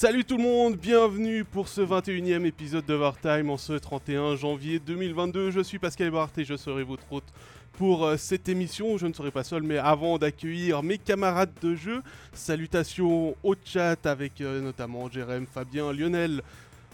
Salut 0.00 0.24
tout 0.24 0.38
le 0.38 0.42
monde, 0.44 0.76
bienvenue 0.76 1.44
pour 1.44 1.68
ce 1.68 1.82
21e 1.82 2.46
épisode 2.46 2.86
de 2.86 2.96
Wartime 2.96 3.50
en 3.50 3.58
ce 3.58 3.74
31 3.74 4.34
janvier 4.34 4.78
2022. 4.78 5.50
Je 5.50 5.60
suis 5.60 5.78
Pascal 5.78 6.10
Bart 6.10 6.30
et 6.38 6.44
je 6.44 6.56
serai 6.56 6.84
votre 6.84 7.02
hôte 7.12 7.30
pour 7.74 8.06
euh, 8.06 8.16
cette 8.16 8.48
émission. 8.48 8.96
Je 8.96 9.06
ne 9.06 9.12
serai 9.12 9.30
pas 9.30 9.44
seul, 9.44 9.62
mais 9.62 9.76
avant 9.76 10.16
d'accueillir 10.16 10.82
mes 10.82 10.96
camarades 10.96 11.52
de 11.60 11.74
jeu, 11.74 12.00
salutations 12.32 13.36
au 13.42 13.54
chat 13.62 14.06
avec 14.06 14.40
euh, 14.40 14.62
notamment 14.62 15.10
Jérém, 15.10 15.44
Fabien, 15.44 15.92
Lionel, 15.92 16.40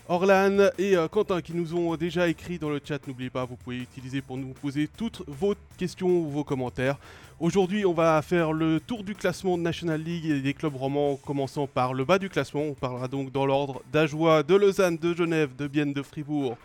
Orlan 0.09 0.69
et 0.79 0.97
euh, 0.97 1.09
Quentin 1.09 1.41
qui 1.41 1.53
nous 1.53 1.75
ont 1.75 1.97
déjà 1.97 2.29
écrit 2.29 2.61
dans 2.61 2.71
le 2.71 2.81
chat. 2.83 3.05
N'oubliez 3.09 3.29
pas, 3.29 3.45
vous 3.45 3.57
pouvez 3.57 3.79
utiliser 3.79 4.21
pour 4.21 4.37
nous 4.37 4.53
poser 4.53 4.89
toutes 4.97 5.25
vos 5.27 5.57
questions 5.77 6.09
ou 6.09 6.31
vos 6.31 6.45
commentaires. 6.45 6.97
Aujourd'hui, 7.41 7.85
on 7.85 7.93
va 7.93 8.23
faire 8.23 8.53
le 8.53 8.79
tour 8.79 9.03
du 9.03 9.17
classement 9.17 9.59
de 9.59 9.63
National 9.65 10.01
League 10.01 10.27
et 10.27 10.41
des 10.41 10.55
clubs 10.55 10.77
romans, 10.77 11.17
commençant 11.17 11.67
par 11.67 11.93
le 11.93 12.05
bas 12.05 12.21
du 12.21 12.29
classement. 12.29 12.63
On 12.63 12.75
parlera 12.75 13.09
donc 13.09 13.33
dans 13.33 13.47
l'ordre 13.47 13.83
d'Ajoie, 13.93 14.45
de 14.45 14.55
Lausanne, 14.55 14.97
de 14.97 15.13
Genève, 15.13 15.57
de 15.57 15.67
Bienne, 15.67 15.93
de 15.93 16.03
Fribourg. 16.03 16.57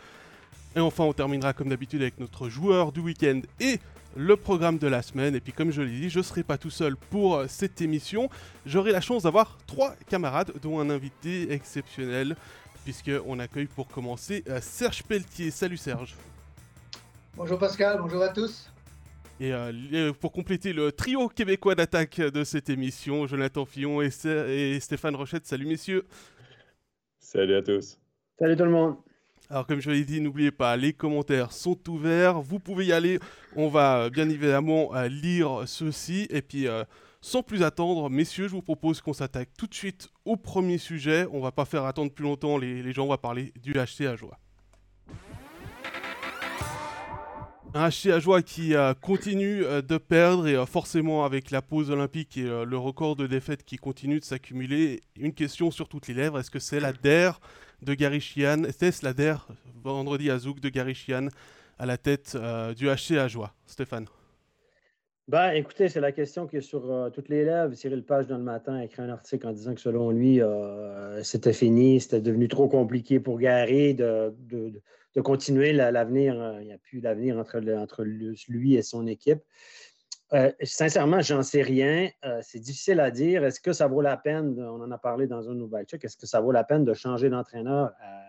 Et 0.76 0.80
enfin, 0.80 1.04
on 1.06 1.14
terminera 1.14 1.54
comme 1.54 1.70
d'habitude 1.70 2.04
avec 2.04 2.20
notre 2.20 2.48
joueur 2.48 2.92
du 2.92 3.00
week-end 3.00 3.42
et 3.60 3.80
le 4.16 4.36
programme 4.36 4.78
de 4.78 4.88
la 4.88 5.02
semaine. 5.02 5.34
Et 5.34 5.40
puis, 5.40 5.52
comme 5.52 5.72
je 5.72 5.82
l'ai 5.82 6.00
dit, 6.00 6.10
je 6.12 6.20
ne 6.20 6.24
serai 6.24 6.44
pas 6.44 6.60
tout 6.60 6.70
seul 6.70 6.96
pour 6.96 7.44
cette 7.48 7.82
émission. 7.82 8.30
J'aurai 8.68 8.92
la 8.92 9.02
chance 9.02 9.24
d'avoir 9.24 9.58
trois 9.66 9.96
camarades, 10.10 10.54
dont 10.62 10.80
un 10.80 10.92
invité 10.92 11.52
exceptionnel, 11.52 12.36
puisqu'on 12.84 13.40
accueille 13.40 13.68
pour 13.68 13.88
commencer 13.88 14.44
euh, 14.48 14.60
Serge 14.62 15.04
Pelletier. 15.04 15.52
Salut 15.52 15.78
Serge. 15.78 16.16
Bonjour 17.36 17.58
Pascal, 17.58 18.00
bonjour 18.02 18.22
à 18.22 18.30
tous. 18.30 18.72
Et 19.42 19.54
euh, 19.54 20.14
pour 20.14 20.32
compléter 20.32 20.72
le 20.72 20.92
trio 20.92 21.28
québécois 21.28 21.74
d'attaque 21.74 22.20
de 22.20 22.44
cette 22.44 22.70
émission, 22.70 23.26
Jonathan 23.26 23.66
Fillon 23.66 24.00
et, 24.00 24.80
Stéphane 24.80 25.16
Rochette. 25.16 25.48
Salut 25.48 25.66
messieurs. 25.66 26.06
Salut 27.18 27.56
à 27.56 27.64
tous. 27.64 27.98
Salut 28.38 28.56
tout 28.56 28.66
le 28.66 28.70
monde. 28.70 28.98
Alors 29.50 29.66
comme 29.66 29.80
je 29.80 29.90
l'ai 29.90 30.06
dit, 30.06 30.22
n'oubliez 30.22 30.52
pas, 30.52 30.78
les 30.78 30.94
commentaires 30.94 31.52
sont 31.54 31.80
ouverts. 31.90 32.40
Vous 32.40 32.60
pouvez 32.60 32.86
y 32.86 32.94
aller. 32.94 33.20
On 33.56 33.68
va 33.68 34.04
euh, 34.04 34.10
bien 34.12 34.30
évidemment 34.30 34.96
euh, 34.96 35.08
lire 35.08 35.64
ceci. 35.66 36.28
Et 36.30 36.44
puis, 36.44 36.68
sans 37.22 37.44
plus 37.44 37.62
attendre, 37.62 38.10
messieurs, 38.10 38.48
je 38.48 38.54
vous 38.54 38.64
propose 38.64 39.00
qu'on 39.00 39.14
s'attaque 39.14 39.50
tout 39.56 39.68
de 39.68 39.76
suite 39.76 40.10
au 40.26 40.36
premier 40.38 40.80
sujet. 40.80 41.28
On 41.32 41.40
va 41.40 41.52
pas 41.52 41.66
faire 41.66 41.86
attendre 41.86 42.12
plus 42.12 42.24
longtemps 42.24 42.58
les, 42.58 42.92
gens. 42.94 43.06
On 43.06 43.10
va 43.10 43.20
parler 43.20 43.54
du 43.62 43.74
HC 43.74 44.08
à 44.08 44.16
joie. 44.16 44.40
Un 47.74 47.90
HC 47.90 48.20
joie 48.20 48.42
qui 48.42 48.76
euh, 48.76 48.94
continue 48.94 49.64
euh, 49.64 49.82
de 49.82 49.98
perdre 49.98 50.46
et 50.48 50.56
euh, 50.56 50.66
forcément 50.66 51.24
avec 51.24 51.52
la 51.52 51.62
pause 51.62 51.90
olympique 51.90 52.38
et 52.38 52.44
le 52.44 52.78
record 52.78 53.16
de 53.16 53.28
défaites 53.28 53.64
qui 53.64 53.78
continue 53.78 54.20
de 54.20 54.26
s'accumuler, 54.26 55.02
une 55.16 55.34
question 55.34 55.72
sur 55.72 55.88
toutes 55.88 56.08
les 56.08 56.16
lèvres, 56.16 56.40
est-ce 56.40 56.52
que 56.52 56.60
c'est 56.60 56.82
la 56.82 56.92
DER 56.92 57.40
de 57.82 57.94
Gary 57.94 58.20
Sheehan? 58.20 58.64
Était-ce 58.64 59.06
la 59.06 59.14
DER 59.14 59.48
vendredi 59.84 60.30
à 60.32 60.40
Zouk 60.40 60.60
de 60.60 60.70
Gary 60.70 60.96
Sheehan 60.96 61.28
à 61.80 61.86
la 61.86 61.98
tête 61.98 62.38
du 62.76 62.88
HC 62.88 63.28
joie 63.30 63.54
Stéphane 63.66 64.08
ben, 65.32 65.52
écoutez, 65.52 65.90
c'est 65.90 66.02
la 66.02 66.12
question 66.12 66.46
qui 66.46 66.58
est 66.58 66.62
sur 66.62 67.10
toutes 67.14 67.30
les 67.30 67.46
lèvres. 67.46 67.74
Cyril 67.74 68.04
Page, 68.04 68.28
dans 68.28 68.38
le 68.38 68.44
matin, 68.44 68.76
a 68.76 68.84
écrit 68.84 69.02
un 69.02 69.10
article 69.10 69.48
en 69.48 69.54
disant 69.54 69.74
que 69.74 69.82
selon 69.82 70.12
lui, 70.12 70.42
c'était 71.24 71.54
fini, 71.54 72.02
c'était 72.02 72.22
devenu 72.22 72.48
trop 72.48 72.68
compliqué 72.68 73.20
pour 73.20 73.40
Gary 73.40 73.96
de 73.96 74.34
continuer 75.20 75.74
l'avenir. 75.74 76.40
Euh, 76.40 76.62
il 76.62 76.68
n'y 76.68 76.74
a 76.74 76.78
plus 76.78 77.02
d'avenir 77.02 77.38
entre, 77.38 77.60
lui 78.04 78.76
et 78.76 78.82
son 78.82 79.08
équipe. 79.08 79.42
Euh, 80.34 80.50
sincèrement, 80.64 81.20
j'en 81.20 81.44
sais 81.44 81.62
rien. 81.62 82.10
Euh, 82.24 82.40
c'est 82.42 82.60
difficile 82.60 83.02
à 83.02 83.12
dire. 83.12 83.44
Est-ce 83.44 83.60
que 83.60 83.74
ça 83.74 83.88
vaut 83.88 84.02
la 84.02 84.16
peine, 84.16 84.58
on 84.60 84.82
en 84.82 84.90
a 84.92 84.98
parlé 84.98 85.28
dans 85.28 85.50
un 85.50 85.54
nouvel 85.54 85.86
check, 85.86 86.06
est-ce 86.06 86.16
que 86.16 86.28
ça 86.28 86.40
vaut 86.40 86.54
la 86.54 86.64
peine 86.64 86.86
de 86.86 86.94
changer 86.94 87.30
d'entraîneur 87.30 87.92
à 88.00 88.24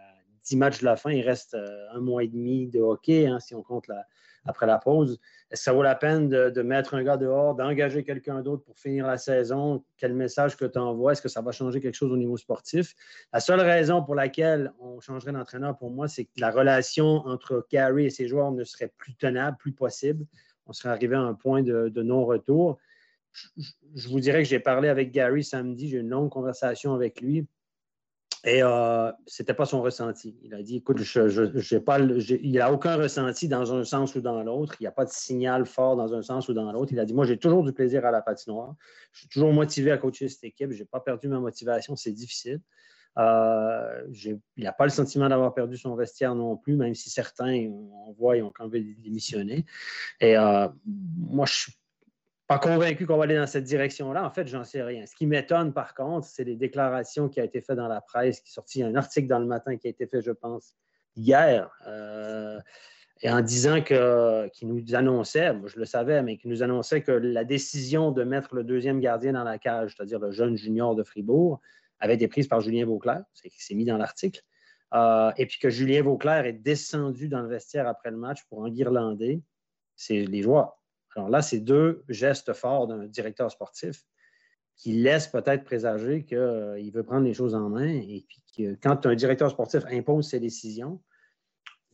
10 0.44 0.56
matchs 0.56 0.80
de 0.80 0.86
la 0.86 0.96
fin? 0.96 1.12
Il 1.12 1.22
reste 1.22 1.56
un 1.92 2.00
mois 2.00 2.24
et 2.24 2.28
demi 2.28 2.66
de 2.66 2.80
hockey, 2.80 3.26
hein, 3.26 3.38
si 3.38 3.54
on 3.54 3.62
compte 3.62 3.86
la, 3.86 4.04
après 4.44 4.66
la 4.66 4.78
pause. 4.78 5.20
Est-ce 5.50 5.60
que 5.60 5.64
ça 5.64 5.72
vaut 5.72 5.82
la 5.82 5.94
peine 5.94 6.28
de, 6.28 6.62
mettre 6.62 6.94
un 6.94 7.02
gars 7.02 7.16
dehors, 7.16 7.54
d'engager 7.54 8.04
quelqu'un 8.04 8.40
d'autre 8.40 8.64
pour 8.64 8.78
finir 8.78 9.06
la 9.06 9.18
saison? 9.18 9.84
Quel 9.96 10.14
message 10.14 10.56
que 10.56 10.64
tu 10.64 10.78
envoies? 10.78 11.12
Est-ce 11.12 11.22
que 11.22 11.28
ça 11.28 11.42
va 11.42 11.52
changer 11.52 11.80
quelque 11.80 11.94
chose 11.94 12.12
au 12.12 12.16
niveau 12.16 12.36
sportif? 12.36 12.94
La 13.32 13.40
seule 13.40 13.60
raison 13.60 14.02
pour 14.02 14.14
laquelle 14.14 14.72
on 14.80 15.00
changerait 15.00 15.32
d'entraîneur, 15.32 15.76
pour 15.76 15.90
moi, 15.90 16.08
c'est 16.08 16.24
que 16.24 16.40
la 16.40 16.50
relation 16.50 17.26
entre 17.26 17.66
Gary 17.70 18.06
et 18.06 18.10
ses 18.10 18.28
joueurs 18.28 18.52
ne 18.52 18.64
serait 18.64 18.92
plus 18.96 19.14
tenable, 19.14 19.56
plus 19.58 19.72
possible. 19.72 20.26
On 20.66 20.72
serait 20.72 20.90
arrivé 20.90 21.16
à 21.16 21.20
un 21.20 21.34
point 21.34 21.62
de, 21.62 21.90
non-retour. 22.02 22.78
je, 23.94 24.08
vous 24.08 24.20
dirais 24.20 24.42
que 24.42 24.48
j'ai 24.48 24.60
parlé 24.60 24.88
avec 24.88 25.10
Gary 25.10 25.44
samedi, 25.44 25.88
j'ai 25.88 25.98
eu 25.98 26.00
une 26.00 26.08
longue 26.08 26.30
conversation 26.30 26.94
avec 26.94 27.20
lui. 27.20 27.46
Et 28.44 28.62
euh, 28.62 29.12
ce 29.26 29.42
n'était 29.42 29.54
pas 29.54 29.66
son 29.66 29.82
ressenti. 29.82 30.36
Il 30.42 30.54
a 30.54 30.62
dit 30.62 30.76
écoute, 30.76 30.98
je, 30.98 31.78
pas, 31.78 32.00
il 32.00 32.52
n'a 32.52 32.72
aucun 32.72 32.96
ressenti 32.96 33.46
dans 33.46 33.72
un 33.72 33.84
sens 33.84 34.16
ou 34.16 34.20
dans 34.20 34.42
l'autre. 34.42 34.74
Il 34.80 34.82
n'y 34.82 34.88
a 34.88 34.92
pas 34.92 35.04
de 35.04 35.10
signal 35.10 35.64
fort 35.64 35.96
dans 35.96 36.12
un 36.12 36.22
sens 36.22 36.48
ou 36.48 36.52
dans 36.52 36.70
l'autre. 36.72 36.92
Il 36.92 36.98
a 36.98 37.04
dit 37.04 37.14
moi, 37.14 37.24
j'ai 37.24 37.38
toujours 37.38 37.62
du 37.62 37.72
plaisir 37.72 38.04
à 38.04 38.10
la 38.10 38.20
patinoire. 38.20 38.74
Je 39.12 39.20
suis 39.20 39.28
toujours 39.28 39.52
motivé 39.52 39.92
à 39.92 39.98
coacher 39.98 40.28
cette 40.28 40.42
équipe. 40.44 40.72
Je 40.72 40.80
n'ai 40.80 40.84
pas 40.84 40.98
perdu 40.98 41.28
ma 41.28 41.38
motivation. 41.38 41.94
C'est 41.94 42.12
difficile. 42.12 42.60
Euh, 43.18 44.08
il 44.56 44.64
n'a 44.64 44.72
pas 44.72 44.84
le 44.84 44.90
sentiment 44.90 45.28
d'avoir 45.28 45.54
perdu 45.54 45.76
son 45.76 45.94
vestiaire 45.94 46.34
non 46.34 46.56
plus, 46.56 46.76
même 46.76 46.94
si 46.94 47.10
certains, 47.10 47.68
on 47.68 48.12
voit, 48.12 48.38
ils 48.38 48.42
ont 48.42 48.52
quand 48.52 48.68
même 48.68 48.94
démissionné. 48.98 49.66
Et 50.20 50.36
euh, 50.36 50.66
moi, 50.86 51.46
je 51.46 51.52
suis 51.52 51.72
convaincu 52.58 53.06
qu'on 53.06 53.16
va 53.16 53.24
aller 53.24 53.36
dans 53.36 53.46
cette 53.46 53.64
direction-là. 53.64 54.24
En 54.24 54.30
fait, 54.30 54.46
j'en 54.48 54.64
sais 54.64 54.82
rien. 54.82 55.06
Ce 55.06 55.14
qui 55.14 55.26
m'étonne, 55.26 55.72
par 55.72 55.94
contre, 55.94 56.26
c'est 56.26 56.44
les 56.44 56.56
déclarations 56.56 57.28
qui 57.28 57.40
ont 57.40 57.44
été 57.44 57.60
faites 57.60 57.76
dans 57.76 57.88
la 57.88 58.00
presse, 58.00 58.40
qui 58.40 58.52
sorties 58.52 58.82
un 58.82 58.94
article 58.94 59.28
dans 59.28 59.38
le 59.38 59.46
matin 59.46 59.76
qui 59.76 59.86
a 59.86 59.90
été 59.90 60.06
fait, 60.06 60.22
je 60.22 60.32
pense, 60.32 60.74
hier, 61.16 61.70
euh, 61.86 62.58
et 63.20 63.30
en 63.30 63.40
disant 63.40 63.82
que, 63.82 64.48
qui 64.48 64.66
nous 64.66 64.94
annonçait, 64.94 65.52
moi 65.52 65.68
je 65.68 65.78
le 65.78 65.84
savais, 65.84 66.22
mais 66.22 66.36
qui 66.36 66.48
nous 66.48 66.62
annonçait 66.62 67.02
que 67.02 67.12
la 67.12 67.44
décision 67.44 68.10
de 68.10 68.24
mettre 68.24 68.54
le 68.54 68.64
deuxième 68.64 68.98
gardien 68.98 69.32
dans 69.32 69.44
la 69.44 69.58
cage, 69.58 69.94
c'est-à-dire 69.96 70.18
le 70.18 70.32
jeune 70.32 70.56
junior 70.56 70.96
de 70.96 71.04
Fribourg, 71.04 71.60
avait 72.00 72.14
été 72.14 72.26
prise 72.26 72.48
par 72.48 72.60
Julien 72.60 72.84
Vauclair, 72.84 73.22
c'est 73.32 73.74
mis 73.74 73.84
dans 73.84 73.96
l'article, 73.96 74.40
euh, 74.94 75.30
et 75.36 75.46
puis 75.46 75.60
que 75.60 75.70
Julien 75.70 76.02
Vauclair 76.02 76.46
est 76.46 76.52
descendu 76.52 77.28
dans 77.28 77.42
le 77.42 77.48
vestiaire 77.48 77.86
après 77.86 78.10
le 78.10 78.16
match 78.16 78.40
pour 78.48 78.58
enguirlander 78.58 79.40
c'est 79.94 80.24
les 80.24 80.42
joueurs. 80.42 80.81
Alors 81.16 81.28
là, 81.28 81.42
c'est 81.42 81.60
deux 81.60 82.04
gestes 82.08 82.52
forts 82.52 82.86
d'un 82.86 83.06
directeur 83.06 83.50
sportif 83.50 84.02
qui 84.76 84.92
laissent 84.92 85.28
peut-être 85.28 85.64
présager 85.64 86.24
qu'il 86.24 86.90
veut 86.92 87.02
prendre 87.02 87.24
les 87.24 87.34
choses 87.34 87.54
en 87.54 87.68
main 87.68 87.88
et 87.88 88.24
puis 88.26 88.42
que 88.56 88.74
quand 88.82 89.06
un 89.06 89.14
directeur 89.14 89.50
sportif 89.50 89.82
impose 89.90 90.28
ses 90.28 90.40
décisions, 90.40 91.00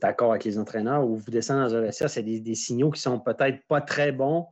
d'accord 0.01 0.31
avec 0.31 0.45
les 0.45 0.59
entraîneurs 0.59 1.05
ou 1.05 1.17
vous 1.17 1.31
descendez 1.31 1.71
dans 1.71 1.77
un 1.77 1.81
vestiaire, 1.81 2.11
c'est 2.11 2.23
des, 2.23 2.55
signaux 2.55 2.91
qui 2.91 3.01
sont 3.01 3.19
peut-être 3.19 3.67
pas 3.67 3.81
très 3.81 4.13
bons 4.13 4.47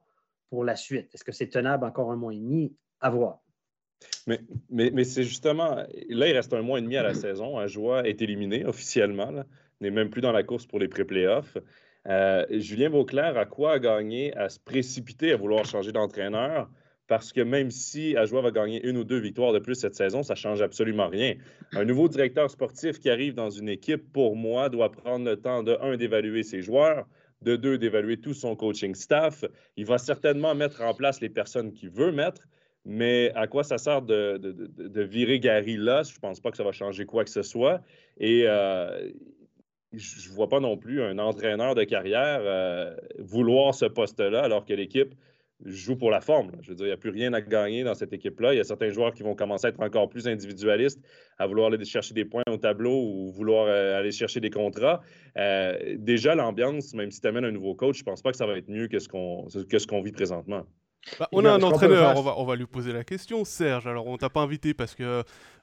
pour 0.51 0.65
la 0.65 0.77
suite. 0.77 1.15
Est-ce 1.15 1.25
que 1.25 1.33
c'est 1.33 1.49
tenable 1.49 1.85
encore 1.85 2.11
un 2.11 2.17
mois 2.17 2.33
et 2.33 2.39
demi? 2.39 2.77
À 3.01 3.11
voir. 3.11 3.43
Mais, 4.27 4.41
mais, 4.71 5.05
c'est 5.05 5.23
justement, 5.23 5.77
là, 5.77 6.29
il 6.29 6.33
reste 6.33 6.53
un 6.53 6.63
mois 6.63 6.79
et 6.79 6.83
demi 6.83 6.97
à 6.97 7.03
la 7.03 7.15
saison. 7.15 7.67
Joueur 7.67 8.07
est 8.07 8.21
éliminé 8.21 8.65
officiellement, 8.65 9.33
n'est 9.81 9.91
même 9.91 10.11
plus 10.11 10.21
dans 10.21 10.33
la 10.33 10.43
course 10.43 10.67
pour 10.67 10.79
les 10.79 10.89
pré-playoffs. 10.89 11.57
Euh, 12.09 12.45
Julien 12.51 12.89
Vauclair, 12.89 13.37
à 13.37 13.47
quoi 13.47 13.73
a 13.73 13.79
gagné 13.79 14.37
à 14.37 14.49
se 14.49 14.61
précipiter 14.61 15.33
à 15.33 15.37
vouloir 15.37 15.65
changer 15.65 15.93
d'entraîneur? 15.93 16.69
Parce 17.09 17.33
que 17.33 17.41
même 17.41 17.71
si 17.71 18.17
Ajoie 18.17 18.43
va 18.43 18.51
gagner 18.51 18.85
une 18.85 18.97
ou 18.97 19.05
deux 19.05 19.19
victoires 19.19 19.53
de 19.53 19.61
plus 19.61 19.77
cette 19.77 19.95
saison, 19.95 20.23
ça 20.23 20.35
ne 20.35 20.39
change 20.39 20.63
absolument 20.63 21.09
rien. 21.09 21.35
Un 21.73 21.85
nouveau 21.85 22.09
directeur 22.09 22.51
sportif 22.51 22.99
qui 22.99 23.11
arrive 23.11 23.35
dans 23.35 23.51
une 23.51 23.69
équipe, 23.69 24.13
pour 24.13 24.35
moi, 24.35 24.69
doit 24.69 24.91
prendre 24.91 25.25
le 25.25 25.37
temps 25.37 25.63
de, 25.63 25.77
un, 25.81 25.97
d'évaluer 25.97 26.43
ses 26.43 26.63
joueurs, 26.63 27.07
de 27.43 27.55
deux, 27.55 27.79
d'évaluer 27.79 28.17
tout 28.17 28.35
son 28.35 28.57
coaching 28.57 28.95
staff. 28.95 29.45
Il 29.77 29.87
va 29.87 29.99
certainement 29.99 30.55
mettre 30.55 30.83
en 30.83 30.95
place 30.95 31.21
les 31.21 31.29
personnes 31.29 31.73
qu'il 31.73 31.91
veut 31.91 32.11
mettre, 32.11 32.43
mais 32.85 33.31
à 33.37 33.47
quoi 33.47 33.63
ça 33.63 33.79
sert 33.79 34.03
de, 34.03 35.03
virer 35.03 35.39
Gary 35.39 35.77
là? 35.77 36.03
Je 36.03 36.15
ne 36.15 36.19
pense 36.19 36.41
pas 36.41 36.51
que 36.51 36.57
ça 36.57 36.65
va 36.65 36.73
changer 36.73 37.05
quoi 37.05 37.25
que 37.25 37.31
ce 37.31 37.43
soit. 37.43 37.83
Et 38.19 38.45
euh, 38.47 39.11
je 39.93 40.29
ne 40.29 40.35
vois 40.35 40.49
pas 40.49 40.61
non 40.61 40.77
plus 40.77 41.03
un 41.03 41.19
entraîneur 41.19 41.75
de 41.75 41.85
carrière 41.85 42.41
euh, 42.43 42.95
vouloir 43.19 43.75
ce 43.75 43.87
poste-là 43.87 44.43
alors 44.43 44.65
que 44.65 44.75
l'équipe 44.75 45.15
joue 45.65 45.97
pour 45.97 46.11
la 46.11 46.21
forme. 46.21 46.53
Je 46.61 46.71
veux 46.71 46.75
dire, 46.75 46.87
il 46.87 46.91
n'y 46.91 46.95
a 46.95 46.99
plus 46.99 47.11
rien 47.11 47.33
à 47.33 47.41
gagner 47.41 47.83
dans 47.83 47.95
cette 47.95 48.13
équipe-là. 48.13 48.53
Il 48.53 48.59
y 48.59 48.61
a 48.61 48.65
certains 48.65 48.91
joueurs 48.91 49.15
qui 49.15 49.23
vont 49.23 49.35
commencer 49.35 49.67
à 49.67 49.71
être 49.71 49.81
encore 49.81 50.09
plus 50.09 50.29
individualistes, 50.29 51.01
à 51.39 51.47
vouloir 51.47 51.73
aller 51.73 51.83
chercher 51.85 52.15
des 52.15 52.25
points 52.25 52.43
au 52.51 52.59
tableau 52.59 52.93
ou 52.93 53.31
vouloir 53.33 53.67
euh, 53.67 53.99
aller 53.99 54.13
chercher 54.13 54.41
des 54.41 54.51
contrats. 54.51 55.01
Euh, 55.39 55.97
déjà, 55.99 56.35
l'ambiance, 56.35 56.93
même 56.95 57.11
si 57.11 57.21
tu 57.21 57.29
amènes 57.29 57.47
un 57.47 57.53
nouveau 57.53 57.75
coach, 57.75 57.97
je 57.97 58.03
ne 58.03 58.05
pense 58.05 58.23
pas 58.23 58.33
que 58.33 58.37
ça 58.37 58.47
va 58.47 58.59
être 58.59 58.69
mieux 58.69 58.89
que 58.89 58.99
ce 58.99 59.09
qu'on 59.09 60.03
vit 60.03 60.13
présentement. 60.13 60.67
Bah, 61.19 61.29
on 61.33 61.45
a 61.45 61.53
un 61.53 61.63
entraîneur, 61.63 62.17
on 62.39 62.45
va, 62.45 62.57
lui 62.57 62.67
poser 62.67 62.93
la 62.93 63.05
question, 63.05 63.45
Serge. 63.45 63.87
Alors, 63.87 64.07
on 64.07 64.17
t'a 64.17 64.29
pas 64.29 64.41
invité 64.41 64.75
parce 64.75 64.95
que 64.95 65.03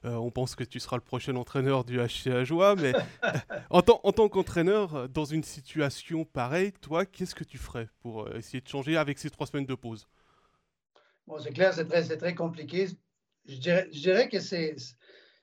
euh, 0.04 0.10
on 0.14 0.30
pense 0.30 0.54
que 0.54 0.64
tu 0.64 0.80
seras 0.80 0.96
le 0.96 1.02
prochain 1.02 1.36
entraîneur 1.36 1.84
du 1.84 1.98
HC 1.98 2.44
Joie, 2.44 2.74
mais 2.76 2.92
en, 3.70 3.82
tant, 3.82 4.00
en 4.04 4.12
tant 4.12 4.28
qu'entraîneur, 4.28 4.94
euh, 4.94 5.08
dans 5.08 5.24
une 5.24 5.44
situation 5.44 6.24
pareille, 6.24 6.72
toi, 6.80 7.04
qu'est-ce 7.04 7.34
que 7.34 7.44
tu 7.44 7.58
ferais 7.58 7.88
pour 8.00 8.22
euh, 8.22 8.36
essayer 8.36 8.60
de 8.60 8.68
changer 8.68 8.96
avec 8.96 9.18
ces 9.18 9.30
trois 9.30 9.46
semaines 9.46 9.66
de 9.66 9.74
pause? 9.74 10.08
Bon, 11.26 11.38
c'est 11.38 11.52
clair, 11.52 11.72
c'est 11.72 11.86
très, 11.86 12.02
très 12.16 12.34
compliqué. 12.34 12.88
Je 13.46 13.56
dirais, 13.56 13.88
je 13.92 14.00
dirais 14.00 14.28
que 14.28 14.40
c'est 14.40 14.76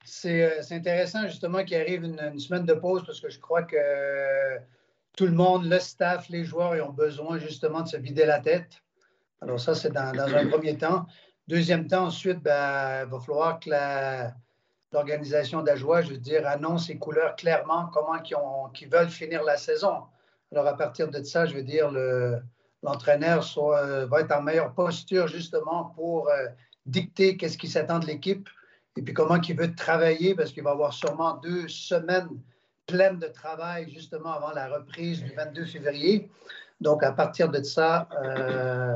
c'est 0.03 0.71
intéressant 0.71 1.27
justement 1.27 1.63
qu'il 1.63 1.77
arrive 1.77 2.03
une, 2.03 2.39
semaine 2.39 2.65
de 2.65 2.74
pause 2.74 3.03
parce 3.06 3.19
que 3.19 3.30
je 3.30 3.39
crois 3.39 3.62
que 3.62 3.77
tout 5.15 5.25
le 5.25 5.31
monde, 5.31 5.65
le 5.65 5.80
staff, 5.80 6.27
les 6.30 6.44
joueurs, 6.44 6.75
ils 6.75 6.81
ont 6.81 6.92
besoin 6.92 7.38
justement 7.38 7.81
de 7.81 7.88
se 7.88 7.98
vider 7.98 8.25
la 8.25 8.39
tête. 8.39 8.81
Alors 9.41 9.59
ça, 9.59 9.73
c'est 9.73 9.91
dans, 9.91 10.11
un 10.19 10.47
premier 10.47 10.77
temps. 10.77 11.05
Deuxième 11.47 11.88
temps, 11.88 12.05
ensuite, 12.05 12.39
ben, 12.39 13.05
il 13.05 13.11
va 13.11 13.19
falloir 13.19 13.59
que 13.59 13.69
l'organisation 14.91 15.63
d'Ajoie, 15.63 16.01
je 16.01 16.11
veux 16.11 16.17
dire, 16.17 16.47
annonce 16.47 16.88
ses 16.88 16.97
couleurs 16.97 17.35
clairement, 17.35 17.88
comment 17.88 18.21
ils, 18.23 18.88
veulent 18.89 19.09
finir 19.09 19.43
la 19.43 19.57
saison. 19.57 20.03
Alors 20.51 20.67
à 20.67 20.77
partir 20.77 21.09
de 21.09 21.23
ça, 21.23 21.45
je 21.45 21.55
veux 21.55 21.63
dire, 21.63 21.91
l'entraîneur 22.83 23.43
va 24.09 24.21
être 24.21 24.31
en 24.31 24.41
meilleure 24.41 24.73
posture 24.73 25.27
justement 25.27 25.85
pour 25.95 26.29
euh, 26.29 26.47
dicter 26.85 27.38
qu'est-ce 27.38 27.57
qui 27.57 27.67
s'attend 27.67 27.99
de 27.99 28.05
l'équipe 28.05 28.49
et 28.97 29.01
puis 29.01 29.13
comment 29.13 29.39
il 29.39 29.55
veut 29.55 29.73
travailler 29.73 30.35
parce 30.35 30.51
qu'il 30.51 30.63
va 30.63 30.71
avoir 30.71 30.93
sûrement 30.93 31.35
deux 31.38 31.67
semaines 31.67 32.29
pleines 32.85 33.19
de 33.19 33.27
travail 33.27 33.89
justement 33.89 34.33
avant 34.33 34.51
la 34.51 34.67
reprise 34.67 35.23
du 35.23 35.31
22 35.33 35.65
février. 35.65 36.29
Donc 36.81 37.03
à 37.03 37.13
partir 37.13 37.49
de 37.49 37.61
ça, 37.63 38.09
euh, 38.23 38.95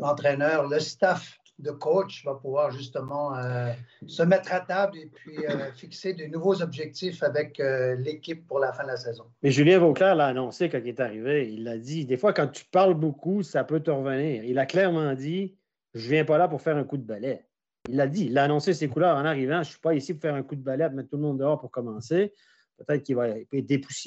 l'entraîneur, 0.00 0.68
le 0.68 0.80
staff 0.80 1.38
de 1.58 1.70
coach 1.70 2.24
va 2.24 2.34
pouvoir 2.34 2.70
justement 2.70 3.36
euh, 3.36 3.70
se 4.06 4.22
mettre 4.22 4.52
à 4.52 4.60
table 4.60 4.96
et 4.96 5.06
puis 5.06 5.46
euh, 5.46 5.70
fixer 5.76 6.14
de 6.14 6.24
nouveaux 6.24 6.62
objectifs 6.62 7.22
avec 7.22 7.60
l'équipe 7.98 8.46
pour 8.46 8.58
la 8.58 8.72
fin 8.72 8.84
de 8.84 8.88
la 8.88 8.96
saison. 8.96 9.24
Mais 9.42 9.50
Julien 9.50 9.78
Vauclair 9.78 10.14
l'a 10.14 10.26
annoncé 10.26 10.68
quand 10.68 10.78
il 10.78 10.88
est 10.88 11.00
arrivé. 11.00 11.52
Il 11.52 11.64
l'a 11.64 11.76
dit, 11.76 12.06
des 12.06 12.16
fois, 12.16 12.32
quand 12.32 12.48
tu 12.48 12.64
parles 12.64 12.94
beaucoup, 12.94 13.42
ça 13.42 13.64
peut 13.64 13.80
te 13.80 13.90
revenir. 13.90 14.44
Il 14.44 14.58
a 14.58 14.66
clairement 14.66 15.14
dit, 15.14 15.56
je 15.94 16.06
ne 16.06 16.10
viens 16.14 16.24
pas 16.24 16.38
là 16.38 16.48
pour 16.48 16.62
faire 16.62 16.76
un 16.76 16.84
coup 16.84 16.96
de 16.96 17.04
balai. 17.04 17.44
Il 17.88 17.96
l'a 17.96 18.06
dit, 18.06 18.26
il 18.26 18.38
a 18.38 18.44
annoncé 18.44 18.74
ses 18.74 18.88
couleurs 18.88 19.16
en 19.16 19.24
arrivant. 19.24 19.54
Je 19.54 19.58
ne 19.58 19.72
suis 19.72 19.80
pas 19.80 19.94
ici 19.94 20.14
pour 20.14 20.22
faire 20.22 20.34
un 20.34 20.42
coup 20.42 20.56
de 20.56 20.62
balai, 20.62 20.86
pour 20.86 20.96
mettre 20.96 21.10
tout 21.10 21.16
le 21.16 21.22
monde 21.22 21.38
dehors 21.38 21.58
pour 21.58 21.70
commencer. 21.70 22.32
Peut-être 22.86 23.02
qu'il 23.02 23.16
va 23.16 23.28
être 23.28 23.46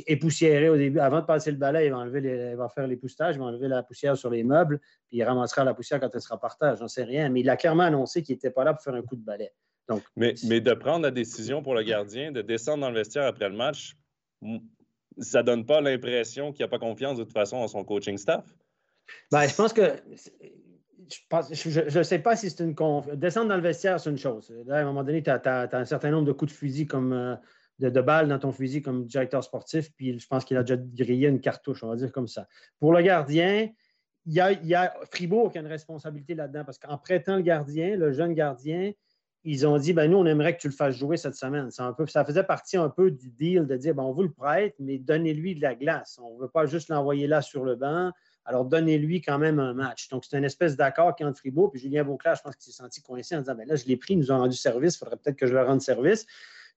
époussiéré 0.08 0.70
au 0.70 0.78
début. 0.78 1.00
Avant 1.00 1.22
de 1.22 1.25
passer 1.25 1.52
le 1.52 1.58
balai, 1.58 1.86
il 1.86 1.92
va, 1.92 1.98
enlever 1.98 2.52
il 2.52 2.56
va 2.56 2.70
faire 2.70 2.88
l'époussage, 2.88 3.36
il 3.36 3.40
va 3.40 3.46
enlever 3.46 3.68
la 3.68 3.84
poussière 3.84 4.18
sur 4.18 4.30
les 4.30 4.44
meubles, 4.44 4.80
puis 5.08 5.18
il 5.18 5.24
ramassera 5.24 5.64
la 5.64 5.74
poussière 5.74 6.00
quand 6.00 6.10
elle 6.14 6.22
sera 6.22 6.40
par 6.40 6.58
terre. 6.58 6.75
J'en 6.75 6.88
sais 6.88 7.04
rien. 7.04 7.30
Mais 7.30 7.42
il 7.42 7.50
a 7.50 7.58
clairement 7.58 7.84
annoncé 7.84 8.24
qu'il 8.24 8.36
n'était 8.36 8.50
pas 8.50 8.64
là 8.64 8.74
pour 8.74 8.84
faire 8.84 8.96
un 8.96 9.04
coup 9.04 9.16
de 9.16 9.24
balai. 9.24 9.52
Donc, 9.88 10.02
mais, 10.16 10.34
mais 10.48 10.62
de 10.62 10.74
prendre 10.74 11.04
la 11.04 11.12
décision 11.12 11.62
pour 11.62 11.75
le 11.75 11.84
gardien, 11.84 12.31
de 12.31 12.42
descendre 12.42 12.81
dans 12.81 12.90
le 12.90 12.96
vestiaire 12.96 13.25
après 13.25 13.50
le 13.50 13.56
match, 13.56 13.96
ça 15.19 15.42
ne 15.42 15.46
donne 15.46 15.66
pas 15.66 15.81
l'impression 15.81 16.52
qu'il 16.52 16.64
n'a 16.64 16.69
pas 16.69 16.80
confiance 16.80 17.18
de 17.18 17.24
toute 17.24 17.34
façon 17.34 17.60
dans 17.60 17.68
son 17.68 17.84
coaching 17.84 18.18
staff? 18.18 18.46
Ben, 19.31 19.46
je 19.48 19.56
pense 19.56 19.74
que 19.74 19.98
je 21.52 21.98
ne 21.98 22.04
sais 22.04 22.19
pas 22.19 22.36
si 22.36 22.50
c'est 22.50 22.64
une 22.64 22.76
Descendre 23.16 23.50
dans 23.50 23.56
le 23.56 23.62
vestiaire, 23.62 24.00
c'est 24.00 24.10
une 24.10 24.18
chose. 24.18 24.54
à 24.69 24.78
un 24.78 24.86
moment 24.86 25.04
donné, 25.04 25.22
tu 25.22 25.30
as, 25.30 25.69
un 25.72 25.86
certain 25.86 26.12
nombre 26.12 26.26
de 26.26 26.31
coups 26.31 26.52
de 26.52 26.58
fusil 26.58 26.88
comme 26.88 27.14
euh, 27.14 27.36
de, 27.89 28.01
balles 28.01 28.27
dans 28.27 28.39
ton 28.39 28.51
fusil 28.51 28.81
comme 28.81 29.06
directeur 29.06 29.44
sportif, 29.44 29.91
puis 29.95 30.19
je 30.19 30.27
pense 30.27 30.45
qu'il 30.45 30.57
a 30.57 30.63
déjà 30.63 30.77
grillé 30.77 31.27
une 31.27 31.41
cartouche, 31.41 31.83
on 31.83 31.88
va 31.88 31.95
dire 31.95 32.12
comme 32.12 32.27
ça. 32.27 32.47
Pour 32.80 32.94
le 32.94 33.01
gardien, 33.01 33.69
il 34.25 34.33
y 34.33 34.39
a, 34.39 34.81
a 34.81 34.94
Fribourg 35.12 35.51
qui 35.51 35.57
a 35.57 35.62
une 35.62 35.68
responsabilité 35.68 36.35
là-dedans, 36.35 36.63
parce 36.65 36.80
qu'en 36.80 36.97
prêtant 36.97 37.35
le 37.35 37.41
gardien, 37.41 37.95
le 37.97 38.12
jeune 38.12 38.33
gardien, 38.33 38.91
ils 39.45 39.68
ont 39.68 39.77
dit 39.77 39.94
ben, 39.94 40.09
nous, 40.09 40.18
on 40.18 40.25
aimerait 40.25 40.56
que 40.56 40.62
tu 40.62 40.68
le 40.68 40.74
fasses 40.74 40.95
jouer 40.95 41.18
cette 41.18 41.35
semaine. 41.35 41.69
Ça 41.71 41.94
faisait 42.25 42.44
partie 42.44 42.77
un 42.77 42.89
peu 42.89 43.12
du 43.12 43.30
deal 43.30 43.68
de 43.68 43.75
dire 43.75 43.94
ben, 43.94 44.03
on 44.03 44.13
vous 44.13 44.24
le 44.24 44.31
prête, 44.31 44.75
mais 44.80 44.97
donnez-lui 44.97 45.56
de 45.56 45.62
la 45.62 45.75
glace. 45.75 46.18
On 46.21 46.35
ne 46.35 46.41
veut 46.41 46.50
pas 46.50 46.65
juste 46.65 46.89
l'envoyer 46.89 47.27
là 47.27 47.41
sur 47.41 47.65
le 47.65 47.75
banc. 47.75 48.12
Alors, 48.45 48.65
donnez-lui 48.65 49.21
quand 49.21 49.38
même 49.38 49.59
un 49.59 49.74
match. 49.74 50.09
Donc, 50.09 50.25
c'est 50.25 50.38
une 50.38 50.44
espèce 50.44 50.75
d'accord 50.75 51.15
qui 51.15 51.24
entre 51.24 51.39
Fribourg. 51.39 51.71
Puis 51.71 51.81
Julien 51.81 52.03
Beauclair, 52.03 52.35
je 52.35 52.41
pense 52.41 52.56
qu'il 52.56 52.71
s'est 52.71 52.81
senti 52.81 53.01
coincé 53.01 53.35
en 53.35 53.39
disant 53.39 53.56
ben 53.56 53.68
là, 53.68 53.75
je 53.75 53.85
l'ai 53.85 53.97
pris, 53.97 54.13
ils 54.13 54.19
nous 54.19 54.31
ont 54.31 54.38
rendu 54.38 54.56
service, 54.56 54.95
il 54.95 54.97
faudrait 55.00 55.18
peut-être 55.18 55.38
que 55.38 55.47
je 55.47 55.53
leur 55.53 55.68
rende 55.68 55.81
service. 55.81 56.25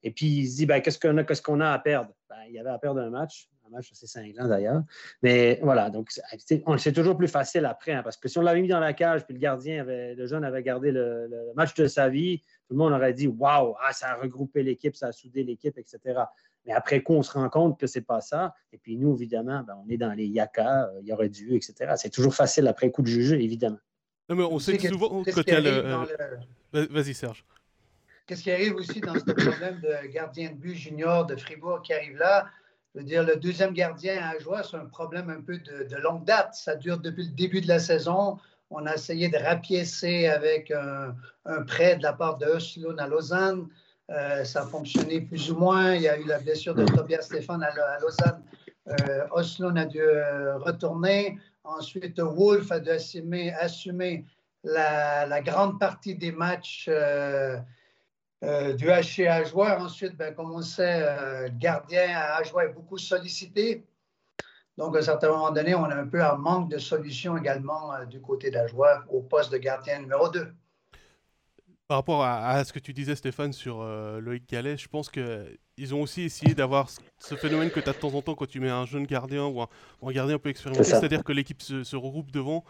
Et 0.03 0.11
puis, 0.11 0.27
il 0.27 0.49
se 0.49 0.57
dit 0.57 0.67
ben, 0.67 0.81
qu'est-ce 0.81 0.99
qu'on 0.99 1.17
a, 1.19 1.25
qu'est-ce 1.25 1.43
qu'on 1.43 1.61
a 1.61 1.71
à 1.71 1.79
perdre? 1.79 2.13
Ben, 2.29 2.37
Il 2.49 2.55
y 2.55 2.59
avait 2.59 2.71
à 2.71 2.79
perdre 2.79 3.01
un 3.01 3.11
match, 3.11 3.49
un 3.67 3.71
match 3.71 3.91
assez 3.93 4.07
cinglant 4.07 4.49
d'ailleurs. 4.49 4.83
Mais 5.23 5.59
voilà, 5.63 5.91
donc 5.91 6.11
c'est 6.39 6.93
toujours 6.93 7.17
plus 7.17 7.29
facile 7.29 7.65
après, 7.65 7.93
hein, 7.93 8.03
parce 8.03 8.17
que 8.17 8.29
si 8.29 8.39
on 8.39 8.43
l'avait 8.43 8.61
mis 8.61 8.69
dans 8.69 8.81
la 8.81 8.93
cage, 8.93 9.25
puis 9.25 9.35
le 9.35 9.41
gardien, 9.41 9.81
avait, 9.81 10.15
le 10.15 10.27
jeune 10.27 10.45
avait 10.45 10.63
gardé 10.63 10.93
le, 10.93 11.29
match 11.55 11.75
de 11.75 11.87
sa 11.87 12.09
vie, 12.09 12.39
tout 12.69 12.75
le 12.75 12.77
monde 12.77 12.93
aurait 12.93 13.13
dit 13.13 13.27
waouh, 13.27 13.75
ah, 13.83 13.93
ça 13.93 14.11
a 14.11 14.15
regroupé 14.17 14.63
l'équipe, 14.63 14.97
ça 14.97 15.09
a 15.09 15.13
soudé 15.13 15.45
l'équipe, 15.45 15.77
etc. 15.79 15.99
Mais 16.65 16.73
après 16.73 17.03
coup, 17.03 17.15
on 17.15 17.23
se 17.23 17.33
rend 17.33 17.49
compte 17.49 17.79
que 17.79 17.87
ce 17.87 17.99
n'est 17.99 18.05
pas 18.05 18.21
ça. 18.21 18.55
Et 18.73 18.79
puis 18.79 18.97
nous, 18.97 19.15
évidemment, 19.15 19.63
ben, 19.67 19.77
on 19.85 19.89
est 19.89 19.97
dans 19.97 20.13
les 20.13 20.27
yaka, 20.27 20.89
euh, 20.89 21.01
il 21.01 21.09
y 21.09 21.13
aurait 21.13 21.29
dû, 21.29 21.55
etc. 21.55 21.95
C'est 21.97 22.11
toujours 22.11 22.35
facile 22.35 22.67
après 22.67 22.91
coup 22.91 23.03
de 23.03 23.07
juger, 23.07 23.43
évidemment. 23.43 23.79
Non, 24.29 24.37
mais 24.37 24.43
on 24.43 24.59
sait 24.59 24.77
que 24.77 24.89
souvent, 24.89 25.23
quand 25.23 25.43
il 25.47 25.53
y 25.53 25.57
a 25.57 25.61
le. 25.61 26.87
Vas-y, 26.91 27.15
Serge. 27.15 27.45
Qu'est-ce 28.27 28.43
qui 28.43 28.51
arrive 28.51 28.75
aussi 28.75 29.01
dans 29.01 29.15
ce 29.15 29.21
problème 29.21 29.81
de 29.81 30.09
gardien 30.09 30.51
de 30.51 30.57
but 30.57 30.75
junior 30.75 31.27
de 31.27 31.37
Fribourg 31.37 31.81
qui 31.83 31.93
arrive 31.93 32.17
là? 32.17 32.47
Je 32.93 32.99
veux 32.99 33.07
dire, 33.07 33.23
le 33.23 33.37
deuxième 33.37 33.73
gardien 33.73 34.21
à 34.21 34.37
jouer, 34.41 34.63
c'est 34.69 34.77
un 34.77 34.87
problème 34.87 35.31
un 35.31 35.41
peu 35.41 35.59
de, 35.59 35.97
longue 35.97 36.25
date. 36.25 36.55
Ça 36.55 36.75
dure 36.75 36.99
depuis 36.99 37.27
le 37.27 37.35
début 37.35 37.61
de 37.61 37.69
la 37.69 37.79
saison. 37.79 38.39
On 38.71 38.85
a 38.85 38.95
essayé 38.95 39.29
de 39.29 39.37
rapiécer 39.37 40.27
avec 40.27 40.73
un, 40.73 41.15
prêt 41.69 41.97
de 41.97 42.03
la 42.03 42.15
part 42.15 42.37
de 42.39 42.47
Oslo 42.47 42.99
à 42.99 43.07
Lausanne. 43.07 43.69
Euh, 44.11 44.43
ça 44.43 44.63
a 44.63 44.67
fonctionné 44.67 45.21
plus 45.21 45.53
ou 45.53 45.59
moins. 45.59 45.95
Il 45.95 46.03
y 46.03 46.09
a 46.09 46.19
eu 46.19 46.25
la 46.25 46.41
blessure 46.41 46.75
de 46.75 46.85
Tobias 46.85 47.23
Stéphane 47.23 47.63
à, 47.63 48.01
Lausanne. 48.01 48.43
Euh, 48.89 49.77
a 49.77 49.85
dû 49.85 50.01
euh, 50.01 50.59
retourner. 50.59 51.39
Ensuite, 51.63 52.19
Wolf 52.19 52.73
a 52.73 52.81
dû 52.81 52.91
assumer, 52.91 54.25
la, 54.65 55.41
grande 55.43 55.79
partie 55.79 56.17
des 56.17 56.33
matchs 56.33 56.89
du 58.43 58.87
HC 58.87 59.27
à 59.27 59.45
joueur. 59.45 59.81
Ensuite, 59.81 60.17
ben, 60.17 60.35
comme 60.35 60.53
on 60.53 60.63
sait, 60.63 61.01
le 61.01 61.49
gardien 61.59 62.17
à 62.17 62.43
joueur 62.43 62.67
est 62.67 62.73
beaucoup 62.73 62.99
sollicité. 62.99 63.85
Donc, 64.77 64.95
à 64.95 64.99
un 64.99 65.03
certain 65.03 65.29
moment 65.29 65.51
donné, 65.51 65.75
on 65.75 65.85
a 65.85 65.95
un 65.95 66.07
peu 66.07 66.23
un 66.23 66.37
manque 66.37 66.71
de 66.71 66.79
solutions 66.79 67.37
également 67.37 68.05
du 68.05 68.21
côté 68.21 68.51
de 68.51 68.57
la 68.57 68.67
joueur 68.67 69.05
au 69.09 69.23
poste 69.23 69.51
de 69.53 69.59
gardien 69.59 70.01
numéro 70.01 70.29
2. 70.29 70.53
Par 71.89 71.99
rapport 71.99 72.25
à, 72.25 72.65
ce 72.65 72.73
que 72.73 72.81
tu 72.81 72.93
disais, 72.93 73.15
Stéphane, 73.15 73.53
sur 73.53 73.81
euh, 73.81 74.21
Loïc 74.21 74.49
Gallet, 74.49 74.77
je 74.77 74.89
pense 74.89 75.09
qu'ils 75.09 75.95
ont 75.95 76.03
aussi 76.03 76.23
essayé 76.23 76.53
d'avoir 76.53 76.89
ce 77.21 77.35
phénomène 77.37 77.71
que 77.71 77.79
tu 77.79 77.89
as 77.89 77.93
de 77.93 77.99
temps 77.99 78.13
en 78.13 78.23
temps 78.23 78.35
quand 78.35 78.49
tu 78.49 78.59
mets 78.59 78.71
un 78.71 78.87
jeune 78.87 79.07
gardien 79.07 79.47
ou 79.47 79.63
un, 79.63 79.69
gardien 80.13 80.35
un 80.35 80.39
peu 80.41 80.49
expérimenté, 80.49 80.83
c'est-à-dire 80.83 81.23
que 81.23 81.33
l'équipe 81.33 81.63
se, 81.63 81.95
regroupe 81.95 82.33
devant. 82.33 82.65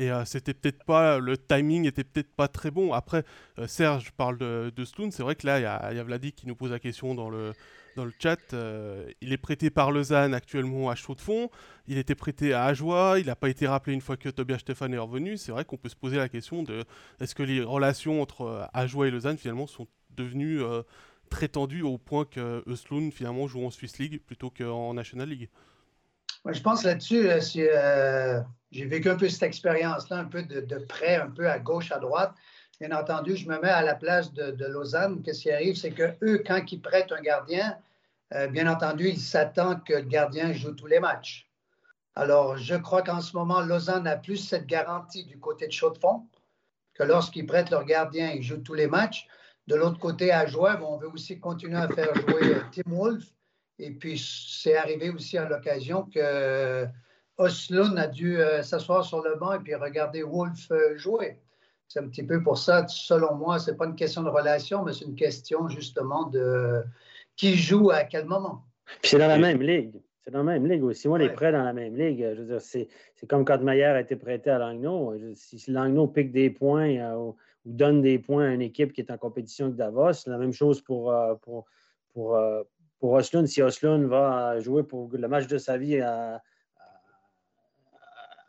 Et 0.00 0.10
euh, 0.10 0.24
c'était 0.24 0.54
peut-être 0.54 0.82
pas, 0.84 1.18
le 1.18 1.36
timing 1.36 1.86
était 1.86 2.04
peut-être 2.04 2.32
pas 2.34 2.48
très 2.48 2.70
bon. 2.70 2.94
Après, 2.94 3.22
euh, 3.58 3.66
Serge 3.66 4.12
parle 4.12 4.38
de, 4.38 4.72
de 4.74 4.84
Sloan, 4.86 5.10
c'est 5.10 5.22
vrai 5.22 5.34
que 5.34 5.46
là, 5.46 5.58
il 5.58 5.62
y 5.62 5.66
a, 5.66 5.92
y 5.92 5.98
a 5.98 6.02
Vladi 6.02 6.32
qui 6.32 6.46
nous 6.46 6.56
pose 6.56 6.70
la 6.70 6.78
question 6.78 7.14
dans 7.14 7.28
le, 7.28 7.52
dans 7.96 8.04
le 8.04 8.12
chat. 8.18 8.38
Euh, 8.52 9.10
il 9.20 9.32
est 9.32 9.38
prêté 9.38 9.70
par 9.70 9.90
Lausanne 9.90 10.34
actuellement 10.34 10.90
à 10.90 10.94
chaud 10.94 11.14
de 11.14 11.20
fond. 11.20 11.50
Il 11.86 11.98
était 11.98 12.14
prêté 12.14 12.52
à 12.52 12.64
Ajoie. 12.64 13.16
Il 13.18 13.26
n'a 13.26 13.36
pas 13.36 13.48
été 13.48 13.66
rappelé 13.66 13.92
une 13.92 14.00
fois 14.00 14.16
que 14.16 14.28
Tobias 14.28 14.58
Stéphane 14.58 14.94
est 14.94 14.98
revenu. 14.98 15.36
C'est 15.36 15.52
vrai 15.52 15.64
qu'on 15.64 15.76
peut 15.76 15.88
se 15.88 15.96
poser 15.96 16.16
la 16.16 16.28
question 16.28 16.62
de 16.62 16.84
est-ce 17.20 17.34
que 17.34 17.42
les 17.42 17.62
relations 17.62 18.22
entre 18.22 18.42
euh, 18.42 18.64
Ajoie 18.72 19.08
et 19.08 19.10
Lausanne 19.10 19.36
finalement 19.36 19.66
sont 19.66 19.86
devenues 20.16 20.62
euh, 20.62 20.82
très 21.28 21.48
tendues 21.48 21.82
au 21.82 21.98
point 21.98 22.24
que 22.24 22.62
Eusloun 22.66 23.12
finalement 23.12 23.46
joue 23.46 23.64
en 23.64 23.70
Swiss 23.70 23.98
League 23.98 24.20
plutôt 24.24 24.50
qu'en 24.50 24.94
National 24.94 25.28
League? 25.28 25.48
je 26.46 26.60
pense 26.62 26.84
là-dessus, 26.84 27.28
j'ai 28.70 28.86
vécu 28.86 29.10
un 29.10 29.16
peu 29.16 29.28
cette 29.28 29.42
expérience-là, 29.42 30.18
un 30.18 30.24
peu 30.24 30.42
de, 30.42 30.60
de, 30.60 30.78
près, 30.78 31.16
un 31.16 31.30
peu 31.30 31.48
à 31.48 31.58
gauche, 31.58 31.92
à 31.92 31.98
droite 31.98 32.34
bien 32.80 32.96
entendu, 32.98 33.36
je 33.36 33.46
me 33.46 33.60
mets 33.60 33.68
à 33.68 33.82
la 33.82 33.94
place 33.94 34.32
de, 34.32 34.64
Lausanne. 34.66 35.22
Qu'est-ce 35.22 35.42
qui 35.42 35.50
arrive? 35.50 35.76
C'est 35.76 35.90
que 35.90 36.14
eux, 36.22 36.42
quand 36.44 36.72
ils 36.72 36.80
prêtent 36.80 37.12
un 37.12 37.20
gardien, 37.20 37.76
euh, 38.32 38.46
bien 38.46 38.66
entendu, 38.66 39.08
ils 39.08 39.20
s'attendent 39.20 39.84
que 39.84 39.92
le 39.92 40.02
gardien 40.02 40.52
joue 40.52 40.72
tous 40.72 40.86
les 40.86 40.98
matchs. 40.98 41.46
Alors, 42.14 42.56
je 42.56 42.74
crois 42.74 43.02
qu'en 43.02 43.20
ce 43.20 43.36
moment, 43.36 43.60
Lausanne 43.60 44.06
a 44.06 44.16
plus 44.16 44.38
cette 44.38 44.66
garantie 44.66 45.24
du 45.24 45.38
côté 45.38 45.66
de 45.66 45.72
Chaux-de-Fonds 45.72 46.26
que 46.94 47.02
lorsqu'ils 47.02 47.46
prêtent 47.46 47.70
leur 47.70 47.84
gardien, 47.84 48.30
ils 48.30 48.42
jouent 48.42 48.62
tous 48.62 48.74
les 48.74 48.86
matchs. 48.86 49.26
De 49.66 49.74
l'autre 49.74 49.98
côté, 49.98 50.32
à 50.32 50.46
jouer, 50.46 50.72
on 50.82 50.96
veut 50.96 51.08
aussi 51.08 51.38
continuer 51.38 51.76
à 51.76 51.88
faire 51.88 52.14
jouer 52.14 52.56
Tim 52.72 52.90
Wolf. 52.90 53.24
Et 53.78 53.90
puis, 53.90 54.18
c'est 54.18 54.76
arrivé 54.76 55.10
aussi 55.10 55.36
à 55.38 55.48
l'occasion 55.48 56.04
que 56.04 56.86
euh, 57.40 57.44
Osloon 57.44 57.96
a 57.96 58.06
dû 58.06 58.38
s'asseoir 58.62 59.04
sur 59.04 59.22
le 59.22 59.36
banc 59.36 59.52
et 59.54 59.58
puis 59.58 59.74
regarder 59.74 60.22
Wolf 60.22 60.70
jouer. 60.96 61.38
C'est 61.88 61.98
un 61.98 62.08
petit 62.08 62.22
peu 62.22 62.42
pour 62.42 62.56
ça, 62.56 62.86
selon 62.86 63.34
moi, 63.34 63.58
ce 63.58 63.70
n'est 63.70 63.76
pas 63.76 63.86
une 63.86 63.96
question 63.96 64.22
de 64.22 64.28
relation, 64.28 64.84
mais 64.84 64.92
c'est 64.92 65.06
une 65.06 65.16
question 65.16 65.68
justement 65.68 66.26
de 66.26 66.84
qui 67.36 67.56
joue 67.56 67.90
à 67.90 68.04
quel 68.04 68.26
moment. 68.26 68.64
c'est 69.02 69.18
dans 69.18 69.26
la 69.26 69.38
même 69.38 69.62
ligue. 69.62 70.00
C'est 70.22 70.30
dans 70.30 70.42
la 70.42 70.52
même 70.52 70.66
ligue 70.66 70.84
aussi. 70.84 71.08
Moi, 71.08 71.18
les 71.18 71.30
prêts 71.30 71.50
dans 71.50 71.62
la 71.62 71.72
même 71.72 71.96
ligue, 71.96 72.20
je 72.34 72.42
veux 72.42 72.46
dire, 72.46 72.60
c'est, 72.60 72.88
comme 73.26 73.44
quand 73.44 73.62
Maillard 73.62 73.96
a 73.96 74.00
été 74.00 74.16
prêté 74.16 74.50
à 74.50 74.58
Langnau. 74.58 75.14
Si 75.34 75.70
Langnau 75.70 76.06
pique 76.08 76.30
des 76.30 76.50
points 76.50 76.96
euh, 76.98 77.16
ou, 77.16 77.36
donne 77.64 78.02
des 78.02 78.18
points 78.18 78.50
à 78.50 78.52
une 78.52 78.60
équipe 78.60 78.92
qui 78.92 79.00
est 79.00 79.10
en 79.10 79.16
compétition 79.16 79.66
avec 79.66 79.76
Davos, 79.76 80.12
c'est 80.12 80.30
la 80.30 80.36
même 80.36 80.52
chose 80.52 80.82
pour, 80.82 81.10
euh, 81.10 81.34
pour, 81.36 81.64
pour, 82.12 82.36
euh, 82.36 82.62
pour 82.98 83.12
Oslund. 83.12 83.46
Si 83.46 83.62
Oslund 83.62 84.04
va 84.04 84.60
jouer 84.60 84.82
pour 84.82 85.08
le 85.10 85.28
match 85.28 85.46
de 85.46 85.56
sa 85.56 85.78
vie 85.78 86.00
à, 86.00 86.42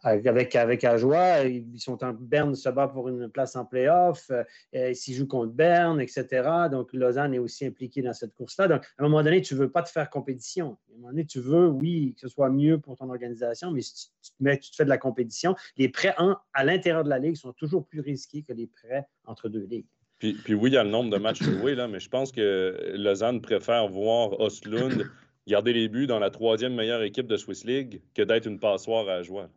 avec, 0.03 0.55
avec 0.55 0.83
Ajoie. 0.83 1.43
Ils 1.43 1.79
sont 1.79 2.03
en 2.03 2.13
Berne 2.13 2.55
se 2.55 2.69
bat 2.69 2.87
pour 2.87 3.09
une 3.09 3.29
place 3.29 3.55
en 3.55 3.65
playoff. 3.65 4.31
Euh, 4.75 4.93
S'ils 4.93 5.15
jouent 5.15 5.27
contre 5.27 5.53
Berne, 5.53 6.01
etc. 6.01 6.27
Donc, 6.71 6.93
Lausanne 6.93 7.33
est 7.33 7.39
aussi 7.39 7.65
impliqué 7.65 8.01
dans 8.01 8.13
cette 8.13 8.33
course-là. 8.33 8.67
Donc, 8.67 8.83
à 8.97 9.03
un 9.03 9.03
moment 9.03 9.23
donné, 9.23 9.41
tu 9.41 9.53
ne 9.53 9.59
veux 9.59 9.69
pas 9.69 9.83
te 9.83 9.89
faire 9.89 10.09
compétition. 10.09 10.77
À 10.89 10.93
un 10.93 10.95
moment 10.97 11.09
donné, 11.09 11.25
tu 11.25 11.39
veux, 11.39 11.67
oui, 11.67 12.13
que 12.15 12.21
ce 12.21 12.27
soit 12.27 12.49
mieux 12.49 12.79
pour 12.79 12.97
ton 12.97 13.09
organisation, 13.09 13.71
mais 13.71 13.81
si 13.81 14.09
tu, 14.21 14.57
tu 14.59 14.69
te 14.71 14.75
fais 14.75 14.85
de 14.85 14.89
la 14.89 14.97
compétition, 14.97 15.55
les 15.77 15.89
prêts 15.89 16.15
à 16.53 16.63
l'intérieur 16.63 17.03
de 17.03 17.09
la 17.09 17.19
Ligue 17.19 17.35
sont 17.35 17.53
toujours 17.53 17.85
plus 17.85 18.01
risqués 18.01 18.43
que 18.43 18.53
les 18.53 18.67
prêts 18.67 19.07
entre 19.25 19.49
deux 19.49 19.65
ligues. 19.65 19.87
Puis, 20.19 20.33
puis, 20.33 20.53
oui, 20.53 20.69
il 20.69 20.73
y 20.73 20.77
a 20.77 20.83
le 20.83 20.89
nombre 20.89 21.09
de 21.09 21.17
matchs 21.17 21.41
joués, 21.41 21.73
là, 21.73 21.87
mais 21.87 21.99
je 21.99 22.09
pense 22.09 22.31
que 22.31 22.93
Lausanne 22.95 23.41
préfère 23.41 23.87
voir 23.87 24.39
Ostlund 24.39 25.09
garder 25.47 25.73
les 25.73 25.89
buts 25.89 26.07
dans 26.07 26.19
la 26.19 26.29
troisième 26.29 26.75
meilleure 26.75 27.01
équipe 27.01 27.27
de 27.27 27.37
Swiss 27.37 27.65
League 27.65 28.01
que 28.13 28.21
d'être 28.21 28.45
une 28.45 28.59
passoire 28.59 29.09
à 29.09 29.23
joie. 29.23 29.49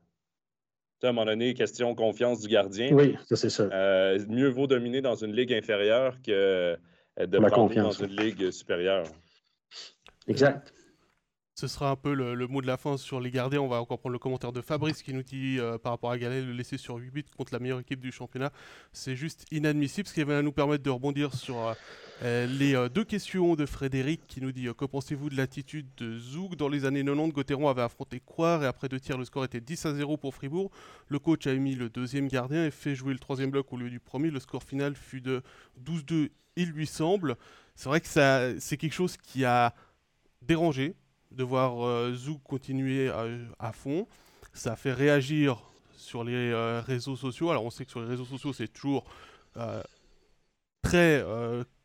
À 1.04 1.10
un 1.10 1.12
moment 1.12 1.26
donné, 1.26 1.54
question 1.54 1.94
confiance 1.94 2.40
du 2.40 2.48
gardien. 2.48 2.90
Oui, 2.92 3.16
ça 3.28 3.36
c'est 3.36 3.50
ça. 3.50 3.64
Euh, 3.64 4.18
mieux 4.28 4.48
vaut 4.48 4.66
dominer 4.66 5.00
dans 5.00 5.14
une 5.14 5.34
ligue 5.34 5.52
inférieure 5.52 6.16
que 6.22 6.76
euh, 7.20 7.26
de 7.26 7.38
prendre 7.38 7.74
dans 7.74 7.90
une 7.90 8.16
ligue 8.16 8.50
supérieure. 8.50 9.04
Exact. 10.26 10.72
Ce 11.56 11.68
sera 11.68 11.90
un 11.90 11.96
peu 11.96 12.14
le, 12.14 12.48
mot 12.48 12.60
de 12.60 12.66
la 12.66 12.76
fin 12.76 12.96
sur 12.96 13.20
les 13.20 13.30
gardiens. 13.30 13.60
On 13.60 13.68
va 13.68 13.80
encore 13.80 14.00
prendre 14.00 14.12
le 14.12 14.18
commentaire 14.18 14.50
de 14.50 14.60
Fabrice 14.60 15.02
qui 15.02 15.14
nous 15.14 15.22
dit 15.22 15.58
euh, 15.60 15.78
par 15.78 15.92
rapport 15.92 16.10
à 16.10 16.18
Gallet, 16.18 16.42
le 16.42 16.52
laisser 16.52 16.78
sur 16.78 16.96
8 16.96 17.10
buts 17.10 17.24
contre 17.36 17.52
la 17.52 17.60
meilleure 17.60 17.78
équipe 17.78 18.00
du 18.00 18.10
championnat, 18.10 18.50
c'est 18.92 19.14
juste 19.14 19.44
inadmissible. 19.52 20.08
Ce 20.08 20.14
qui 20.14 20.24
va 20.24 20.42
nous 20.42 20.50
permettre 20.50 20.82
de 20.82 20.90
rebondir 20.90 21.32
sur 21.32 21.56
euh, 21.56 21.74
euh, 22.22 22.46
les 22.46 22.88
deux 22.90 23.04
questions 23.04 23.56
de 23.56 23.66
Frédéric 23.66 24.26
qui 24.28 24.40
nous 24.40 24.52
dit 24.52 24.68
Que 24.78 24.84
pensez-vous 24.84 25.30
de 25.30 25.36
l'attitude 25.36 25.86
de 25.96 26.18
Zouk 26.18 26.56
Dans 26.56 26.68
les 26.68 26.84
années 26.84 27.04
90, 27.04 27.32
Gauthieron 27.32 27.68
avait 27.68 27.82
affronté 27.82 28.20
Coire 28.20 28.62
et 28.62 28.66
après 28.66 28.88
deux 28.88 29.00
tirs, 29.00 29.18
le 29.18 29.24
score 29.24 29.44
était 29.44 29.60
10 29.60 29.86
à 29.86 29.94
0 29.94 30.16
pour 30.16 30.34
Fribourg. 30.34 30.70
Le 31.08 31.18
coach 31.18 31.46
a 31.46 31.52
émis 31.52 31.74
le 31.74 31.88
deuxième 31.88 32.28
gardien 32.28 32.64
et 32.64 32.70
fait 32.70 32.94
jouer 32.94 33.12
le 33.12 33.18
troisième 33.18 33.50
bloc 33.50 33.72
au 33.72 33.76
lieu 33.76 33.90
du 33.90 34.00
premier. 34.00 34.30
Le 34.30 34.40
score 34.40 34.62
final 34.62 34.94
fut 34.94 35.20
de 35.20 35.42
12-2, 35.84 36.30
il 36.56 36.70
lui 36.70 36.86
semble. 36.86 37.36
C'est 37.74 37.88
vrai 37.88 38.00
que 38.00 38.06
c'est 38.06 38.76
quelque 38.76 38.92
chose 38.92 39.16
qui 39.16 39.44
a 39.44 39.74
dérangé 40.42 40.94
de 41.32 41.42
voir 41.42 41.84
euh, 41.84 42.12
Zouk 42.14 42.42
continuer 42.42 43.10
à, 43.58 43.72
fond. 43.72 44.06
Ça 44.52 44.76
fait 44.76 44.92
réagir 44.92 45.62
sur 45.96 46.22
les 46.22 46.52
euh, 46.52 46.80
réseaux 46.80 47.16
sociaux. 47.16 47.50
Alors 47.50 47.64
on 47.64 47.70
sait 47.70 47.84
que 47.84 47.90
sur 47.90 48.00
les 48.00 48.06
réseaux 48.06 48.24
sociaux, 48.24 48.52
c'est 48.52 48.68
toujours 48.68 49.04
euh, 49.56 49.82
très, 50.82 51.24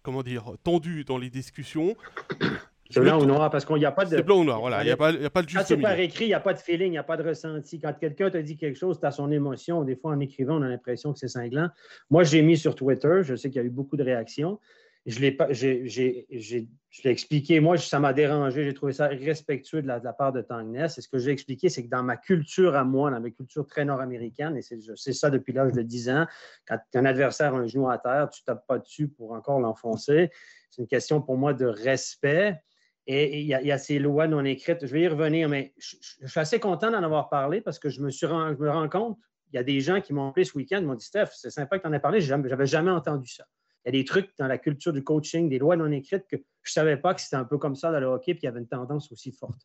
comment 0.01 0.23
dire, 0.23 0.53
tendu 0.63 1.03
dans 1.03 1.17
les 1.17 1.29
discussions. 1.29 1.95
C'est 2.91 3.01
blanc 3.01 3.21
ou 3.21 3.25
noir, 3.25 3.51
parce 3.51 3.65
qu'il 3.65 3.75
n'y 3.75 3.85
a 3.85 3.91
pas 3.91 4.03
de. 4.03 4.09
C'est 4.09 4.23
blanc 4.23 4.39
ou 4.39 4.43
noir, 4.43 4.61
voilà. 4.61 4.81
Il 4.81 4.85
n'y 4.87 4.91
a, 4.91 4.97
pas, 4.97 5.09
a 5.09 5.29
pas 5.29 5.43
de 5.43 5.47
juste. 5.47 5.61
Quand 5.61 5.67
c'est 5.67 5.77
par 5.77 5.99
écrit, 5.99 6.25
il 6.25 6.29
n'y 6.29 6.33
a 6.33 6.39
pas 6.39 6.55
de 6.55 6.57
feeling, 6.57 6.87
il 6.87 6.91
n'y 6.91 6.97
a 6.97 7.03
pas 7.03 7.17
de 7.17 7.23
ressenti. 7.23 7.79
Quand 7.79 7.93
quelqu'un 7.93 8.31
te 8.31 8.37
dit 8.37 8.57
quelque 8.57 8.79
chose, 8.79 8.99
tu 8.99 9.05
as 9.05 9.11
son 9.11 9.31
émotion. 9.31 9.83
Des 9.83 9.95
fois, 9.95 10.13
en 10.13 10.19
écrivant, 10.19 10.57
on 10.57 10.63
a 10.63 10.67
l'impression 10.67 11.13
que 11.13 11.19
c'est 11.19 11.27
cinglant. 11.27 11.69
Moi, 12.09 12.23
j'ai 12.23 12.41
mis 12.41 12.57
sur 12.57 12.73
Twitter, 12.73 13.19
je 13.21 13.35
sais 13.35 13.51
qu'il 13.51 13.61
y 13.61 13.63
a 13.63 13.67
eu 13.67 13.69
beaucoup 13.69 13.95
de 13.95 14.01
réactions 14.01 14.59
je 15.05 15.19
l'ai 15.21 16.67
expliqué. 17.05 17.59
Moi, 17.59 17.77
ça 17.77 17.99
m'a 17.99 18.13
dérangé. 18.13 18.63
J'ai 18.63 18.73
trouvé 18.73 18.93
ça 18.93 19.13
irrespectueux 19.13 19.81
de 19.81 19.87
la, 19.87 19.99
part 20.13 20.33
de 20.33 20.41
Tangness. 20.41 20.97
Et 20.97 21.01
ce 21.01 21.07
que 21.07 21.17
j'ai 21.17 21.31
expliqué, 21.31 21.69
c'est 21.69 21.83
que 21.83 21.89
dans 21.89 22.03
ma 22.03 22.17
culture 22.17 22.75
à 22.75 22.83
moi, 22.83 23.09
dans 23.09 23.19
ma 23.19 23.29
culture 23.29 23.65
très 23.65 23.85
nord-américaine, 23.85 24.57
et 24.57 24.61
c'est 24.61 25.13
ça 25.13 25.29
depuis 25.29 25.53
l'âge 25.53 25.71
de 25.71 25.81
10 25.81 26.09
ans, 26.09 26.27
quand 26.67 26.79
un 26.95 27.05
adversaire 27.05 27.55
a 27.55 27.59
un 27.59 27.67
genou 27.67 27.89
à 27.89 27.97
terre, 27.97 28.29
tu 28.29 28.41
ne 28.41 28.45
tapes 28.45 28.67
pas 28.67 28.79
dessus 28.79 29.07
pour 29.07 29.31
encore 29.31 29.59
l'enfoncer. 29.59 30.29
C'est 30.69 30.81
une 30.81 30.87
question 30.87 31.21
pour 31.21 31.37
moi 31.37 31.53
de 31.53 31.65
respect. 31.65 32.59
Et 33.07 33.39
il 33.39 33.47
y, 33.47 33.71
a 33.71 33.77
ces 33.79 33.97
lois 33.97 34.27
non 34.27 34.45
écrites. 34.45 34.85
Je 34.85 34.93
vais 34.93 35.01
y 35.01 35.07
revenir, 35.07 35.49
mais 35.49 35.73
je, 35.79 35.95
suis 36.27 36.39
assez 36.39 36.59
content 36.59 36.91
d'en 36.91 37.01
avoir 37.01 37.29
parlé 37.29 37.59
parce 37.59 37.79
que 37.79 37.89
je 37.89 38.01
me, 38.01 38.11
suis 38.11 38.27
je 38.27 38.63
me 38.63 38.69
rends 38.69 38.87
compte, 38.87 39.17
il 39.51 39.55
y 39.55 39.59
a 39.59 39.63
des 39.63 39.81
gens 39.81 39.99
qui 39.99 40.13
m'ont 40.13 40.29
appelé 40.29 40.45
ce 40.45 40.55
week-end, 40.55 40.83
m'ont 40.83 40.93
dit 40.93 41.05
Steph, 41.05 41.29
c'est 41.33 41.49
sympa 41.49 41.79
que 41.79 41.83
tu 41.83 41.89
en 41.89 41.93
aies 41.93 41.99
parlé, 41.99 42.21
je 42.21 42.31
n'avais 42.35 42.67
jamais 42.67 42.91
entendu 42.91 43.27
ça. 43.27 43.45
Il 43.85 43.93
y 43.93 43.97
a 43.97 44.01
des 44.01 44.05
trucs 44.05 44.29
dans 44.37 44.47
la 44.47 44.57
culture 44.57 44.93
du 44.93 45.03
coaching, 45.03 45.49
des 45.49 45.59
lois 45.59 45.75
non 45.75 45.91
écrites 45.91 46.25
que 46.27 46.35
je 46.35 46.71
ne 46.71 46.73
savais 46.73 46.97
pas 46.97 47.13
que 47.13 47.21
c'était 47.21 47.37
un 47.37 47.45
peu 47.45 47.57
comme 47.57 47.75
ça 47.75 47.91
dans 47.91 47.99
le 47.99 48.07
hockey, 48.07 48.33
puis 48.33 48.43
il 48.43 48.45
y 48.45 48.49
avait 48.49 48.59
une 48.59 48.67
tendance 48.67 49.11
aussi 49.11 49.31
forte. 49.31 49.61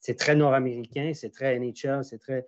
C'est 0.00 0.16
très 0.16 0.34
nord-américain, 0.34 1.12
c'est 1.14 1.30
très 1.30 1.56
NHL, 1.60 2.04
c'est 2.04 2.18
très. 2.18 2.44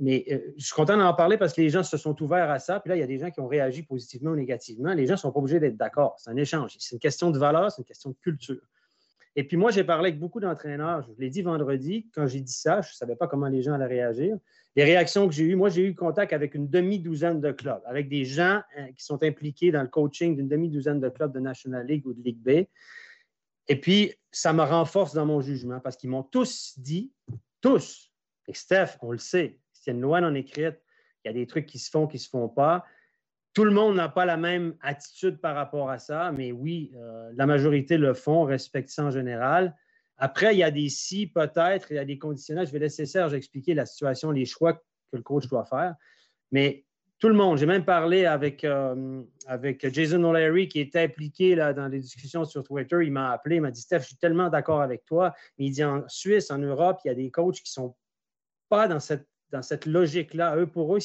Mais 0.00 0.24
euh, 0.32 0.52
je 0.56 0.64
suis 0.64 0.74
content 0.74 0.96
d'en 0.96 1.14
parler 1.14 1.38
parce 1.38 1.52
que 1.52 1.60
les 1.60 1.70
gens 1.70 1.84
se 1.84 1.96
sont 1.96 2.20
ouverts 2.20 2.50
à 2.50 2.58
ça. 2.58 2.80
Puis 2.80 2.88
là, 2.88 2.96
il 2.96 2.98
y 2.98 3.04
a 3.04 3.06
des 3.06 3.18
gens 3.18 3.30
qui 3.30 3.38
ont 3.38 3.46
réagi 3.46 3.84
positivement 3.84 4.32
ou 4.32 4.34
négativement. 4.34 4.92
Les 4.94 5.06
gens 5.06 5.14
ne 5.14 5.18
sont 5.18 5.30
pas 5.30 5.38
obligés 5.38 5.60
d'être 5.60 5.76
d'accord. 5.76 6.16
C'est 6.18 6.30
un 6.30 6.36
échange. 6.36 6.74
C'est 6.80 6.96
une 6.96 7.00
question 7.00 7.30
de 7.30 7.38
valeur, 7.38 7.70
c'est 7.70 7.82
une 7.82 7.86
question 7.86 8.10
de 8.10 8.16
culture. 8.16 8.60
Et 9.38 9.44
puis 9.44 9.56
moi, 9.56 9.70
j'ai 9.70 9.84
parlé 9.84 10.08
avec 10.08 10.18
beaucoup 10.18 10.40
d'entraîneurs. 10.40 11.00
Je 11.02 11.12
vous 11.12 11.20
l'ai 11.20 11.30
dit 11.30 11.42
vendredi, 11.42 12.08
quand 12.12 12.26
j'ai 12.26 12.40
dit 12.40 12.52
ça, 12.52 12.80
je 12.80 12.88
ne 12.88 12.94
savais 12.94 13.14
pas 13.14 13.28
comment 13.28 13.46
les 13.46 13.62
gens 13.62 13.72
allaient 13.72 13.86
réagir. 13.86 14.36
Les 14.74 14.82
réactions 14.82 15.28
que 15.28 15.32
j'ai 15.32 15.44
eues, 15.44 15.54
moi, 15.54 15.68
j'ai 15.68 15.86
eu 15.86 15.94
contact 15.94 16.32
avec 16.32 16.56
une 16.56 16.68
demi-douzaine 16.68 17.40
de 17.40 17.52
clubs, 17.52 17.80
avec 17.86 18.08
des 18.08 18.24
gens 18.24 18.62
hein, 18.76 18.90
qui 18.96 19.04
sont 19.04 19.22
impliqués 19.22 19.70
dans 19.70 19.82
le 19.82 19.86
coaching 19.86 20.34
d'une 20.34 20.48
demi-douzaine 20.48 20.98
de 20.98 21.08
clubs 21.08 21.32
de 21.32 21.38
National 21.38 21.86
League 21.86 22.04
ou 22.04 22.14
de 22.14 22.20
Ligue 22.20 22.42
B. 22.42 22.66
Et 23.68 23.80
puis, 23.80 24.12
ça 24.32 24.52
me 24.52 24.64
renforce 24.64 25.14
dans 25.14 25.24
mon 25.24 25.40
jugement 25.40 25.78
parce 25.78 25.96
qu'ils 25.96 26.10
m'ont 26.10 26.24
tous 26.24 26.74
dit, 26.76 27.12
tous, 27.60 28.10
et 28.48 28.54
Steph, 28.54 28.96
on 29.02 29.12
le 29.12 29.18
sait, 29.18 29.60
c'est 29.72 29.92
une 29.92 30.00
loi 30.00 30.20
non 30.20 30.34
écrite, 30.34 30.82
il 31.24 31.28
y 31.28 31.30
a 31.30 31.32
des 31.32 31.46
trucs 31.46 31.66
qui 31.66 31.78
se 31.78 31.90
font, 31.90 32.08
qui 32.08 32.16
ne 32.16 32.22
se 32.22 32.28
font 32.28 32.48
pas. 32.48 32.84
Tout 33.58 33.64
le 33.64 33.72
monde 33.72 33.96
n'a 33.96 34.08
pas 34.08 34.24
la 34.24 34.36
même 34.36 34.76
attitude 34.82 35.40
par 35.40 35.56
rapport 35.56 35.90
à 35.90 35.98
ça, 35.98 36.30
mais 36.30 36.52
oui, 36.52 36.92
euh, 36.94 37.32
la 37.34 37.44
majorité 37.44 37.98
le 37.98 38.14
font, 38.14 38.44
respectent 38.44 38.90
ça 38.90 39.06
en 39.06 39.10
général. 39.10 39.74
Après, 40.16 40.54
il 40.54 40.58
y 40.58 40.62
a 40.62 40.70
des 40.70 40.88
si, 40.88 41.26
peut-être, 41.26 41.90
il 41.90 41.96
y 41.96 41.98
a 41.98 42.04
des 42.04 42.18
conditionnels. 42.18 42.68
Je 42.68 42.72
vais 42.72 42.78
laisser 42.78 43.04
Serge 43.04 43.34
expliquer 43.34 43.74
la 43.74 43.84
situation, 43.84 44.30
les 44.30 44.44
choix 44.44 44.74
que 44.74 45.16
le 45.16 45.22
coach 45.22 45.48
doit 45.48 45.64
faire. 45.64 45.96
Mais 46.52 46.84
tout 47.18 47.26
le 47.26 47.34
monde, 47.34 47.58
j'ai 47.58 47.66
même 47.66 47.84
parlé 47.84 48.26
avec, 48.26 48.62
euh, 48.62 49.24
Jason 49.82 50.22
O'Leary 50.22 50.68
qui 50.68 50.78
était 50.78 51.02
impliqué 51.02 51.56
dans 51.56 51.88
les 51.90 51.98
discussions 51.98 52.44
sur 52.44 52.62
Twitter. 52.62 52.98
Il 53.02 53.10
m'a 53.10 53.32
appelé, 53.32 53.56
il 53.56 53.62
m'a 53.62 53.72
dit 53.72 53.80
Steph, 53.80 54.02
je 54.02 54.06
suis 54.06 54.18
tellement 54.18 54.50
d'accord 54.50 54.82
avec 54.82 55.04
toi. 55.04 55.34
Mais 55.58 55.64
il 55.64 55.72
dit 55.72 55.82
en 55.82 56.04
Suisse, 56.06 56.52
en 56.52 56.58
Europe, 56.58 57.00
il 57.04 57.08
y 57.08 57.10
a 57.10 57.14
des 57.16 57.32
coachs 57.32 57.56
qui 57.56 57.76
ne 57.76 57.82
sont 57.82 57.96
pas 58.68 58.86
dans 58.86 59.00
cette 59.00 59.26
dans 59.50 59.62
cette 59.62 59.86
logique-là. 59.86 60.56
Eux, 60.56 60.66
pour 60.66 60.94
eux, 60.94 60.98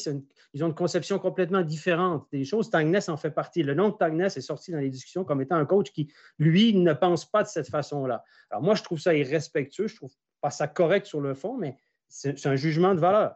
ils 0.54 0.64
ont 0.64 0.68
une 0.68 0.76
conception 0.76 1.20
complètement 1.20 1.62
différente 1.62 2.28
des 2.32 2.46
choses. 2.46 2.70
Tagness 2.70 3.10
en 3.10 3.18
fait 3.18 3.32
partie. 3.32 3.64
Le 3.64 3.74
nom 3.74 3.90
de 3.90 3.96
Tagness 3.96 4.38
est 4.38 4.42
sorti 4.42 4.72
dans 4.72 4.80
les 4.80 4.90
discussions 4.90 5.24
comme 5.24 5.42
étant 5.42 5.56
un 5.56 5.66
coach 5.66 5.92
qui, 5.92 6.12
lui, 6.40 6.74
ne 6.76 6.94
pense 6.94 7.26
pas 7.26 7.44
de 7.44 7.48
cette 7.48 7.70
façon-là. 7.70 8.24
Alors 8.50 8.64
moi, 8.64 8.76
je 8.76 8.84
trouve 8.84 9.00
ça 9.00 9.16
irrespectueux. 9.16 9.88
Je 9.88 9.96
trouve 9.96 10.14
pas 10.42 10.50
ça 10.50 10.68
correct 10.68 11.06
sur 11.06 11.22
le 11.22 11.34
fond, 11.34 11.58
mais 11.58 11.78
c'est 12.10 12.46
un 12.46 12.56
jugement 12.56 12.94
de 12.94 13.00
valeur. 13.00 13.36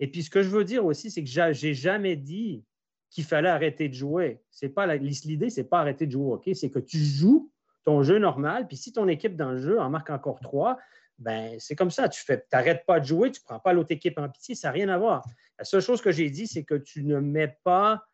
Et 0.00 0.10
puis, 0.10 0.22
ce 0.22 0.30
que 0.30 0.42
je 0.42 0.48
veux 0.48 0.64
dire 0.64 0.84
aussi, 0.84 1.10
c'est 1.10 1.22
que 1.22 1.30
j'ai 1.30 1.74
jamais 1.74 2.16
dit 2.16 2.64
qu'il 3.10 3.24
fallait 3.24 3.48
arrêter 3.48 3.88
de 3.88 3.94
jouer. 3.94 4.42
C'est 4.50 4.68
pas 4.68 4.86
l'idée, 4.96 5.50
c'est 5.50 5.64
pas 5.64 5.80
arrêter 5.80 6.06
de 6.06 6.12
jouer, 6.12 6.34
ok 6.34 6.50
C'est 6.54 6.70
que 6.70 6.78
tu 6.78 6.98
joues 6.98 7.50
ton 7.84 8.02
jeu 8.02 8.18
normal, 8.18 8.66
puis 8.66 8.76
si 8.76 8.92
ton 8.92 9.06
équipe 9.06 9.36
dans 9.36 9.52
le 9.52 9.58
jeu 9.58 9.80
en 9.80 9.88
marque 9.90 10.10
encore 10.10 10.40
trois, 10.40 10.76
ben, 11.18 11.56
c'est 11.58 11.74
comme 11.74 11.90
ça. 11.90 12.08
Tu 12.08 12.22
n'arrêtes 12.52 12.84
pas 12.86 13.00
de 13.00 13.06
jouer, 13.06 13.30
tu 13.30 13.40
ne 13.40 13.44
prends 13.44 13.60
pas 13.60 13.72
l'autre 13.72 13.92
équipe 13.92 14.18
en 14.18 14.28
pitié, 14.28 14.54
ça 14.54 14.68
n'a 14.68 14.72
rien 14.72 14.88
à 14.88 14.98
voir. 14.98 15.24
La 15.58 15.64
seule 15.64 15.80
chose 15.80 16.02
que 16.02 16.12
j'ai 16.12 16.30
dit, 16.30 16.46
c'est 16.46 16.64
que 16.64 16.74
tu 16.74 17.04
ne 17.04 17.18
mets 17.20 17.56
pas 17.64 18.04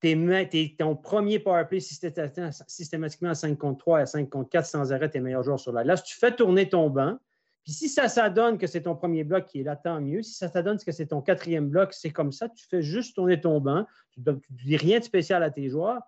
tes, 0.00 0.76
ton 0.78 0.96
premier 0.96 1.38
powerplay 1.38 1.80
systématiquement 1.80 3.30
à 3.30 3.34
5 3.34 3.56
contre 3.56 3.78
3 3.78 4.00
à 4.00 4.06
5 4.06 4.28
contre 4.28 4.50
4 4.50 4.66
sans 4.66 4.92
arrêt 4.92 5.08
tes 5.08 5.20
meilleurs 5.20 5.42
joueurs 5.42 5.60
sur 5.60 5.72
la 5.72 5.82
glace. 5.82 6.04
Tu 6.04 6.16
fais 6.16 6.34
tourner 6.34 6.68
ton 6.68 6.90
banc. 6.90 7.18
Puis 7.62 7.72
si 7.72 7.88
ça, 7.88 8.10
ça 8.10 8.28
donne 8.28 8.58
que 8.58 8.66
c'est 8.66 8.82
ton 8.82 8.94
premier 8.94 9.24
bloc 9.24 9.46
qui 9.46 9.60
est 9.60 9.62
là, 9.62 9.76
tant 9.76 10.02
mieux. 10.02 10.22
Si 10.22 10.34
ça, 10.34 10.48
ça 10.48 10.62
donne 10.62 10.76
que 10.78 10.92
c'est 10.92 11.06
ton 11.06 11.22
quatrième 11.22 11.70
bloc, 11.70 11.94
c'est 11.94 12.10
comme 12.10 12.32
ça. 12.32 12.50
Tu 12.50 12.66
fais 12.68 12.82
juste 12.82 13.14
tourner 13.14 13.40
ton 13.40 13.58
banc. 13.60 13.86
Tu 14.10 14.20
ne 14.20 14.34
dis 14.50 14.76
rien 14.76 14.98
de 14.98 15.04
spécial 15.04 15.42
à 15.42 15.50
tes 15.50 15.70
joueurs 15.70 16.02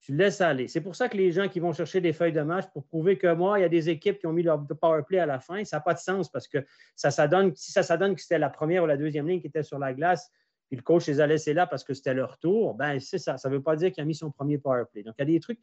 tu 0.00 0.14
laisses 0.14 0.40
aller. 0.40 0.66
C'est 0.66 0.80
pour 0.80 0.96
ça 0.96 1.08
que 1.08 1.16
les 1.16 1.30
gens 1.30 1.48
qui 1.48 1.60
vont 1.60 1.72
chercher 1.72 2.00
des 2.00 2.12
feuilles 2.12 2.32
de 2.32 2.40
match 2.40 2.64
pour 2.72 2.84
prouver 2.84 3.18
que 3.18 3.32
moi, 3.34 3.58
il 3.58 3.62
y 3.62 3.64
a 3.64 3.68
des 3.68 3.90
équipes 3.90 4.18
qui 4.18 4.26
ont 4.26 4.32
mis 4.32 4.42
leur 4.42 4.66
power 4.80 5.02
play 5.06 5.18
à 5.18 5.26
la 5.26 5.40
fin, 5.40 5.64
ça 5.64 5.76
n'a 5.76 5.80
pas 5.82 5.94
de 5.94 5.98
sens 5.98 6.30
parce 6.30 6.48
que 6.48 6.64
ça, 6.96 7.10
ça 7.10 7.28
donne, 7.28 7.54
si 7.54 7.70
ça, 7.70 7.82
ça 7.82 7.96
donne 7.96 8.14
que 8.14 8.22
c'était 8.22 8.38
la 8.38 8.48
première 8.48 8.84
ou 8.84 8.86
la 8.86 8.96
deuxième 8.96 9.28
ligne 9.28 9.40
qui 9.40 9.48
était 9.48 9.62
sur 9.62 9.78
la 9.78 9.92
glace, 9.92 10.30
puis 10.68 10.76
le 10.76 10.82
coach 10.82 11.06
les 11.08 11.20
a 11.20 11.26
laissés 11.26 11.52
là 11.52 11.66
parce 11.66 11.84
que 11.84 11.94
c'était 11.94 12.14
leur 12.14 12.38
tour, 12.38 12.74
ben 12.74 12.98
c'est 13.00 13.18
ça. 13.18 13.36
Ça 13.36 13.48
ne 13.48 13.54
veut 13.54 13.62
pas 13.62 13.76
dire 13.76 13.92
qu'il 13.92 14.02
a 14.02 14.04
mis 14.04 14.14
son 14.14 14.30
premier 14.30 14.56
power 14.56 14.84
play. 14.90 15.02
Donc, 15.02 15.16
il 15.18 15.22
y 15.22 15.22
a 15.22 15.26
des 15.26 15.40
trucs. 15.40 15.60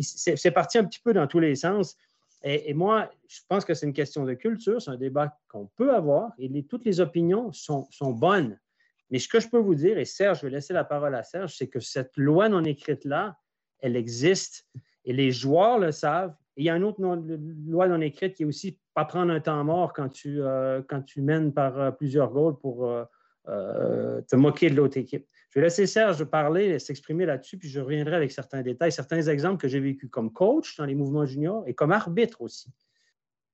C'est 0.00 0.50
parti 0.52 0.78
un 0.78 0.84
petit 0.84 1.00
peu 1.00 1.12
dans 1.12 1.26
tous 1.26 1.40
les 1.40 1.56
sens. 1.56 1.96
Et, 2.44 2.72
moi, 2.74 3.10
je 3.26 3.40
pense 3.48 3.64
que 3.64 3.74
c'est 3.74 3.86
une 3.86 3.92
question 3.92 4.24
de 4.24 4.34
culture, 4.34 4.80
c'est 4.80 4.90
un 4.90 4.96
débat 4.96 5.36
qu'on 5.48 5.66
peut 5.74 5.92
avoir 5.92 6.32
et 6.38 6.62
toutes 6.62 6.84
les 6.84 7.00
opinions 7.00 7.52
sont, 7.52 7.88
sont 7.90 8.12
bonnes. 8.12 8.56
Mais 9.10 9.18
ce 9.18 9.26
que 9.26 9.40
je 9.40 9.48
peux 9.48 9.58
vous 9.58 9.74
dire, 9.74 9.98
et 9.98 10.04
Serge, 10.04 10.40
je 10.40 10.46
vais 10.46 10.52
laisser 10.52 10.72
la 10.72 10.84
parole 10.84 11.14
à 11.16 11.24
Serge, 11.24 11.56
c'est 11.56 11.66
que 11.66 11.80
cette 11.80 12.16
loi 12.16 12.48
non 12.48 12.62
écrite-là, 12.62 13.36
elle 13.80 13.96
existe 13.96 14.66
et 15.04 15.12
les 15.12 15.30
joueurs 15.30 15.78
le 15.78 15.92
savent. 15.92 16.34
il 16.56 16.64
y 16.64 16.70
a 16.70 16.76
une 16.76 16.84
autre 16.84 17.00
loi 17.00 17.88
non 17.88 18.00
écrite 18.00 18.34
qui 18.34 18.42
est 18.42 18.46
aussi 18.46 18.78
pas 18.94 19.04
prendre 19.04 19.32
un 19.32 19.40
temps 19.40 19.62
mort 19.62 19.92
quand 19.92 20.08
tu, 20.08 20.40
euh, 20.42 20.82
mènes 21.16 21.52
par 21.52 21.78
euh, 21.78 21.90
plusieurs 21.90 22.30
goals 22.30 22.58
pour 22.58 22.90
euh, 23.48 24.20
te 24.22 24.36
moquer 24.36 24.70
de 24.70 24.74
l'autre 24.74 24.96
équipe. 24.96 25.26
Je 25.50 25.60
vais 25.60 25.66
laisser 25.66 25.86
Serge 25.86 26.24
parler, 26.24 26.78
s'exprimer 26.78 27.24
là-dessus, 27.24 27.58
puis 27.58 27.68
je 27.68 27.80
reviendrai 27.80 28.16
avec 28.16 28.32
certains 28.32 28.62
détails, 28.62 28.92
certains 28.92 29.22
exemples 29.22 29.58
que 29.58 29.68
j'ai 29.68 29.80
vécu 29.80 30.08
comme 30.08 30.32
coach 30.32 30.76
dans 30.76 30.84
les 30.84 30.94
mouvements 30.94 31.24
juniors 31.24 31.62
et 31.66 31.74
comme 31.74 31.92
arbitre 31.92 32.42
aussi. 32.42 32.70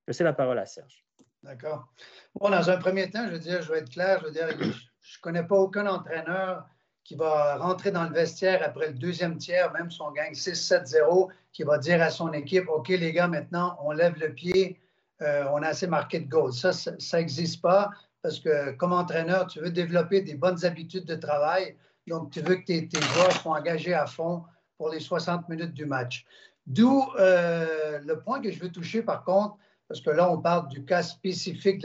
Je 0.07 0.13
laisse 0.13 0.21
la 0.21 0.33
parole 0.33 0.59
à 0.59 0.67
Serge. 0.67 1.05
D'accord. 1.43 1.93
Bon, 2.35 2.51
dans 2.51 2.71
un 2.71 2.77
premier 2.79 3.11
temps, 3.11 3.27
je 3.27 3.33
veux 3.33 3.39
dire, 3.39 3.63
je 3.63 3.73
vais 3.73 3.79
être 3.79 3.91
clair, 3.91 4.21
je 4.21 4.27
veux 4.27 4.33
dire, 4.33 4.49
je 4.51 4.65
ne 4.65 5.21
connais 5.21 5.45
pas 5.45 5.57
aucun 5.57 5.87
entraîneur 5.87 6.65
qui 7.05 7.17
va 7.17 7.57
rentrer 7.57 7.91
dans 7.91 8.05
le 8.05 8.15
vestiaire 8.15 8.63
après 8.65 8.89
le 8.89 8.95
deuxième 8.95 9.37
tiers, 9.37 9.73
même 9.73 9.91
si 9.91 10.01
on 10.01 10.13
gagne 10.13 10.33
6-7-0, 10.33 11.29
qui 11.53 11.65
va 11.65 11.79
dire 11.79 12.01
à 12.01 12.11
son 12.11 12.33
équipe, 12.33 12.69
OK 12.69 12.89
les 12.89 13.13
gars, 13.13 13.29
maintenant, 13.29 13.77
on 13.83 13.93
lève 13.93 14.19
le 14.19 14.33
pied, 14.33 14.81
euh, 15.21 15.45
on 15.53 15.63
a 15.63 15.69
assez 15.69 15.87
marqué 15.87 16.21
de 16.21 16.29
goal. 16.29 16.53
Ça, 16.53 16.73
ça 16.73 17.19
n'existe 17.19 17.61
pas 17.61 17.91
parce 18.23 18.39
que 18.39 18.71
comme 18.73 18.93
entraîneur, 18.93 19.47
tu 19.47 19.61
veux 19.61 19.71
développer 19.71 20.21
des 20.21 20.35
bonnes 20.35 20.65
habitudes 20.65 21.05
de 21.05 21.17
travail. 21.17 21.77
Donc, 22.07 22.31
tu 22.31 22.41
veux 22.41 22.57
que 22.57 22.65
tes, 22.65 22.89
joueurs 22.93 23.33
soient 23.33 23.59
engagés 23.59 23.95
à 23.95 24.07
fond 24.07 24.45
pour 24.79 24.91
les 24.91 25.01
60 25.01 25.49
minutes 25.49 25.75
du 25.75 25.87
match. 25.87 26.25
D'où 26.67 27.05
euh, 27.19 27.99
le 28.05 28.21
point 28.21 28.41
que 28.41 28.51
je 28.51 28.61
veux 28.61 28.71
toucher, 28.71 29.03
par 29.03 29.25
contre, 29.25 29.57
parce 29.89 30.01
que 30.01 30.11
là, 30.11 30.31
on 30.31 30.39
parle 30.39 30.69
du 30.69 30.85
cas 30.85 31.03
spécifique 31.03 31.85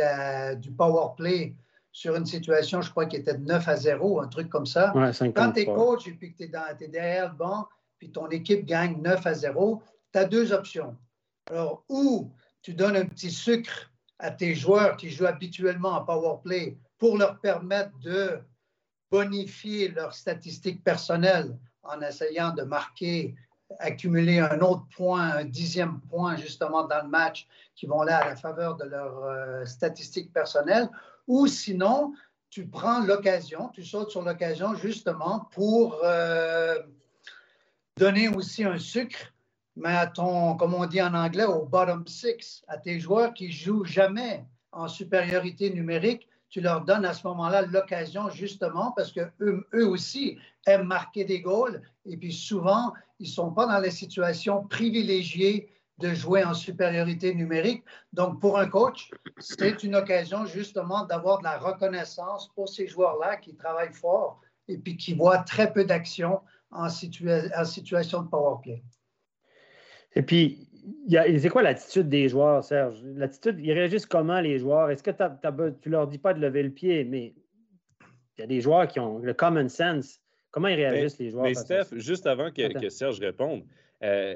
du 0.60 0.72
power 0.72 1.14
play 1.18 1.56
sur 1.98 2.16
une 2.16 2.27
situation, 2.27 2.80
je 2.84 2.92
crois, 2.92 3.08
qui 3.08 3.16
était 3.16 3.34
de 3.34 3.44
9 3.44 3.68
à 3.68 3.75
0, 3.75 4.22
un 4.22 4.27
truc 4.27 4.50
comme 4.50 4.68
ça. 4.68 4.94
Quand 5.36 5.51
tu 5.51 5.62
es 5.62 5.66
coach 5.66 6.08
et 6.08 6.12
puis 6.12 6.32
que 6.32 6.38
tu 6.38 6.44
es, 6.44 6.88
derrière 6.88 7.32
le 7.32 7.36
banc, 7.36 7.68
puis 7.98 8.12
ton 8.12 8.27
équipe 8.30 8.68
gagne 8.68 9.01
9 9.01 9.25
à 9.25 9.34
0, 9.34 9.82
tu 10.13 10.20
as 10.20 10.25
deux 10.25 10.54
options. 10.54 10.96
Alors, 11.50 11.84
ou 11.89 12.32
tu 12.62 12.75
donnes 12.75 12.96
un 12.96 13.06
petit 13.06 13.32
sucre 13.32 13.92
à 14.20 14.30
tes 14.30 14.54
joueurs 14.54 14.96
qui 14.96 15.10
jouent 15.10 15.25
habituellement 15.25 15.94
en 15.94 16.06
power 16.06 16.36
play 16.44 16.77
pour 17.00 17.18
leur 17.18 17.39
permettre 17.39 17.98
de 17.98 18.42
bonifier 19.10 19.88
leurs 19.88 20.13
statistiques 20.13 20.84
personnelles 20.84 21.58
en 21.82 22.00
essayant 22.01 22.54
de 22.54 22.62
marquer, 22.62 23.34
accumuler 23.80 24.38
un 24.38 24.60
autre 24.60 24.86
point, 24.96 25.32
un 25.32 25.46
dixième 25.46 26.00
point 26.01 26.36
justement 26.36 26.84
dans 26.84 27.01
le 27.01 27.10
match 27.10 27.48
qui 27.75 27.88
vont 27.88 28.04
là 28.04 28.20
à 28.20 28.30
la 28.30 28.36
faveur 28.36 28.75
de 28.75 28.84
leurs 28.84 29.24
euh, 29.24 29.66
statistiques 29.66 30.32
personnelles, 30.32 30.92
ou 31.28 31.48
sinon, 31.48 32.14
tu 32.50 32.68
prends 32.68 33.02
l'occasion, 33.02 33.70
tu 33.70 33.84
sautes 33.84 34.12
sur 34.12 34.22
l'occasion 34.22 34.74
justement 34.76 35.48
pour 35.52 36.00
euh, 36.04 36.76
donner 37.98 38.30
aussi 38.30 38.64
un 38.64 38.80
sucre, 38.80 39.34
mais 39.76 39.96
à 39.96 40.08
ton, 40.08 40.56
comme 40.56 40.74
on 40.74 40.86
dit 40.86 41.02
en 41.02 41.14
anglais, 41.14 41.44
au 41.44 41.66
bottom 41.66 42.08
six, 42.08 42.64
à 42.68 42.78
tes 42.78 43.00
joueurs 43.00 43.34
qui 43.34 43.52
jouent 43.52 43.86
jamais 43.86 44.46
en 44.72 44.88
supériorité 44.88 45.70
numérique, 45.72 46.28
tu 46.50 46.62
leur 46.62 46.86
donnes 46.86 47.06
à 47.06 47.14
ce 47.14 47.28
moment-là 47.28 47.64
l'occasion 47.64 48.30
justement 48.30 48.92
parce 48.92 49.12
que 49.12 49.30
eux, 49.42 49.88
aussi 49.88 50.38
aiment 50.66 50.88
marquer 50.88 51.26
des 51.26 51.42
goals 51.42 51.82
et 52.06 52.16
puis 52.18 52.34
souvent, 52.34 52.94
ils 53.20 53.28
ne 53.28 53.34
sont 53.34 53.52
pas 53.52 53.66
dans 53.66 53.80
les 53.80 53.92
situations 53.92 54.64
privilégiées 54.66 55.70
de 56.00 56.13
jouer 56.13 56.44
en 56.44 56.54
supériorité 56.54 57.34
numérique. 57.34 57.84
Donc, 58.13 58.39
pour 58.39 58.60
un 58.60 58.68
coach, 58.68 59.12
c'est 59.39 59.84
une 59.84 59.96
occasion 59.96 60.46
justement 60.46 61.06
d'avoir 61.06 61.39
de 61.39 61.46
la 61.46 61.58
reconnaissance 61.58 62.50
pour 62.54 62.70
ces 62.70 62.88
joueurs-là 62.88 63.38
qui 63.38 63.56
travaillent 63.56 63.94
fort 63.94 64.42
et 64.68 64.77
puis 64.77 64.98
qui 64.98 65.13
voient 65.13 65.39
très 65.39 65.74
peu 65.74 65.86
d'action 65.86 66.42
en, 66.72 66.89
situation 66.89 68.22
de 68.22 68.30
power 68.30 68.58
play. 68.62 68.84
Et 70.16 70.22
puis, 70.22 70.70
c'est 71.10 71.50
quoi 71.50 71.63
l'attitude 71.63 72.10
des 72.10 72.30
joueurs, 72.30 72.63
Serge? 72.63 73.01
L'attitude, 73.04 73.60
ils 73.60 73.74
réagissent 73.74 74.06
comment 74.06 74.39
les 74.39 74.60
joueurs? 74.60 74.89
Est-ce 74.89 75.04
que 75.04 75.12
tu 75.12 75.89
ne 75.89 75.92
leur 75.92 76.08
dis 76.08 76.18
pas 76.18 76.34
de 76.34 76.39
lever 76.39 76.63
le 76.63 76.72
pied, 76.72 77.06
mais 77.06 77.34
il 78.38 78.42
y 78.42 78.44
a 78.44 78.48
des 78.48 78.62
joueurs 78.62 78.88
qui 78.88 79.00
ont 79.00 79.20
le 79.20 79.34
common 79.34 79.68
sense. 79.68 80.20
Comment 80.51 80.68
ils 80.68 80.75
réagissent, 80.75 81.18
les 81.18 81.32
joueurs? 81.32 81.46
Mais 81.46 81.54
Steph, 81.54 81.96
juste 81.96 82.27
avant 82.27 82.51
que, 82.51 82.80
que 82.80 82.89
Serge 82.89 83.20
réponde, 83.20 83.63
euh, 84.04 84.36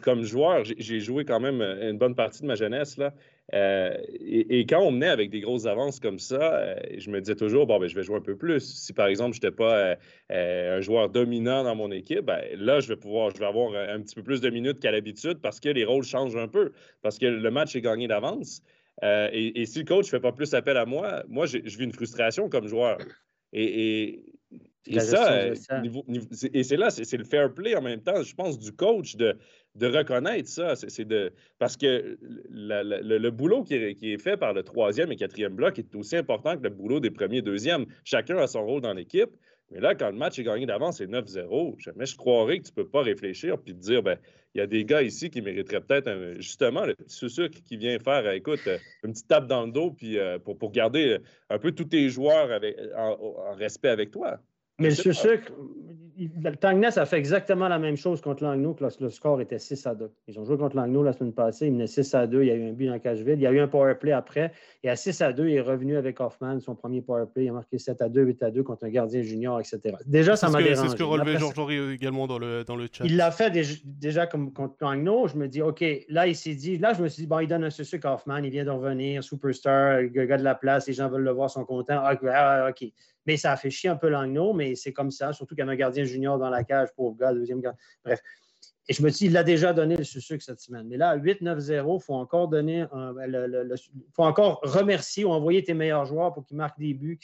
comme 0.00 0.22
joueur, 0.22 0.64
j'ai 0.64 1.00
joué 1.00 1.24
quand 1.24 1.40
même 1.40 1.60
euh, 1.60 1.90
une 1.90 1.98
bonne 1.98 2.14
partie 2.14 2.42
de 2.42 2.46
ma 2.46 2.54
jeunesse. 2.54 2.96
Là. 2.96 3.12
Euh, 3.52 3.94
et, 4.08 4.64
quand 4.64 4.80
on 4.80 4.90
menait 4.90 5.08
avec 5.08 5.28
des 5.28 5.40
grosses 5.40 5.66
avances 5.66 6.00
comme 6.00 6.18
ça, 6.18 6.76
je 6.96 7.10
me 7.10 7.20
disais 7.20 7.34
toujours, 7.34 7.66
bon, 7.66 7.78
ben, 7.78 7.88
je 7.88 7.94
vais 7.94 8.02
jouer 8.02 8.16
un 8.16 8.22
peu 8.22 8.36
plus. 8.36 8.60
Si 8.60 8.94
par 8.94 9.08
exemple, 9.08 9.34
je 9.34 9.38
n'étais 9.38 9.54
pas 9.54 9.96
un 10.30 10.80
joueur 10.80 11.10
dominant 11.10 11.64
dans 11.64 11.74
mon 11.74 11.90
équipe, 11.90 12.24
ben, 12.24 12.40
là, 12.56 12.80
je 12.80 12.88
vais 12.88 12.96
pouvoir, 12.96 13.30
je 13.30 13.38
vais 13.38 13.46
avoir 13.46 13.74
un, 13.74 14.00
petit 14.00 14.14
peu 14.14 14.22
plus 14.22 14.40
de 14.40 14.48
minutes 14.48 14.80
qu'à 14.80 14.90
l'habitude 14.90 15.38
parce 15.42 15.60
que 15.60 15.68
les 15.68 15.84
rôles 15.84 16.04
changent 16.04 16.36
un 16.36 16.48
peu, 16.48 16.72
parce 17.02 17.18
que 17.18 17.26
le 17.26 17.50
match 17.50 17.76
est 17.76 17.82
gagné 17.82 18.08
d'avance. 18.08 18.62
Et, 19.02 19.66
si 19.66 19.80
le 19.80 19.84
coach 19.84 20.06
ne 20.06 20.10
fait 20.10 20.20
pas 20.20 20.32
plus 20.32 20.54
appel 20.54 20.78
à 20.78 20.86
moi, 20.86 21.22
moi, 21.28 21.44
je 21.44 21.58
vis 21.58 21.84
une 21.84 21.92
frustration 21.92 22.48
comme 22.48 22.68
joueur. 22.68 22.98
et, 23.52 24.24
ça, 25.00 25.48
et 26.52 26.64
c'est 26.64 26.76
là, 26.76 26.90
c'est 26.90 27.16
le 27.16 27.24
fair 27.24 27.52
play 27.52 27.76
en 27.76 27.82
même 27.82 28.00
temps, 28.00 28.22
je 28.22 28.34
pense, 28.34 28.58
du 28.58 28.72
coach 28.72 29.16
de, 29.16 29.36
de 29.76 29.86
reconnaître 29.86 30.48
ça. 30.48 30.74
C'est 30.76 31.04
de 31.04 31.32
parce 31.58 31.76
que 31.76 32.18
le, 32.50 33.30
boulot 33.30 33.62
qui 33.62 33.74
est, 33.74 34.18
fait 34.22 34.36
par 34.36 34.52
le 34.52 34.62
troisième 34.62 35.12
et 35.12 35.16
quatrième 35.16 35.54
bloc 35.54 35.78
est 35.78 35.94
aussi 35.94 36.16
important 36.16 36.56
que 36.56 36.64
le 36.64 36.70
boulot 36.70 37.00
des 37.00 37.10
premiers 37.10 37.38
et 37.38 37.42
deuxièmes. 37.42 37.86
Chacun 38.04 38.38
a 38.38 38.46
son 38.46 38.64
rôle 38.64 38.80
dans 38.80 38.92
l'équipe. 38.92 39.30
Mais 39.70 39.80
là, 39.80 39.94
quand 39.94 40.10
le 40.10 40.16
match 40.16 40.38
est 40.38 40.42
gagné 40.42 40.66
d'avance, 40.66 40.98
c'est 40.98 41.06
9-0. 41.06 41.78
Jamais 41.78 42.04
je 42.04 42.16
croirais 42.16 42.58
que 42.58 42.64
tu 42.64 42.72
ne 42.76 42.82
peux 42.82 42.88
pas 42.88 43.02
réfléchir 43.02 43.56
puis 43.58 43.72
te 43.72 43.80
dire, 43.80 44.02
ben, 44.02 44.18
il 44.54 44.58
y 44.58 44.60
a 44.60 44.66
des 44.66 44.84
gars 44.84 45.00
ici 45.00 45.30
qui 45.30 45.40
mériteraient 45.40 45.80
peut-être 45.80 46.34
justement 46.40 46.84
le 46.84 46.94
petit 46.94 47.30
sucre 47.30 47.58
qui 47.64 47.78
vient 47.78 47.98
faire, 47.98 48.30
écoute, 48.32 48.60
euh, 48.66 48.76
une 49.02 49.12
petite 49.12 49.28
tape 49.28 49.46
dans 49.46 49.64
le 49.64 49.72
dos 49.72 49.92
puis, 49.92 50.18
euh, 50.18 50.38
pour, 50.38 50.58
pour 50.58 50.72
garder 50.72 51.16
un 51.48 51.58
peu 51.58 51.72
tous 51.72 51.86
tes 51.86 52.10
joueurs 52.10 52.52
avec, 52.52 52.76
en 52.94 53.54
respect 53.54 53.88
avec 53.88 54.10
toi. 54.10 54.38
Mais 54.78 54.88
le 54.88 55.12
sucre, 55.12 55.52
le 56.18 56.56
Tangness 56.56 56.98
a 56.98 57.06
fait 57.06 57.18
exactement 57.18 57.68
la 57.68 57.78
même 57.78 57.96
chose 57.96 58.20
contre 58.20 58.44
Langnau 58.44 58.74
que 58.74 58.84
le 59.00 59.10
score 59.10 59.40
était 59.40 59.58
6 59.58 59.86
à 59.86 59.94
2. 59.94 60.10
Ils 60.28 60.38
ont 60.38 60.44
joué 60.44 60.56
contre 60.56 60.76
Langnau 60.76 61.02
la 61.02 61.12
semaine 61.12 61.32
passée, 61.32 61.66
ils 61.66 61.72
menaient 61.72 61.86
6 61.86 62.14
à 62.14 62.26
2, 62.26 62.42
il 62.42 62.48
y 62.48 62.50
a 62.50 62.54
eu 62.54 62.68
un 62.68 62.72
but 62.72 62.86
dans 62.86 62.98
cage 62.98 63.22
vide, 63.22 63.38
il 63.38 63.42
y 63.42 63.46
a 63.46 63.52
eu 63.52 63.60
un 63.60 63.68
power 63.68 63.94
play 63.94 64.12
après, 64.12 64.52
et 64.82 64.90
à 64.90 64.96
6 64.96 65.20
à 65.22 65.32
2, 65.32 65.48
il 65.48 65.54
est 65.54 65.60
revenu 65.60 65.96
avec 65.96 66.20
Hoffman, 66.20 66.60
son 66.60 66.74
premier 66.74 67.00
power 67.00 67.24
play, 67.32 67.44
il 67.44 67.48
a 67.48 67.52
marqué 67.52 67.78
7 67.78 68.02
à 68.02 68.08
2, 68.08 68.22
8 68.22 68.42
à 68.42 68.50
2 68.50 68.62
contre 68.62 68.84
un 68.84 68.90
gardien 68.90 69.22
junior, 69.22 69.60
etc. 69.60 69.96
Déjà, 70.06 70.36
ça 70.36 70.48
m'a 70.48 70.62
dérangé. 70.62 70.82
C'est 70.82 70.92
ce 70.92 70.96
que 70.96 71.02
relevait 71.02 71.38
Georges 71.38 71.92
également 71.92 72.26
dans 72.26 72.38
le, 72.38 72.64
dans 72.64 72.76
le 72.76 72.88
chat. 72.92 73.04
Il 73.04 73.16
l'a 73.16 73.30
fait 73.30 73.50
déjà, 73.84 74.26
comme 74.26 74.52
contre 74.52 74.76
Langnau, 74.80 75.28
je 75.28 75.36
me 75.36 75.48
dis, 75.48 75.62
OK, 75.62 75.84
là, 76.08 76.26
il 76.26 76.36
s'est 76.36 76.54
dit, 76.54 76.78
là, 76.78 76.92
je 76.92 77.02
me 77.02 77.08
suis 77.08 77.22
dit, 77.22 77.26
bon, 77.26 77.40
il 77.40 77.48
donne 77.48 77.64
un 77.64 77.70
sucre 77.70 78.06
à 78.06 78.14
Hoffman, 78.14 78.38
il 78.38 78.50
vient 78.50 78.64
de 78.64 78.70
revenir, 78.70 79.24
superstar, 79.24 80.04
gars 80.04 80.36
de 80.36 80.44
la 80.44 80.54
place, 80.54 80.86
les 80.86 80.92
gens 80.92 81.08
veulent 81.08 81.24
le 81.24 81.32
voir, 81.32 81.50
sont 81.50 81.64
contents. 81.64 82.02
OK. 82.12 82.92
Mais 83.26 83.36
ça 83.36 83.52
a 83.52 83.56
fait 83.56 83.70
chier 83.70 83.90
un 83.90 83.96
peu 83.96 84.08
Langnau, 84.08 84.52
mais 84.52 84.74
c'est 84.74 84.92
comme 84.92 85.10
ça, 85.10 85.32
surtout 85.32 85.54
qu'il 85.54 85.64
y 85.64 85.68
a 85.68 85.70
un 85.70 85.76
gardien 85.76 86.04
junior 86.04 86.38
dans 86.38 86.50
la 86.50 86.64
cage, 86.64 86.88
pauvre 86.96 87.16
gars, 87.16 87.32
deuxième 87.32 87.60
gardien. 87.60 87.80
Bref. 88.04 88.20
Et 88.88 88.94
je 88.94 89.02
me 89.02 89.10
dis, 89.10 89.26
il 89.26 89.32
l'a 89.32 89.44
déjà 89.44 89.72
donné 89.72 89.96
le 89.96 90.02
sucre 90.02 90.42
cette 90.42 90.60
semaine. 90.60 90.88
Mais 90.88 90.96
là, 90.96 91.16
8-9-0, 91.16 92.00
il 92.00 92.04
faut 92.04 92.14
encore 92.14 92.48
donner 92.48 92.84
ben, 92.92 93.76
faut 94.14 94.24
encore 94.24 94.60
remercier 94.64 95.24
ou 95.24 95.30
envoyer 95.30 95.62
tes 95.62 95.72
meilleurs 95.72 96.04
joueurs 96.04 96.32
pour 96.32 96.44
qu'ils 96.44 96.56
marquent 96.56 96.80
des 96.80 96.92
buts. 96.92 97.20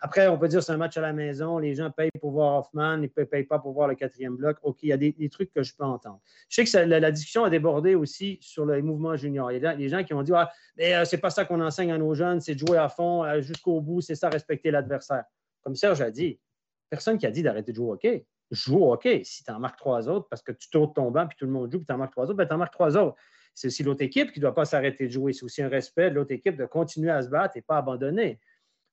Après, 0.00 0.28
on 0.28 0.38
peut 0.38 0.48
dire 0.48 0.62
c'est 0.62 0.72
un 0.72 0.78
match 0.78 0.96
à 0.96 1.02
la 1.02 1.12
maison, 1.12 1.58
les 1.58 1.74
gens 1.74 1.90
payent 1.90 2.10
pour 2.18 2.30
voir 2.30 2.60
Hoffman, 2.60 2.96
ils 3.02 3.10
ne 3.14 3.24
payent 3.24 3.44
pas 3.44 3.58
pour 3.58 3.72
voir 3.72 3.86
le 3.86 3.96
quatrième 3.96 4.36
bloc. 4.36 4.56
OK, 4.62 4.78
il 4.82 4.88
y 4.88 4.92
a 4.92 4.96
des, 4.96 5.28
trucs 5.28 5.52
que 5.52 5.62
je 5.62 5.74
peux 5.76 5.84
entendre. 5.84 6.20
Je 6.48 6.64
sais 6.64 6.64
que 6.64 6.84
la, 6.84 7.10
discussion 7.10 7.44
a 7.44 7.50
débordé 7.50 7.94
aussi 7.94 8.38
sur 8.40 8.64
les 8.64 8.80
mouvements 8.80 9.16
juniors. 9.16 9.52
Il 9.52 9.62
y 9.62 9.66
a 9.66 9.76
des 9.76 9.88
gens 9.90 10.02
qui 10.04 10.14
ont 10.14 10.22
dit 10.22 10.32
ah, 10.34 10.50
mais 10.78 10.94
euh, 10.94 11.04
c'est 11.04 11.18
pas 11.18 11.30
ça 11.30 11.44
qu'on 11.44 11.60
enseigne 11.60 11.92
à 11.92 11.98
nos 11.98 12.14
jeunes, 12.14 12.40
c'est 12.40 12.54
de 12.54 12.58
jouer 12.66 12.78
à 12.78 12.88
fond 12.88 13.24
euh, 13.24 13.42
jusqu'au 13.42 13.82
bout, 13.82 14.00
c'est 14.00 14.14
ça, 14.14 14.30
respecter 14.30 14.70
l'adversaire. 14.70 15.24
Comme 15.62 15.76
Serge 15.76 16.00
a 16.00 16.10
dit, 16.10 16.40
personne 16.88 17.18
qui 17.18 17.26
a 17.26 17.30
dit 17.30 17.42
d'arrêter 17.42 17.72
de 17.72 17.76
jouer 17.76 17.86
au 17.88 17.92
hockey 17.92 18.26
joue 18.52 18.78
au 18.78 18.92
hockey. 18.92 19.22
Si 19.24 19.42
tu 19.42 19.50
en 19.50 19.58
marques 19.58 19.78
trois 19.78 20.08
autres 20.08 20.28
parce 20.28 20.42
que 20.42 20.52
tu 20.52 20.68
tournes 20.70 20.92
ton 20.92 21.10
banc 21.10 21.26
puis 21.26 21.36
tout 21.38 21.46
le 21.46 21.52
monde 21.52 21.70
joue 21.72 21.78
puis 21.78 21.86
tu 21.86 21.92
en 21.92 21.98
marques 21.98 22.12
trois 22.12 22.24
autres, 22.24 22.34
ben 22.34 22.46
tu 22.46 22.54
en 22.54 22.58
marques 22.58 22.72
trois 22.72 22.96
autres. 22.96 23.16
C'est 23.54 23.66
aussi 23.66 23.82
l'autre 23.82 24.02
équipe 24.02 24.32
qui 24.32 24.38
ne 24.38 24.42
doit 24.42 24.54
pas 24.54 24.64
s'arrêter 24.64 25.06
de 25.06 25.12
jouer. 25.12 25.32
C'est 25.32 25.44
aussi 25.44 25.62
un 25.62 25.68
respect 25.68 26.10
de 26.10 26.14
l'autre 26.14 26.32
équipe 26.32 26.56
de 26.56 26.64
continuer 26.64 27.10
à 27.10 27.22
se 27.22 27.28
battre 27.28 27.56
et 27.56 27.62
pas 27.62 27.78
abandonner. 27.78 28.38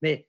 Mais 0.02 0.28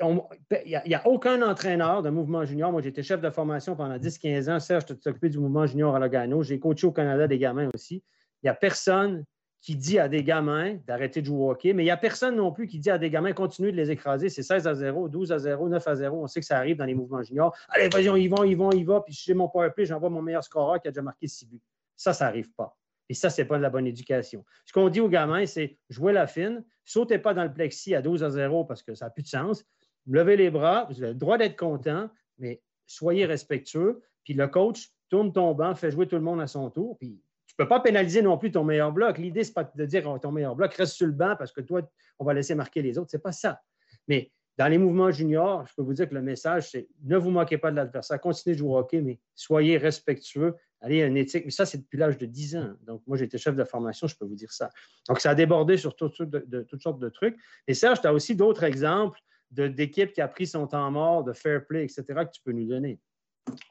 il 0.00 0.80
n'y 0.86 0.94
a, 0.94 1.06
aucun 1.06 1.42
entraîneur 1.42 2.02
de 2.02 2.10
mouvement 2.10 2.44
junior. 2.44 2.70
Moi, 2.70 2.82
j'étais 2.82 3.02
chef 3.02 3.20
de 3.20 3.30
formation 3.30 3.74
pendant 3.74 3.96
10-15 3.96 4.50
ans. 4.50 4.60
Serge, 4.60 4.84
je 4.88 4.94
t'ai 4.94 5.10
occupé 5.10 5.28
du 5.28 5.38
mouvement 5.38 5.66
junior 5.66 5.94
à 5.94 5.98
Logano? 5.98 6.42
J'ai 6.42 6.60
coaché 6.60 6.86
au 6.86 6.92
Canada 6.92 7.26
des 7.26 7.38
gamins 7.38 7.68
aussi. 7.74 8.04
Il 8.42 8.46
n'y 8.46 8.50
a 8.50 8.54
personne 8.54 9.24
qui 9.60 9.76
dit 9.76 9.98
à 9.98 10.08
des 10.08 10.22
gamins 10.22 10.76
d'arrêter 10.86 11.20
de 11.20 11.26
jouer 11.26 11.38
au 11.38 11.50
hockey, 11.50 11.72
mais 11.72 11.82
il 11.82 11.86
n'y 11.86 11.90
a 11.90 11.96
personne 11.96 12.36
non 12.36 12.52
plus 12.52 12.66
qui 12.66 12.78
dit 12.78 12.90
à 12.90 12.98
des 12.98 13.10
gamins 13.10 13.32
continuez 13.32 13.72
de 13.72 13.76
les 13.76 13.90
écraser. 13.90 14.28
C'est 14.28 14.42
16 14.42 14.66
à 14.66 14.74
0, 14.74 15.08
12 15.08 15.32
à 15.32 15.38
0, 15.38 15.68
9 15.68 15.88
à 15.88 15.94
0. 15.96 16.22
On 16.22 16.26
sait 16.26 16.40
que 16.40 16.46
ça 16.46 16.58
arrive 16.58 16.76
dans 16.76 16.84
les 16.84 16.94
mouvements 16.94 17.22
juniors. 17.22 17.56
Allez, 17.68 17.88
vas-y, 17.88 18.22
ils 18.22 18.28
vont, 18.28 18.44
ils 18.44 18.56
vont, 18.56 18.70
ils 18.70 18.84
vont. 18.84 19.00
Puis 19.00 19.14
si 19.14 19.24
j'ai 19.24 19.34
mon 19.34 19.48
power 19.48 19.70
play, 19.70 19.84
j'envoie 19.84 20.10
mon 20.10 20.22
meilleur 20.22 20.44
scoreur 20.44 20.80
qui 20.80 20.88
a 20.88 20.90
déjà 20.92 21.02
marqué 21.02 21.26
6 21.26 21.46
buts. 21.46 21.60
Ça, 21.96 22.12
ça 22.12 22.26
n'arrive 22.26 22.52
pas. 22.52 22.76
Et 23.08 23.14
ça, 23.14 23.30
ce 23.30 23.40
n'est 23.40 23.48
pas 23.48 23.56
de 23.56 23.62
la 23.62 23.70
bonne 23.70 23.86
éducation. 23.86 24.44
Ce 24.66 24.72
qu'on 24.72 24.88
dit 24.88 25.00
aux 25.00 25.08
gamins, 25.08 25.46
c'est 25.46 25.78
jouez 25.88 26.12
la 26.12 26.26
fine, 26.26 26.62
sautez 26.84 27.18
pas 27.18 27.34
dans 27.34 27.44
le 27.44 27.52
plexi 27.52 27.94
à 27.94 28.02
12 28.02 28.22
à 28.22 28.30
0 28.30 28.64
parce 28.64 28.82
que 28.82 28.94
ça 28.94 29.06
n'a 29.06 29.10
plus 29.10 29.22
de 29.22 29.28
sens. 29.28 29.64
Levez 30.06 30.36
les 30.36 30.50
bras, 30.50 30.86
vous 30.90 31.02
avez 31.02 31.12
le 31.12 31.18
droit 31.18 31.38
d'être 31.38 31.58
content, 31.58 32.10
mais 32.38 32.62
soyez 32.86 33.26
respectueux. 33.26 34.02
Puis 34.24 34.34
le 34.34 34.46
coach 34.46 34.90
tourne 35.08 35.32
ton 35.32 35.54
banc, 35.54 35.74
fait 35.74 35.90
jouer 35.90 36.06
tout 36.06 36.16
le 36.16 36.22
monde 36.22 36.40
à 36.40 36.46
son 36.46 36.70
tour, 36.70 36.96
puis 36.98 37.20
ne 37.58 37.64
peux 37.64 37.68
pas 37.68 37.80
pénaliser 37.80 38.22
non 38.22 38.38
plus 38.38 38.50
ton 38.50 38.64
meilleur 38.64 38.92
bloc. 38.92 39.18
L'idée, 39.18 39.42
ce 39.42 39.50
n'est 39.50 39.54
pas 39.54 39.64
de 39.64 39.84
dire 39.84 40.04
oh, 40.06 40.18
ton 40.18 40.30
meilleur 40.30 40.54
bloc 40.54 40.74
reste 40.74 40.94
sur 40.94 41.06
le 41.06 41.12
banc 41.12 41.34
parce 41.36 41.52
que 41.52 41.60
toi, 41.60 41.82
on 42.18 42.24
va 42.24 42.34
laisser 42.34 42.54
marquer 42.54 42.82
les 42.82 42.98
autres. 42.98 43.10
Ce 43.10 43.16
n'est 43.16 43.22
pas 43.22 43.32
ça. 43.32 43.60
Mais 44.06 44.30
dans 44.58 44.68
les 44.68 44.78
mouvements 44.78 45.10
juniors, 45.12 45.64
je 45.66 45.74
peux 45.74 45.82
vous 45.82 45.94
dire 45.94 46.08
que 46.08 46.14
le 46.14 46.22
message, 46.22 46.70
c'est 46.70 46.88
ne 47.04 47.16
vous 47.16 47.30
moquez 47.30 47.58
pas 47.58 47.70
de 47.70 47.76
l'adversaire, 47.76 48.20
continuez 48.20 48.54
de 48.54 48.58
jouer 48.58 48.70
au 48.70 48.78
hockey, 48.78 49.00
mais 49.00 49.20
soyez 49.34 49.78
respectueux. 49.78 50.56
Allez, 50.80 51.02
une 51.02 51.16
éthique. 51.16 51.44
Mais 51.44 51.50
ça, 51.50 51.64
c'est 51.64 51.78
depuis 51.78 51.96
l'âge 51.96 52.18
de 52.18 52.26
10 52.26 52.56
ans. 52.56 52.74
Donc, 52.86 53.02
moi, 53.06 53.16
j'étais 53.16 53.38
chef 53.38 53.54
de 53.54 53.64
formation, 53.64 54.06
je 54.06 54.16
peux 54.16 54.24
vous 54.24 54.34
dire 54.34 54.52
ça. 54.52 54.70
Donc, 55.08 55.20
ça 55.20 55.30
a 55.30 55.34
débordé 55.34 55.76
sur 55.76 55.94
toutes 55.94 56.14
sortes 56.14 56.30
de, 56.30 56.62
toutes 56.62 56.82
sortes 56.82 57.00
de 57.00 57.08
trucs. 57.08 57.36
Et 57.66 57.74
Serge, 57.74 58.00
tu 58.00 58.06
as 58.06 58.12
aussi 58.12 58.34
d'autres 58.34 58.64
exemples 58.64 59.20
d'équipe 59.50 60.12
qui 60.12 60.20
a 60.20 60.28
pris 60.28 60.46
son 60.46 60.66
temps 60.66 60.90
mort, 60.90 61.24
de 61.24 61.32
fair 61.32 61.64
play, 61.66 61.84
etc., 61.84 62.04
que 62.06 62.30
tu 62.30 62.42
peux 62.44 62.52
nous 62.52 62.66
donner? 62.66 63.00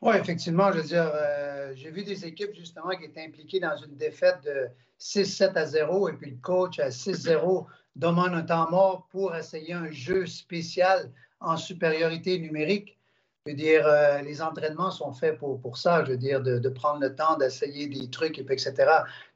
Oui, 0.02 0.16
effectivement, 0.16 0.72
je 0.72 0.78
veux 0.78 0.84
dire, 0.84 1.12
euh, 1.14 1.74
j'ai 1.76 1.92
vu 1.92 2.04
des 2.04 2.26
équipes 2.26 2.54
justement 2.54 2.90
qui 2.90 3.06
étaient 3.06 3.26
impliquées 3.26 3.60
dans 3.60 3.76
une 3.78 3.96
défaite 3.96 4.40
de 4.44 4.68
6-7 5.00 5.54
à 5.56 5.66
0 5.66 6.10
et 6.10 6.14
puis 6.14 6.32
le 6.32 6.38
coach 6.38 6.80
à 6.80 6.90
6-0 6.90 7.66
demande 7.96 8.34
un 8.34 8.44
temps 8.44 8.70
mort 8.70 9.08
pour 9.10 9.36
essayer 9.36 9.74
un 9.74 9.90
jeu 9.92 10.26
spécial 10.26 11.12
en 11.40 11.58
supériorité 11.58 12.40
numérique. 12.40 12.98
Je 13.46 13.52
veux 13.52 13.58
dire, 13.58 13.88
euh, 13.88 14.22
les 14.22 14.42
entraînements 14.42 14.92
sont 14.92 15.14
faits 15.14 15.38
pour, 15.38 15.78
ça, 15.78 16.04
je 16.04 16.12
veux 16.12 16.18
dire, 16.18 16.42
de, 16.42 16.70
prendre 16.70 17.00
le 17.00 17.16
temps 17.16 17.38
d'essayer 17.38 17.88
des 17.88 18.10
trucs, 18.10 18.40
etc. 18.40 18.74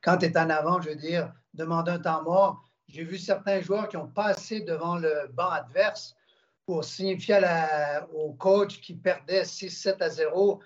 Quand 0.01 0.17
tu 0.17 0.25
es 0.25 0.37
en 0.37 0.49
avant, 0.49 0.81
je 0.81 0.89
veux 0.89 0.95
dire, 0.95 1.31
demander 1.53 1.91
un 1.91 1.99
temps 1.99 2.23
mort. 2.23 2.63
J'ai 2.87 3.03
vu 3.03 3.17
certains 3.17 3.61
joueurs 3.61 3.87
qui 3.87 3.97
ont 3.97 4.07
passé 4.07 4.61
devant 4.61 4.97
le 4.97 5.29
banc 5.33 5.49
adverse 5.49 6.15
pour 6.65 6.83
signifier 6.83 7.39
au 8.13 8.33
coach 8.33 8.81
qui 8.81 8.93
perdait 8.93 9.43
6-7 9.43 10.01
à 10.01 10.09
0 10.09 10.61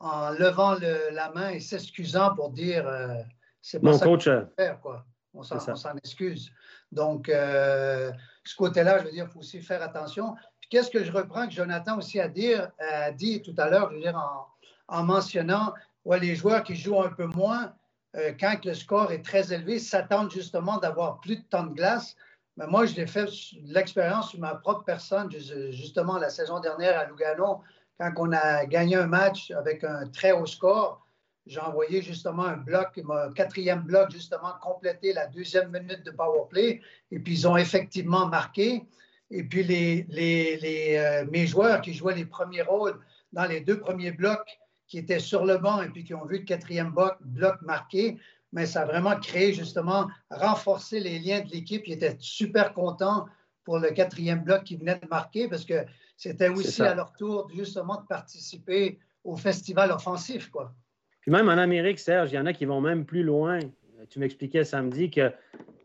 en 0.00 0.30
levant 0.30 0.76
la 1.12 1.30
main 1.32 1.50
et 1.50 1.60
s'excusant 1.60 2.34
pour 2.34 2.50
dire 2.50 2.86
euh, 2.86 3.14
c'est 3.60 3.80
pas 3.80 3.92
ça 3.92 4.06
coach, 4.06 4.26
euh, 4.26 4.44
faire, 4.56 4.80
quoi. 4.80 5.04
On 5.34 5.42
s'en 5.42 5.94
excuse. 5.96 6.50
Donc, 6.90 7.28
euh, 7.28 8.10
ce 8.44 8.56
côté-là, 8.56 8.98
je 8.98 9.04
veux 9.04 9.12
dire, 9.12 9.26
il 9.28 9.32
faut 9.32 9.40
aussi 9.40 9.62
faire 9.62 9.82
attention 9.82 10.34
qu'est-ce 10.70 10.90
que 10.90 11.04
je 11.04 11.12
reprends 11.12 11.46
que 11.46 11.52
Jonathan 11.52 11.98
aussi 11.98 12.18
a, 12.20 12.28
dire, 12.28 12.70
a 12.78 13.10
dit 13.12 13.42
tout 13.42 13.54
à 13.58 13.68
l'heure, 13.68 13.90
je 13.90 13.96
veux 13.96 14.02
dire, 14.02 14.46
en, 14.88 15.02
mentionnant 15.04 15.74
ouais, 16.04 16.18
les 16.18 16.34
joueurs 16.34 16.62
qui 16.62 16.74
jouent 16.74 17.02
un 17.02 17.10
peu 17.10 17.26
moins, 17.26 17.74
euh, 18.16 18.32
quand 18.38 18.64
le 18.64 18.74
score 18.74 19.12
est 19.12 19.22
très 19.22 19.52
élevé, 19.52 19.78
s'attendent 19.78 20.30
justement 20.30 20.78
d'avoir 20.78 21.20
plus 21.20 21.36
de 21.36 21.42
temps 21.42 21.64
de 21.64 21.74
glace. 21.74 22.16
Mais 22.56 22.66
moi, 22.66 22.86
je 22.86 22.94
l'ai 22.96 23.06
fait 23.06 23.28
l'expérience 23.64 24.30
sur 24.30 24.40
ma 24.40 24.54
propre 24.54 24.84
personne, 24.84 25.30
justement 25.70 26.18
la 26.18 26.30
saison 26.30 26.60
dernière 26.60 26.98
à 26.98 27.06
Lugano, 27.06 27.62
quand 27.98 28.12
on 28.16 28.32
a 28.32 28.66
gagné 28.66 28.96
un 28.96 29.06
match 29.06 29.50
avec 29.50 29.84
un 29.84 30.08
très 30.08 30.32
haut 30.32 30.46
score. 30.46 31.04
J'ai 31.46 31.60
envoyé 31.60 32.02
justement 32.02 32.44
un 32.44 32.58
bloc, 32.58 32.88
mon 33.02 33.32
quatrième 33.32 33.80
bloc, 33.80 34.10
justement, 34.10 34.52
compléter 34.60 35.12
la 35.12 35.26
deuxième 35.26 35.70
minute 35.70 36.04
de 36.04 36.10
power 36.10 36.42
play. 36.48 36.80
Et 37.10 37.18
puis, 37.18 37.32
ils 37.32 37.48
ont 37.48 37.56
effectivement 37.56 38.26
marqué. 38.26 38.86
Et 39.30 39.42
puis, 39.42 39.64
les, 39.64 40.06
les, 40.08 40.96
euh, 40.96 41.24
mes 41.30 41.46
joueurs 41.46 41.80
qui 41.80 41.94
jouaient 41.94 42.14
les 42.14 42.26
premiers 42.26 42.62
rôles 42.62 43.00
dans 43.32 43.46
les 43.46 43.60
deux 43.60 43.80
premiers 43.80 44.12
blocs, 44.12 44.60
qui 44.90 44.98
étaient 44.98 45.20
sur 45.20 45.46
le 45.46 45.56
banc 45.56 45.82
et 45.82 45.88
puis 45.88 46.04
qui 46.04 46.14
ont 46.14 46.24
vu 46.26 46.38
le 46.38 46.44
quatrième 46.44 46.90
bloc, 46.90 47.16
bloc 47.20 47.62
marqué, 47.62 48.18
mais 48.52 48.66
ça 48.66 48.82
a 48.82 48.84
vraiment 48.84 49.16
créé 49.16 49.52
justement, 49.52 50.08
renforcé 50.30 51.00
les 51.00 51.18
liens 51.18 51.40
de 51.40 51.50
l'équipe. 51.50 51.82
Ils 51.86 51.94
étaient 51.94 52.16
super 52.18 52.72
contents 52.72 53.26
pour 53.64 53.78
le 53.78 53.90
quatrième 53.90 54.42
bloc 54.42 54.64
qui 54.64 54.76
venait 54.76 54.98
de 54.98 55.06
marquer 55.08 55.48
parce 55.48 55.64
que 55.64 55.84
c'était 56.16 56.48
aussi 56.48 56.82
à 56.82 56.94
leur 56.94 57.12
tour 57.12 57.48
justement 57.54 58.00
de 58.00 58.06
participer 58.06 58.98
au 59.24 59.36
festival 59.36 59.92
offensif. 59.92 60.50
Quoi. 60.50 60.74
Puis 61.20 61.30
même 61.30 61.48
en 61.48 61.58
Amérique, 61.58 61.98
Serge, 61.98 62.32
il 62.32 62.36
y 62.36 62.38
en 62.38 62.46
a 62.46 62.52
qui 62.52 62.64
vont 62.64 62.80
même 62.80 63.04
plus 63.04 63.22
loin. 63.22 63.58
Tu 64.08 64.18
m'expliquais 64.18 64.64
samedi 64.64 65.10
que 65.10 65.32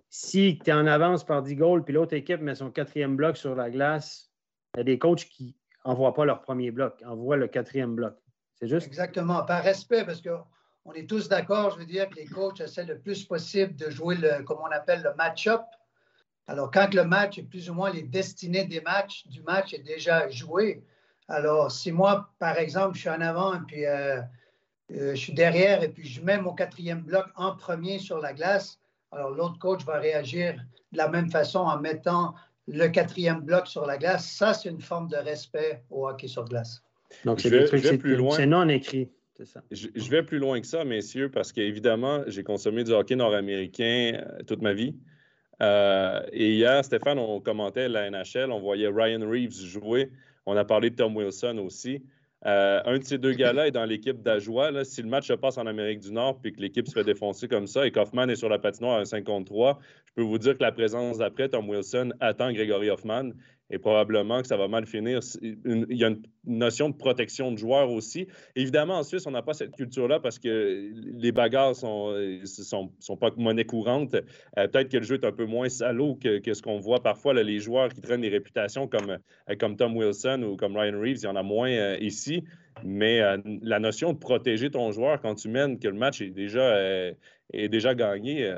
si 0.09 0.59
tu 0.63 0.69
es 0.69 0.73
en 0.73 0.87
avance 0.87 1.25
par 1.25 1.43
10 1.43 1.55
goals, 1.55 1.83
puis 1.83 1.93
l'autre 1.93 2.13
équipe 2.13 2.39
met 2.39 2.55
son 2.55 2.71
quatrième 2.71 3.15
bloc 3.15 3.37
sur 3.37 3.53
la 3.53 3.69
glace, 3.69 4.31
il 4.73 4.79
y 4.79 4.81
a 4.81 4.83
des 4.83 4.97
coachs 4.97 5.25
qui 5.25 5.57
n'envoient 5.85 6.13
pas 6.13 6.25
leur 6.25 6.41
premier 6.41 6.71
bloc, 6.71 7.01
envoient 7.05 7.37
le 7.37 7.47
quatrième 7.47 7.95
bloc. 7.95 8.15
C'est 8.55 8.67
juste? 8.67 8.87
Exactement. 8.87 9.43
Par 9.43 9.61
respect, 9.61 10.05
parce 10.05 10.21
qu'on 10.85 10.93
est 10.93 11.09
tous 11.09 11.27
d'accord, 11.27 11.71
je 11.71 11.79
veux 11.79 11.85
dire, 11.85 12.07
que 12.09 12.15
les 12.15 12.25
coachs 12.25 12.61
essaient 12.61 12.85
le 12.85 12.99
plus 12.99 13.25
possible 13.25 13.75
de 13.75 13.89
jouer, 13.89 14.15
le, 14.15 14.43
comme 14.43 14.59
on 14.61 14.71
appelle, 14.71 15.01
le 15.01 15.13
match-up. 15.15 15.63
Alors, 16.47 16.69
quand 16.69 16.93
le 16.93 17.03
match 17.03 17.39
est 17.39 17.43
plus 17.43 17.69
ou 17.69 17.73
moins 17.73 17.91
les 17.91 18.03
destinées 18.03 18.65
des 18.65 18.81
matchs, 18.81 19.25
du 19.27 19.41
match 19.41 19.73
est 19.73 19.83
déjà 19.83 20.29
joué, 20.29 20.83
alors 21.27 21.71
si 21.71 21.91
moi, 21.91 22.29
par 22.37 22.59
exemple, 22.59 22.95
je 22.95 23.01
suis 23.01 23.09
en 23.09 23.21
avant 23.21 23.55
et 23.55 23.61
puis 23.67 23.85
euh, 23.85 24.21
euh, 24.91 25.11
je 25.11 25.15
suis 25.15 25.33
derrière 25.33 25.81
et 25.81 25.89
puis 25.89 26.07
je 26.07 26.21
mets 26.21 26.39
mon 26.39 26.53
quatrième 26.53 27.01
bloc 27.01 27.25
en 27.35 27.55
premier 27.55 27.97
sur 27.97 28.19
la 28.19 28.33
glace, 28.33 28.79
alors, 29.15 29.31
l'autre 29.31 29.57
coach 29.59 29.83
va 29.85 29.97
réagir 29.97 30.55
de 30.91 30.97
la 30.97 31.07
même 31.07 31.31
façon 31.31 31.59
en 31.59 31.79
mettant 31.79 32.35
le 32.67 32.87
quatrième 32.87 33.41
bloc 33.41 33.67
sur 33.67 33.85
la 33.85 33.97
glace. 33.97 34.29
Ça, 34.29 34.53
c'est 34.53 34.69
une 34.69 34.81
forme 34.81 35.07
de 35.07 35.15
respect 35.15 35.83
au 35.89 36.09
hockey 36.09 36.27
sur 36.27 36.43
glace. 36.45 36.83
Donc, 37.23 37.39
c'est 37.39 37.97
plus 37.97 38.17
loin. 38.17 38.35
C'est 38.35 38.45
non 38.45 38.67
écrit. 38.67 39.09
Je, 39.71 40.09
vais 40.09 40.23
plus 40.23 40.39
loin 40.39 40.61
que 40.61 40.67
ça, 40.67 40.85
messieurs, 40.85 41.29
parce 41.29 41.51
qu'évidemment, 41.51 42.23
j'ai 42.27 42.43
consommé 42.43 42.83
du 42.83 42.91
hockey 42.91 43.15
nord-américain 43.15 44.13
euh, 44.15 44.43
toute 44.43 44.61
ma 44.61 44.73
vie. 44.73 44.95
Euh, 45.61 46.21
et 46.31 46.53
hier, 46.53 46.83
Stéphane, 46.83 47.19
on 47.19 47.39
commentait 47.41 47.89
la 47.89 48.09
NHL, 48.09 48.51
on 48.51 48.59
voyait 48.59 48.87
Ryan 48.87 49.27
Reeves 49.29 49.65
jouer. 49.65 50.11
On 50.45 50.55
a 50.55 50.63
parlé 50.63 50.89
de 50.89 50.95
Tom 50.95 51.15
Wilson 51.15 51.57
aussi. 51.57 52.01
Euh, 52.45 52.79
un 52.85 52.99
de 52.99 53.03
ces 53.03 53.17
deux 53.17 53.31
gars-là 53.31 53.67
est 53.67 53.71
dans 53.71 53.85
l'équipe 53.85 54.21
d'Ajoie. 54.21 54.83
Si 54.85 55.01
le 55.01 55.07
match 55.09 55.27
se 55.27 55.33
passe 55.33 55.57
en 55.57 55.65
Amérique 55.65 55.99
du 55.99 56.11
Nord 56.11 56.39
puis 56.39 56.53
que 56.53 56.61
l'équipe 56.61 56.87
se 56.87 56.93
fait 56.93 57.03
défoncer 57.03 57.47
comme 57.47 57.65
ça 57.65 57.87
et 57.87 57.91
Kaufman 57.91 58.29
est 58.29 58.35
sur 58.35 58.49
la 58.49 58.59
patinoire 58.59 58.97
à 58.97 59.01
un 59.01 59.05
53, 59.05 59.79
je 60.05 60.13
peux 60.13 60.21
vous 60.21 60.37
dire 60.37 60.55
que 60.55 60.61
la 60.61 60.71
présence 60.71 61.17
d'après, 61.17 61.49
Tom 61.49 61.67
Wilson 61.67 62.11
attend 62.19 62.51
Gregory 62.51 62.91
Hoffman 62.91 63.31
et 63.69 63.79
probablement 63.79 64.41
que 64.41 64.47
ça 64.47 64.57
va 64.57 64.67
mal 64.67 64.85
finir. 64.85 65.19
Il 65.41 65.85
y 65.89 66.03
a 66.03 66.09
une 66.09 66.21
notion 66.45 66.89
de 66.89 66.95
protection 66.95 67.51
de 67.51 67.57
joueurs 67.57 67.89
aussi. 67.89 68.27
Évidemment, 68.55 68.99
en 68.99 69.03
Suisse, 69.03 69.25
on 69.25 69.31
n'a 69.31 69.41
pas 69.41 69.53
cette 69.53 69.75
culture-là 69.75 70.19
parce 70.19 70.37
que 70.37 70.91
les 70.93 71.31
bagarres 71.31 71.75
sont, 71.75 72.15
sont, 72.45 72.91
sont 72.99 73.17
pas 73.17 73.31
monnaie 73.37 73.65
courante. 73.65 74.13
Euh, 74.13 74.67
peut-être 74.67 74.89
que 74.89 74.97
le 74.97 75.03
jeu 75.03 75.15
est 75.15 75.25
un 75.25 75.31
peu 75.31 75.45
moins 75.45 75.69
salaud 75.69 76.15
que, 76.15 76.53
ce 76.53 76.61
qu'on 76.61 76.79
voit 76.79 77.01
parfois. 77.01 77.33
les 77.33 77.59
joueurs 77.59 77.89
qui 77.89 78.01
traînent 78.01 78.21
des 78.21 78.29
réputations 78.29 78.87
comme, 78.87 79.17
euh, 79.49 79.55
comme 79.59 79.75
Tom 79.75 79.97
Wilson 79.97 80.43
ou 80.43 80.55
comme 80.55 80.77
Ryan 80.77 80.99
Reeves, 80.99 81.19
il 81.21 81.25
y 81.25 81.27
en 81.27 81.35
a 81.35 81.43
moins 81.43 81.71
euh, 81.71 81.97
ici. 81.99 82.43
Mais 82.83 83.21
la 83.61 83.79
notion 83.79 84.11
de 84.11 84.17
protéger 84.17 84.69
ton 84.69 84.91
joueur 84.91 85.21
quand 85.21 85.35
tu 85.35 85.47
mènes, 85.47 85.79
que 85.79 85.87
le 85.87 85.93
match 85.93 86.19
est 86.19 86.29
déjà, 86.29 86.75
est 87.53 87.69
déjà 87.69 87.95
gagné, 87.95 88.53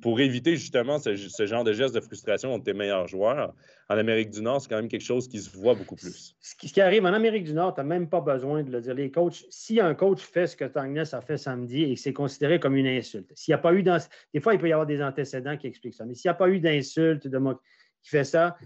pour 0.00 0.20
éviter 0.20 0.56
justement 0.56 0.98
ce, 0.98 1.14
genre 1.46 1.64
de 1.64 1.72
geste 1.72 1.94
de 1.94 2.00
frustration 2.00 2.50
contre 2.50 2.64
tes 2.64 2.72
meilleurs 2.72 3.06
joueurs, 3.06 3.54
en 3.88 3.96
Amérique 3.96 4.30
du 4.30 4.42
Nord, 4.42 4.60
c'est 4.60 4.68
quand 4.68 4.76
même 4.76 4.88
quelque 4.88 5.04
chose 5.04 5.28
qui 5.28 5.38
se 5.38 5.56
voit 5.56 5.74
beaucoup 5.74 5.94
plus. 5.94 6.34
Ce 6.40 6.54
qui, 6.56 6.80
arrive 6.80 7.04
en 7.04 7.12
Amérique 7.12 7.44
du 7.44 7.52
Nord, 7.52 7.74
tu 7.74 7.80
n'as 7.80 7.86
même 7.86 8.08
pas 8.08 8.20
besoin 8.20 8.62
de 8.62 8.70
le 8.70 8.80
dire. 8.80 8.94
Les 8.94 9.10
coachs, 9.10 9.44
si 9.48 9.80
un 9.80 9.94
coach 9.94 10.20
fait 10.20 10.46
ce 10.46 10.56
que 10.56 10.64
Tangness 10.64 11.14
a 11.14 11.20
fait 11.20 11.36
samedi 11.36 11.84
et 11.84 11.94
que 11.94 12.00
c'est 12.00 12.12
considéré 12.12 12.58
comme 12.58 12.76
une 12.76 12.86
insulte, 12.86 13.30
s'il 13.34 13.52
n'y 13.52 13.56
a 13.56 13.58
pas 13.58 13.74
eu 13.74 13.82
des 13.82 14.40
fois, 14.40 14.54
il 14.54 14.60
peut 14.60 14.68
y 14.68 14.72
avoir 14.72 14.86
des 14.86 15.02
antécédents 15.02 15.56
qui 15.56 15.66
expliquent 15.66 15.94
ça, 15.94 16.04
mais 16.04 16.14
s'il 16.14 16.28
n'y 16.28 16.32
a 16.32 16.34
pas 16.34 16.48
eu 16.48 16.58
d'insulte 16.58 17.28
de 17.28 17.38
moi 17.38 17.60
qui 18.02 18.10
fait 18.10 18.24
ça, 18.24 18.56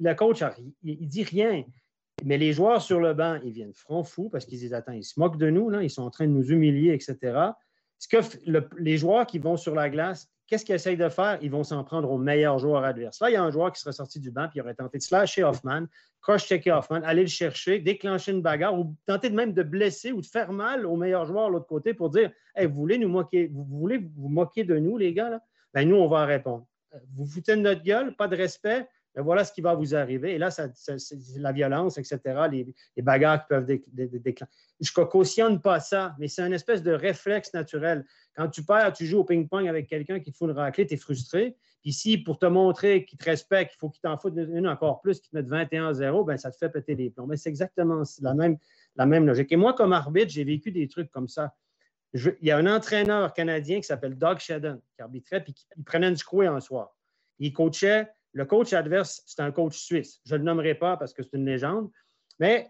le 0.00 0.14
coach, 0.14 0.42
il, 0.82 1.00
ne 1.00 1.06
dit 1.06 1.24
rien. 1.24 1.64
Mais 2.24 2.38
les 2.38 2.52
joueurs 2.52 2.80
sur 2.80 3.00
le 3.00 3.12
banc, 3.12 3.38
ils 3.44 3.52
viennent 3.52 3.74
front 3.74 4.02
fou 4.02 4.28
parce 4.28 4.44
qu'ils 4.44 4.58
disent 4.58 4.76
ils 4.92 5.04
se 5.04 5.18
moquent 5.18 5.36
de 5.36 5.50
nous, 5.50 5.72
ils 5.80 5.90
sont 5.90 6.02
en 6.02 6.10
train 6.10 6.26
de 6.26 6.32
nous 6.32 6.50
humilier, 6.50 6.92
etc. 6.92 7.50
Ce 7.98 8.08
que 8.08 8.16
les 8.78 8.98
joueurs 8.98 9.26
qui 9.26 9.38
vont 9.38 9.56
sur 9.56 9.74
la 9.74 9.88
glace, 9.88 10.28
qu'est-ce 10.46 10.64
qu'ils 10.64 10.74
essayent 10.74 10.96
de 10.96 11.08
faire? 11.08 11.38
Ils 11.40 11.50
vont 11.50 11.64
s'en 11.64 11.82
prendre 11.84 12.10
au 12.10 12.18
meilleur 12.18 12.58
joueur 12.58 12.84
adverse. 12.84 13.20
Là, 13.20 13.30
il 13.30 13.34
y 13.34 13.36
a 13.36 13.42
un 13.42 13.50
joueur 13.50 13.72
qui 13.72 13.80
serait 13.80 13.92
sorti 13.92 14.20
du 14.20 14.30
banc 14.30 14.48
puis 14.48 14.58
il 14.58 14.62
aurait 14.62 14.74
tenté 14.74 14.98
de 14.98 15.02
slasher 15.02 15.44
Hoffman, 15.44 15.86
cross-checker 16.20 16.72
Hoffman, 16.72 17.02
aller 17.02 17.22
le 17.22 17.28
chercher, 17.28 17.78
déclencher 17.78 18.32
une 18.32 18.42
bagarre 18.42 18.78
ou 18.78 18.94
tenter 19.06 19.30
de 19.30 19.34
même 19.34 19.52
de 19.52 19.62
blesser 19.62 20.12
ou 20.12 20.20
de 20.20 20.26
faire 20.26 20.52
mal 20.52 20.86
au 20.86 20.96
meilleur 20.96 21.24
joueur 21.24 21.48
de 21.48 21.54
l'autre 21.54 21.66
côté 21.66 21.94
pour 21.94 22.10
dire 22.10 22.30
hey, 22.54 22.66
vous 22.66 22.74
voulez 22.74 22.98
nous 22.98 23.08
moquer, 23.08 23.48
vous 23.52 23.64
voulez 23.64 23.98
vous 23.98 24.28
moquer 24.28 24.64
de 24.64 24.76
nous, 24.76 24.98
les 24.98 25.12
gars? 25.14 25.30
Là? 25.30 25.40
Ben, 25.72 25.88
nous, 25.88 25.96
on 25.96 26.08
va 26.08 26.24
répondre. 26.24 26.66
Vous 27.16 27.26
foutez 27.26 27.56
de 27.56 27.60
notre 27.60 27.82
gueule, 27.82 28.14
pas 28.14 28.28
de 28.28 28.36
respect, 28.36 28.88
ben, 29.14 29.22
voilà 29.22 29.44
ce 29.44 29.52
qui 29.52 29.60
va 29.60 29.74
vous 29.74 29.94
arriver. 29.94 30.34
Et 30.34 30.38
là, 30.38 30.50
c'est 30.50 30.72
la 31.36 31.52
violence, 31.52 31.98
etc., 31.98 32.20
les, 32.50 33.02
bagarres 33.02 33.42
qui 33.42 33.48
peuvent 33.48 33.66
déclencher. 33.66 34.50
Je 34.80 34.90
ne 35.00 35.04
cautionne 35.04 35.60
pas 35.60 35.80
ça, 35.80 36.16
mais 36.18 36.28
c'est 36.28 36.42
une 36.42 36.52
espèce 36.52 36.82
de 36.82 36.92
réflexe 36.92 37.54
naturel. 37.54 38.04
Quand 38.34 38.48
tu 38.48 38.64
perds, 38.64 38.92
tu 38.92 39.06
joues 39.06 39.20
au 39.20 39.24
ping-pong 39.24 39.68
avec 39.68 39.86
quelqu'un 39.86 40.18
qui 40.18 40.32
te 40.32 40.36
fout 40.36 40.50
une 40.50 40.56
raclée, 40.56 40.86
tu 40.86 40.94
es 40.94 40.96
frustré. 40.96 41.56
Puis 41.82 41.92
si, 41.92 42.18
pour 42.18 42.38
te 42.38 42.46
montrer 42.46 43.04
qu'il 43.04 43.18
te 43.18 43.24
respecte, 43.26 43.74
il 43.74 43.78
faut 43.78 43.90
qu'il 43.90 44.00
t'en 44.00 44.16
foute 44.16 44.34
une 44.36 44.66
encore 44.66 45.00
plus, 45.00 45.20
qu'il 45.20 45.30
te 45.30 45.36
mette 45.36 45.70
21-0, 45.70 46.26
ben 46.26 46.36
ça 46.38 46.50
te 46.50 46.56
fait 46.56 46.70
péter 46.70 46.94
les 46.94 47.10
plombs. 47.10 47.26
Mais 47.26 47.36
c'est 47.36 47.50
exactement 47.50 48.02
la 48.22 49.06
même, 49.06 49.26
logique. 49.26 49.52
Et 49.52 49.56
moi, 49.56 49.74
comme 49.74 49.92
arbitre, 49.92 50.32
j'ai 50.32 50.44
vécu 50.44 50.72
des 50.72 50.88
trucs 50.88 51.10
comme 51.10 51.28
ça. 51.28 51.54
il 52.14 52.34
y 52.40 52.50
a 52.50 52.56
un 52.56 52.66
entraîneur 52.66 53.32
canadien 53.34 53.76
qui 53.76 53.84
s'appelle 53.86 54.16
Doug 54.16 54.38
Shedden, 54.38 54.80
qui 54.96 55.02
arbitrait, 55.02 55.44
puis 55.44 55.54
il 55.76 55.84
prenait 55.84 56.10
du 56.10 56.16
secoué 56.16 56.46
un 56.46 56.60
soir. 56.60 56.96
Il 57.38 57.52
coachait 57.52 58.08
le 58.34 58.44
coach 58.44 58.72
adverse, 58.72 59.22
c'est 59.26 59.40
un 59.40 59.52
coach 59.52 59.78
suisse. 59.78 60.20
Je 60.26 60.34
ne 60.34 60.40
le 60.40 60.44
nommerai 60.44 60.74
pas 60.74 60.96
parce 60.96 61.14
que 61.14 61.22
c'est 61.22 61.36
une 61.36 61.46
légende. 61.46 61.88
Mais 62.40 62.68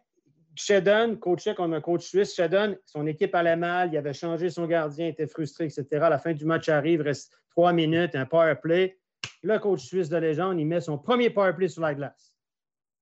Shedden 0.55 1.19
coachait 1.19 1.55
comme 1.55 1.73
un 1.73 1.81
coach 1.81 2.05
suisse. 2.05 2.35
Shedden, 2.35 2.77
son 2.85 3.07
équipe 3.07 3.35
allait 3.35 3.57
mal, 3.57 3.89
il 3.91 3.97
avait 3.97 4.13
changé 4.13 4.51
son 4.51 4.67
gardien, 4.67 5.09
était 5.09 5.27
frustré, 5.27 5.65
etc. 5.65 5.87
La 5.91 6.19
fin 6.19 6.35
du 6.35 6.45
match 6.45 6.69
arrive, 6.69 7.01
reste 7.01 7.33
trois 7.51 7.73
minutes, 7.73 8.15
un 8.15 8.27
power 8.27 8.55
play. 8.63 8.99
Le 9.43 9.59
coach 9.59 9.81
suisse 9.81 10.11
de 10.11 10.19
légende, 10.19 10.61
il 10.61 10.67
met 10.67 10.83
son 10.83 10.99
premier 10.99 11.31
power 11.31 11.55
play 11.55 11.69
sur 11.69 11.81
la 11.81 11.95
glace. 11.95 12.37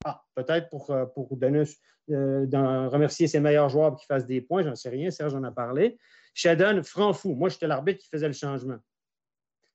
Ah, 0.05 0.23
peut-être 0.37 0.71
pour, 0.71 0.91
euh, 0.91 1.05
pour 1.05 1.37
donner, 1.37 1.65
euh, 2.11 2.89
remercier 2.89 3.27
ses 3.27 3.41
meilleurs 3.41 3.69
joueurs 3.71 3.97
qui 3.97 4.07
fassent 4.07 4.27
des 4.27 4.41
points, 4.41 4.63
j'en 4.63 4.77
sais 4.77 4.89
rien, 4.89 5.11
Serge 5.11 5.35
en 5.35 5.43
a 5.43 5.51
parlé. 5.51 5.99
Shedden, 6.35 6.83
franc 6.85 7.13
fou. 7.13 7.35
Moi, 7.35 7.49
j'étais 7.49 7.67
l'arbitre 7.67 8.01
qui 8.01 8.09
faisait 8.09 8.29
le 8.29 8.33
changement. 8.33 8.79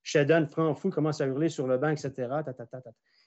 Shedden, 0.07 0.47
franc 0.47 0.73
fou, 0.73 0.89
commence 0.89 1.19
à 1.19 1.27
hurler 1.27 1.49
sur 1.49 1.67
le 1.67 1.77
banc, 1.77 1.89
etc. 1.89 2.29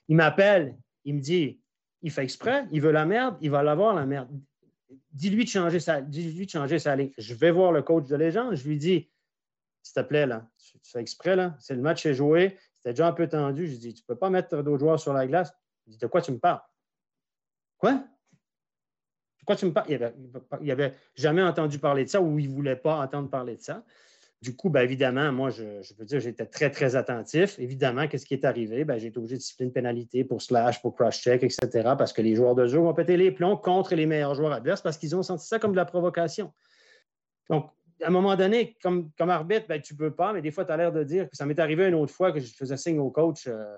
Il 0.07 0.15
m'appelle, 0.15 0.75
il 1.05 1.13
me 1.13 1.19
dit 1.19 1.61
il 2.01 2.09
fait 2.09 2.23
exprès, 2.23 2.65
il 2.71 2.81
veut 2.81 2.91
la 2.91 3.05
merde, 3.05 3.37
il 3.39 3.51
va 3.51 3.61
l'avoir 3.61 3.93
la 3.93 4.07
merde. 4.07 4.27
Dis-lui 5.11 5.45
de 5.45 5.49
changer 5.49 5.79
sa, 5.79 6.01
dis-lui 6.01 6.47
de 6.47 6.49
changer 6.49 6.79
sa 6.79 6.95
ligne. 6.95 7.11
Je 7.19 7.35
vais 7.35 7.51
voir 7.51 7.71
le 7.71 7.83
coach 7.83 8.07
de 8.07 8.15
légende, 8.15 8.55
je 8.55 8.67
lui 8.67 8.79
dis, 8.79 9.11
s'il 9.83 9.93
te 9.93 10.07
plaît, 10.07 10.25
là, 10.25 10.49
tu, 10.57 10.79
fais 10.83 11.01
exprès, 11.01 11.35
là, 11.35 11.55
c'est 11.59 11.75
le 11.75 11.83
match 11.83 12.03
est 12.07 12.15
joué, 12.15 12.57
c'était 12.77 12.93
déjà 12.93 13.07
un 13.09 13.13
peu 13.13 13.27
tendu. 13.27 13.67
Je 13.67 13.75
dis, 13.75 13.93
tu 13.93 14.01
ne 14.01 14.07
peux 14.07 14.17
pas 14.17 14.31
mettre 14.31 14.63
d'autres 14.63 14.79
joueurs 14.79 14.99
sur 14.99 15.13
la 15.13 15.27
glace. 15.27 15.53
Je 15.85 15.91
dis, 15.91 15.97
de 15.99 16.07
quoi 16.07 16.23
tu 16.23 16.31
me 16.31 16.39
parles? 16.39 16.61
Quoi? 17.77 17.93
De 17.93 19.45
quoi 19.45 19.55
tu 19.55 19.67
me 19.67 19.71
parles? 19.71 19.85
Il 20.61 20.67
n'avait 20.67 20.95
jamais 21.13 21.43
entendu 21.43 21.77
parler 21.77 22.05
de 22.05 22.09
ça 22.09 22.19
ou 22.19 22.39
il 22.39 22.49
ne 22.49 22.55
voulait 22.55 22.75
pas 22.75 22.99
entendre 23.03 23.29
parler 23.29 23.55
de 23.55 23.61
ça. 23.61 23.85
Du 24.41 24.55
coup, 24.55 24.71
bien 24.71 24.81
évidemment, 24.81 25.31
moi, 25.31 25.51
je, 25.51 25.63
veux 25.99 26.05
dire, 26.05 26.19
j'étais 26.19 26.47
très, 26.47 26.71
très 26.71 26.95
attentif. 26.95 27.59
Évidemment, 27.59 28.07
qu'est-ce 28.07 28.25
qui 28.25 28.33
est 28.33 28.43
arrivé? 28.43 28.83
Bien, 28.85 28.97
j'ai 28.97 29.07
été 29.07 29.19
obligé 29.19 29.37
de 29.37 29.41
siffler 29.41 29.67
une 29.67 29.71
pénalité 29.71 30.23
pour 30.23 30.41
slash, 30.41 30.81
pour 30.81 30.95
cross-check, 30.95 31.43
etc., 31.43 31.67
parce 31.95 32.11
que 32.11 32.23
les 32.23 32.35
joueurs 32.35 32.55
de 32.55 32.65
jeu 32.65 32.79
ont 32.79 32.93
pété 32.95 33.17
les 33.17 33.31
plombs 33.31 33.55
contre 33.55 33.93
les 33.93 34.07
meilleurs 34.07 34.33
joueurs 34.33 34.53
adverses 34.53 34.81
parce 34.81 34.97
qu'ils 34.97 35.15
ont 35.15 35.21
senti 35.21 35.45
ça 35.45 35.59
comme 35.59 35.73
de 35.73 35.77
la 35.77 35.85
provocation. 35.85 36.51
Donc, 37.51 37.69
à 38.01 38.07
un 38.07 38.09
moment 38.09 38.35
donné, 38.35 38.75
comme, 38.81 39.11
comme 39.15 39.29
arbitre, 39.29 39.67
ben, 39.67 39.79
tu 39.79 39.93
ne 39.93 39.99
peux 39.99 40.11
pas, 40.11 40.33
mais 40.33 40.41
des 40.41 40.49
fois, 40.49 40.65
tu 40.65 40.71
as 40.71 40.77
l'air 40.77 40.91
de 40.91 41.03
dire 41.03 41.29
que 41.29 41.37
ça 41.37 41.45
m'est 41.45 41.59
arrivé 41.59 41.87
une 41.87 41.93
autre 41.93 42.13
fois 42.13 42.31
que 42.31 42.39
je 42.39 42.51
faisais 42.51 42.77
signe 42.77 42.97
au 42.97 43.11
coach 43.11 43.45
euh, 43.45 43.75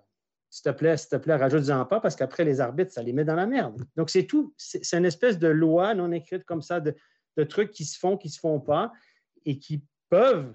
s'il 0.49 0.63
te 0.63 0.69
plaît, 0.69 0.95
s'il 0.95 1.09
te 1.09 1.15
plaît, 1.17 1.35
rajoute-en 1.35 1.83
pas 1.85 1.99
parce 1.99 2.15
qu'après, 2.15 2.45
les 2.45 2.61
arbitres, 2.61 2.93
ça 2.93 3.03
les 3.03 3.11
met 3.11 3.25
dans 3.25 3.35
la 3.35 3.47
merde. 3.47 3.83
Donc, 3.97 4.09
c'est 4.09 4.23
tout. 4.23 4.53
C'est 4.55 4.95
une 4.95 5.05
espèce 5.05 5.39
de 5.39 5.49
loi 5.49 5.93
non 5.93 6.11
écrite 6.13 6.45
comme 6.45 6.61
ça, 6.61 6.79
de, 6.79 6.95
de 7.35 7.43
trucs 7.43 7.71
qui 7.71 7.83
se 7.83 7.99
font, 7.99 8.15
qui 8.15 8.29
ne 8.29 8.31
se 8.31 8.39
font 8.39 8.61
pas 8.61 8.93
et 9.45 9.59
qui 9.59 9.83
peuvent. 10.13 10.53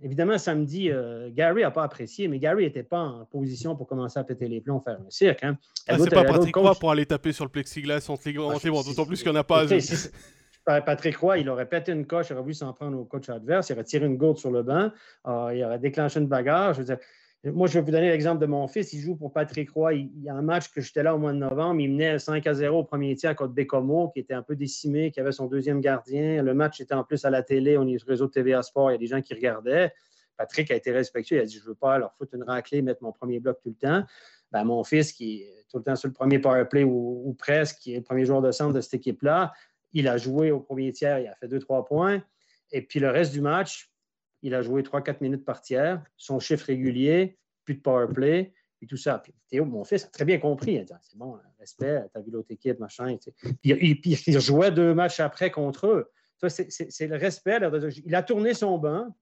Évidemment, 0.00 0.38
samedi, 0.38 0.90
euh, 0.90 1.28
Gary 1.32 1.62
n'a 1.62 1.72
pas 1.72 1.82
apprécié, 1.82 2.28
mais 2.28 2.38
Gary 2.38 2.64
n'était 2.64 2.84
pas 2.84 3.00
en 3.00 3.24
position 3.24 3.74
pour 3.74 3.88
commencer 3.88 4.18
à 4.18 4.22
péter 4.22 4.46
les 4.46 4.60
plombs, 4.60 4.80
faire 4.80 4.98
un 5.04 5.10
cirque. 5.10 5.42
Hein. 5.42 5.58
Ah, 5.88 5.98
c'est 5.98 6.10
pas 6.10 6.24
Patrick 6.24 6.54
Roy 6.54 6.74
pour 6.78 6.92
aller 6.92 7.04
taper 7.04 7.32
sur 7.32 7.44
le 7.44 7.50
plexiglas 7.50 8.06
entre 8.08 8.22
les 8.26 8.34
grands 8.34 8.52
ah, 8.52 8.82
d'autant 8.86 9.06
plus 9.06 9.22
qu'il 9.22 9.32
n'y 9.32 9.38
en 9.38 9.40
a 9.40 9.44
pas. 9.44 9.64
Patrick 10.84 11.16
Roy, 11.16 11.38
il 11.38 11.48
aurait 11.48 11.68
pété 11.68 11.92
une 11.92 12.06
coche, 12.06 12.26
il 12.28 12.34
aurait 12.34 12.42
voulu 12.42 12.54
s'en 12.54 12.74
prendre 12.74 12.98
au 12.98 13.04
coach 13.04 13.28
adverse, 13.30 13.70
il 13.70 13.72
aurait 13.72 13.84
tiré 13.84 14.04
une 14.04 14.18
gourde 14.18 14.36
sur 14.36 14.50
le 14.50 14.62
banc, 14.62 14.90
euh, 15.26 15.52
il 15.54 15.64
aurait 15.64 15.78
déclenché 15.78 16.20
une 16.20 16.26
bagarre. 16.26 16.74
Je 16.74 16.80
veux 16.80 16.84
dire, 16.84 16.98
moi, 17.44 17.68
je 17.68 17.74
vais 17.74 17.84
vous 17.84 17.92
donner 17.92 18.08
l'exemple 18.08 18.40
de 18.40 18.46
mon 18.46 18.66
fils. 18.66 18.92
Il 18.92 19.00
joue 19.00 19.14
pour 19.14 19.32
Patrick 19.32 19.70
Roy. 19.70 19.94
Il, 19.94 20.22
y 20.22 20.28
a 20.28 20.34
un 20.34 20.42
match 20.42 20.70
que 20.70 20.80
j'étais 20.80 21.04
là 21.04 21.14
au 21.14 21.18
mois 21.18 21.32
de 21.32 21.38
novembre. 21.38 21.80
Il 21.80 21.92
menait 21.92 22.18
5 22.18 22.44
à 22.46 22.54
0 22.54 22.78
au 22.78 22.84
premier 22.84 23.14
tiers 23.14 23.36
contre 23.36 23.54
Bécomo, 23.54 24.08
qui 24.08 24.18
était 24.18 24.34
un 24.34 24.42
peu 24.42 24.56
décimé, 24.56 25.12
qui 25.12 25.20
avait 25.20 25.30
son 25.30 25.46
deuxième 25.46 25.80
gardien. 25.80 26.42
Le 26.42 26.52
match 26.52 26.80
était 26.80 26.94
en 26.94 27.04
plus 27.04 27.24
à 27.24 27.30
la 27.30 27.44
télé, 27.44 27.76
au 27.76 27.86
réseau 28.06 28.26
de 28.26 28.32
TVA 28.32 28.62
Sport. 28.62 28.90
Il 28.90 28.94
y 28.94 28.96
a 28.96 28.98
des 28.98 29.06
gens 29.06 29.22
qui 29.22 29.34
regardaient. 29.34 29.92
Patrick 30.36 30.70
a 30.72 30.74
été 30.74 30.90
respectueux. 30.90 31.36
Il 31.36 31.40
a 31.40 31.44
dit 31.44 31.54
Je 31.58 31.62
ne 31.62 31.68
veux 31.68 31.74
pas 31.76 31.96
leur 31.98 32.12
foutre 32.14 32.34
une 32.34 32.42
raclée, 32.42 32.82
mettre 32.82 33.04
mon 33.04 33.12
premier 33.12 33.38
bloc 33.38 33.58
tout 33.62 33.70
le 33.70 33.88
temps. 33.88 34.04
Ben, 34.50 34.64
mon 34.64 34.82
fils, 34.82 35.12
qui 35.12 35.42
est 35.42 35.64
tout 35.70 35.78
le 35.78 35.84
temps 35.84 35.96
sur 35.96 36.08
le 36.08 36.14
premier 36.14 36.40
power 36.40 36.64
play 36.64 36.82
ou, 36.82 37.22
ou 37.24 37.34
presque, 37.34 37.78
qui 37.78 37.94
est 37.94 37.98
le 37.98 38.02
premier 38.02 38.24
joueur 38.24 38.42
de 38.42 38.50
centre 38.50 38.72
de 38.72 38.80
cette 38.80 38.94
équipe-là, 38.94 39.52
il 39.92 40.08
a 40.08 40.16
joué 40.16 40.50
au 40.50 40.58
premier 40.58 40.90
tiers. 40.90 41.20
Il 41.20 41.28
a 41.28 41.36
fait 41.36 41.46
2-3 41.46 41.86
points. 41.86 42.22
Et 42.72 42.82
puis 42.82 42.98
le 42.98 43.10
reste 43.10 43.32
du 43.32 43.40
match, 43.40 43.87
il 44.42 44.54
a 44.54 44.62
joué 44.62 44.82
3-4 44.82 45.18
minutes 45.20 45.44
par 45.44 45.60
tiers, 45.60 46.02
son 46.16 46.38
chiffre 46.38 46.66
régulier, 46.66 47.38
plus 47.64 47.74
de 47.74 47.80
power 47.80 48.06
play, 48.12 48.52
et 48.80 48.86
tout 48.86 48.96
ça. 48.96 49.22
Théo, 49.48 49.64
mon 49.64 49.84
fils, 49.84 50.04
a 50.04 50.08
très 50.08 50.24
bien 50.24 50.38
compris. 50.38 50.78
Ah, 50.90 50.98
C'est 51.02 51.18
bon, 51.18 51.38
respect, 51.58 52.04
t'as 52.12 52.20
vu 52.20 52.30
l'autre 52.30 52.50
équipe, 52.50 52.78
machin. 52.78 53.16
Puis, 53.62 54.00
il 54.26 54.40
jouait 54.40 54.70
deux 54.70 54.94
matchs 54.94 55.20
après 55.20 55.50
contre 55.50 55.86
eux. 55.86 56.10
C'est 56.48 57.06
le 57.06 57.16
respect. 57.16 57.58
Il 58.04 58.14
a 58.14 58.22
tourné 58.22 58.54
son 58.54 58.78
banc, 58.78 59.14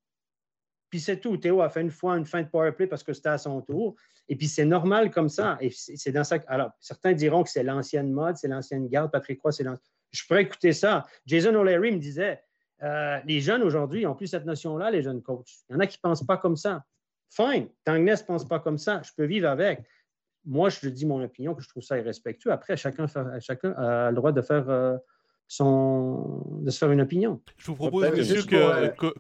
puis 0.91 1.01
c'est 1.01 1.19
tout. 1.19 1.37
Théo 1.37 1.63
a 1.63 1.71
fait 1.71 1.81
une 1.81 1.91
fois 1.91 2.17
une 2.17 2.27
fin 2.27 2.43
de 2.43 2.49
power 2.49 2.73
play 2.73 2.87
parce 2.87 3.03
que 3.03 3.13
c'était 3.13 3.31
à 3.31 3.39
son 3.39 3.61
tour. 3.63 3.97
Et 4.29 4.37
puis 4.37 4.49
c'est 4.49 4.65
normal 4.65 5.11
comme 5.11 5.29
ça. 5.29 5.57
Et 5.61 5.71
c'est 5.71 6.13
dans 6.13 6.25
ça. 6.25 6.39
Alors, 6.47 6.71
certains 6.81 7.13
diront 7.13 7.43
que 7.43 7.51
c'est 7.51 7.63
l'ancienne 7.63 8.13
mode, 8.13 8.37
c'est 8.37 8.49
l'ancienne 8.49 8.89
garde. 8.89 9.11
Patrick 9.11 9.41
Roy, 9.43 9.53
c'est 9.53 9.65
l'ancienne. 9.65 9.87
Je 10.11 10.25
pourrais 10.27 10.43
écouter 10.43 10.73
ça. 10.73 11.05
Jason 11.27 11.55
O'Leary 11.55 11.93
me 11.93 11.99
disait 11.99 12.41
euh, 12.83 13.19
les 13.25 13.41
jeunes 13.41 13.63
aujourd'hui 13.63 14.05
n'ont 14.05 14.15
plus 14.15 14.27
cette 14.27 14.45
notion-là, 14.45 14.91
les 14.91 15.03
jeunes 15.03 15.23
coachs. 15.23 15.51
Il 15.69 15.73
y 15.73 15.77
en 15.77 15.81
a 15.81 15.87
qui 15.87 15.99
ne 15.99 16.09
pensent 16.09 16.27
pas 16.27 16.37
comme 16.37 16.57
ça. 16.57 16.85
Fine, 17.31 17.69
Tangnes 17.85 18.05
ne 18.05 18.25
pense 18.25 18.47
pas 18.47 18.61
comme 18.61 18.79
ça, 18.79 19.03
je 19.03 19.11
peux 19.17 19.25
vivre 19.25 19.49
avec. 19.49 19.81
Moi, 20.45 20.69
je 20.69 20.89
dis 20.89 21.07
mon 21.07 21.23
opinion, 21.23 21.55
que 21.55 21.63
je 21.63 21.69
trouve 21.69 21.83
ça 21.83 21.99
irrespectueux. 21.99 22.53
Après, 22.53 22.77
chacun, 22.77 23.07
a 23.07 24.11
le 24.11 24.15
droit 24.15 24.31
de 24.31 24.43
faire 24.43 24.69
euh, 24.71 24.97
son, 25.49 26.43
de 26.61 26.71
se 26.71 26.79
faire 26.79 26.91
une 26.91 27.01
opinion. 27.01 27.41
Je 27.57 27.67
vous 27.67 27.77
propose, 27.77 28.11
monsieur, 28.11 28.43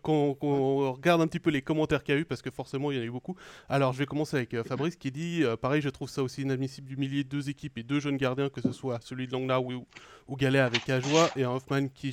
qu'on 0.02 0.92
regarde 0.92 1.20
un 1.20 1.26
petit 1.26 1.40
peu 1.40 1.50
les 1.50 1.62
commentaires 1.62 2.02
qu'il 2.02 2.14
y 2.14 2.18
a 2.18 2.20
eu, 2.20 2.24
parce 2.24 2.42
que 2.42 2.50
forcément, 2.50 2.90
il 2.90 2.96
y 2.96 3.00
en 3.00 3.02
a 3.02 3.06
eu 3.06 3.10
beaucoup. 3.10 3.36
Alors, 3.68 3.92
je 3.92 3.98
vais 3.98 4.06
commencer 4.06 4.36
avec 4.36 4.54
euh, 4.54 4.64
Fabrice 4.64 4.96
qui 4.96 5.10
dit 5.10 5.44
Pareil, 5.60 5.80
je 5.80 5.88
trouve 5.88 6.08
ça 6.08 6.22
aussi 6.22 6.42
inadmissible 6.42 6.88
d'humilier 6.88 7.24
deux 7.24 7.48
équipes 7.48 7.78
et 7.78 7.82
deux 7.82 8.00
jeunes 8.00 8.16
gardiens, 8.16 8.48
que 8.48 8.60
ce 8.60 8.72
soit 8.72 8.98
celui 9.02 9.26
de 9.26 9.32
Langla 9.32 9.60
ou, 9.60 9.86
ou 10.28 10.36
Galet 10.36 10.58
avec 10.58 10.88
Ajoie 10.88 11.30
et 11.36 11.44
un 11.44 11.50
Hoffman 11.50 11.88
qui, 11.88 12.12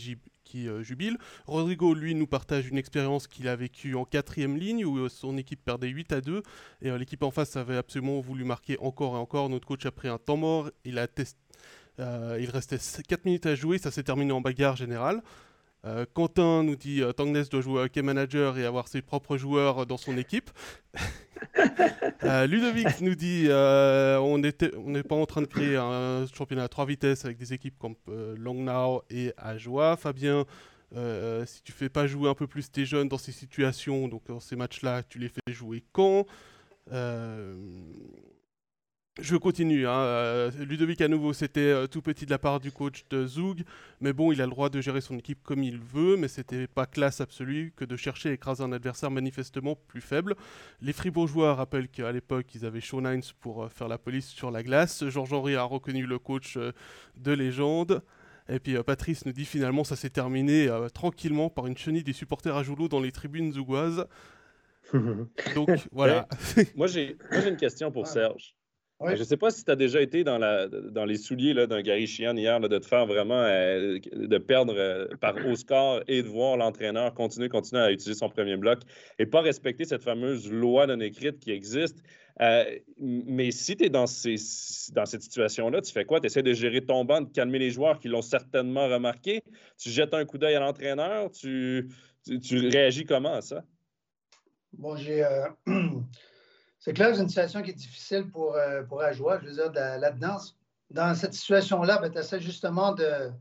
euh, 0.56 0.84
jubile. 0.84 1.18
Rodrigo, 1.48 1.94
lui, 1.94 2.14
nous 2.14 2.28
partage 2.28 2.68
une 2.68 2.78
expérience 2.78 3.28
qu'il 3.28 3.48
a 3.48 3.56
vécue 3.56 3.96
en 3.96 4.06
quatrième 4.06 4.56
ligne 4.58 4.86
où 4.86 4.98
euh, 5.00 5.10
son 5.10 5.38
équipe 5.38 5.64
perdait 5.64 5.88
8 5.88 6.12
à 6.12 6.22
2 6.22 6.44
et 6.82 6.90
euh, 6.90 6.98
l'équipe 6.98 7.24
en 7.24 7.32
face 7.32 7.56
avait 7.56 7.78
absolument 7.78 8.20
voulu 8.20 8.44
marquer 8.44 8.78
encore 8.80 9.16
et 9.16 9.20
encore. 9.20 9.50
Notre 9.50 9.68
coach 9.68 9.86
a 9.86 9.92
pris 9.92 10.10
un 10.10 10.20
temps 10.20 10.38
mort, 10.38 10.70
il, 10.86 11.00
a 11.00 11.08
il 12.00 12.50
restait 12.52 12.78
4 12.78 13.26
minutes 13.26 13.46
à 13.46 13.56
jouer, 13.56 13.78
ça 13.78 13.92
s'est 13.92 14.04
terminé 14.04 14.32
en 14.32 14.42
bagarre 14.42 14.76
générale. 14.76 15.22
Euh, 15.86 16.06
Quentin 16.14 16.64
nous 16.64 16.78
dit 16.78 17.02
euh, 17.02 17.12
Tangnes 17.12 17.44
doit 17.52 17.62
jouer 17.62 17.82
hockey 17.82 18.02
manager 18.02 18.58
et 18.58 18.66
avoir 18.66 18.88
ses 18.88 19.02
propres 19.02 19.36
joueurs 19.36 19.86
dans 19.86 19.98
son 19.98 20.18
équipe. 20.18 20.50
Euh, 22.24 22.48
Ludovic 22.48 23.02
nous 23.02 23.16
dit 23.16 23.48
on 23.50 24.38
n'est 24.38 25.04
pas 25.04 25.16
en 25.16 25.26
train 25.26 25.42
de 25.42 25.46
créer 25.46 25.76
un 25.76 26.26
championnat 26.34 26.64
à 26.64 26.68
trois 26.70 26.86
vitesses 26.86 27.26
avec 27.26 27.38
des 27.38 27.52
équipes 27.52 27.78
comme 27.78 27.96
Longnau 28.08 29.04
et 29.10 29.34
Ajoie. 29.36 29.98
Fabien, 29.98 30.46
si 31.46 31.62
tu 31.64 31.74
fais 31.74 31.90
pas 31.90 32.08
jouer 32.08 32.30
un 32.30 32.34
peu 32.34 32.48
plus 32.48 32.72
tes 32.72 32.86
jeunes 32.86 33.10
dans 33.10 33.18
ces 33.18 33.34
situations, 33.34 34.08
donc 34.08 34.24
dans 34.28 34.40
ces 34.40 34.56
matchs-là, 34.56 35.04
tu 35.04 35.20
les 35.20 35.28
fais 35.28 35.54
jouer 35.54 35.84
quand? 35.92 36.26
Je 39.22 39.36
continue. 39.36 39.88
Hein. 39.88 40.00
Euh, 40.00 40.52
Ludovic, 40.58 41.00
à 41.02 41.08
nouveau, 41.08 41.34
c'était 41.34 41.60
euh, 41.60 41.86
tout 41.86 42.02
petit 42.02 42.26
de 42.26 42.32
la 42.32 42.40
part 42.40 42.60
du 42.60 42.72
coach 42.72 43.06
de 43.12 43.28
Zoug. 43.28 43.64
Mais 44.02 44.12
bon, 44.12 44.32
il 44.32 44.42
a 44.42 44.46
le 44.46 44.50
droit 44.50 44.70
de 44.70 44.82
gérer 44.82 45.02
son 45.02 45.18
équipe 45.20 45.44
comme 45.44 45.62
il 45.62 45.78
veut. 45.78 46.18
Mais 46.18 46.28
c'était 46.28 46.66
pas 46.66 46.88
classe 46.88 47.22
absolue 47.22 47.74
que 47.76 47.86
de 47.86 47.96
chercher 47.96 48.30
à 48.30 48.32
écraser 48.34 48.64
un 48.64 48.72
adversaire 48.72 49.12
manifestement 49.12 49.76
plus 49.88 50.02
faible. 50.02 50.36
Les 50.82 50.94
Fribourgeois 50.94 51.54
rappellent 51.54 51.90
qu'à 51.90 52.12
l'époque, 52.12 52.48
ils 52.56 52.66
avaient 52.66 52.82
Sean 52.82 53.06
Hines 53.06 53.22
pour 53.40 53.64
euh, 53.64 53.70
faire 53.70 53.88
la 53.88 54.00
police 54.00 54.30
sur 54.30 54.50
la 54.50 54.64
glace. 54.64 55.08
Georges 55.08 55.34
Henry 55.34 55.56
a 55.56 55.64
reconnu 55.64 56.08
le 56.08 56.18
coach 56.18 56.58
de 56.58 57.32
légende. 57.32 58.02
Et 58.50 58.60
puis 58.60 58.76
Patrice 58.84 59.26
nous 59.26 59.32
dit 59.32 59.46
finalement, 59.46 59.84
ça 59.84 59.96
s'est 59.96 60.10
terminé 60.10 60.70
tranquillement 60.94 61.50
par 61.50 61.68
une 61.68 61.78
chenille 61.78 62.04
des 62.04 62.14
supporters 62.14 62.58
à 62.58 62.64
Joulot 62.64 62.90
dans 62.90 63.00
les 63.00 63.12
tribunes 63.12 63.54
zougoises. 63.54 64.06
Donc 65.56 65.70
voilà. 65.92 66.28
moi, 66.76 66.88
j'ai 66.88 67.16
une 67.48 67.56
question 67.58 67.92
pour 67.92 68.08
Serge. 68.08 68.54
Je 69.08 69.20
ne 69.20 69.24
sais 69.24 69.38
pas 69.38 69.52
si 69.52 69.64
tu 69.66 69.72
as 69.72 69.76
déjà 69.76 70.02
été 70.02 70.24
dans, 70.24 70.38
la, 70.38 70.68
dans 70.68 71.06
les 71.06 71.18
souliers 71.18 71.54
d'un 71.68 71.82
Gary 71.82 72.08
Chian 72.08 72.36
hier, 72.36 72.60
de 72.60 72.78
te 72.78 72.86
faire 72.86 73.06
vraiment, 73.06 73.42
euh, 73.42 74.00
de 74.14 74.38
perdre 74.38 74.74
euh, 74.78 75.08
par 75.20 75.36
haut 75.46 75.56
score 75.56 76.02
et 76.08 76.22
de 76.22 76.28
voir 76.28 76.58
l'entraîneur 76.58 77.14
continuer, 77.14 77.50
continuer 77.50 77.82
à 77.82 77.92
utiliser 77.92 78.18
son 78.18 78.30
premier 78.30 78.56
bloc 78.56 78.80
et 79.20 79.26
pas 79.26 79.42
respecter 79.42 79.86
cette 79.86 80.04
fameuse 80.04 80.52
loi 80.52 80.88
non 80.88 81.00
écrite 81.00 81.40
qui 81.40 81.52
existe. 81.52 82.04
Euh, 82.42 82.64
mais 82.98 83.52
si 83.52 83.76
tu 83.76 83.86
es 83.86 83.90
dans, 83.90 84.08
ces, 84.08 84.36
dans 84.94 85.06
cette 85.06 85.22
situation-là, 85.22 85.82
tu 85.82 85.92
fais 85.92 86.06
quoi? 86.06 86.20
Tu 86.20 86.28
essaies 86.28 86.44
de 86.44 86.54
gérer 86.54 86.82
ton 86.82 87.06
banc, 87.06 87.22
de 87.22 87.30
calmer 87.30 87.60
les 87.60 87.70
joueurs 87.70 88.00
qui 88.00 88.08
l'ont 88.08 88.22
certainement 88.22 88.88
remarqué? 88.88 89.44
Tu 89.78 89.90
jettes 89.90 90.14
un 90.14 90.26
coup 90.26 90.38
d'œil 90.38 90.56
à 90.56 90.60
l'entraîneur? 90.60 91.30
Tu, 91.32 91.90
tu, 92.42 92.68
réagis 92.70 93.06
comment 93.06 93.34
à 93.34 93.42
ça? 93.42 93.64
Bon, 94.74 94.96
j'ai. 94.96 95.24
C'est 96.84 96.92
clair 96.92 97.16
c'est 97.16 97.22
une 97.22 97.30
situation 97.30 97.62
qui 97.62 97.70
est 97.70 97.76
difficile 97.76 98.30
pour, 98.30 98.56
euh, 98.56 98.84
pour 98.84 99.02
Je 99.10 99.24
veux 99.24 99.54
dire, 99.54 99.72
là-dedans, 99.72 100.36
dans 100.90 101.16
cette 101.16 101.34
situation-là, 101.34 101.98
ben, 102.00 102.12
tu 102.12 102.18
essaies 102.18 102.42
justement 102.42 102.92
de, 102.92 103.32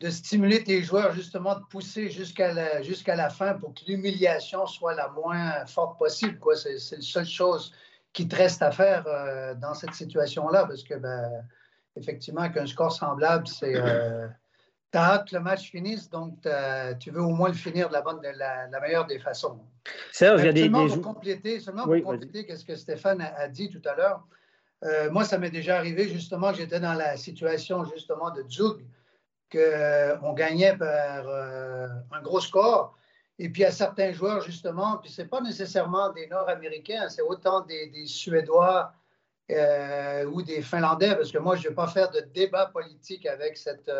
de 0.00 0.10
stimuler 0.10 0.62
tes 0.62 0.82
joueurs, 0.82 1.14
justement 1.14 1.54
de 1.54 1.64
pousser 1.70 2.10
jusqu'à 2.10 2.52
la, 2.52 2.82
jusqu'à 2.82 3.16
la 3.16 3.30
fin 3.30 3.54
pour 3.54 3.72
que 3.72 3.80
l'humiliation 3.86 4.66
soit 4.66 4.94
la 4.94 5.08
moins 5.08 5.64
forte 5.64 5.98
possible. 5.98 6.38
Quoi. 6.38 6.54
C'est, 6.54 6.74
la 6.74 7.00
seule 7.00 7.24
chose 7.24 7.72
qui 8.12 8.28
te 8.28 8.36
reste 8.36 8.60
à 8.60 8.72
faire 8.72 9.06
euh, 9.06 9.54
dans 9.54 9.72
cette 9.72 9.94
situation-là, 9.94 10.66
parce 10.66 10.82
que, 10.82 10.96
ben, 10.96 11.30
effectivement, 11.96 12.50
qu'un 12.50 12.66
score 12.66 12.92
semblable, 12.92 13.48
c'est. 13.48 13.74
Euh, 13.74 14.28
tu 14.92 14.98
as 14.98 15.12
hâte 15.12 15.28
que 15.28 15.36
le 15.36 15.42
match 15.42 15.70
finisse, 15.70 16.08
donc 16.08 16.38
tu 17.00 17.10
veux 17.10 17.22
au 17.22 17.30
moins 17.30 17.48
le 17.48 17.54
finir 17.54 17.88
de 17.88 17.92
la, 17.92 18.02
bonne, 18.02 18.20
de 18.20 18.28
la, 18.28 18.80
meilleure 18.80 19.06
des 19.06 19.18
façons. 19.18 19.58
Serge, 20.12 20.42
il 20.42 20.46
y 20.46 20.48
a 20.48 20.52
des. 20.52 20.62
Seulement 20.62 20.86
pour 20.86 21.02
compléter, 21.02 21.60
seulement 21.60 21.84
pour 21.84 22.02
compléter 22.02 22.56
ce 22.56 22.64
que 22.64 22.76
Stéphane 22.76 23.20
a, 23.20 23.48
dit 23.48 23.70
tout 23.70 23.82
à 23.88 23.94
l'heure, 23.94 24.26
euh, 24.84 25.10
moi, 25.10 25.24
ça 25.24 25.38
m'est 25.38 25.50
déjà 25.50 25.76
arrivé 25.76 26.08
justement 26.08 26.52
que 26.52 26.58
j'étais 26.58 26.80
dans 26.80 26.94
la 26.94 27.16
situation 27.16 27.84
justement 27.84 28.30
de 28.30 28.44
Zug, 28.48 28.84
qu'on 29.50 29.58
euh, 29.58 30.32
gagnait 30.34 30.76
par 30.76 31.26
euh, 31.26 31.88
un 32.12 32.22
gros 32.22 32.40
score. 32.40 32.96
Et 33.38 33.48
puis, 33.48 33.64
à 33.64 33.70
certains 33.70 34.12
joueurs, 34.12 34.40
justement, 34.42 34.98
puis 34.98 35.10
ce 35.10 35.22
n'est 35.22 35.28
pas 35.28 35.40
nécessairement 35.40 36.10
des 36.12 36.26
Nord-Américains, 36.26 37.08
c'est 37.08 37.22
autant 37.22 37.60
des, 37.60 37.86
des 37.88 38.06
Suédois 38.06 38.92
euh, 39.50 40.24
ou 40.26 40.42
des 40.42 40.60
Finlandais, 40.60 41.14
parce 41.14 41.30
que 41.30 41.38
moi, 41.38 41.56
je 41.56 41.64
ne 41.64 41.68
vais 41.68 41.74
pas 41.74 41.86
faire 41.86 42.10
de 42.10 42.20
débat 42.34 42.66
politique 42.66 43.26
avec 43.26 43.56
cette, 43.56 43.90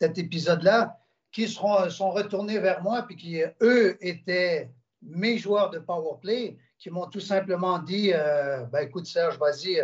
cet 0.00 0.18
épisode-là, 0.18 0.98
qui 1.32 1.48
sont 1.48 2.10
retournés 2.10 2.58
vers 2.58 2.82
moi, 2.82 3.02
puis 3.02 3.16
qui, 3.16 3.42
eux, 3.60 3.96
étaient 4.00 4.70
mes 5.02 5.36
joueurs 5.36 5.70
de 5.70 5.78
power 5.78 6.18
play, 6.20 6.56
qui 6.78 6.90
m'ont 6.90 7.06
tout 7.06 7.20
simplement 7.20 7.78
dit 7.78 8.12
ben, 8.72 8.80
écoute, 8.80 9.06
Serge, 9.06 9.38
vas-y, 9.38 9.80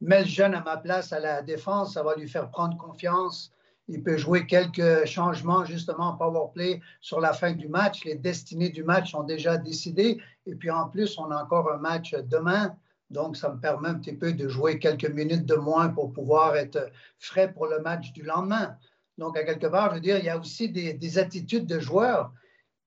mets 0.00 0.22
le 0.22 0.28
jeune 0.28 0.54
à 0.54 0.62
ma 0.62 0.76
place 0.76 1.12
à 1.12 1.20
la 1.20 1.42
défense, 1.42 1.94
ça 1.94 2.02
va 2.02 2.14
lui 2.14 2.28
faire 2.28 2.50
prendre 2.50 2.76
confiance. 2.76 3.52
Il 3.88 4.02
peut 4.02 4.16
jouer 4.16 4.46
quelques 4.46 5.04
changements 5.06 5.64
justement 5.64 6.10
en 6.10 6.16
power 6.16 6.50
play 6.54 6.80
sur 7.00 7.20
la 7.20 7.32
fin 7.32 7.52
du 7.52 7.68
match. 7.68 8.04
Les 8.04 8.14
destinées 8.14 8.68
du 8.68 8.84
match 8.84 9.10
sont 9.10 9.24
déjà 9.24 9.56
décidées. 9.58 10.20
Et 10.46 10.54
puis 10.54 10.70
en 10.70 10.88
plus, 10.88 11.18
on 11.18 11.30
a 11.30 11.42
encore 11.42 11.70
un 11.72 11.78
match 11.78 12.14
demain. 12.14 12.76
Donc, 13.10 13.36
ça 13.36 13.50
me 13.50 13.60
permet 13.60 13.88
un 13.88 13.94
petit 13.94 14.14
peu 14.14 14.32
de 14.32 14.48
jouer 14.48 14.78
quelques 14.78 15.10
minutes 15.10 15.44
de 15.46 15.56
moins 15.56 15.88
pour 15.88 16.12
pouvoir 16.12 16.56
être 16.56 16.90
frais 17.18 17.52
pour 17.52 17.66
le 17.66 17.80
match 17.80 18.12
du 18.12 18.22
lendemain. 18.22 18.76
Donc, 19.18 19.36
à 19.36 19.44
quelque 19.44 19.66
part, 19.66 19.90
je 19.90 19.94
veux 19.96 20.00
dire, 20.00 20.18
il 20.18 20.24
y 20.24 20.30
a 20.30 20.38
aussi 20.38 20.68
des, 20.68 21.18
attitudes 21.18 21.66
de 21.66 21.78
joueurs 21.78 22.32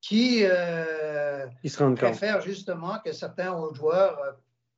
qui, 0.02 0.42
euh, 0.44 1.46
préfèrent 1.96 2.42
justement 2.42 3.00
que 3.04 3.12
certains 3.12 3.54
autres 3.54 3.76
joueurs 3.76 4.20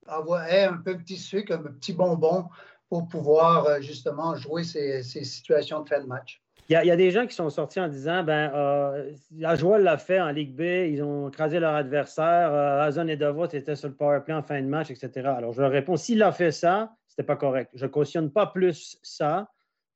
euh, 0.10 0.38
aient 0.50 0.66
un 0.66 0.78
peu 0.78 0.98
petit 0.98 1.18
sucre, 1.18 1.54
un 1.54 1.64
petit 1.64 1.94
bonbon 1.94 2.46
pour 2.90 3.08
pouvoir 3.08 3.66
euh, 3.66 3.82
justement 3.82 4.36
jouer 4.36 4.64
ces, 4.64 5.04
situations 5.04 5.82
de 5.82 5.90
fin 5.90 6.02
de 6.02 6.08
match. 6.08 6.42
Il 6.70 6.74
y, 6.74 6.92
a, 6.92 6.96
des 6.98 7.12
gens 7.12 7.26
qui 7.26 7.34
sont 7.34 7.50
sortis 7.50 7.80
en 7.80 7.88
disant 7.88 8.24
ben, 8.24 8.52
euh, 8.54 9.14
la 9.38 9.56
joie 9.56 9.80
l'a 9.80 9.98
fait 9.98 10.20
en 10.20 10.32
Ligue 10.32 10.54
B, 10.54 10.92
ils 10.92 11.02
ont 11.02 11.30
écrasé 11.30 11.62
leur 11.62 11.74
adversaire, 11.74 12.52
euh, 12.52 12.82
Azon 12.82 13.08
et 13.08 13.16
Davos 13.16 13.46
étaient 13.46 13.78
sur 13.78 13.88
le 13.88 13.96
power 13.96 14.20
play 14.26 14.34
en 14.34 14.44
fin 14.44 14.62
de 14.62 14.68
match, 14.68 14.92
etc. 14.92 15.30
Alors 15.38 15.54
je 15.54 15.62
leur 15.62 15.72
réponds 15.72 15.96
s'il 15.96 16.22
a 16.24 16.34
fait 16.34 16.52
ça, 16.52 16.94
c'était 17.08 17.24
pas 17.24 17.38
correct. 17.38 17.72
Je 17.74 17.86
ne 17.86 17.90
cautionne 17.90 18.30
pas 18.32 18.48
plus 18.48 18.98
ça 19.02 19.48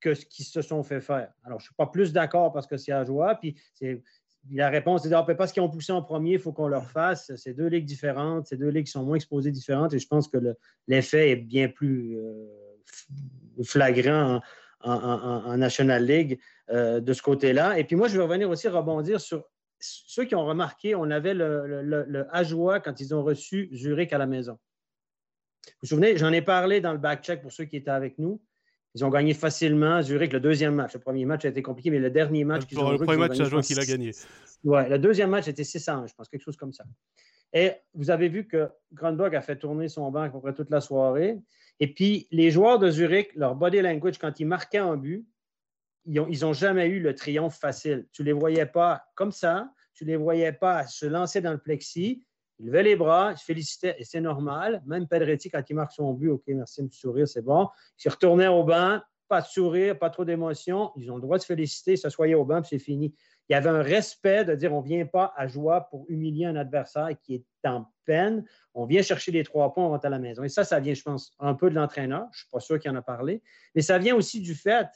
que 0.02 0.14
ce 0.14 0.26
qu'ils 0.26 0.46
se 0.46 0.62
sont 0.62 0.84
fait 0.84 1.02
faire. 1.02 1.32
Alors 1.44 1.60
je 1.60 1.66
ne 1.66 1.68
suis 1.68 1.76
pas 1.76 1.88
plus 1.88 2.12
d'accord 2.12 2.52
parce 2.52 2.68
que 2.68 2.78
c'est 2.78 2.92
à 2.92 3.04
joie, 3.06 3.36
puis 3.36 3.56
c'est 3.74 4.04
la 4.50 4.70
réponse 4.70 5.06
est 5.06 5.14
ah, 5.14 5.22
ben, 5.22 5.36
parce 5.36 5.52
qu'ils 5.52 5.62
ont 5.62 5.70
poussé 5.70 5.92
en 5.92 6.02
premier, 6.02 6.34
il 6.34 6.40
faut 6.40 6.52
qu'on 6.52 6.68
leur 6.68 6.90
fasse. 6.90 7.32
C'est 7.36 7.54
deux 7.54 7.68
ligues 7.68 7.86
différentes, 7.86 8.48
c'est 8.48 8.58
deux 8.58 8.70
ligues 8.70 8.86
qui 8.86 8.92
sont 8.92 9.04
moins 9.04 9.16
exposées 9.16 9.52
différentes 9.52 9.94
et 9.94 10.00
je 10.00 10.08
pense 10.08 10.28
que 10.28 10.38
l'effet 10.88 11.30
est 11.30 11.36
bien 11.36 11.68
plus 11.68 12.18
flagrant 13.64 14.42
en, 14.84 15.58
National 15.58 16.06
League 16.06 16.40
euh, 16.70 17.00
de 17.00 17.14
ce 17.14 17.22
côté-là. 17.22 17.78
Et 17.78 17.84
puis 17.84 17.96
moi, 17.96 18.08
je 18.08 18.18
vais 18.18 18.24
revenir 18.24 18.50
aussi 18.50 18.68
rebondir 18.68 19.22
sur 19.22 19.46
ceux 19.80 20.26
qui 20.26 20.36
ont 20.36 20.46
remarqué, 20.46 20.96
on 20.96 21.10
avait 21.10 21.34
le, 21.34 21.82
le, 21.82 22.80
quand 22.80 23.00
ils 23.00 23.16
ont 23.16 23.24
reçu 23.24 23.70
Zurich 23.74 24.14
à 24.14 24.18
la 24.18 24.28
maison. 24.28 24.60
Vous 25.66 25.72
vous 25.84 25.88
souvenez, 25.88 26.18
j'en 26.18 26.32
ai 26.32 26.42
parlé 26.42 26.82
dans 26.82 26.92
le 26.92 26.98
back-check 26.98 27.42
pour 27.42 27.52
ceux 27.52 27.66
qui 27.66 27.78
étaient 27.78 27.92
avec 27.92 28.18
nous. 28.20 28.42
Ils 28.94 29.06
ont 29.06 29.10
gagné 29.10 29.34
facilement 29.34 30.02
Zurich 30.02 30.34
le 30.34 30.40
deuxième 30.40 30.76
match. 30.76 30.94
Le 30.94 31.00
premier 31.00 31.26
match 31.26 31.46
a 31.46 31.50
été 31.50 31.62
compliqué, 31.62 31.90
mais 31.92 32.00
le 32.00 32.10
dernier 32.10 32.44
match 32.44 32.66
qu'ils 32.66 32.80
ont 32.80 32.92
Le 32.92 32.98
premier 32.98 33.18
match, 33.18 33.38
c'est 33.38 33.62
qu'il 33.62 33.80
a 33.80 33.86
gagné. 33.86 34.12
Oui, 34.64 34.90
le 34.90 35.00
deuxième 35.00 35.30
match 35.30 35.48
était 35.48 35.64
600, 35.64 36.08
je 36.08 36.14
pense, 36.14 36.28
quelque 36.28 36.44
chose 36.44 36.58
comme 36.58 36.74
ça. 36.74 36.84
Et 37.54 37.72
vous 37.94 38.10
avez 38.10 38.30
vu 38.30 38.48
que 38.48 38.70
Grunberg 38.94 39.36
a 39.36 39.42
fait 39.42 39.58
tourner 39.58 39.88
son 39.88 40.10
banc 40.12 40.22
à 40.22 40.30
peu 40.30 40.40
près 40.40 40.54
toute 40.54 40.70
la 40.70 40.82
soirée. 40.82 41.40
Et 41.80 41.94
puis, 41.94 42.28
les 42.32 42.52
joueurs 42.52 42.80
de 42.80 42.90
Zurich, 42.90 43.34
leur 43.36 43.56
body 43.56 43.82
language, 43.82 44.18
quand 44.18 44.40
ils 44.40 44.46
marquaient 44.46 44.78
un 44.78 44.98
but, 44.98 45.26
ils 46.06 46.42
n'ont 46.42 46.54
jamais 46.54 46.88
eu 46.88 47.00
le 47.00 47.16
triomphe 47.16 47.60
facile. 47.60 48.08
Tu 48.12 48.22
ne 48.22 48.28
les 48.28 48.34
voyais 48.34 48.66
pas 48.66 49.04
comme 49.16 49.32
ça, 49.32 49.72
tu 49.94 50.06
ne 50.06 50.10
les 50.12 50.16
voyais 50.16 50.54
pas 50.54 50.86
se 50.88 51.06
lancer 51.06 51.42
dans 51.42 51.52
le 51.52 51.58
plexi. 51.58 52.26
Ils 52.62 52.68
levaient 52.68 52.84
les 52.84 52.96
bras, 52.96 53.32
ils 53.32 53.38
se 53.38 53.44
félicitaient, 53.44 53.96
et 53.98 54.04
c'est 54.04 54.22
normal. 54.22 54.84
Même 54.86 55.08
Pedretti, 55.08 55.50
quand 55.50 55.64
il 55.68 55.74
marque 55.76 55.94
son 55.94 56.14
but, 56.14 56.30
OK, 56.30 56.44
merci, 56.48 56.84
me 56.84 56.90
sourire, 56.92 57.28
c'est 57.28 57.42
bon. 57.42 57.68
Ils 58.06 58.10
retournaient 58.10 58.48
au 58.48 58.64
banc, 58.64 59.00
pas 59.28 59.42
de 59.42 59.48
sourire, 59.48 59.98
pas 59.98 60.12
trop 60.12 60.26
d'émotion. 60.26 60.92
Ils 60.96 61.10
ont 61.12 61.16
le 61.16 61.22
droit 61.22 61.38
de 61.38 61.42
se 61.42 61.48
féliciter, 61.48 61.96
au 62.36 62.46
banc, 62.46 62.62
puis 62.62 62.70
c'est 62.70 62.84
fini. 62.84 63.16
Il 63.50 63.54
y 63.54 63.56
avait 63.56 63.70
un 63.70 63.82
respect 63.82 64.46
de 64.46 64.54
dire 64.54 64.74
on 64.74 64.82
ne 64.82 64.86
vient 64.86 65.06
pas 65.06 65.34
à 65.36 65.48
joie 65.48 65.88
pour 65.90 66.06
humilier 66.08 66.46
un 66.46 66.56
adversaire 66.56 67.10
qui 67.24 67.36
est 67.36 67.68
en 67.68 67.86
peine. 68.06 68.46
On 68.76 68.86
vient 68.86 69.02
chercher 69.02 69.32
les 69.32 69.44
trois 69.44 69.74
points, 69.74 69.86
on 69.86 69.90
rentre 69.90 70.06
à 70.06 70.10
la 70.10 70.20
maison. 70.20 70.44
Et 70.44 70.50
ça, 70.50 70.64
ça 70.64 70.80
vient, 70.80 70.94
je 70.94 71.02
pense, 71.02 71.34
un 71.40 71.56
peu 71.56 71.70
de 71.70 71.76
l'entraîneur. 71.76 72.28
Je 72.32 72.38
ne 72.38 72.42
suis 72.42 72.50
pas 72.52 72.60
sûr 72.60 72.80
qu'il 72.80 72.92
en 72.92 72.96
a 72.96 73.02
parlé. 73.02 73.42
Mais 73.74 73.82
ça 73.82 73.98
vient 73.98 74.16
aussi 74.16 74.40
du 74.40 74.54
fait 74.54 74.88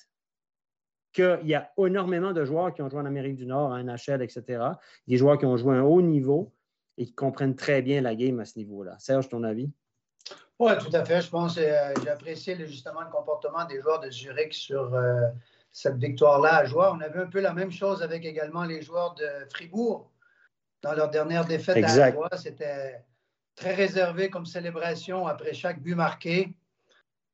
qu'il 1.12 1.40
y 1.46 1.56
a 1.56 1.72
énormément 1.78 2.34
de 2.34 2.46
joueurs 2.46 2.74
qui 2.74 2.82
ont 2.82 2.90
joué 2.90 3.00
en 3.00 3.06
Amérique 3.06 3.38
du 3.38 3.46
Nord, 3.46 3.72
en 3.72 3.82
NHL, 3.82 4.22
etc. 4.22 4.64
Des 5.08 5.18
joueurs 5.18 5.38
qui 5.38 5.46
ont 5.46 5.58
joué 5.58 5.76
à 5.76 5.80
un 5.80 5.84
haut 5.84 6.02
niveau 6.02 6.54
et 6.98 7.06
qui 7.06 7.14
comprennent 7.14 7.56
très 7.56 7.82
bien 7.82 8.02
la 8.02 8.16
game 8.16 8.40
à 8.40 8.46
ce 8.46 8.58
niveau-là. 8.58 8.96
Serge, 9.00 9.30
ton 9.30 9.44
avis? 9.44 9.72
Oui, 10.60 10.72
tout 10.78 10.96
à 10.96 11.04
fait. 11.04 11.22
Je 11.22 11.30
pense 11.30 11.56
que 11.56 11.62
euh, 11.62 11.94
j'ai 12.02 12.10
apprécié 12.10 12.56
justement 12.66 13.02
le 13.02 13.10
comportement 13.10 13.66
des 13.66 13.82
joueurs 13.82 14.00
de 14.00 14.10
Zurich 14.10 14.54
sur 14.54 14.94
euh, 14.94 15.28
cette 15.72 15.98
victoire-là 15.98 16.58
à 16.58 16.66
joie. 16.66 16.94
On 16.96 17.02
avait 17.02 17.20
un 17.20 17.28
peu 17.28 17.42
la 17.42 17.54
même 17.54 17.72
chose 17.72 18.02
avec 18.02 18.24
également 18.24 18.64
les 18.64 18.82
joueurs 18.82 19.16
de 19.16 19.28
Fribourg 19.50 20.10
dans 20.82 20.94
leur 20.94 21.10
dernière 21.10 21.46
défaite 21.46 21.84
à 21.84 22.12
joie. 22.12 22.30
C'était 22.38 23.04
très 23.56 23.74
réservé 23.74 24.30
comme 24.30 24.46
célébration 24.46 25.28
après 25.28 25.54
chaque 25.54 25.82
but 25.82 25.96
marqué. 25.96 26.54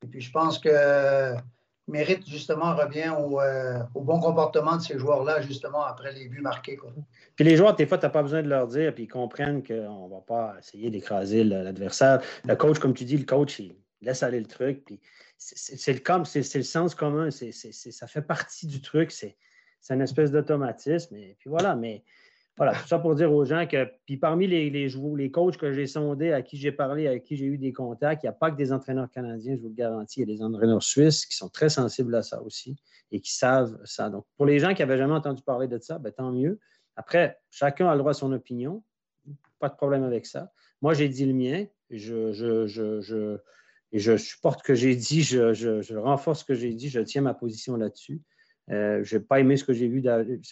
Et 0.04 0.08
puis 0.08 0.22
je 0.22 0.32
pense 0.32 0.58
que 0.58 1.36
mérite 1.88 2.28
justement 2.28 2.76
revient 2.76 3.14
euh, 3.18 3.80
au, 3.94 4.02
bon 4.02 4.20
comportement 4.20 4.78
de 4.78 4.82
ces 4.82 4.98
joueurs-là, 4.98 5.42
justement, 5.42 5.84
après 5.84 6.14
les 6.14 6.28
buts 6.28 6.42
marqués. 6.42 6.78
Puis 7.36 7.46
les 7.46 7.56
joueurs, 7.56 7.76
des 7.76 7.86
fois, 7.86 7.98
tu 7.98 8.06
n'as 8.06 8.10
pas 8.10 8.22
besoin 8.22 8.44
de 8.44 8.48
leur 8.48 8.68
dire, 8.68 8.94
puis 8.94 9.06
ils 9.06 9.08
comprennent 9.08 9.64
qu'on 9.64 10.08
ne 10.08 10.14
va 10.14 10.22
pas 10.22 10.56
essayer 10.60 10.90
d'écraser 10.90 11.44
l'adversaire. 11.44 12.22
Le 12.46 12.56
coach, 12.56 12.80
comme 12.80 12.94
tu 12.94 13.06
dis, 13.06 13.18
le 13.18 13.26
coach, 13.26 13.60
il 13.60 13.76
laisse 14.02 14.24
aller 14.24 14.40
le 14.40 14.48
truc, 14.48 14.84
puis 14.86 15.00
c'est 15.38 15.94
le, 15.94 16.24
c'est 16.26 16.58
le 16.58 16.64
sens 16.64 16.96
commun, 16.96 17.30
ça 17.32 18.08
fait 18.08 18.22
partie 18.22 18.68
du 18.68 18.82
truc, 18.82 19.12
c'est 19.12 19.36
une 19.90 20.02
espèce 20.02 20.32
d'automatisme, 20.32 21.16
et 21.16 21.36
puis 21.40 21.50
voilà, 21.50 21.76
mais 21.76 22.04
voilà, 22.58 22.74
tout 22.74 22.88
ça 22.88 23.00
pour 23.00 23.16
dire 23.16 23.32
aux 23.32 23.46
gens 23.46 23.66
que, 23.66 23.90
puis 24.06 24.18
parmi 24.18 24.46
les, 24.46 24.70
les, 24.70 24.90
les 24.90 25.32
coachs 25.32 25.58
que 25.58 25.72
j'ai 25.72 25.88
sondés, 25.88 26.34
à 26.34 26.42
qui 26.42 26.58
j'ai 26.58 26.72
parlé, 26.72 27.08
à 27.08 27.18
qui 27.20 27.38
j'ai 27.38 27.46
eu 27.46 27.58
des 27.58 27.72
contacts, 27.72 28.24
il 28.24 28.26
n'y 28.26 28.30
a 28.30 28.34
pas 28.34 28.52
que 28.52 28.58
des 28.58 28.74
entraîneurs 28.74 29.10
canadiens, 29.10 29.56
je 29.56 29.62
vous 29.62 29.70
le 29.70 29.74
garantis, 29.74 30.22
il 30.22 30.30
y 30.30 30.32
a 30.32 30.36
des 30.36 30.44
entraîneurs 30.44 30.84
suisses 30.84 31.26
qui 31.26 31.36
sont 31.36 31.50
très 31.50 31.70
sensibles 31.70 32.14
à 32.14 32.24
ça 32.24 32.42
aussi 32.44 32.76
et 33.12 33.22
qui 33.22 33.34
savent 33.34 33.80
ça. 33.86 34.10
Donc, 34.10 34.26
pour 34.38 34.46
les 34.46 34.60
gens 34.60 34.74
qui 34.74 34.82
n'avaient 34.82 34.98
jamais 34.98 35.14
entendu 35.14 35.42
parler 35.44 35.68
de 35.68 35.80
ça, 35.80 35.98
ben, 35.98 36.12
tant 36.12 36.32
mieux. 36.32 36.60
Après, 36.96 37.40
chacun 37.50 37.88
a 37.88 37.94
le 37.94 38.00
droit 38.00 38.12
à 38.12 38.14
son 38.14 38.32
opinion, 38.32 38.84
pas 39.60 39.70
de 39.70 39.76
problème 39.76 40.04
avec 40.04 40.26
ça. 40.26 40.52
Moi, 40.82 40.94
j'ai 40.94 41.10
dit 41.10 41.26
le 41.26 41.34
mien, 41.34 41.66
et 41.90 41.98
je 41.98 43.38
supporte 44.18 44.60
ce 44.60 44.64
que 44.64 44.76
j'ai 44.76 44.96
dit, 44.96 45.24
je, 45.24 45.96
renforce 45.96 46.42
ce 46.42 46.46
que 46.46 46.54
j'ai 46.54 46.74
dit, 46.74 46.90
je 46.90 47.00
tiens 47.00 47.22
ma 47.22 47.34
position 47.34 47.76
là-dessus. 47.76 48.22
Euh, 48.72 49.04
je 49.04 49.18
n'ai 49.18 49.24
pas 49.24 49.40
aimé 49.40 49.58
ce 49.58 49.64
que 49.64 49.74
j'ai 49.74 49.88
vu. 49.88 50.04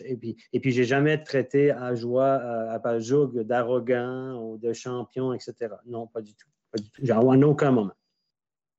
Et 0.03 0.17
puis, 0.17 0.35
et 0.51 0.59
puis 0.59 0.71
je 0.71 0.81
n'ai 0.81 0.85
jamais 0.87 1.21
traité 1.23 1.71
à 1.71 1.95
joie, 1.95 2.33
à, 2.33 2.73
à 2.73 3.43
d'arrogant 3.43 4.41
ou 4.41 4.57
de 4.57 4.73
champion, 4.73 5.33
etc. 5.33 5.53
Non, 5.85 6.07
pas 6.07 6.21
du 6.21 6.33
tout. 6.33 6.47
Pas 6.71 6.79
du 6.79 6.89
tout. 6.89 7.09
En 7.11 7.41
aucun 7.43 7.71
moment. 7.71 7.93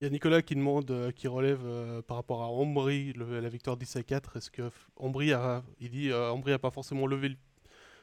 Il 0.00 0.04
y 0.04 0.06
a 0.06 0.10
Nicolas 0.10 0.40
qui 0.40 0.54
demande, 0.54 0.90
euh, 0.90 1.10
qui 1.10 1.28
relève 1.28 1.60
euh, 1.64 2.00
par 2.00 2.16
rapport 2.16 2.42
à 2.42 2.46
Ambry, 2.48 3.12
la 3.14 3.48
victoire 3.48 3.76
10 3.76 3.96
à 3.96 4.02
4. 4.02 4.36
Est-ce 4.36 4.50
que 4.50 4.70
Ambry 4.96 5.32
a, 5.32 5.62
il 5.78 5.90
dit, 5.90 6.12
Ambry 6.12 6.52
n'a 6.52 6.58
pas 6.58 6.70
forcément 6.70 7.06
levé 7.06 7.36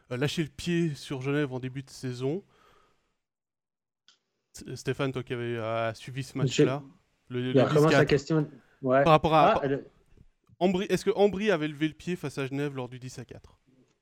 lâché 0.10 0.43
le 0.43 0.50
pied 0.50 0.93
sur 0.95 1.21
Genève 1.21 1.54
en 1.54 1.60
début 1.60 1.84
de 1.84 1.89
saison? 1.89 2.43
Stéphane, 4.73 5.12
toi 5.12 5.21
qui 5.23 5.34
avais 5.34 5.93
suivi 5.93 6.23
ce 6.23 6.36
match-là, 6.38 6.82
le, 7.30 7.52
le 7.52 8.06
question. 8.06 8.47
Par 8.82 9.08
rapport 9.08 9.34
à. 9.34 9.62
Ah, 9.63 9.67
est-ce 10.59 11.05
que 11.05 11.11
Ambry 11.15 11.51
avait 11.51 11.67
levé 11.67 11.87
le 11.87 11.93
pied 11.93 12.15
face 12.15 12.37
à 12.37 12.45
Genève 12.45 12.75
lors 12.75 12.89
du 12.89 12.99
10 12.99 13.19
à 13.19 13.25
4 13.25 13.59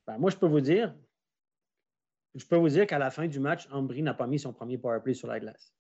ben, 0.08 0.18
Moi, 0.18 0.32
je 0.32 0.38
peux 0.38 0.48
vous 0.48 0.62
dire, 0.62 0.94
je 2.36 2.46
peux 2.46 2.56
vous 2.56 2.70
dire 2.70 2.88
qu'à 2.88 3.00
la 3.00 3.12
fin 3.12 3.28
du 3.28 3.40
match, 3.40 3.68
Ambry 3.72 4.02
n'a 4.02 4.14
pas 4.14 4.28
mis 4.28 4.40
son 4.40 4.54
premier 4.54 4.78
powerplay 4.78 5.14
sur 5.14 5.28
la 5.28 5.40
glace. 5.40 5.74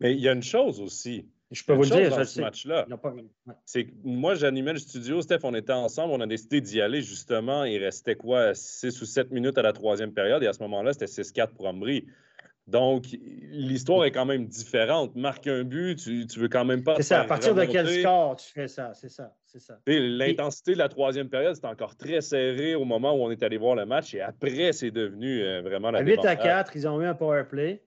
Mais 0.00 0.12
il 0.12 0.20
y 0.20 0.28
a 0.28 0.32
une 0.32 0.42
chose 0.42 0.80
aussi. 0.80 1.28
Je 1.50 1.64
peux 1.64 1.74
vous 1.74 1.84
dire, 1.84 2.08
dans 2.08 2.24
ce 2.24 2.40
match-là. 2.40 2.86
C'est 3.66 3.86
que 3.86 3.92
moi, 4.04 4.34
j'animais 4.34 4.72
le 4.72 4.78
studio, 4.78 5.20
Steph, 5.20 5.40
on 5.42 5.54
était 5.54 5.72
ensemble, 5.72 6.14
on 6.14 6.20
a 6.20 6.26
décidé 6.26 6.62
d'y 6.62 6.80
aller 6.80 7.02
justement. 7.02 7.64
Il 7.64 7.82
restait 7.82 8.16
quoi, 8.16 8.54
6 8.54 9.02
ou 9.02 9.04
7 9.04 9.30
minutes 9.30 9.58
à 9.58 9.62
la 9.62 9.74
troisième 9.74 10.14
période, 10.14 10.42
et 10.42 10.46
à 10.46 10.54
ce 10.54 10.62
moment-là, 10.62 10.94
c'était 10.94 11.06
6-4 11.06 11.48
pour 11.48 11.66
Ambry. 11.66 12.06
Donc, 12.68 13.06
l'histoire 13.50 14.04
est 14.04 14.12
quand 14.12 14.24
même 14.24 14.46
différente. 14.46 15.16
Marque 15.16 15.48
un 15.48 15.64
but, 15.64 15.96
tu, 15.96 16.26
tu 16.26 16.38
veux 16.38 16.48
quand 16.48 16.64
même 16.64 16.84
pas. 16.84 16.94
C'est 16.96 17.02
ça, 17.02 17.20
à 17.20 17.24
partir 17.24 17.54
de 17.54 17.64
quel 17.64 17.88
score 17.88 18.36
tu 18.36 18.52
fais 18.52 18.68
ça, 18.68 18.92
c'est 18.94 19.08
ça, 19.08 19.34
c'est 19.44 19.60
ça. 19.60 19.78
L'intensité 19.86 20.74
de 20.74 20.78
la 20.78 20.88
troisième 20.88 21.28
période, 21.28 21.54
c'était 21.54 21.66
encore 21.66 21.96
très 21.96 22.20
serré 22.20 22.74
au 22.74 22.84
moment 22.84 23.14
où 23.14 23.24
on 23.24 23.30
est 23.30 23.42
allé 23.42 23.56
voir 23.56 23.74
le 23.74 23.84
match 23.84 24.14
et 24.14 24.20
après, 24.20 24.72
c'est 24.72 24.92
devenu 24.92 25.42
euh, 25.42 25.60
vraiment 25.62 25.90
la 25.90 26.02
8 26.02 26.24
à 26.24 26.36
4, 26.36 26.76
ils 26.76 26.86
ont 26.86 27.00
eu 27.00 27.06
un 27.06 27.14
power 27.14 27.44
play. 27.48 27.82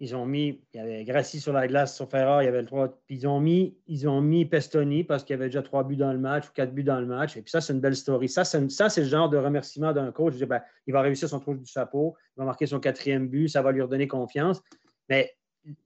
Ils 0.00 0.14
ont 0.14 0.26
mis, 0.26 0.60
il 0.72 0.76
y 0.76 0.80
avait 0.80 1.04
Grassi 1.04 1.40
sur 1.40 1.52
la 1.52 1.66
glace, 1.66 1.96
sur 1.96 2.08
Ferrari, 2.08 2.44
il 2.44 2.46
y 2.46 2.48
avait 2.48 2.60
le 2.60 2.66
3. 2.66 2.88
Puis 3.06 3.16
ils 3.16 3.26
ont 3.26 3.40
mis, 3.40 3.76
ils 3.86 4.08
ont 4.08 4.20
mis 4.20 4.44
Pestoni 4.44 5.04
parce 5.04 5.24
qu'il 5.24 5.34
y 5.34 5.38
avait 5.38 5.46
déjà 5.46 5.62
trois 5.62 5.84
buts 5.84 5.96
dans 5.96 6.12
le 6.12 6.18
match 6.18 6.48
ou 6.48 6.52
quatre 6.52 6.72
buts 6.72 6.84
dans 6.84 7.00
le 7.00 7.06
match. 7.06 7.36
Et 7.36 7.42
puis 7.42 7.50
ça, 7.50 7.60
c'est 7.60 7.72
une 7.72 7.80
belle 7.80 7.96
story. 7.96 8.28
Ça, 8.28 8.44
c'est, 8.44 8.70
ça, 8.70 8.88
c'est 8.88 9.02
le 9.02 9.08
genre 9.08 9.28
de 9.28 9.36
remerciement 9.36 9.92
d'un 9.92 10.12
coach. 10.12 10.38
Ben, 10.38 10.62
il 10.86 10.92
va 10.92 11.00
réussir 11.00 11.28
son 11.28 11.40
trou 11.40 11.54
du 11.54 11.66
chapeau, 11.66 12.16
il 12.36 12.40
va 12.40 12.44
marquer 12.46 12.66
son 12.66 12.80
quatrième 12.80 13.28
but, 13.28 13.48
ça 13.48 13.62
va 13.62 13.72
lui 13.72 13.82
redonner 13.82 14.06
confiance. 14.06 14.62
Mais 15.08 15.34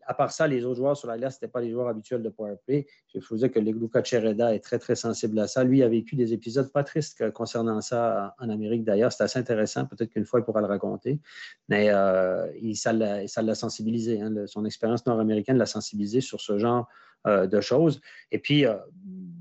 à 0.07 0.15
part 0.15 0.33
ça, 0.33 0.47
les 0.47 0.65
autres 0.65 0.77
joueurs 0.77 0.97
sur 0.97 1.09
la 1.09 1.19
glace, 1.19 1.39
ce 1.41 1.47
pas 1.47 1.61
les 1.61 1.71
joueurs 1.71 1.89
habituels 1.89 2.23
de 2.23 2.29
powerplay. 2.29 2.87
Je 3.15 3.21
vous 3.29 3.37
dire 3.37 3.51
que 3.51 3.59
Luca 3.59 4.03
Chereda 4.03 4.55
est 4.55 4.61
très, 4.61 4.79
très 4.79 4.95
sensible 4.95 5.39
à 5.39 5.47
ça. 5.47 5.65
Lui 5.65 5.83
a 5.83 5.89
vécu 5.89 6.17
des 6.17 6.33
épisodes 6.33 6.71
pas 6.71 6.85
tristes 6.85 7.31
concernant 7.33 7.81
ça 7.81 8.35
en 8.39 8.49
Amérique 8.49 8.85
d'ailleurs. 8.85 9.13
C'est 9.13 9.25
assez 9.25 9.39
intéressant. 9.39 9.87
Peut-être 9.87 10.11
qu'une 10.11 10.25
fois, 10.25 10.41
il 10.41 10.45
pourra 10.45 10.61
le 10.61 10.67
raconter. 10.67 11.21
Mais 11.69 11.91
euh, 11.91 12.47
il, 12.61 12.77
ça 12.77 12.93
l'a 12.93 13.55
sensibilisé. 13.55 14.21
Hein. 14.21 14.47
son 14.47 14.65
expérience 14.65 15.05
nord-américaine 15.07 15.57
l'a 15.57 15.67
sensibilisé 15.67 16.21
sur 16.21 16.41
ce 16.41 16.59
genre 16.59 16.89
euh, 17.27 17.47
de 17.47 17.61
choses. 17.61 18.01
Et 18.33 18.41
puis, 18.41 18.67
euh, 18.67 18.75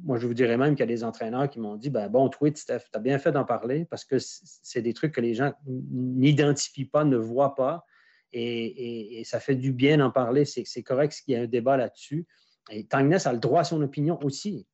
moi, 0.04 0.20
je 0.20 0.28
vous 0.28 0.36
dirais 0.36 0.56
même 0.56 0.76
qu'il 0.76 0.82
y 0.82 0.84
a 0.84 0.86
des 0.86 1.04
entraîneurs 1.04 1.50
qui 1.50 1.60
m'ont 1.60 1.76
dit 1.76 1.90
ben, 1.90 2.10
Bon, 2.10 2.30
tweet, 2.30 2.58
Steph, 2.58 2.82
tu 2.92 2.98
as 2.98 3.00
bien 3.00 3.18
fait 3.18 3.32
d'en 3.32 3.44
parler 3.44 3.86
parce 3.86 4.06
que 4.06 4.18
c'est 4.20 4.84
des 4.84 4.94
trucs 4.94 5.14
que 5.14 5.22
les 5.22 5.34
gens 5.34 5.54
n'identifient 5.66 6.86
pas, 6.86 7.04
ne 7.04 7.18
voient 7.18 7.56
pas. 7.56 7.86
Et, 8.34 9.24
ça 9.26 9.40
fait 9.40 9.56
du 9.56 9.72
bien 9.72 9.98
d'en 9.98 10.12
parler. 10.12 10.46
C'est 10.46 10.84
correct 10.84 11.14
qu'il 11.24 11.34
y 11.34 11.38
ait 11.38 11.44
un 11.44 11.48
débat 11.48 11.78
là-dessus. 11.78 12.26
Et 12.70 12.86
Tangness 12.86 13.28
a 13.28 13.34
le 13.34 13.40
droit 13.40 13.62
à 13.62 13.64
son 13.64 13.82
opinion 13.82 14.20
aussi. 14.24 14.68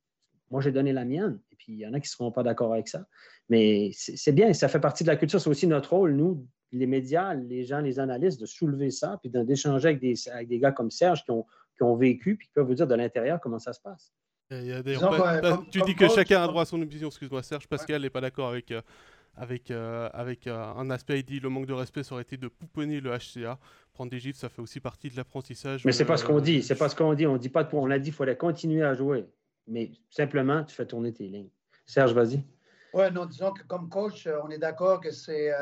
Moi, 0.50 0.60
j'ai 0.60 0.72
donné 0.72 0.92
la 0.92 1.04
mienne. 1.04 1.40
Et 1.52 1.56
puis, 1.56 1.72
il 1.72 1.78
y 1.78 1.86
en 1.86 1.92
a 1.92 2.00
qui 2.00 2.06
ne 2.06 2.10
seront 2.10 2.32
pas 2.32 2.42
d'accord 2.42 2.72
avec 2.72 2.88
ça. 2.88 3.06
Mais 3.48 3.90
c'est 3.94 4.32
bien, 4.32 4.52
ça 4.52 4.68
fait 4.68 4.80
partie 4.80 5.04
de 5.04 5.08
la 5.08 5.16
culture. 5.16 5.40
C'est 5.40 5.50
aussi 5.50 5.66
notre 5.66 5.94
rôle, 5.94 6.14
nous, 6.14 6.46
les 6.72 6.86
médias, 6.86 7.34
les 7.34 7.64
gens, 7.64 7.80
les 7.80 7.98
analystes, 7.98 8.40
de 8.40 8.46
soulever 8.46 8.90
ça, 8.90 9.18
puis 9.22 9.30
d'échanger 9.30 9.88
avec 9.88 10.00
des, 10.00 10.14
avec 10.28 10.48
des 10.48 10.58
gars 10.58 10.72
comme 10.72 10.90
Serge 10.90 11.24
qui 11.24 11.30
ont, 11.30 11.46
qui 11.76 11.82
ont 11.82 11.96
vécu, 11.96 12.36
puis 12.36 12.46
qui 12.46 12.52
peuvent 12.52 12.66
vous 12.66 12.74
dire 12.74 12.86
de 12.86 12.94
l'intérieur 12.94 13.40
comment 13.40 13.58
ça 13.58 13.72
se 13.72 13.80
passe. 13.80 14.12
tu 15.70 15.80
dis 15.82 15.94
que 15.94 16.08
chacun 16.08 16.42
a 16.42 16.46
droit 16.46 16.62
à 16.62 16.66
son 16.66 16.80
opinion. 16.80 17.08
Excuse-moi, 17.08 17.42
Serge. 17.42 17.66
Pascal 17.66 18.02
n'est 18.02 18.10
pas 18.10 18.20
d'accord 18.20 18.50
avec, 18.50 18.70
euh, 18.70 18.82
avec, 19.36 19.70
euh, 19.70 20.08
avec 20.12 20.46
euh, 20.46 20.56
un 20.56 20.90
aspect. 20.90 21.20
Il 21.20 21.24
dit 21.24 21.40
le 21.40 21.48
manque 21.48 21.66
de 21.66 21.72
respect, 21.72 22.02
ça 22.02 22.14
aurait 22.14 22.22
été 22.22 22.36
de 22.36 22.48
pouponner 22.48 23.00
le 23.00 23.10
HCA. 23.10 23.58
Prendre 23.92 24.10
des 24.10 24.18
gifs, 24.18 24.36
ça 24.36 24.48
fait 24.48 24.62
aussi 24.62 24.80
partie 24.80 25.10
de 25.10 25.16
l'apprentissage. 25.16 25.84
Mais 25.84 25.92
c'est 25.92 26.04
pas 26.04 26.16
ce 26.16 26.24
qu'on 26.24 26.40
dit. 26.40 26.62
C'est 26.62 26.76
pas 26.76 26.88
ce 26.88 26.96
qu'on 26.96 27.14
dit. 27.14 27.26
On 27.26 27.36
dit 27.36 27.48
pas 27.48 27.64
de 27.64 27.74
On 27.74 27.86
l'a 27.86 27.98
dit, 27.98 28.10
il 28.10 28.14
fallait 28.14 28.36
continuer 28.36 28.82
à 28.82 28.94
jouer. 28.94 29.26
Mais 29.66 29.90
simplement, 30.10 30.64
tu 30.64 30.74
fais 30.74 30.86
tourner 30.86 31.12
tes 31.12 31.28
lignes. 31.28 31.50
Serge, 31.86 32.12
vas-y. 32.12 32.42
Oui, 32.94 33.04
non, 33.12 33.26
disons 33.26 33.52
que 33.52 33.62
comme 33.64 33.88
coach, 33.88 34.26
on 34.44 34.48
est 34.50 34.58
d'accord 34.58 35.00
que 35.00 35.10
c'est, 35.10 35.52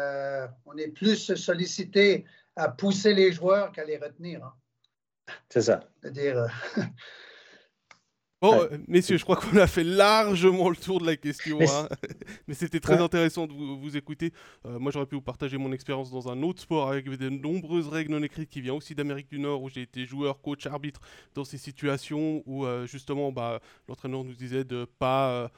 on 0.65 0.77
est 0.77 0.89
plus 0.89 1.35
sollicité 1.35 2.25
à 2.55 2.69
pousser 2.69 3.15
les 3.15 3.33
joueurs 3.33 3.73
qu'à 3.73 3.85
les 3.85 3.97
retenir. 3.97 4.45
Hein. 4.45 4.55
C'est 5.49 5.63
ça. 5.63 5.81
C'est-à-dire. 6.01 6.47
Euh, 8.45 8.51
bon, 8.51 8.61
euh, 8.61 8.79
messieurs, 8.87 9.17
je 9.17 9.25
crois 9.25 9.37
qu'on 9.37 9.57
a 9.57 9.67
fait 9.67 9.85
largement 9.85 10.69
le 10.69 10.77
tour 10.77 11.01
de 11.01 11.07
la 11.07 11.17
question. 11.17 11.59
Mais, 11.59 11.71
hein. 11.71 11.89
c'était 12.53 12.81
très 12.81 13.01
intéressant 13.01 13.47
de 13.47 13.53
vous, 13.53 13.97
écouter. 13.97 14.33
Euh, 14.67 14.79
moi, 14.79 14.93
j'aurais 14.93 15.07
pu 15.07 15.15
vous 15.15 15.23
partager 15.23 15.57
mon 15.57 15.73
expérience 15.73 16.11
dans 16.11 16.29
un 16.29 16.43
autre 16.43 16.61
sport 16.61 16.91
avec 16.91 17.09
de 17.09 17.29
nombreuses 17.31 17.89
règles 17.89 18.13
non 18.13 18.23
écrites 18.23 18.51
qui 18.51 18.61
viennent 18.61 18.77
aussi 18.77 18.95
d'Amérique 18.95 19.29
du 19.29 19.39
Nord, 19.39 19.63
où 19.63 19.71
j'ai 19.71 19.83
été 19.83 20.05
joueur, 20.05 20.41
coach, 20.43 20.67
arbitre 20.67 21.01
dans 21.35 21.45
ces 21.45 21.59
situations 21.59 22.43
où 22.47 22.67
justement 22.87 23.33
bah, 23.33 23.61
l'entraîneur 23.89 24.25
nous 24.25 24.35
disait 24.35 24.65
de 24.65 24.87
pas 24.99 25.51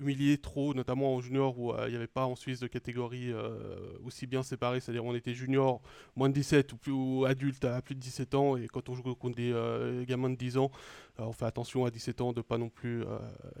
humilié 0.00 0.38
trop, 0.38 0.74
notamment 0.74 1.14
en 1.14 1.20
junior 1.20 1.58
où 1.58 1.72
euh, 1.72 1.84
il 1.86 1.90
n'y 1.90 1.96
avait 1.96 2.06
pas 2.06 2.26
en 2.26 2.36
Suisse 2.36 2.60
de 2.60 2.66
catégorie 2.66 3.32
euh, 3.32 3.58
aussi 4.04 4.26
bien 4.26 4.42
séparée, 4.42 4.80
c'est-à-dire 4.80 5.04
on 5.04 5.14
était 5.14 5.34
junior 5.34 5.80
moins 6.16 6.28
de 6.28 6.34
17 6.34 6.72
ou 6.72 6.76
plus 6.76 7.26
adulte 7.26 7.64
à 7.64 7.80
plus 7.82 7.94
de 7.94 8.00
17 8.00 8.34
ans 8.34 8.56
et 8.56 8.66
quand 8.68 8.88
on 8.88 8.94
joue 8.94 9.14
contre 9.14 9.36
des 9.36 9.52
euh, 9.52 10.04
gamins 10.04 10.30
de 10.30 10.36
10 10.36 10.58
ans, 10.58 10.70
on 11.18 11.32
fait 11.32 11.46
attention 11.46 11.84
à 11.84 11.90
17 11.90 12.20
ans 12.20 12.32
de 12.32 12.40
pas 12.40 12.58
non 12.58 12.68
plus 12.68 13.04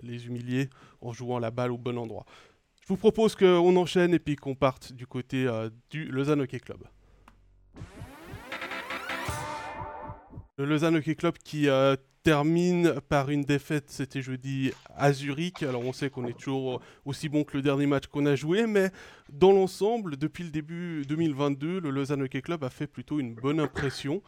les 0.02 0.26
humilier 0.26 0.68
en 1.00 1.12
jouant 1.12 1.38
la 1.38 1.52
balle 1.52 1.70
au 1.70 1.78
bon 1.78 1.96
endroit. 1.98 2.24
Je 2.80 2.88
vous 2.88 2.96
propose 2.96 3.36
qu'on 3.36 3.76
enchaîne 3.76 4.12
et 4.12 4.18
puis 4.18 4.34
qu'on 4.34 4.56
parte 4.56 4.92
du 4.92 5.06
côté 5.06 5.48
du 5.88 6.06
Lausanne 6.06 6.40
Hockey 6.40 6.58
Club. 6.58 6.82
Le 10.58 10.64
Lausanne 10.64 10.96
Hockey 10.96 11.14
Club 11.14 11.34
qui 11.38 11.68
termine 12.24 13.00
par 13.10 13.28
une 13.28 13.44
défaite, 13.44 13.84
c'était 13.88 14.22
jeudi 14.22 14.72
à 14.96 15.12
Zurich. 15.12 15.62
Alors 15.62 15.82
on 15.82 15.92
sait 15.92 16.08
qu'on 16.08 16.26
est 16.26 16.36
toujours 16.36 16.80
aussi 17.04 17.28
bon 17.28 17.44
que 17.44 17.58
le 17.58 17.62
dernier 17.62 17.86
match 17.86 18.06
qu'on 18.06 18.24
a 18.24 18.34
joué, 18.34 18.66
mais 18.66 18.90
dans 19.30 19.52
l'ensemble, 19.52 20.16
depuis 20.16 20.42
le 20.42 20.50
début 20.50 21.04
2022, 21.06 21.80
le 21.80 21.90
Lausanne 21.90 22.22
Hockey 22.22 22.40
Club 22.40 22.64
a 22.64 22.70
fait 22.70 22.86
plutôt 22.86 23.20
une 23.20 23.34
bonne 23.34 23.60
impression. 23.60 24.22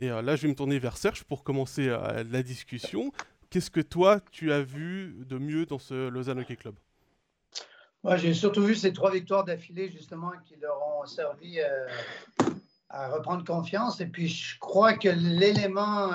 Et 0.00 0.10
euh, 0.10 0.22
là, 0.22 0.36
je 0.36 0.42
vais 0.42 0.48
me 0.48 0.54
tourner 0.54 0.78
vers 0.78 0.96
Serge 0.96 1.22
pour 1.24 1.44
commencer 1.44 1.88
euh, 1.88 2.24
la 2.30 2.42
discussion. 2.42 3.12
Qu'est-ce 3.50 3.70
que 3.70 3.80
toi, 3.80 4.20
tu 4.30 4.50
as 4.50 4.62
vu 4.62 5.18
de 5.26 5.36
mieux 5.36 5.66
dans 5.66 5.78
ce 5.78 6.08
Lausanne 6.08 6.40
Hockey 6.40 6.56
Club? 6.56 6.76
Moi, 8.04 8.16
j'ai 8.16 8.32
surtout 8.32 8.62
vu 8.62 8.74
ces 8.74 8.94
trois 8.94 9.10
victoires 9.10 9.44
d'affilée, 9.44 9.90
justement, 9.90 10.32
qui 10.46 10.56
leur 10.56 10.78
ont 10.80 11.04
servi 11.04 11.60
euh, 11.60 11.86
à 12.88 13.08
reprendre 13.08 13.44
confiance. 13.44 14.00
Et 14.00 14.06
puis, 14.06 14.28
je 14.28 14.58
crois 14.58 14.94
que 14.94 15.08
l'élément 15.08 16.10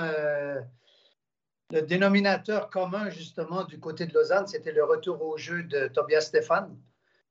le 1.74 1.82
dénominateur 1.82 2.70
commun, 2.70 3.10
justement, 3.10 3.64
du 3.64 3.80
côté 3.80 4.06
de 4.06 4.14
Lausanne, 4.14 4.46
c'était 4.46 4.72
le 4.72 4.84
retour 4.84 5.20
au 5.24 5.38
jeu 5.38 5.64
de 5.64 5.88
Tobias 5.88 6.22
Stéphane. 6.22 6.78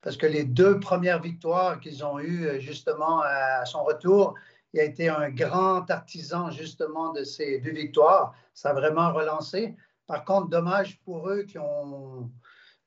Parce 0.00 0.16
que 0.16 0.26
les 0.26 0.42
deux 0.42 0.80
premières 0.80 1.22
victoires 1.22 1.78
qu'ils 1.78 2.04
ont 2.04 2.18
eues, 2.18 2.60
justement, 2.60 3.20
à 3.20 3.64
son 3.66 3.84
retour, 3.84 4.34
il 4.72 4.80
a 4.80 4.82
été 4.82 5.08
un 5.08 5.30
grand 5.30 5.88
artisan, 5.88 6.50
justement, 6.50 7.12
de 7.12 7.22
ces 7.22 7.60
deux 7.60 7.70
victoires. 7.70 8.34
Ça 8.52 8.70
a 8.70 8.72
vraiment 8.72 9.12
relancé. 9.12 9.76
Par 10.08 10.24
contre, 10.24 10.48
dommage 10.48 11.00
pour 11.04 11.28
eux 11.30 11.44
qui 11.44 11.58
ont 11.58 12.28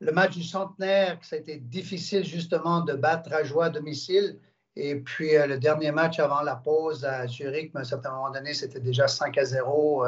le 0.02 0.12
match 0.12 0.36
du 0.36 0.44
centenaire, 0.44 1.18
ça 1.22 1.38
a 1.38 1.40
été 1.40 1.56
difficile, 1.56 2.26
justement, 2.26 2.82
de 2.82 2.96
battre 2.96 3.32
à 3.32 3.46
joie 3.46 3.68
à 3.68 3.70
domicile. 3.70 4.38
Et 4.76 4.98
puis, 4.98 5.38
euh, 5.38 5.48
le 5.48 5.58
dernier 5.58 5.94
match 5.94 6.20
avant 6.20 6.42
la 6.42 6.58
pause 6.58 7.06
à 7.06 7.28
Zurich, 7.28 7.72
mais 7.74 7.80
à 7.80 7.82
un 7.84 7.86
certain 7.86 8.12
moment 8.12 8.30
donné, 8.30 8.54
c'était 8.54 8.82
déjà 8.82 9.08
5 9.08 9.38
à 9.38 9.46
0 9.46 10.06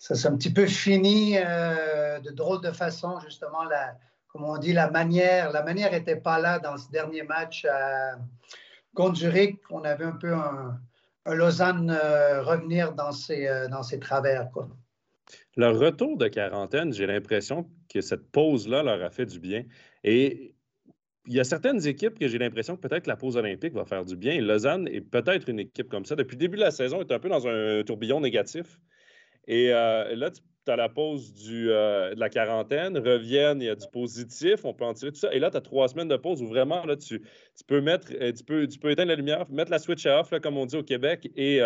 ça 0.00 0.14
s'est 0.14 0.28
un 0.28 0.36
petit 0.36 0.52
peu 0.52 0.66
fini 0.66 1.34
euh, 1.36 2.18
de 2.20 2.30
drôle 2.30 2.62
de 2.62 2.72
façon, 2.72 3.20
justement, 3.20 3.64
la, 3.64 3.98
comme 4.28 4.44
on 4.44 4.56
dit, 4.56 4.72
la 4.72 4.90
manière. 4.90 5.52
La 5.52 5.62
manière 5.62 5.92
n'était 5.92 6.16
pas 6.16 6.40
là 6.40 6.58
dans 6.58 6.78
ce 6.78 6.90
dernier 6.90 7.22
match 7.22 7.66
à, 7.66 8.16
contre 8.94 9.16
Zurich. 9.16 9.60
On 9.68 9.84
avait 9.84 10.06
un 10.06 10.16
peu 10.16 10.32
un, 10.32 10.80
Lausanne 11.26 11.90
euh, 11.90 12.42
revenir 12.42 12.94
dans 12.94 13.12
ses, 13.12 13.46
euh, 13.46 13.68
dans 13.68 13.82
ses 13.82 14.00
travers. 14.00 14.50
Quoi. 14.50 14.70
Le 15.56 15.68
retour 15.68 16.16
de 16.16 16.28
quarantaine, 16.28 16.94
j'ai 16.94 17.06
l'impression 17.06 17.68
que 17.92 18.00
cette 18.00 18.32
pause-là 18.32 18.82
leur 18.82 19.02
a 19.02 19.10
fait 19.10 19.26
du 19.26 19.38
bien. 19.38 19.64
Et 20.02 20.54
il 21.26 21.34
y 21.34 21.40
a 21.40 21.44
certaines 21.44 21.86
équipes 21.86 22.18
que 22.18 22.26
j'ai 22.26 22.38
l'impression 22.38 22.74
que 22.74 22.88
peut-être 22.88 23.06
la 23.06 23.16
pause 23.16 23.36
olympique 23.36 23.74
va 23.74 23.84
faire 23.84 24.06
du 24.06 24.16
bien. 24.16 24.40
Lausanne 24.40 24.88
est 24.88 25.02
peut-être 25.02 25.50
une 25.50 25.60
équipe 25.60 25.90
comme 25.90 26.06
ça. 26.06 26.16
Depuis 26.16 26.36
le 26.36 26.40
début 26.40 26.56
de 26.56 26.62
la 26.62 26.70
saison, 26.70 27.02
est 27.02 27.12
un 27.12 27.18
peu 27.18 27.28
dans 27.28 27.46
un 27.46 27.82
tourbillon 27.84 28.22
négatif. 28.22 28.80
Et 29.46 29.72
euh, 29.72 30.14
là, 30.14 30.30
tu 30.30 30.40
as 30.70 30.76
la 30.76 30.88
pause 30.88 31.32
euh, 31.48 32.14
de 32.14 32.20
la 32.20 32.28
quarantaine, 32.28 32.96
reviennent, 32.98 33.60
il 33.60 33.66
y 33.66 33.68
a 33.68 33.74
du 33.74 33.86
positif, 33.92 34.64
on 34.64 34.74
peut 34.74 34.84
en 34.84 34.94
tirer 34.94 35.12
tout 35.12 35.18
ça. 35.18 35.32
Et 35.32 35.38
là, 35.38 35.50
tu 35.50 35.56
as 35.56 35.60
trois 35.60 35.88
semaines 35.88 36.08
de 36.08 36.16
pause 36.16 36.42
où 36.42 36.46
vraiment, 36.46 36.84
là, 36.84 36.96
tu, 36.96 37.22
peux 37.66 37.80
mettre, 37.80 38.12
euh, 38.20 38.32
tu 38.32 38.44
peux, 38.44 38.90
éteindre 38.90 39.08
la 39.08 39.16
lumière, 39.16 39.50
mettre 39.50 39.70
la 39.70 39.78
switch 39.78 40.06
off, 40.06 40.32
comme 40.42 40.56
on 40.56 40.66
dit 40.66 40.76
au 40.76 40.82
Québec, 40.82 41.30
et 41.36 41.60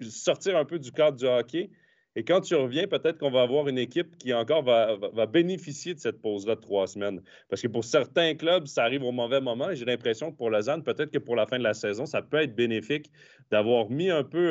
sortir 0.00 0.56
un 0.56 0.64
peu 0.64 0.78
du 0.78 0.92
cadre 0.92 1.16
du 1.16 1.26
hockey 1.26 1.70
et 2.18 2.24
quand 2.24 2.40
tu 2.40 2.54
reviens, 2.54 2.86
peut-être 2.86 3.18
qu'on 3.18 3.30
va 3.30 3.42
avoir 3.42 3.68
une 3.68 3.76
équipe 3.76 4.16
qui 4.16 4.32
encore 4.32 4.62
va, 4.62 5.26
bénéficier 5.26 5.92
de 5.92 6.00
cette 6.00 6.22
pause-là 6.22 6.54
de 6.54 6.60
trois 6.60 6.86
semaines. 6.86 7.20
Parce 7.50 7.60
que 7.60 7.68
pour 7.68 7.84
certains 7.84 8.34
clubs, 8.34 8.66
ça 8.66 8.84
arrive 8.84 9.02
au 9.02 9.12
mauvais 9.12 9.42
moment. 9.42 9.68
Et 9.68 9.76
j'ai 9.76 9.84
l'impression 9.84 10.32
que 10.32 10.36
pour 10.36 10.48
Lausanne, 10.48 10.82
peut-être 10.82 11.10
que 11.10 11.18
pour 11.18 11.36
la 11.36 11.44
fin 11.44 11.58
de 11.58 11.62
la 11.62 11.74
saison, 11.74 12.06
ça 12.06 12.22
peut 12.22 12.38
être 12.38 12.56
bénéfique 12.56 13.10
d'avoir 13.50 13.90
mis 13.90 14.10
un 14.10 14.24
peu 14.24 14.50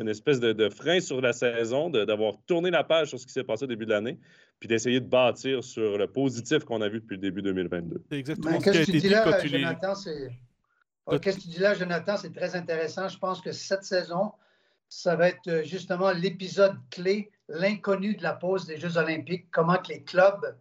une 0.00 0.08
espèce 0.08 0.38
de, 0.38 0.68
frein 0.68 1.00
sur 1.00 1.20
la 1.20 1.32
saison, 1.32 1.90
d'avoir 1.90 2.34
tourné 2.46 2.70
la 2.70 2.84
page 2.84 3.08
sur 3.08 3.18
ce 3.18 3.26
qui 3.26 3.32
s'est 3.32 3.42
passé 3.42 3.64
au 3.64 3.68
début 3.68 3.84
de 3.84 3.90
l'année, 3.90 4.16
puis 4.60 4.68
d'essayer 4.68 5.00
de 5.00 5.08
bâtir 5.08 5.64
sur 5.64 5.98
le 5.98 6.06
positif 6.06 6.64
qu'on 6.64 6.80
a 6.80 6.88
vu 6.88 7.00
depuis 7.00 7.16
le 7.16 7.22
début 7.22 7.42
2022. 7.42 8.02
C'est 8.08 8.18
exactement 8.18 8.60
ce 8.60 8.70
qui 8.70 8.78
a 8.78 8.82
été 8.82 8.92
dit 8.92 9.10
quand 9.10 9.38
tu 9.40 9.48
Jonathan, 9.48 9.94
Qu'est-ce 11.20 11.38
que 11.38 11.42
tu 11.42 11.48
dis 11.48 11.58
là, 11.58 11.74
Jonathan? 11.74 12.16
C'est 12.18 12.32
très 12.32 12.54
intéressant. 12.54 13.08
Je 13.08 13.18
pense 13.18 13.40
que 13.40 13.50
cette 13.50 13.82
saison, 13.82 14.32
ça 14.88 15.16
va 15.16 15.28
être 15.28 15.48
euh, 15.48 15.64
justement 15.64 16.10
l'épisode 16.10 16.76
clé, 16.90 17.30
l'inconnu 17.48 18.14
de 18.14 18.22
la 18.22 18.32
pause 18.32 18.66
des 18.66 18.78
Jeux 18.78 18.96
olympiques, 18.96 19.50
comment 19.50 19.76
que 19.76 19.88
les 19.88 20.02
clubs 20.02 20.56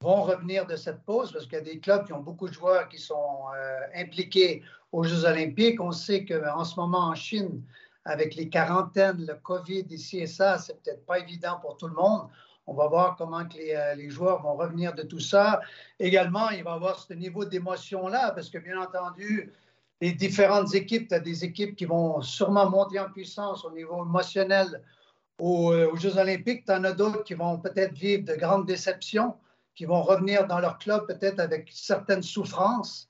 vont 0.00 0.22
revenir 0.22 0.66
de 0.66 0.76
cette 0.76 1.02
pause, 1.04 1.32
parce 1.32 1.44
qu'il 1.44 1.54
y 1.54 1.60
a 1.60 1.64
des 1.64 1.80
clubs 1.80 2.04
qui 2.06 2.12
ont 2.12 2.20
beaucoup 2.20 2.48
de 2.48 2.54
joueurs 2.54 2.88
qui 2.88 2.98
sont 2.98 3.46
euh, 3.56 3.80
impliqués 3.94 4.62
aux 4.92 5.04
Jeux 5.04 5.24
olympiques. 5.24 5.80
On 5.80 5.92
sait 5.92 6.24
qu'en 6.24 6.64
ce 6.64 6.78
moment 6.78 7.08
en 7.08 7.14
Chine, 7.14 7.62
avec 8.04 8.34
les 8.34 8.48
quarantaines, 8.48 9.24
le 9.26 9.34
COVID 9.34 9.86
ici 9.90 10.18
et 10.18 10.26
ça, 10.26 10.58
c'est 10.58 10.80
peut-être 10.82 11.06
pas 11.06 11.18
évident 11.18 11.58
pour 11.60 11.76
tout 11.76 11.88
le 11.88 11.94
monde. 11.94 12.28
On 12.66 12.74
va 12.74 12.86
voir 12.86 13.16
comment 13.16 13.44
que 13.46 13.58
euh, 13.58 13.94
les, 13.94 14.10
joueurs 14.10 14.42
vont 14.42 14.54
revenir 14.54 14.94
de 14.94 15.02
tout 15.02 15.20
ça. 15.20 15.60
Également, 15.98 16.50
il 16.50 16.64
va 16.64 16.72
y 16.72 16.74
avoir 16.74 16.98
ce 16.98 17.12
niveau 17.14 17.44
d'émotion-là, 17.44 18.32
parce 18.32 18.48
que 18.48 18.58
bien 18.58 18.80
entendu, 18.80 19.52
les 20.00 20.12
différentes 20.12 20.74
équipes. 20.74 21.08
Tu 21.08 21.14
as 21.14 21.20
des 21.20 21.44
équipes 21.44 21.76
qui 21.76 21.84
vont 21.84 22.20
sûrement 22.20 22.68
monter 22.68 22.98
en 22.98 23.10
puissance 23.10 23.64
au 23.64 23.70
niveau 23.70 24.04
émotionnel 24.04 24.82
aux, 25.38 25.72
euh, 25.72 25.94
Jeux 25.96 26.16
olympiques. 26.18 26.64
Tu 26.66 26.72
en 26.72 26.84
as 26.84 26.92
d'autres 26.92 27.24
qui 27.24 27.34
vont 27.34 27.58
peut-être 27.58 27.94
vivre 27.94 28.24
de 28.24 28.34
grandes 28.34 28.66
déceptions, 28.66 29.34
qui 29.74 29.84
vont 29.84 30.02
revenir 30.02 30.46
dans 30.46 30.58
leur 30.58 30.78
club 30.78 31.06
peut-être 31.06 31.40
avec 31.40 31.70
certaines 31.72 32.22
souffrances. 32.22 33.08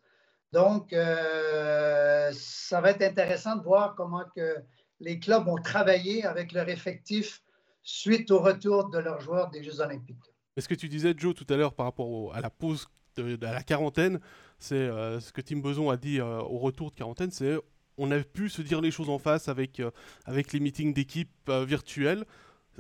Donc, 0.53 0.93
euh, 0.93 2.31
ça 2.33 2.81
va 2.81 2.91
être 2.91 3.03
intéressant 3.03 3.57
de 3.57 3.63
voir 3.63 3.95
comment 3.97 4.23
que 4.37 4.57
les 5.01 5.19
clubs 5.19 5.49
ont 5.49 5.61
travaillé 5.61 6.25
avec 6.25 6.53
leur 6.53 6.69
effectif 6.69 7.43
suite 7.83 8.31
au 8.31 8.39
retour 8.39 8.89
de 8.89 8.99
leurs 8.99 9.21
joueurs 9.21 9.51
des 9.51 9.63
Jeux 9.63 9.81
olympiques. 9.81 10.17
Est-ce 10.57 10.69
que 10.69 10.75
tu 10.75 10.89
disais, 10.89 11.15
Joe, 11.17 11.35
tout 11.35 11.47
à 11.51 11.57
l'heure 11.57 11.75
par 11.75 11.87
rapport 11.87 12.35
à 12.35 12.41
la 12.41 12.51
pause, 12.51 12.87
de, 13.17 13.45
à 13.45 13.53
la 13.53 13.63
quarantaine, 13.63 14.21
c'est 14.65 14.77
euh, 14.77 15.21
ce 15.21 15.31
que 15.31 15.43
Tim 15.43 15.59
Beson 15.59 15.91
a 15.91 15.97
dit 15.99 16.21
euh, 16.21 16.39
au 16.39 16.59
retour 16.59 16.91
de 16.91 16.97
quarantaine, 16.97 17.31
c'est 17.31 17.59
on 17.99 18.11
a 18.11 18.19
pu 18.21 18.49
se 18.49 18.63
dire 18.63 18.81
les 18.81 18.91
choses 18.91 19.11
en 19.11 19.19
face 19.19 19.49
avec, 19.49 19.79
euh, 19.79 19.91
avec 20.25 20.53
les 20.53 20.59
meetings 20.59 20.95
d'équipe 20.95 21.31
virtuels. 21.49 22.25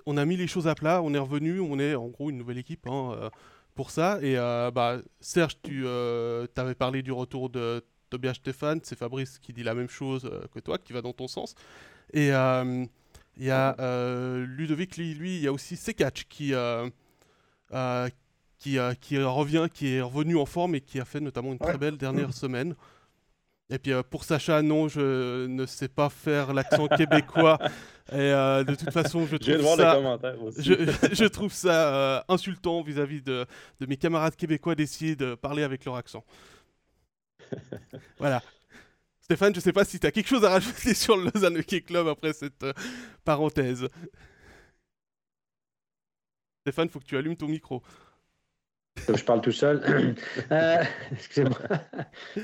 On 0.07 0.17
a 0.17 0.25
mis 0.25 0.37
les 0.37 0.47
choses 0.47 0.67
à 0.67 0.75
plat, 0.75 1.03
on 1.03 1.13
est 1.13 1.19
revenu, 1.19 1.61
on 1.61 1.79
est 1.79 1.95
en 1.95 2.09
gros 2.09 2.31
une 2.31 2.39
nouvelle 2.39 2.59
équipe 2.59 2.87
hein, 2.89 3.31
pour 3.77 3.91
ça. 3.91 4.19
Et 4.23 4.35
bah, 4.35 4.99
Serge, 5.21 5.57
tu 5.63 5.87
avais 5.87 6.75
parlé 6.75 7.03
du 7.03 7.13
retour 7.13 7.49
de 7.49 7.85
Tobias 8.11 8.35
Stéphane, 8.35 8.81
c'est 8.83 8.99
Fabrice 8.99 9.39
qui 9.39 9.53
dit 9.53 9.63
la 9.63 9.75
même 9.75 9.89
chose 9.89 10.29
que 10.53 10.59
toi, 10.59 10.79
qui 10.79 10.93
va 10.93 11.01
dans 11.01 11.13
ton 11.13 11.29
sens. 11.29 11.55
Et 12.13 12.31
il 12.31 13.45
y 13.45 13.51
a 13.51 13.77
Ludovic, 14.47 14.97
lui, 14.97 15.37
il 15.37 15.43
y 15.43 15.47
a 15.47 15.53
aussi 15.53 15.77
Sekach 15.77 16.25
qui, 16.29 16.55
qui, 18.65 18.79
qui, 19.01 19.19
revient, 19.19 19.67
qui 19.73 19.95
est 19.95 20.01
revenu 20.01 20.37
en 20.39 20.47
forme 20.47 20.75
et 20.75 20.81
qui 20.81 20.99
a 20.99 21.05
fait 21.05 21.21
notamment 21.21 21.53
une 21.53 21.59
très 21.59 21.77
belle 21.77 21.99
dernière 21.99 22.33
semaine. 22.35 22.75
Et 23.71 23.79
puis 23.79 23.93
pour 24.11 24.25
Sacha, 24.25 24.63
non, 24.63 24.89
je 24.89 25.47
ne 25.47 25.67
sais 25.67 25.89
pas 25.89 26.09
faire 26.09 26.53
l'accent 26.55 26.89
québécois. 26.89 27.59
Et 28.13 28.17
de 28.19 28.75
toute 28.75 28.91
façon, 28.91 29.27
je 29.27 29.37
trouve 29.37 29.77
ça, 29.77 30.19
je, 30.59 30.75
je, 31.15 31.25
trouve 31.25 31.53
ça 31.53 32.23
insultant 32.29 32.83
vis-à-vis 32.83 33.23
de, 33.23 33.47
de, 33.81 33.87
mes 33.87 33.97
camarades 33.97 34.37
québécois 34.37 34.75
d'essayer 34.75 35.17
de 35.17 35.35
parler 35.35 35.63
avec 35.63 35.87
leur 35.87 35.97
accent. 35.97 36.23
voilà. 38.19 38.43
Stéphane, 39.25 39.55
je 39.55 39.59
ne 39.61 39.63
sais 39.63 39.73
pas 39.73 39.87
si 39.87 39.99
tu 39.99 40.07
as 40.07 40.13
quelque 40.13 40.29
chose 40.29 40.45
à 40.45 40.51
rajouter 40.51 40.93
sur 40.93 41.17
le 41.17 41.31
Lausanne 41.35 41.57
Hockey 41.57 41.81
Club 41.81 42.09
après 42.09 42.35
cette 42.35 42.63
euh, 42.63 42.75
parenthèse. 43.25 43.89
Stéphane, 46.61 46.89
il 46.89 46.91
faut 46.91 47.01
que 47.01 47.07
tu 47.07 47.17
allumes 47.17 47.35
ton 47.35 47.49
micro. 47.49 47.83
Je 48.97 49.25
parle 49.25 49.41
tout 49.41 49.53
seul. 49.53 49.83
Euh, 50.53 50.77
excusez-moi. 51.13 51.59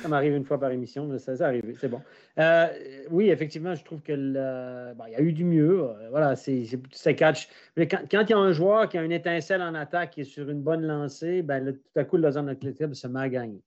ça 0.00 0.08
m'arrive 0.08 0.34
une 0.34 0.44
fois 0.44 0.58
par 0.58 0.70
émission, 0.70 1.06
mais 1.06 1.18
ça, 1.18 1.36
ça 1.36 1.46
arrive, 1.46 1.76
c'est 1.80 1.88
bon. 1.88 2.00
Euh, 2.38 2.66
oui, 3.10 3.30
effectivement, 3.30 3.74
je 3.74 3.84
trouve 3.84 4.00
qu'il 4.00 4.32
y 4.34 4.38
a 4.38 5.20
eu 5.20 5.32
du 5.32 5.44
mieux. 5.44 5.88
voilà, 6.10 6.36
c'est 6.36 7.14
catch. 7.16 7.48
Mais 7.76 7.86
quand, 7.86 8.00
il 8.10 8.30
y 8.30 8.32
a 8.32 8.38
un 8.38 8.52
joueur 8.52 8.88
qui 8.88 8.98
a 8.98 9.02
une 9.02 9.12
étincelle 9.12 9.62
en 9.62 9.74
attaque 9.74 10.18
et 10.18 10.24
sur 10.24 10.48
une 10.48 10.62
bonne 10.62 10.82
lancée, 10.82 11.42
ben, 11.42 11.72
tout 11.72 12.00
à 12.00 12.04
coup, 12.04 12.16
le 12.16 12.22
Lausanne 12.22 12.56
Club 12.56 12.94
se 12.94 13.06
met 13.06 13.20
à 13.20 13.28
gagner. 13.28 13.62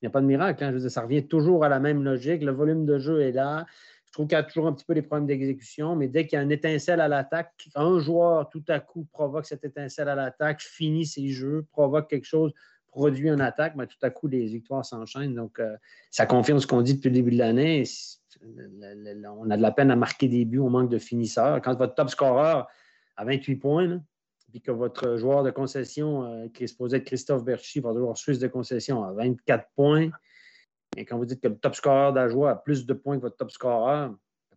Il 0.00 0.06
n'y 0.06 0.08
a 0.08 0.10
pas 0.10 0.20
de 0.20 0.26
miracle. 0.26 0.64
Hein. 0.64 0.72
Je 0.72 0.88
ça 0.88 1.02
revient 1.02 1.26
toujours 1.26 1.64
à 1.64 1.68
la 1.68 1.78
même 1.78 2.02
logique. 2.02 2.42
Le 2.42 2.52
volume 2.52 2.86
de 2.86 2.98
jeu 2.98 3.20
est 3.20 3.32
là. 3.32 3.66
Je 4.10 4.14
trouve 4.14 4.26
qu'il 4.26 4.36
y 4.36 4.40
a 4.40 4.42
toujours 4.42 4.66
un 4.66 4.72
petit 4.72 4.84
peu 4.84 4.94
des 4.94 5.02
problèmes 5.02 5.28
d'exécution, 5.28 5.94
mais 5.94 6.08
dès 6.08 6.26
qu'il 6.26 6.36
y 6.36 6.40
a 6.40 6.42
une 6.42 6.50
étincelle 6.50 7.00
à 7.00 7.06
l'attaque, 7.06 7.68
un 7.76 8.00
joueur 8.00 8.50
tout 8.50 8.64
à 8.66 8.80
coup 8.80 9.06
provoque 9.12 9.46
cette 9.46 9.64
étincelle 9.64 10.08
à 10.08 10.16
l'attaque, 10.16 10.60
finit 10.62 11.06
ses 11.06 11.28
jeux, 11.28 11.64
provoque 11.70 12.10
quelque 12.10 12.26
chose, 12.26 12.52
produit 12.88 13.28
une 13.28 13.40
attaque, 13.40 13.74
mais 13.76 13.84
ben, 13.84 13.86
tout 13.86 14.04
à 14.04 14.10
coup, 14.10 14.26
les 14.26 14.46
victoires 14.46 14.84
s'enchaînent. 14.84 15.36
Donc, 15.36 15.60
euh, 15.60 15.76
ça 16.10 16.26
confirme 16.26 16.58
ce 16.58 16.66
qu'on 16.66 16.82
dit 16.82 16.94
depuis 16.94 17.08
le 17.08 17.14
début 17.14 17.30
de 17.30 17.38
l'année. 17.38 17.84
On 18.42 19.48
a 19.48 19.56
de 19.56 19.62
la 19.62 19.70
peine 19.70 19.92
à 19.92 19.96
marquer 19.96 20.26
des 20.26 20.44
buts, 20.44 20.58
on 20.58 20.70
manque 20.70 20.90
de 20.90 20.98
finisseurs. 20.98 21.62
Quand 21.62 21.78
votre 21.78 21.94
top 21.94 22.10
scorer 22.10 22.62
a 23.16 23.24
28 23.24 23.56
points, 23.56 24.00
puis 24.50 24.60
que 24.60 24.72
votre 24.72 25.16
joueur 25.16 25.44
de 25.44 25.50
concession, 25.50 26.24
euh, 26.24 26.48
qui 26.48 26.64
est 26.64 26.66
supposé 26.66 26.96
être 26.96 27.04
Christophe 27.04 27.44
Berchi, 27.44 27.78
votre 27.78 27.98
joueur 27.98 28.18
suisse 28.18 28.40
de 28.40 28.48
concession, 28.48 29.04
a 29.04 29.12
24 29.12 29.68
points, 29.76 30.10
et 30.96 31.04
quand 31.04 31.16
vous 31.16 31.24
dites 31.24 31.40
que 31.40 31.48
le 31.48 31.56
top 31.56 31.74
scorer 31.74 32.12
d'Ajoie 32.12 32.50
a 32.50 32.56
plus 32.56 32.86
de 32.86 32.94
points 32.94 33.16
que 33.16 33.22
votre 33.22 33.36
top 33.36 33.50
scorer, 33.50 34.08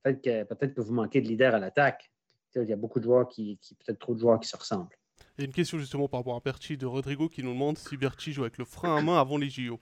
peut-être 0.02 0.22
que, 0.22 0.44
peut 0.44 0.68
que 0.68 0.82
vous 0.82 0.94
manquez 0.94 1.22
de 1.22 1.28
leader 1.28 1.54
à 1.54 1.60
l'attaque. 1.60 2.12
Il 2.56 2.64
y 2.64 2.74
a 2.74 2.76
beaucoup 2.76 3.00
de 3.00 3.06
joueurs 3.06 3.28
qui, 3.28 3.60
peut-être 3.86 4.00
trop 4.00 4.14
de 4.14 4.20
joueurs 4.20 4.40
qui 4.40 4.48
se 4.48 4.56
ressemblent. 4.58 4.96
Il 5.38 5.42
y 5.42 5.44
a 5.44 5.46
une 5.46 5.54
question 5.54 5.80
justement 5.80 6.08
par 6.08 6.20
rapport 6.20 6.36
à 6.36 6.40
Berchi 6.40 6.78
de 6.78 6.86
Rodrigo 6.86 7.30
qui 7.30 7.44
nous 7.44 7.54
demande 7.54 7.78
si 7.78 7.98
Berchi 7.98 8.32
joue 8.32 8.42
avec 8.42 8.58
le 8.58 8.66
frein 8.66 8.96
à 8.96 9.02
main 9.02 9.20
avant 9.20 9.38
les 9.38 9.50
JO. 9.50 9.80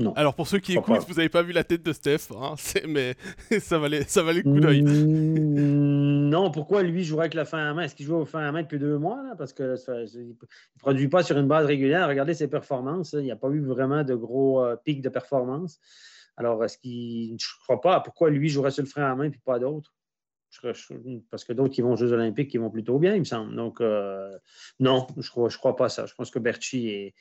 Non. 0.00 0.12
Alors 0.14 0.34
pour 0.34 0.48
ceux 0.48 0.58
qui 0.58 0.72
écoutent, 0.72 1.06
vous 1.06 1.14
n'avez 1.14 1.28
pas 1.28 1.42
vu 1.42 1.52
la 1.52 1.62
tête 1.62 1.84
de 1.84 1.92
Steph, 1.92 2.32
hein, 2.32 2.56
mais 2.88 3.14
ça 3.60 3.78
valait, 3.78 4.02
ça 4.04 4.24
valait 4.24 4.42
le 4.42 4.52
coup 4.52 4.58
d'œil. 4.58 4.82
Non, 6.24 6.50
pourquoi 6.50 6.82
lui 6.82 7.04
jouerait 7.04 7.24
avec 7.24 7.34
le 7.34 7.44
fin 7.44 7.58
à 7.58 7.74
main? 7.74 7.82
Est-ce 7.82 7.94
qu'il 7.94 8.06
joue 8.06 8.16
au 8.16 8.24
fin 8.24 8.40
à 8.40 8.50
main 8.50 8.62
depuis 8.62 8.78
deux 8.78 8.98
mois 8.98 9.22
Parce 9.36 9.52
qu'il 9.52 9.66
ne 9.66 10.32
produit 10.78 11.08
pas 11.08 11.22
sur 11.22 11.38
une 11.38 11.48
base 11.48 11.66
régulière. 11.66 12.08
Regardez 12.08 12.34
ses 12.34 12.48
performances. 12.48 13.12
Il 13.12 13.24
n'y 13.24 13.30
a 13.30 13.36
pas 13.36 13.48
eu 13.50 13.60
vraiment 13.60 14.02
de 14.04 14.14
gros 14.14 14.64
euh, 14.64 14.76
pics 14.76 15.02
de 15.02 15.08
performance. 15.08 15.80
Alors, 16.36 16.64
est-ce 16.64 16.78
qu'il. 16.78 17.36
Je 17.38 17.46
ne 17.46 17.62
crois 17.64 17.80
pas? 17.80 18.00
Pourquoi 18.00 18.30
lui 18.30 18.48
jouerait 18.48 18.70
sur 18.70 18.82
le 18.82 18.88
frein 18.88 19.10
à 19.10 19.14
main 19.14 19.24
et 19.24 19.38
pas 19.44 19.58
d'autres? 19.58 19.92
Parce 21.30 21.44
que 21.44 21.52
d'autres 21.52 21.74
qui 21.74 21.82
vont 21.82 21.92
aux 21.92 21.96
Jeux 21.96 22.12
Olympiques 22.12 22.50
qui 22.50 22.58
vont 22.58 22.70
plutôt 22.70 22.98
bien, 22.98 23.14
il 23.14 23.20
me 23.20 23.24
semble. 23.24 23.54
Donc, 23.56 23.80
euh, 23.80 24.38
non, 24.78 25.06
je 25.16 25.30
ne 25.36 25.48
crois, 25.48 25.76
pas 25.76 25.88
ça. 25.88 26.06
Je 26.06 26.14
pense 26.14 26.30
que 26.30 26.38
Berchi 26.38 26.88
est, 26.88 27.14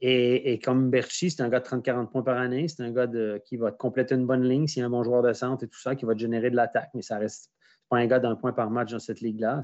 et, 0.00 0.58
comme 0.58 0.90
Berchi, 0.90 1.30
c'est 1.30 1.42
un 1.42 1.48
gars 1.48 1.60
de 1.60 1.64
30-40 1.64 2.10
points 2.10 2.22
par 2.22 2.36
année. 2.36 2.68
C'est 2.68 2.82
un 2.82 2.90
gars 2.90 3.08
qui 3.42 3.56
va 3.56 3.72
compléter 3.72 4.14
une 4.14 4.26
bonne 4.26 4.46
ligne 4.46 4.66
s'il 4.66 4.80
y 4.80 4.82
a 4.82 4.86
un 4.86 4.90
bon 4.90 5.02
joueur 5.02 5.22
de 5.22 5.32
centre 5.32 5.64
et 5.64 5.68
tout 5.68 5.80
ça, 5.80 5.96
qui 5.96 6.04
va 6.04 6.14
générer 6.14 6.50
de 6.50 6.56
l'attaque. 6.56 6.90
Mais 6.92 7.00
ça 7.00 7.16
reste 7.16 7.53
pas 7.94 8.00
un 8.00 8.06
gars 8.06 8.20
d'un 8.20 8.36
point 8.36 8.52
par 8.52 8.70
match 8.70 8.92
dans 8.92 8.98
cette 8.98 9.20
ligue-là. 9.20 9.62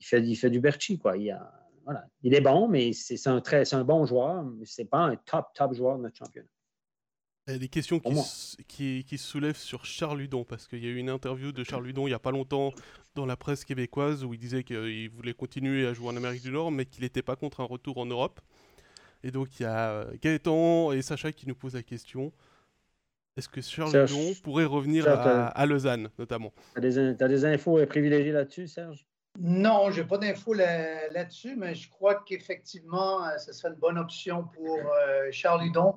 Il 0.00 0.06
fait, 0.06 0.22
il 0.22 0.36
fait 0.36 0.50
du 0.50 0.60
Berchi. 0.60 0.98
Quoi. 0.98 1.16
Il, 1.16 1.38
voilà. 1.84 2.04
il 2.22 2.34
est 2.34 2.40
bon, 2.40 2.68
mais 2.68 2.92
c'est 2.92 3.26
un, 3.28 3.40
très, 3.40 3.74
un 3.74 3.84
bon 3.84 4.06
joueur. 4.06 4.44
Mais 4.44 4.64
ce 4.64 4.82
n'est 4.82 4.88
pas 4.88 4.98
un 4.98 5.16
top, 5.16 5.46
top 5.54 5.74
joueur 5.74 5.98
de 5.98 6.02
notre 6.02 6.16
championnat. 6.16 6.48
Il 7.48 7.54
y 7.54 7.56
a 7.56 7.58
des 7.58 7.68
questions 7.68 7.98
qui, 8.68 9.04
qui, 9.04 9.18
se 9.18 9.26
soulèvent 9.26 9.56
sur 9.56 9.84
Charles 9.84 10.20
Ludon, 10.20 10.44
parce 10.44 10.68
qu'il 10.68 10.78
y 10.78 10.86
a 10.86 10.90
eu 10.90 10.96
une 10.96 11.10
interview 11.10 11.50
de 11.50 11.64
Charles 11.64 11.86
Ludon 11.86 12.06
il 12.06 12.10
n'y 12.10 12.14
a 12.14 12.20
pas 12.20 12.30
longtemps 12.30 12.72
dans 13.16 13.26
la 13.26 13.36
presse 13.36 13.64
québécoise 13.64 14.22
où 14.24 14.32
il 14.32 14.38
disait 14.38 14.62
qu'il 14.62 15.10
voulait 15.10 15.34
continuer 15.34 15.84
à 15.88 15.92
jouer 15.92 16.06
en 16.06 16.16
Amérique 16.16 16.42
du 16.42 16.52
Nord, 16.52 16.70
mais 16.70 16.86
qu'il 16.86 17.02
n'était 17.02 17.22
pas 17.22 17.34
contre 17.34 17.60
un 17.60 17.64
retour 17.64 17.98
en 17.98 18.06
Europe. 18.06 18.40
Et 19.24 19.32
donc 19.32 19.58
il 19.58 19.64
y 19.64 19.66
a 19.66 19.90
euh, 19.90 20.12
Gaëtan 20.22 20.92
et 20.92 21.02
Sacha 21.02 21.32
qui 21.32 21.48
nous 21.48 21.56
posent 21.56 21.74
la 21.74 21.82
question. 21.82 22.32
Est-ce 23.36 23.48
que 23.48 23.62
Charles 23.62 23.92
Ludon 23.92 24.34
pourrait 24.42 24.64
revenir 24.64 25.06
à, 25.08 25.66
Lausanne, 25.66 26.10
notamment 26.18 26.52
Tu 26.74 26.86
as, 26.86 27.28
des 27.28 27.44
infos 27.44 27.84
privilégiées 27.86 28.32
là-dessus, 28.32 28.68
Serge? 28.68 29.06
Non, 29.40 29.90
je 29.90 30.02
n'ai 30.02 30.06
pas 30.06 30.18
d'infos 30.18 30.52
là-dessus, 30.52 31.56
mais 31.56 31.74
je 31.74 31.88
crois 31.88 32.22
qu'effectivement, 32.26 33.24
euh, 33.24 33.38
ce 33.38 33.52
serait 33.54 33.70
une 33.70 33.78
bonne 33.78 33.96
option 33.96 34.44
pour 34.44 34.78
euh, 34.78 35.28
Charles 35.30 35.64
Ludon 35.64 35.94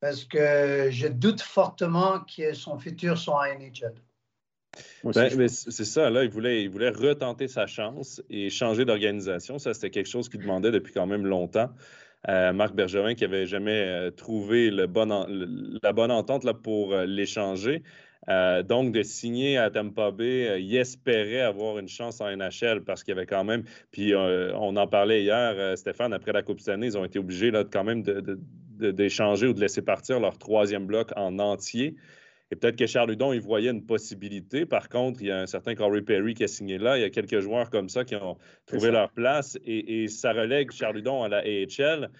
parce 0.00 0.24
que 0.24 0.88
je 0.90 1.08
doute 1.08 1.40
fortement 1.40 2.20
que 2.20 2.52
son 2.52 2.78
futur 2.78 3.16
soit 3.16 3.40
en 3.40 3.58
NHL. 3.58 3.94
Ben, 5.02 5.48
c'est 5.48 5.84
ça, 5.84 6.10
là, 6.10 6.22
il 6.22 6.30
voulait, 6.30 6.62
il 6.62 6.70
voulait 6.70 6.90
retenter 6.90 7.48
sa 7.48 7.66
chance 7.66 8.22
et 8.30 8.50
changer 8.50 8.84
d'organisation. 8.84 9.58
Ça, 9.58 9.74
c'était 9.74 9.90
quelque 9.90 10.08
chose 10.08 10.28
qu'il 10.28 10.40
demandait 10.40 10.70
depuis 10.70 10.92
quand 10.92 11.06
même 11.06 11.26
longtemps. 11.26 11.70
Euh, 12.28 12.52
Marc 12.52 12.74
Bergerin 12.74 13.14
qui 13.14 13.24
n'avait 13.24 13.46
jamais 13.46 13.84
euh, 13.86 14.10
trouvé 14.10 14.70
la 14.70 14.86
bonne 14.88 15.12
entente 15.12 16.44
là, 16.44 16.52
pour 16.52 16.92
euh, 16.92 17.06
l'échanger. 17.06 17.82
donc, 18.64 18.92
de 18.92 19.02
signer 19.02 19.56
à 19.56 19.70
Tampa 19.70 20.10
Bay, 20.10 20.60
il 20.60 20.76
espérait 20.76 21.40
avoir 21.40 21.78
une 21.78 21.88
chance 21.88 22.20
en 22.20 22.28
NHL 22.28 22.82
parce 22.84 23.02
qu'il 23.02 23.14
y 23.14 23.16
avait 23.16 23.26
quand 23.26 23.44
même. 23.44 23.62
Puis, 23.90 24.14
on 24.14 24.76
en 24.76 24.86
parlait 24.86 25.22
hier, 25.22 25.78
Stéphane, 25.78 26.12
après 26.12 26.32
la 26.32 26.42
Coupe 26.42 26.60
année, 26.68 26.88
ils 26.88 26.98
ont 26.98 27.06
été 27.06 27.18
obligés 27.18 27.50
là, 27.50 27.64
quand 27.64 27.84
même 27.84 28.02
d'échanger 28.02 29.46
ou 29.46 29.54
de 29.54 29.60
laisser 29.60 29.80
partir 29.80 30.20
leur 30.20 30.36
troisième 30.36 30.86
bloc 30.86 31.10
en 31.16 31.38
entier. 31.38 31.96
Et 32.50 32.56
peut-être 32.56 32.76
que 32.76 32.86
Charles 32.86 33.12
Hudon, 33.12 33.32
il 33.32 33.40
voyait 33.40 33.70
une 33.70 33.84
possibilité. 33.84 34.64
Par 34.64 34.88
contre, 34.88 35.20
il 35.20 35.28
y 35.28 35.30
a 35.30 35.40
un 35.40 35.46
certain 35.46 35.74
Corey 35.74 36.02
Perry 36.02 36.34
qui 36.34 36.44
a 36.44 36.48
signé 36.48 36.78
là. 36.78 36.96
Il 36.96 37.02
y 37.02 37.04
a 37.04 37.10
quelques 37.10 37.40
joueurs 37.40 37.68
comme 37.68 37.88
ça 37.88 38.04
qui 38.04 38.16
ont 38.16 38.38
trouvé 38.66 38.90
leur 38.90 39.10
place. 39.12 39.58
Et, 39.64 40.08
ça 40.08 40.32
relègue 40.32 40.70
Charles 40.70 40.98
Hudon 40.98 41.22
à 41.24 41.28
la 41.28 41.38
AHL. 41.38 42.10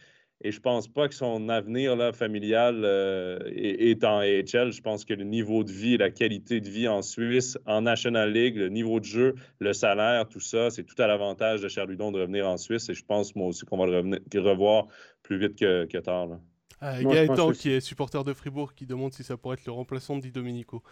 Et 0.40 0.52
je 0.52 0.60
pense 0.60 0.86
pas 0.86 1.08
que 1.08 1.14
son 1.14 1.48
avenir 1.48 1.96
là, 1.96 2.12
familial 2.12 2.82
euh, 2.84 3.38
est, 3.56 4.04
en 4.04 4.18
AHL. 4.18 4.70
Je 4.70 4.80
pense 4.82 5.04
que 5.04 5.14
le 5.14 5.24
niveau 5.24 5.64
de 5.64 5.72
vie, 5.72 5.96
la 5.96 6.10
qualité 6.10 6.60
de 6.60 6.68
vie 6.68 6.86
en 6.86 7.02
Suisse, 7.02 7.58
en 7.66 7.80
National 7.82 8.32
League, 8.32 8.56
le 8.56 8.68
niveau 8.68 9.00
de 9.00 9.04
jeu, 9.04 9.34
le 9.58 9.72
salaire, 9.72 10.28
tout 10.28 10.40
ça, 10.40 10.70
c'est 10.70 10.84
tout 10.84 11.00
à 11.02 11.08
l'avantage 11.08 11.62
de 11.62 11.68
Charles 11.68 11.92
Hudon 11.92 12.12
de 12.12 12.20
revenir 12.20 12.46
en 12.46 12.56
Suisse. 12.56 12.88
Et 12.88 12.94
je 12.94 13.04
pense, 13.04 13.34
moi 13.34 13.48
aussi, 13.48 13.64
qu'on 13.64 13.78
va 13.78 13.86
le 13.86 14.40
revoir 14.40 14.86
plus 15.22 15.38
vite 15.38 15.58
que, 15.58 15.86
que 15.86 15.98
tard. 15.98 16.28
Là. 16.28 16.40
Euh, 16.82 17.02
Gaëtan, 17.02 17.52
qui 17.52 17.70
est 17.70 17.80
supporter 17.80 18.22
de 18.24 18.32
Fribourg, 18.32 18.74
qui 18.74 18.86
demande 18.86 19.12
si 19.12 19.24
ça 19.24 19.36
pourrait 19.36 19.54
être 19.54 19.66
le 19.66 19.72
remplaçant 19.72 20.16
de 20.16 20.22
Di 20.22 20.30
Domenico. 20.30 20.82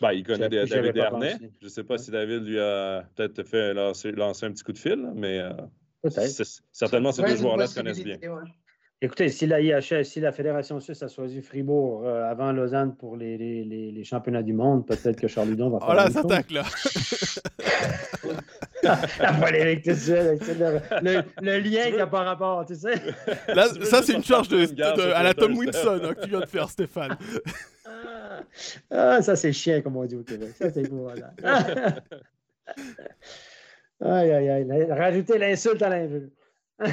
Bah, 0.00 0.12
il 0.12 0.24
connaît 0.24 0.48
David 0.48 0.92
Dernay. 0.92 1.36
Je 1.60 1.64
ne 1.64 1.70
sais 1.70 1.84
pas 1.84 1.98
si 1.98 2.10
David 2.10 2.42
lui 2.44 2.60
a 2.60 3.08
peut-être 3.14 3.44
fait 3.44 3.72
lancer, 3.74 4.10
un 4.10 4.52
petit 4.52 4.62
coup 4.62 4.72
de 4.72 4.78
fil, 4.78 5.10
mais 5.14 5.40
euh, 5.40 5.52
certainement 6.72 7.12
ces 7.12 7.22
deux 7.22 7.36
joueurs-là 7.36 7.66
se 7.66 7.74
connaissent 7.74 8.04
bien. 8.04 8.18
Écoutez, 9.02 9.28
si 9.28 9.46
la 9.46 9.60
IHS, 9.60 10.04
si 10.04 10.20
la 10.20 10.32
Fédération 10.32 10.80
suisse 10.80 11.02
a 11.02 11.08
choisi 11.08 11.42
Fribourg 11.42 12.06
euh, 12.06 12.24
avant 12.24 12.50
Lausanne 12.52 12.96
pour 12.96 13.14
les, 13.14 13.36
les, 13.36 13.92
les, 13.92 14.04
championnats 14.04 14.42
du 14.42 14.54
monde, 14.54 14.86
peut-être 14.86 15.20
que 15.20 15.28
Charles 15.28 15.50
Ludon 15.50 15.68
va 15.68 15.80
faire. 15.80 15.88
Oh 15.90 15.94
là, 15.94 16.10
ça 16.10 16.20
attaque 16.20 16.50
là 16.50 16.62
La 19.20 19.32
polémique, 19.32 19.82
tu 19.82 19.94
sais, 19.94 20.38
le, 21.02 21.22
le, 21.42 21.58
lien 21.58 21.90
qui 21.90 21.96
n'a 21.96 22.06
pas 22.06 22.22
rapport, 22.22 22.64
tu 22.66 22.74
sais. 22.74 22.94
Là, 23.48 23.68
ça, 23.84 24.02
c'est 24.02 24.14
une 24.14 24.24
charge 24.24 24.48
de, 24.48 24.82
à 25.14 25.22
la 25.22 25.34
Tom 25.34 25.56
Wilson 25.56 26.00
hein, 26.04 26.14
que 26.14 26.22
tu 26.22 26.30
viens 26.30 26.40
de 26.40 26.46
faire, 26.46 26.70
Stéphane. 26.70 27.16
Ah, 28.90 29.22
ça, 29.22 29.34
c'est 29.36 29.52
chien, 29.52 29.80
comme 29.80 29.96
on 29.96 30.04
dit 30.04 30.16
au 30.16 30.22
Québec. 30.22 30.50
Ça, 30.58 30.70
c'est 30.70 30.88
beau, 30.88 31.02
voilà. 31.02 31.32
aïe, 34.00 34.30
aïe, 34.30 34.50
aïe. 34.50 34.86
Rajouter 34.90 35.38
l'insulte 35.38 35.82
à 35.82 35.88
l'injure. 35.88 36.28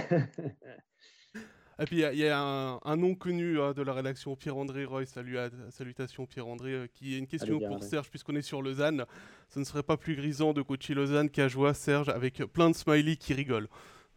Et 1.80 1.86
puis 1.86 2.03
il 2.03 2.19
y, 2.19 2.28
a, 2.28 2.39
un, 2.39 2.95
nom 2.95 3.15
connu 3.15 3.59
hein, 3.59 3.74
de 3.74 3.82
la 3.82 3.93
rédaction, 3.93 4.36
Pierre-André 4.36 4.86
Roy, 4.86 5.05
salut 5.05 5.38
salutations 5.71 6.28
Pierre-André, 6.28 6.71
euh, 6.71 6.88
qui 6.93 7.15
a 7.15 7.17
une 7.17 7.26
question 7.26 7.59
pour 7.59 7.84
Serge, 7.84 8.09
puisqu'on 8.09 8.36
est 8.36 8.43
sur 8.43 8.61
Lausanne. 8.61 9.05
Ce 9.49 9.59
ne 9.59 9.63
serait 9.63 9.82
pas 9.82 9.97
plus 9.97 10.15
grisant 10.15 10.53
de 10.53 10.61
coacher 10.61 10.93
Lausanne 10.93 11.30
qu'à 11.30 11.47
jouer 11.47 11.74
Serge, 11.74 12.09
avec 12.09 12.43
plein 12.45 12.69
de 12.69 12.76
smileys 12.76 13.17
qui 13.17 13.34
rigolent. 13.34 13.67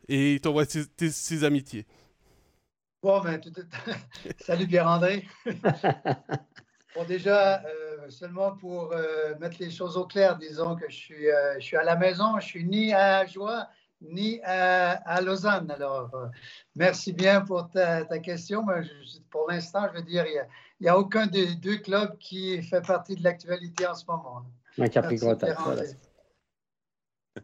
Et 0.09 0.35
il 0.35 0.41
t'envoie 0.41 0.67
ses, 0.67 1.45
amitiés. 1.45 1.87
Bon, 3.03 3.21
ben, 3.21 3.41
salut 4.39 4.67
Pierre-André. 4.67 5.27
bon, 6.95 7.05
déjà, 7.09 7.65
euh, 7.65 8.11
seulement 8.11 8.53
pour 8.53 8.93
euh, 8.93 9.35
mettre 9.41 9.57
les 9.61 9.71
choses 9.71 9.97
au 9.97 10.05
clair, 10.05 10.37
disons 10.37 10.77
que 10.77 10.91
je 10.91 10.97
suis, 10.97 11.27
je 11.59 11.65
suis 11.65 11.77
à 11.77 11.85
la 11.85 11.97
maison, 11.97 12.39
je 12.39 12.47
suis 12.47 12.65
ni 12.65 12.93
à 12.93 13.25
Joie 13.25 13.67
ni 14.01 14.41
à, 14.43 15.21
Lausanne. 15.21 15.71
Alors, 15.71 16.11
euh, 16.15 16.27
merci 16.75 17.13
bien 17.13 17.41
pour 17.41 17.69
ta, 17.71 18.05
question. 18.19 18.65
Mais 18.65 18.83
pour 19.31 19.51
l'instant, 19.51 19.89
je 19.93 19.99
veux 19.99 20.05
dire, 20.05 20.25
il 20.27 20.41
n'y 20.81 20.89
a, 20.89 20.99
aucun 20.99 21.27
des 21.27 21.55
deux 21.55 21.79
clubs 21.79 22.17
qui 22.19 22.63
fait 22.63 22.87
partie 22.87 23.17
de 23.17 23.25
l'actualité 23.25 23.87
en 23.87 23.95
ce 23.95 24.05
moment. 24.07 24.43
Un 24.79 24.85
Il 24.85 25.19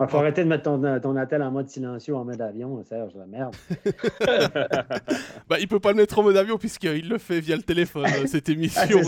faut 0.08 0.18
arrêter 0.18 0.44
de 0.44 0.48
mettre 0.48 0.64
ton, 0.64 1.00
ton 1.00 1.16
attel 1.16 1.42
en 1.42 1.50
mode 1.50 1.68
silencieux 1.68 2.14
en 2.14 2.24
mode 2.24 2.40
avion, 2.42 2.82
Serge, 2.84 3.14
la 3.14 3.26
merde. 3.26 3.54
bah, 5.48 5.58
il 5.58 5.68
peut 5.68 5.80
pas 5.80 5.90
le 5.90 5.96
mettre 5.96 6.18
en 6.18 6.22
mode 6.22 6.36
avion 6.36 6.58
puisqu'il 6.58 7.08
le 7.08 7.16
fait 7.18 7.40
via 7.40 7.56
le 7.56 7.62
téléphone, 7.62 8.06
euh, 8.06 8.26
cette 8.26 8.48
émission. 8.50 9.00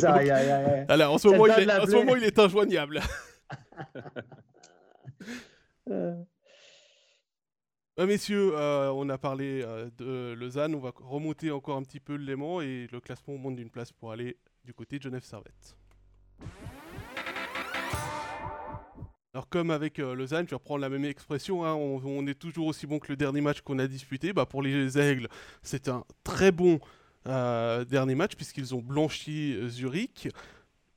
Alors, 0.89 1.15
en 1.15 1.19
ce, 1.19 1.29
moment, 1.29 1.47
il 1.47 1.69
est, 1.69 1.79
en 1.79 1.87
ce 1.87 1.97
moment, 1.97 2.17
il 2.17 2.25
est 2.25 2.39
injoignable. 2.39 3.01
Euh, 7.99 8.03
euh, 8.03 8.07
messieurs, 8.07 8.53
euh, 8.55 8.91
on 8.93 9.09
a 9.09 9.19
parlé 9.19 9.63
euh, 9.63 9.91
de 9.99 10.35
Lausanne, 10.35 10.75
on 10.75 10.81
va 10.81 10.93
remonter 10.97 11.51
encore 11.51 11.77
un 11.77 11.83
petit 11.83 12.01
peu 12.01 12.17
le 12.17 12.25
Léman 12.25 12.61
et 12.61 12.89
le 12.91 13.01
classement 13.01 13.37
monte 13.37 13.57
d'une 13.57 13.71
place 13.71 13.93
pour 13.93 14.13
aller 14.13 14.37
du 14.65 14.75
côté 14.75 14.99
de 14.99 15.03
Genève 15.03 15.25
Servette. 15.25 15.77
Alors 19.33 19.49
comme 19.49 19.71
avec 19.71 19.99
Lausanne, 19.99 20.45
je 20.47 20.51
vais 20.51 20.57
reprendre 20.57 20.81
la 20.81 20.89
même 20.89 21.05
expression, 21.05 21.65
hein, 21.65 21.75
on, 21.75 22.27
est 22.29 22.39
toujours 22.39 22.69
aussi 22.69 22.87
bon 22.87 23.01
que 23.01 23.09
le 23.11 23.17
dernier 23.17 23.41
match 23.41 23.63
qu'on 23.63 23.81
a 23.81 23.87
disputé. 23.89 24.33
Bah, 24.33 24.47
pour 24.47 24.63
les 24.63 24.97
Aigles, 24.97 25.29
c'est 25.63 25.89
un 25.89 26.05
très 26.23 26.53
bon 26.53 26.79
dernier 27.25 28.15
match 28.15 28.37
puisqu'ils 28.37 28.75
ont 28.77 28.81
blanchi 28.81 29.59
Zurich. 29.69 30.29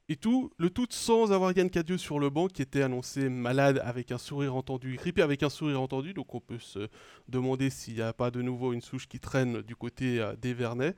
Et 0.09 0.15
tout, 0.15 0.51
le 0.57 0.69
tout 0.69 0.87
sans 0.89 1.33
avoir 1.33 1.51
Yann 1.51 1.69
Cadieux 1.69 1.97
sur 1.97 2.17
le 2.17 2.29
banc 2.29 2.47
qui 2.47 2.61
était 2.61 2.81
annoncé 2.81 3.27
malade 3.27 3.81
avec 3.83 4.13
un 4.13 4.17
sourire 4.17 4.55
entendu, 4.55 4.95
grippé 4.95 5.21
avec 5.21 5.43
un 5.43 5.49
sourire 5.49 5.81
entendu. 5.81 6.13
Donc 6.13 6.33
on 6.33 6.39
peut 6.39 6.59
se 6.59 6.87
demander 7.27 7.69
s'il 7.69 7.95
n'y 7.95 8.01
a 8.01 8.13
pas 8.13 8.31
de 8.31 8.41
nouveau 8.41 8.71
une 8.71 8.81
souche 8.81 9.09
qui 9.09 9.19
traîne 9.19 9.61
du 9.63 9.75
côté 9.75 10.21
euh, 10.21 10.33
des 10.37 10.53
Vernets. 10.53 10.95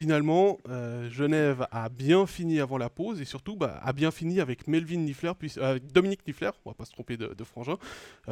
Finalement, 0.00 0.58
euh, 0.68 1.08
Genève 1.10 1.68
a 1.70 1.88
bien 1.88 2.26
fini 2.26 2.58
avant 2.58 2.76
la 2.76 2.90
pause 2.90 3.20
et 3.20 3.24
surtout 3.24 3.54
bah, 3.54 3.78
a 3.84 3.92
bien 3.92 4.10
fini 4.10 4.40
avec 4.40 4.66
Melvin 4.66 4.98
Niffler, 4.98 5.30
puis, 5.38 5.52
euh, 5.58 5.78
Dominique 5.78 6.26
Niffler, 6.26 6.50
on 6.64 6.70
va 6.70 6.74
pas 6.74 6.84
se 6.84 6.90
tromper 6.90 7.16
de, 7.16 7.44
Frangin, 7.44 7.76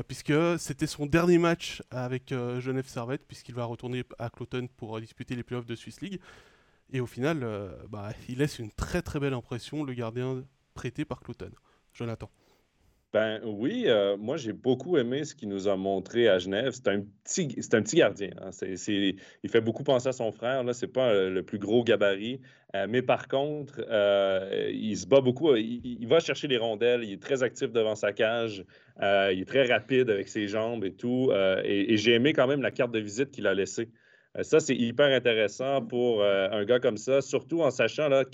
puisque 0.08 0.32
c'était 0.58 0.88
son 0.88 1.06
dernier 1.06 1.38
match 1.38 1.80
avec 1.92 2.34
Genève 2.58 2.88
Servette, 2.88 3.24
puisqu'il 3.24 3.54
va 3.54 3.66
retourner 3.66 4.02
à 4.18 4.30
Cloton 4.30 4.68
pour 4.76 5.00
disputer 5.00 5.36
les 5.36 5.44
playoffs 5.44 5.66
de 5.66 5.76
Swiss 5.76 6.00
League. 6.00 6.20
Et 6.92 7.00
au 7.00 7.06
final, 7.06 7.40
euh, 7.42 7.68
bah, 7.88 8.10
il 8.28 8.38
laisse 8.38 8.58
une 8.58 8.70
très 8.70 9.02
très 9.02 9.20
belle 9.20 9.34
impression, 9.34 9.84
le 9.84 9.94
gardien 9.94 10.42
prêté 10.74 11.04
par 11.04 11.20
Clouton. 11.20 11.50
Jonathan. 11.92 12.30
Ben 13.12 13.40
oui, 13.44 13.86
euh, 13.86 14.16
moi 14.16 14.36
j'ai 14.36 14.52
beaucoup 14.52 14.96
aimé 14.96 15.24
ce 15.24 15.34
qu'il 15.34 15.48
nous 15.48 15.66
a 15.66 15.76
montré 15.76 16.28
à 16.28 16.38
Genève. 16.38 16.70
C'est 16.72 16.86
un 16.86 17.02
petit, 17.24 17.56
c'est 17.60 17.74
un 17.74 17.82
petit 17.82 17.96
gardien. 17.96 18.30
Hein. 18.40 18.50
il 18.62 19.50
fait 19.50 19.60
beaucoup 19.60 19.82
penser 19.82 20.08
à 20.08 20.12
son 20.12 20.30
frère. 20.30 20.62
Là, 20.62 20.72
c'est 20.72 20.86
pas 20.86 21.10
euh, 21.10 21.28
le 21.28 21.42
plus 21.42 21.58
gros 21.58 21.82
gabarit, 21.82 22.40
mais 22.88 23.02
par 23.02 23.26
contre, 23.26 23.80
il 24.72 24.96
se 24.96 25.06
bat 25.06 25.20
beaucoup. 25.20 25.56
Il, 25.56 26.06
va 26.06 26.20
chercher 26.20 26.46
les 26.46 26.56
rondelles. 26.56 27.02
Il 27.02 27.12
est 27.12 27.22
très 27.22 27.42
actif 27.42 27.72
devant 27.72 27.96
sa 27.96 28.12
cage. 28.12 28.64
il 29.00 29.40
est 29.40 29.48
très 29.48 29.66
rapide 29.66 30.08
avec 30.08 30.28
ses 30.28 30.46
jambes 30.46 30.84
et 30.84 30.92
tout. 30.92 31.32
et 31.64 31.96
j'ai 31.96 32.14
aimé 32.14 32.32
quand 32.32 32.46
même 32.46 32.62
la 32.62 32.70
carte 32.70 32.92
de 32.92 33.00
visite 33.00 33.32
qu'il 33.32 33.48
a 33.48 33.54
laissée. 33.54 33.88
Euh, 34.38 34.42
ça, 34.42 34.60
c'est 34.60 34.76
hyper 34.76 35.06
intéressant 35.06 35.82
pour 35.82 36.22
euh, 36.22 36.48
un 36.50 36.64
gars 36.64 36.80
comme 36.80 36.96
ça, 36.96 37.20
surtout 37.20 37.62
en 37.62 37.70
sachant 37.70 38.08
là, 38.08 38.24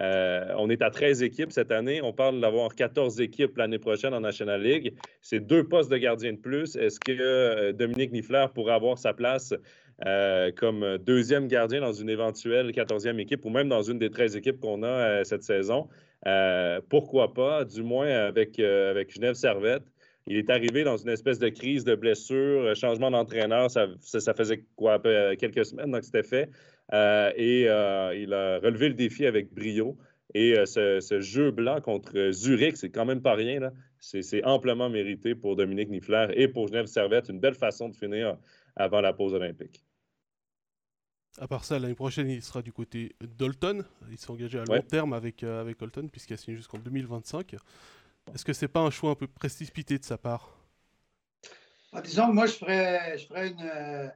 euh, 0.00 0.68
est 0.68 0.82
à 0.82 0.90
13 0.90 1.22
équipes 1.22 1.52
cette 1.52 1.72
année. 1.72 2.00
On 2.02 2.12
parle 2.12 2.40
d'avoir 2.40 2.74
14 2.74 3.20
équipes 3.20 3.56
l'année 3.56 3.78
prochaine 3.78 4.14
en 4.14 4.20
National 4.20 4.62
League. 4.62 4.94
C'est 5.20 5.40
deux 5.40 5.64
postes 5.64 5.90
de 5.90 5.96
gardien 5.96 6.32
de 6.32 6.38
plus. 6.38 6.76
Est-ce 6.76 6.98
que 7.00 7.72
Dominique 7.72 8.12
Niffler 8.12 8.46
pourrait 8.54 8.74
avoir 8.74 8.98
sa 8.98 9.12
place 9.12 9.54
comme 10.56 10.98
deuxième 10.98 11.46
gardien 11.46 11.80
dans 11.80 11.92
une 11.92 12.08
éventuelle 12.08 12.70
14e 12.70 13.20
équipe 13.20 13.44
ou 13.44 13.50
même 13.50 13.68
dans 13.68 13.82
une 13.82 13.98
des 13.98 14.10
13 14.10 14.36
équipes 14.36 14.60
qu'on 14.60 14.82
a 14.82 15.24
cette 15.24 15.42
saison? 15.42 15.88
pourquoi 16.88 17.34
pas, 17.34 17.64
du 17.64 17.82
moins 17.82 18.08
avec, 18.08 18.58
avec 18.58 19.12
Genève 19.12 19.34
Servette. 19.34 19.84
Il 20.26 20.36
est 20.36 20.50
arrivé 20.50 20.84
dans 20.84 20.96
une 20.96 21.08
espèce 21.08 21.38
de 21.38 21.48
crise 21.48 21.84
de 21.84 21.94
blessure, 21.94 22.62
euh, 22.62 22.74
changement 22.74 23.10
d'entraîneur, 23.10 23.70
ça, 23.70 23.88
faisait 24.34 24.64
quoi, 24.76 25.00
euh, 25.04 25.34
quelques 25.36 25.66
semaines, 25.66 25.90
donc 25.90 26.04
c'était 26.04 26.22
fait. 26.22 26.48
Euh, 26.92 27.32
et 27.36 27.62
il 27.62 28.32
a 28.32 28.58
relevé 28.58 28.88
le 28.88 28.94
défi 28.94 29.26
avec 29.26 29.52
brio. 29.52 29.96
Et 30.34 30.54
ce, 30.64 31.18
jeu 31.20 31.50
blanc 31.50 31.80
contre 31.82 32.30
Zurich, 32.30 32.78
c'est 32.78 32.90
quand 32.90 33.04
même 33.04 33.20
pas 33.20 33.34
rien. 33.34 33.60
Là. 33.60 33.72
C'est, 33.98 34.42
amplement 34.44 34.88
mérité 34.88 35.34
pour 35.34 35.56
Dominique 35.56 35.90
Niffler 35.90 36.28
et 36.34 36.48
pour 36.48 36.68
Genève 36.68 36.86
Servette. 36.86 37.28
Une 37.28 37.38
belle 37.38 37.54
façon 37.54 37.90
de 37.90 37.96
finir 37.96 38.38
avant 38.74 39.02
la 39.02 39.12
pause 39.12 39.34
olympique. 39.34 39.84
À 41.38 41.46
part 41.46 41.64
ça, 41.64 41.78
l'année 41.78 41.94
prochaine, 41.94 42.30
il 42.30 42.42
sera 42.42 42.62
du 42.62 42.72
côté 42.72 43.14
d'Olton. 43.20 43.84
Il 44.10 44.16
s'est 44.16 44.30
engagé 44.30 44.58
à 44.58 44.64
long 44.64 44.80
terme 44.80 45.12
avec, 45.12 45.42
avec 45.42 45.80
Olton, 45.82 46.08
puisqu'il 46.08 46.34
a 46.34 46.36
signé 46.38 46.56
jusqu'en 46.56 46.78
2025. 46.78 47.56
Est-ce 48.34 48.44
que 48.44 48.52
c'est 48.52 48.68
pas 48.68 48.80
un 48.80 48.90
choix 48.90 49.10
un 49.10 49.14
peu 49.14 49.26
précipité 49.26 49.98
de 49.98 50.04
sa 50.04 50.16
part? 50.16 50.48
Bah, 51.92 52.00
Disons 52.00 52.28
que 52.28 52.32
moi, 52.32 52.46
je 52.46 52.54
ferais, 52.54 53.18
je 53.18 53.46
une. 53.46 53.60
Euh, 53.62 54.08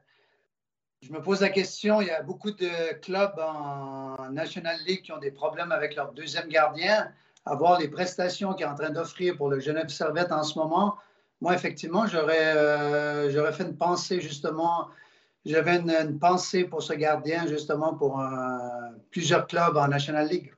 je 1.02 1.12
me 1.12 1.20
pose 1.20 1.42
la 1.42 1.50
question, 1.50 2.00
il 2.00 2.08
y 2.08 2.10
a 2.10 2.22
beaucoup 2.22 2.50
de 2.50 2.94
clubs 3.00 3.38
en 3.38 4.30
National 4.30 4.76
League 4.86 5.02
qui 5.02 5.12
ont 5.12 5.18
des 5.18 5.30
problèmes 5.30 5.70
avec 5.70 5.94
leur 5.94 6.12
deuxième 6.12 6.48
gardien. 6.48 7.12
Avoir 7.44 7.78
les 7.78 7.88
prestations 7.88 8.54
qu'il 8.54 8.64
est 8.64 8.68
en 8.68 8.74
train 8.74 8.90
d'offrir 8.90 9.36
pour 9.36 9.50
le 9.50 9.60
Genève 9.60 9.88
Servette 9.88 10.32
en 10.32 10.42
ce 10.42 10.58
moment, 10.58 10.96
moi, 11.42 11.54
effectivement, 11.54 12.06
j'aurais 12.06 12.56
euh, 12.56 13.52
fait 13.52 13.64
une 13.64 13.76
pensée 13.76 14.20
justement. 14.20 14.88
J'avais 15.44 15.76
une, 15.76 16.18
pensée 16.18 16.64
pour 16.64 16.82
ce 16.82 16.94
gardien 16.94 17.46
justement 17.46 17.94
pour 17.94 18.20
plusieurs 19.12 19.46
clubs 19.46 19.76
en 19.76 19.86
National 19.86 20.26
League. 20.26 20.55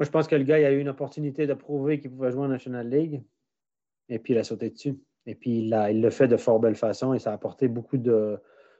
Moi, 0.00 0.06
je 0.06 0.10
pense 0.10 0.26
que 0.26 0.34
le 0.34 0.44
gars 0.44 0.58
il 0.58 0.64
a 0.64 0.72
eu 0.72 0.80
une 0.80 0.88
opportunité 0.88 1.46
de 1.46 1.52
prouver 1.52 2.00
qu'il 2.00 2.10
pouvait 2.10 2.30
jouer 2.30 2.44
en 2.44 2.48
National 2.48 2.88
League. 2.88 3.22
Et 4.08 4.18
puis, 4.18 4.32
il 4.32 4.38
a 4.38 4.44
sauté 4.44 4.70
dessus. 4.70 4.98
Et 5.26 5.34
puis, 5.34 5.66
il, 5.66 5.74
a, 5.74 5.90
il 5.90 6.00
le 6.00 6.08
fait 6.08 6.26
de 6.26 6.38
fort 6.38 6.58
belle 6.58 6.74
façon 6.74 7.12
et 7.12 7.18
ça 7.18 7.32
a 7.32 7.34
apporté 7.34 7.68
beaucoup 7.68 7.98
de, 7.98 8.38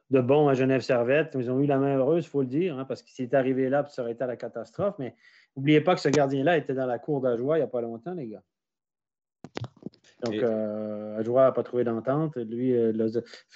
de 0.09 0.21
bons 0.23 0.49
à 0.49 0.55
Genève 0.55 0.81
Servette. 0.81 1.37
Ils 1.39 1.51
ont 1.51 1.61
eu 1.61 1.67
la 1.67 1.77
main 1.77 1.99
heureuse, 1.99 2.25
il 2.25 2.29
faut 2.29 2.41
le 2.41 2.47
dire, 2.47 2.79
hein, 2.79 2.87
parce 2.87 3.03
qu'il 3.03 3.13
s'est 3.13 3.37
arrivé 3.37 3.69
là, 3.69 3.85
ça 3.91 4.01
aurait 4.01 4.13
été 4.13 4.25
à 4.25 4.27
la 4.27 4.37
catastrophe. 4.37 4.95
Mais 4.99 5.15
n'oubliez 5.55 5.83
pas 5.83 5.95
que 5.95 6.01
ce 6.01 6.09
gardien-là 6.09 6.57
était 6.57 6.73
dans 6.73 6.87
la 6.87 6.99
cour 6.99 7.21
d'Ajoie 7.21 7.59
il 7.59 7.61
n'y 7.61 7.65
a 7.65 7.69
pas 7.69 7.83
longtemps, 7.83 8.15
les 8.15 8.29
gars. 8.29 8.43
Donc, 10.25 10.35
euh, 10.35 11.19
Ajoie 11.19 11.43
n'a 11.43 11.53
pas 11.53 11.63
trouvé 11.63 11.85
d'entente. 11.85 12.37
Lui, 12.37 12.75
euh, 12.75 12.93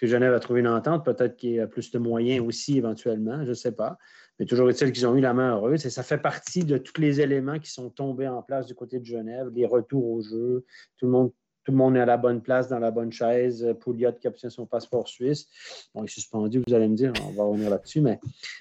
Genève 0.02 0.34
a 0.34 0.40
trouvé 0.40 0.60
une 0.60 0.68
entente. 0.68 1.02
Peut-être 1.02 1.36
qu'il 1.36 1.52
y 1.52 1.60
a 1.60 1.66
plus 1.66 1.90
de 1.90 1.98
moyens 1.98 2.46
aussi 2.46 2.76
éventuellement, 2.76 3.42
je 3.44 3.50
ne 3.50 3.54
sais 3.54 3.72
pas. 3.72 3.98
Mais 4.39 4.47
toujours 4.47 4.68
est-il 4.68 4.93
qu'ils 4.93 5.07
ont 5.07 5.14
eu 5.14 5.20
la 5.20 5.35
main 5.35 5.55
heureuse 5.55 5.87
et 5.87 5.91
ça 5.91 6.03
fait 6.03 6.18
partie 6.18 6.64
de 6.64 6.76
tous 6.78 7.01
les 7.01 7.20
éléments 7.20 7.59
qui 7.59 7.70
sont 7.70 7.91
tombés 7.91 8.28
en 8.28 8.43
place 8.43 8.66
du 8.66 8.74
côté 8.74 8.99
de 8.99 9.05
Genève, 9.05 9.49
les 9.55 9.66
retours 9.66 10.11
au 10.11 10.22
jeu, 10.22 10.64
tout 10.97 11.07
le 11.07 11.12
monde 11.12 11.32
tout 11.64 11.72
le 11.72 11.78
monde 11.78 11.97
est 11.97 12.01
à 12.01 12.07
la 12.07 12.18
bonne 12.18 12.43
place, 12.43 12.68
dans 12.68 12.78
la 12.78 12.91
bonne 12.91 13.11
chaise. 13.11 13.66
Pouliot 13.80 14.12
qui 14.12 14.28
obtient 14.28 14.51
son 14.51 14.66
passeport 14.66 15.09
suisse. 15.09 15.49
Bon, 15.95 16.03
il 16.03 16.05
est 16.05 16.09
suspendu, 16.09 16.62
vous 16.66 16.74
allez 16.74 16.89
me 16.89 16.95
dire, 16.95 17.12
on 17.26 17.30
va 17.32 17.45
revenir 17.45 17.70
là-dessus, 17.70 18.03
mais 18.03 18.20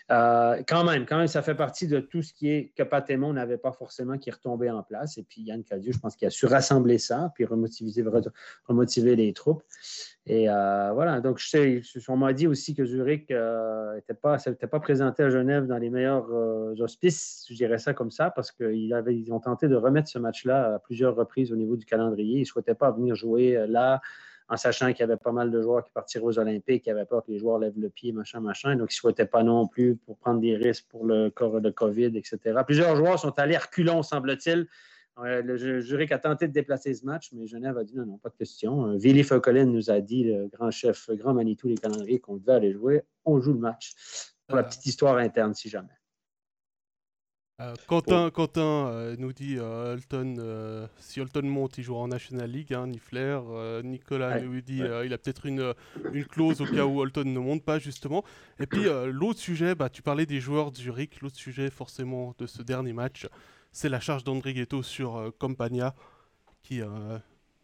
euh, 0.09 0.63
quand 0.67 0.85
même, 0.85 1.05
quand 1.05 1.17
même, 1.17 1.27
ça 1.27 1.41
fait 1.41 1.55
partie 1.55 1.87
de 1.87 1.99
tout 1.99 2.21
ce 2.21 2.33
qui 2.33 2.49
est 2.49 2.71
que 2.75 2.83
Patémon 2.83 3.33
n'avait 3.33 3.57
pas 3.57 3.73
forcément 3.73 4.17
qui 4.17 4.31
retombé 4.31 4.69
en 4.69 4.83
place. 4.83 5.17
Et 5.17 5.23
puis 5.23 5.41
Yann 5.41 5.63
Cadieux, 5.63 5.91
je 5.91 5.99
pense 5.99 6.15
qu'il 6.15 6.27
a 6.27 6.31
su 6.31 6.45
rassembler 6.45 6.97
ça, 6.97 7.31
puis 7.35 7.45
remotiver 7.45 9.15
les 9.17 9.33
troupes. 9.33 9.63
Et 10.25 10.49
euh, 10.49 10.91
voilà, 10.93 11.19
donc 11.19 11.37
je 11.37 11.49
sais, 11.49 11.81
on 12.07 12.15
m'a 12.15 12.31
dit 12.31 12.47
aussi 12.47 12.73
que 12.73 12.85
Zurich 12.85 13.23
n'était 13.23 13.33
euh, 13.33 14.67
pas, 14.71 14.79
présenté 14.79 15.21
à 15.21 15.29
Genève 15.29 15.67
dans 15.67 15.77
les 15.77 15.89
meilleurs 15.89 16.27
euh, 16.31 16.73
auspices, 16.79 17.45
je 17.49 17.55
dirais 17.55 17.77
ça 17.77 17.93
comme 17.93 18.09
ça, 18.09 18.29
parce 18.29 18.49
qu'ils 18.49 19.03
ils 19.09 19.33
ont 19.33 19.41
tenté 19.41 19.67
de 19.67 19.75
remettre 19.75 20.07
ce 20.07 20.19
match-là 20.19 20.75
à 20.75 20.79
plusieurs 20.79 21.15
reprises 21.15 21.51
au 21.51 21.57
niveau 21.57 21.75
du 21.75 21.85
calendrier. 21.85 22.37
Ils 22.37 22.41
ne 22.41 22.45
souhaitaient 22.45 22.73
pas 22.73 22.91
venir 22.91 23.15
jouer 23.15 23.65
là 23.67 23.99
en 24.47 24.55
sachant 24.55 24.87
qu'il 24.91 24.99
y 24.99 25.03
avait 25.03 25.17
pas 25.17 25.31
mal 25.31 25.51
de 25.51 25.61
joueurs 25.61 25.83
qui 25.83 25.91
partiraient 25.91 26.23
aux 26.23 26.39
Olympiques, 26.39 26.83
qui 26.83 26.91
avaient 26.91 27.05
peur 27.05 27.25
que 27.25 27.31
les 27.31 27.39
joueurs 27.39 27.59
lèvent 27.59 27.79
le 27.79 27.89
pied, 27.89 28.11
machin, 28.11 28.39
machin. 28.39 28.75
Donc, 28.75 28.93
ils 28.93 28.95
ne 28.95 28.99
souhaitaient 28.99 29.25
pas 29.25 29.43
non 29.43 29.67
plus 29.67 29.95
pour 29.95 30.17
prendre 30.17 30.39
des 30.39 30.55
risques 30.55 30.85
pour 30.89 31.05
le, 31.05 31.29
de 31.29 31.69
COVID, 31.69 32.17
etc. 32.17 32.39
Plusieurs 32.65 32.95
joueurs 32.95 33.19
sont 33.19 33.37
allés 33.39 33.57
reculons, 33.57 34.03
semble-t-il. 34.03 34.67
Le 35.21 35.81
Zurich 35.81 36.11
a 36.11 36.19
tenté 36.19 36.47
de 36.47 36.53
déplacer 36.53 36.93
ce 36.93 37.05
match, 37.05 37.31
mais 37.33 37.47
Genève 37.47 37.77
a 37.77 37.83
dit 37.83 37.95
non, 37.95 38.05
non, 38.05 38.17
pas 38.17 38.29
de 38.29 38.35
question. 38.35 38.97
Willy 38.97 39.21
euh, 39.21 39.23
Feucolin 39.23 39.65
nous 39.65 39.91
a 39.91 40.01
dit, 40.01 40.23
le 40.23 40.47
grand 40.47 40.71
chef, 40.71 41.09
grand 41.11 41.33
Manitou, 41.33 41.67
les 41.67 41.77
calendriers, 41.77 42.19
qu'on 42.19 42.37
devait 42.37 42.53
aller 42.53 42.71
jouer. 42.71 43.03
On 43.25 43.39
joue 43.39 43.53
le 43.53 43.59
match. 43.59 43.93
Pour 44.47 44.57
la 44.57 44.63
ah. 44.63 44.65
petite 44.65 44.85
histoire 44.85 45.17
interne, 45.17 45.53
si 45.53 45.69
jamais. 45.69 45.93
Euh, 47.61 47.75
Quentin, 47.87 48.31
Quentin 48.31 48.87
euh, 48.87 49.15
nous 49.19 49.31
dit 49.31 49.57
euh, 49.59 49.95
si 50.97 51.21
Holton 51.21 51.45
monte, 51.45 51.77
il 51.77 51.83
jouera 51.83 52.01
en 52.01 52.07
National 52.07 52.49
League, 52.49 52.73
hein. 52.73 52.87
Nicolas 52.87 54.39
nous 54.41 54.59
dit 54.61 54.79
il 54.79 55.13
a 55.13 55.17
peut-être 55.19 55.45
une, 55.45 55.73
une 56.13 56.25
clause 56.25 56.61
au 56.61 56.65
cas 56.65 56.85
où 56.85 56.99
Holton 56.99 57.31
ne 57.31 57.39
monte 57.39 57.63
pas, 57.63 57.77
justement. 57.77 58.23
Et 58.59 58.65
puis 58.65 58.85
l'autre 59.11 59.39
sujet, 59.39 59.75
bah, 59.75 59.89
tu 59.89 60.01
parlais 60.01 60.25
des 60.25 60.39
joueurs 60.39 60.71
du 60.71 60.81
Zurich, 60.81 61.21
l'autre 61.21 61.37
sujet 61.37 61.69
forcément 61.69 62.33
de 62.39 62.47
ce 62.47 62.63
dernier 62.63 62.93
match, 62.93 63.27
c'est 63.73 63.89
la 63.89 63.99
charge 63.99 64.23
d'André 64.23 64.53
Ghetto 64.53 64.81
sur 64.83 65.33
Campania, 65.37 65.93
qui 66.61 66.81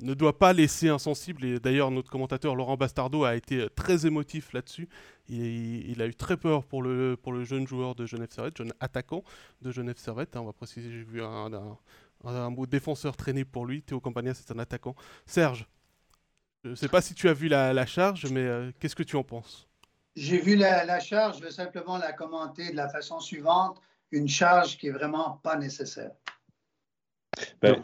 ne 0.02 0.14
doit 0.14 0.38
pas 0.38 0.54
laisser 0.54 0.90
insensible. 0.90 1.46
Et 1.46 1.60
d'ailleurs, 1.60 1.92
notre 1.92 2.10
commentateur 2.10 2.56
Laurent 2.56 2.78
Bastardo 2.78 3.24
a 3.24 3.36
été 3.36 3.68
très 3.76 4.06
émotif 4.06 4.54
là-dessus. 4.54 4.90
Il, 5.28 6.02
a 6.02 6.08
eu 6.08 6.16
très 6.16 6.38
peur 6.38 6.66
pour 6.66 6.82
le, 6.82 7.16
pour 7.16 7.32
le 7.32 7.44
jeune 7.44 7.68
joueur 7.68 7.96
de 7.96 8.06
Genève 8.06 8.32
Servette, 8.32 8.58
jeune 8.58 8.74
attaquant 8.80 9.24
de 9.62 9.72
Genève 9.72 9.98
Servette. 9.98 10.36
Hein, 10.36 10.42
on 10.42 10.46
va 10.46 10.54
préciser, 10.54 10.92
j'ai 10.92 11.04
vu 11.04 11.22
un, 11.22 11.78
un, 12.24 12.50
mot 12.50 12.66
défenseur 12.66 13.16
traîné 13.16 13.46
pour 13.46 13.66
lui. 13.66 13.82
Théo 13.82 14.00
Campagna, 14.00 14.34
c'est 14.34 14.52
un 14.52 14.60
attaquant. 14.60 14.96
Serge, 15.26 15.68
je 16.64 16.70
ne 16.70 16.76
sais 16.76 16.90
pas 16.90 17.02
si 17.02 17.14
tu 17.14 17.30
as 17.30 17.34
vu 17.34 17.48
la, 17.48 17.86
charge, 17.86 18.26
mais 18.32 18.42
euh, 18.42 18.72
qu'est-ce 18.80 18.96
que 18.96 19.04
tu 19.04 19.16
en 19.16 19.24
penses? 19.24 19.68
J'ai 20.16 20.40
vu 20.40 20.56
la, 20.56 21.00
charge, 21.00 21.38
je 21.38 21.44
vais 21.44 21.52
simplement 21.52 21.98
la 21.98 22.12
commenter 22.12 22.72
de 22.72 22.76
la 22.76 22.90
façon 22.90 23.20
suivante. 23.20 23.80
Une 24.12 24.28
charge 24.28 24.78
qui 24.78 24.88
est 24.88 24.92
vraiment 24.92 25.40
pas 25.44 25.58
nécessaire. 25.58 26.12
Ben, 27.62 27.82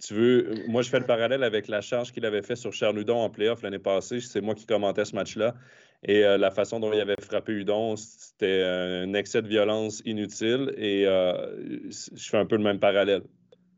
tu, 0.00 0.14
veux, 0.14 0.54
moi, 0.68 0.82
je 0.82 0.90
fais 0.90 0.98
le 0.98 1.06
parallèle 1.06 1.42
avec 1.42 1.68
la 1.68 1.80
charge 1.80 2.12
qu'il 2.12 2.24
avait 2.24 2.42
fait 2.42 2.56
sur 2.56 2.72
Charles 2.72 2.98
Hudon 2.98 3.18
en 3.18 3.30
playoff 3.30 3.62
l'année 3.62 3.78
passée. 3.78 4.20
C'est 4.20 4.40
moi 4.40 4.54
qui 4.54 4.66
commentais 4.66 5.04
ce 5.04 5.14
match-là. 5.14 5.54
Et 6.02 6.24
euh, 6.24 6.38
la 6.38 6.50
façon 6.50 6.80
dont 6.80 6.92
il 6.92 7.00
avait 7.00 7.16
frappé 7.20 7.52
Hudon, 7.52 7.96
c'était 7.96 8.62
un 8.62 9.14
excès 9.14 9.42
de 9.42 9.48
violence 9.48 10.02
inutile. 10.04 10.72
Et 10.76 11.06
euh, 11.06 11.90
je 11.90 12.28
fais 12.28 12.38
un 12.38 12.46
peu 12.46 12.56
le 12.56 12.64
même 12.64 12.78
parallèle. 12.78 13.22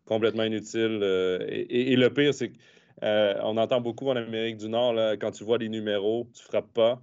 Complètement 0.04 0.44
inutile. 0.44 1.00
Euh, 1.02 1.38
et, 1.48 1.96
le 1.96 2.12
pire, 2.12 2.34
c'est 2.34 2.52
qu'on 3.00 3.56
entend 3.56 3.80
beaucoup 3.80 4.08
en 4.08 4.16
Amérique 4.16 4.56
du 4.56 4.68
Nord, 4.68 4.94
là, 4.94 5.16
quand 5.16 5.30
tu 5.30 5.44
vois 5.44 5.58
les 5.58 5.68
numéros, 5.68 6.28
tu 6.34 6.42
frappes 6.42 6.72
pas. 6.72 7.00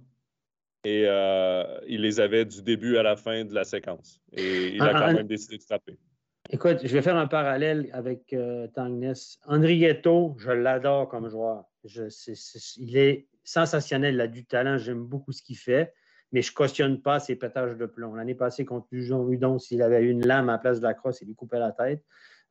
Et 0.86 1.02
il 1.88 2.00
les 2.02 2.20
avait 2.20 2.44
du 2.44 2.62
début 2.62 2.96
à 2.96 3.02
la 3.02 3.16
fin 3.16 3.44
de 3.44 3.52
la 3.52 3.64
séquence. 3.64 4.20
Et 4.32 4.68
il 4.74 4.82
a 4.82 4.92
quand 4.92 5.12
même 5.12 5.26
décidé 5.26 5.58
de 5.58 5.62
frapper. 5.62 5.98
Écoute, 6.50 6.78
je 6.84 6.92
vais 6.92 7.02
faire 7.02 7.16
un 7.16 7.26
parallèle 7.26 7.90
avec 7.92 8.32
euh, 8.32 8.68
Tangnes. 8.68 9.14
André 9.46 9.78
Ghetto, 9.78 10.36
je 10.38 10.52
l'adore 10.52 11.08
comme 11.08 11.28
joueur. 11.28 11.64
il 11.82 12.96
est 12.96 13.26
sensationnel, 13.42 14.14
il 14.14 14.20
a 14.20 14.28
du 14.28 14.44
talent, 14.44 14.78
j'aime 14.78 15.02
beaucoup 15.02 15.32
ce 15.32 15.42
qu'il 15.42 15.56
fait, 15.56 15.92
mais 16.30 16.42
je 16.42 16.52
ne 16.52 16.54
cautionne 16.54 17.02
pas 17.02 17.18
ses 17.18 17.34
pétages 17.34 17.76
de 17.76 17.86
plomb. 17.86 18.14
L'année 18.14 18.36
passée, 18.36 18.64
contre 18.64 18.86
Jean 18.92 19.28
Hudon, 19.28 19.58
s'il 19.58 19.82
avait 19.82 20.04
une 20.04 20.24
lame 20.24 20.48
à 20.48 20.52
la 20.52 20.58
place 20.58 20.78
de 20.78 20.86
la 20.86 20.94
crosse, 20.94 21.20
il 21.20 21.26
lui 21.26 21.34
coupait 21.34 21.58
la 21.58 21.72
tête. 21.72 22.04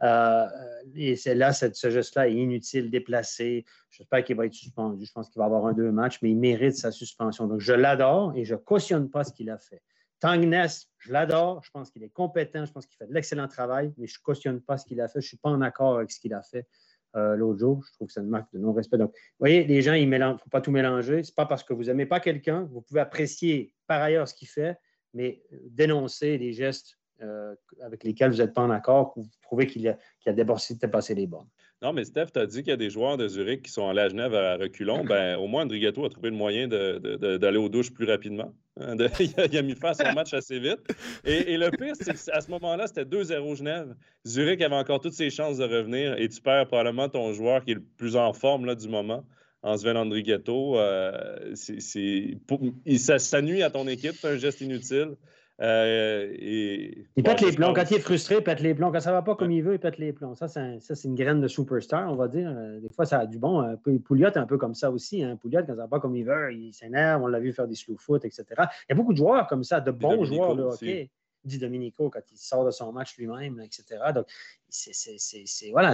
Euh, 0.04 0.48
et 0.94 1.16
c'est 1.16 1.36
là, 1.36 1.54
ce 1.54 1.90
geste-là 1.90 2.28
est 2.28 2.34
inutile, 2.34 2.90
déplacé. 2.92 3.66
J'espère 3.90 4.24
qu'il 4.24 4.36
va 4.36 4.46
être 4.46 4.54
suspendu. 4.54 5.06
Je 5.06 5.12
pense 5.12 5.30
qu'il 5.30 5.40
va 5.40 5.46
avoir 5.46 5.66
un 5.66 5.74
deux 5.74 5.92
matchs, 5.92 6.20
mais 6.22 6.32
il 6.32 6.38
mérite 6.38 6.76
sa 6.76 6.92
suspension. 6.92 7.48
Donc, 7.48 7.60
je 7.60 7.74
l'adore 7.74 8.34
et 8.36 8.46
je 8.46 8.56
ne 8.56 8.60
cautionne 8.60 9.10
pas 9.10 9.24
ce 9.24 9.32
qu'il 9.32 9.50
a 9.50 9.58
fait. 9.58 9.82
Tangnes, 10.20 10.52
je 11.00 11.12
l'adore. 11.12 11.62
Je 11.64 11.72
pense 11.72 11.92
qu'il 11.92 12.04
est 12.04 12.10
compétent. 12.10 12.66
Je 12.66 12.72
pense 12.72 12.86
qu'il 12.86 12.98
fait 12.98 13.08
de 13.08 13.14
l'excellent 13.14 13.48
travail, 13.48 13.94
mais 13.98 14.08
je 14.08 14.20
ne 14.20 14.24
cautionne 14.24 14.62
pas 14.62 14.78
ce 14.78 14.86
qu'il 14.86 15.00
a 15.02 15.08
fait. 15.08 15.22
Je 15.22 15.26
ne 15.26 15.30
suis 15.30 15.38
pas 15.38 15.50
en 15.50 15.62
accord 15.62 15.98
avec 15.98 16.12
ce 16.12 16.20
qu'il 16.20 16.34
a 16.34 16.42
fait 16.42 16.68
euh, 17.16 17.36
l'autre 17.36 17.60
jour. 17.60 17.84
Je 17.86 17.94
trouve 17.94 18.08
que 18.08 18.14
c'est 18.14 18.22
une 18.22 18.30
marque 18.30 18.52
de 18.54 18.60
non-respect. 18.60 18.98
Donc, 18.98 19.12
vous 19.12 19.36
voyez, 19.40 19.64
les 19.66 19.82
gens, 19.82 19.94
il 19.94 20.10
ne 20.10 20.38
faut 20.38 20.50
pas 20.50 20.62
tout 20.62 20.72
mélanger. 20.72 21.24
Ce 21.24 21.32
n'est 21.32 21.36
pas 21.36 21.46
parce 21.46 21.64
que 21.64 21.74
vous 21.74 21.86
n'aimez 21.86 22.06
pas 22.06 22.20
quelqu'un. 22.20 22.68
Vous 22.72 22.82
pouvez 22.82 23.00
apprécier 23.00 23.74
par 23.88 24.02
ailleurs 24.02 24.28
ce 24.28 24.34
qu'il 24.34 24.48
fait, 24.48 24.78
mais 25.14 25.42
dénoncer 25.70 26.38
des 26.38 26.52
gestes 26.54 26.98
euh, 27.22 27.56
avec 27.82 28.04
lesquels 28.04 28.32
vous 28.32 28.38
n'êtes 28.38 28.54
pas 28.54 28.62
en 28.62 28.70
accord, 28.70 29.14
vous 29.16 29.28
trouvez 29.42 29.68
qu'il 29.68 29.88
a, 29.88 29.94
qu 30.20 30.30
a 30.30 30.34
dépassé 30.34 31.16
les 31.16 31.28
bornes. 31.28 31.48
Non, 31.82 31.94
mais 31.94 32.06
Steph, 32.06 32.28
tu 32.34 32.40
as 32.40 32.46
dit 32.46 32.60
qu'il 32.60 32.70
y 32.70 32.74
a 32.74 32.78
des 32.78 32.90
joueurs 32.90 33.18
de 33.18 33.28
Zurich 33.28 33.62
qui 33.62 33.72
sont 33.72 33.88
allés 33.88 34.02
à 34.02 34.10
Genève 34.10 34.34
à 34.34 34.56
reculons. 34.56 35.04
Ben, 35.04 35.38
au 35.38 35.48
moins, 35.48 35.64
Andrigato 35.64 36.06
a 36.06 36.10
trouvé 36.10 36.30
le 36.30 36.36
moyen 36.36 36.68
d'aller 36.68 37.58
aux 37.58 37.70
douches 37.70 37.94
plus 37.94 38.06
rapidement. 38.06 38.54
Hein, 38.80 38.96
il, 39.20 39.58
a, 39.58 39.62
mis 39.62 39.76
face 39.76 40.00
au 40.00 40.14
match 40.14 40.34
assez 40.34 40.58
vite. 40.60 40.80
Et, 41.26 41.58
le 41.58 41.70
pire, 41.72 41.94
c'est 42.00 42.06
qu'à 42.06 42.42
ce 42.42 42.50
moment-là, 42.52 42.88
c'était 42.88 43.04
2-0 43.04 43.58
Genève. 43.58 43.94
Zurich 44.26 44.62
avait 44.62 44.76
encore 44.76 45.00
toutes 45.00 45.14
ses 45.14 45.30
chances 45.30 45.58
de 45.58 45.66
revenir 45.66 46.18
et 46.18 46.28
tu 46.30 46.42
perds 46.42 46.68
probablement 46.68 47.10
ton 47.10 47.34
joueur 47.34 47.64
qui 47.64 47.72
est 47.72 47.76
le 47.76 47.84
plus 47.98 48.16
en 48.16 48.34
forme 48.34 48.66
là, 48.66 48.76
du 48.76 48.88
moment 48.88 49.26
en 49.62 49.78
Sven 49.78 49.98
Andrigato. 49.98 50.80
Euh, 50.80 51.54
ça, 51.56 53.20
ça 53.20 53.42
nuit 53.42 53.64
à 53.64 53.70
ton 53.70 53.88
équipe, 53.88 54.14
c'est 54.14 54.30
un 54.30 54.38
geste 54.38 54.62
inutile. 54.62 55.16
Euh, 55.62 56.36
il 56.38 57.24
pète 57.24 57.42
les 57.42 57.54
plombs. 57.54 57.74
Quand 57.74 57.90
il 57.90 57.98
est 57.98 58.00
frustré, 58.00 58.36
il 58.38 58.44
pète 58.44 58.60
les 58.60 58.74
plombs. 58.74 58.92
Quand 58.92 59.00
ça 59.00 59.12
ne 59.12 59.16
va 59.16 59.22
pas 59.22 59.36
comme 59.36 59.52
il 59.52 59.64
veut, 59.64 59.74
il 59.74 59.80
pète 59.80 59.98
les 59.98 60.12
plombs. 60.12 60.36
Ça, 60.36 60.48
c'est 60.48 61.04
une 61.06 61.16
graine 61.16 61.40
de 61.40 61.48
superstar, 61.48 62.12
on 62.12 62.16
va 62.16 62.28
dire. 62.28 62.52
Euh, 62.54 62.80
des 62.80 62.90
fois, 62.90 63.06
ça 63.06 63.20
a 63.20 63.26
du 63.26 63.38
bon. 63.38 63.62
Euh, 63.62 63.76
Pouliot 64.04 64.28
est 64.28 64.38
un 64.38 64.46
peu 64.46 64.58
comme 64.58 64.76
ça 64.76 64.92
aussi. 64.92 65.24
Hein. 65.24 65.38
Pouliot, 65.38 65.62
quand 65.62 65.68
ça 65.68 65.74
ne 65.74 65.78
va 65.78 65.88
pas 65.88 66.00
comme 66.00 66.16
il 66.16 66.26
veut, 66.26 66.54
il 66.54 66.74
s'énerve. 66.74 67.24
On 67.24 67.28
l'a 67.28 67.40
vu 67.40 67.54
faire 67.54 67.68
des 67.68 67.76
slow 67.76 67.96
foot, 67.98 68.26
etc. 68.26 68.46
Il 68.50 68.64
y 68.90 68.94
a 68.94 68.96
beaucoup 68.96 69.14
de 69.14 69.18
joueurs 69.18 69.48
comme 69.48 69.64
ça, 69.64 69.80
de 69.80 69.92
bons 69.92 70.26
joueurs 70.26 70.56
de 70.56 70.64
hockey 70.64 71.10
dit 71.46 71.58
Dominico 71.58 72.10
quand 72.10 72.22
il 72.32 72.38
sort 72.38 72.66
de 72.66 72.72
son 72.72 72.92
match 72.92 73.18
lui-même, 73.18 73.60
etc. 73.62 74.12
Donc, 74.14 74.28
c'est, 74.70 75.72
voilà, 75.72 75.94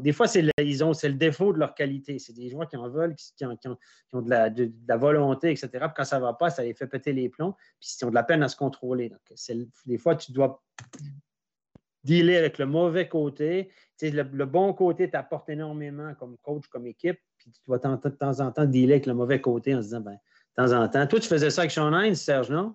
des 0.00 0.12
fois, 0.12 0.26
c'est, 0.26 0.44
ils 0.58 0.84
ont, 0.84 0.92
c'est 0.92 1.08
le 1.08 1.14
défaut 1.14 1.52
de 1.52 1.58
leur 1.58 1.74
qualité. 1.74 2.18
C'est 2.18 2.32
des 2.32 2.50
joueurs 2.50 2.68
qui 2.68 2.76
en 2.76 2.88
veulent, 2.88 3.14
qui, 3.14 3.44
ont, 3.44 3.56
de, 4.22 4.30
la, 4.30 4.50
de, 4.50 4.70
la, 4.86 4.96
volonté, 4.96 5.50
etc. 5.50 5.68
Puis 5.72 5.92
quand 5.96 6.04
ça 6.04 6.16
ne 6.16 6.22
va 6.22 6.34
pas, 6.34 6.50
ça 6.50 6.62
les 6.62 6.74
fait 6.74 6.86
péter 6.86 7.12
les 7.12 7.28
plombs, 7.28 7.54
puis 7.80 7.90
ils 8.00 8.04
ont 8.04 8.10
de 8.10 8.14
la 8.14 8.22
peine 8.24 8.42
à 8.42 8.48
se 8.48 8.56
contrôler. 8.56 9.08
Donc, 9.08 9.20
des 9.86 9.98
fois, 9.98 10.16
tu 10.16 10.32
dois 10.32 10.62
dealer 12.04 12.36
avec 12.36 12.58
le 12.58 12.66
mauvais 12.66 13.08
côté. 13.08 13.70
le, 14.00 14.22
le, 14.22 14.46
bon 14.46 14.72
côté 14.74 15.10
t'apporte 15.10 15.48
énormément 15.48 16.14
comme 16.14 16.36
coach, 16.38 16.66
comme 16.68 16.86
équipe, 16.86 17.18
puis 17.38 17.50
tu 17.50 17.60
dois 17.66 17.78
de 17.78 18.08
temps 18.08 18.40
en 18.40 18.52
temps 18.52 18.64
dealer 18.64 18.94
avec 18.94 19.06
le 19.06 19.14
mauvais 19.14 19.40
côté 19.40 19.74
en 19.74 19.78
se 19.78 19.88
disant, 19.88 20.00
ben, 20.00 20.12
de 20.12 20.64
temps 20.64 20.72
en 20.72 20.88
temps. 20.88 21.06
Toi, 21.06 21.20
tu 21.20 21.28
faisais 21.28 21.50
ça 21.50 21.62
avec 21.62 21.70
Sean 21.70 21.92
Hines, 21.98 22.14
Serge, 22.14 22.50
non? 22.50 22.74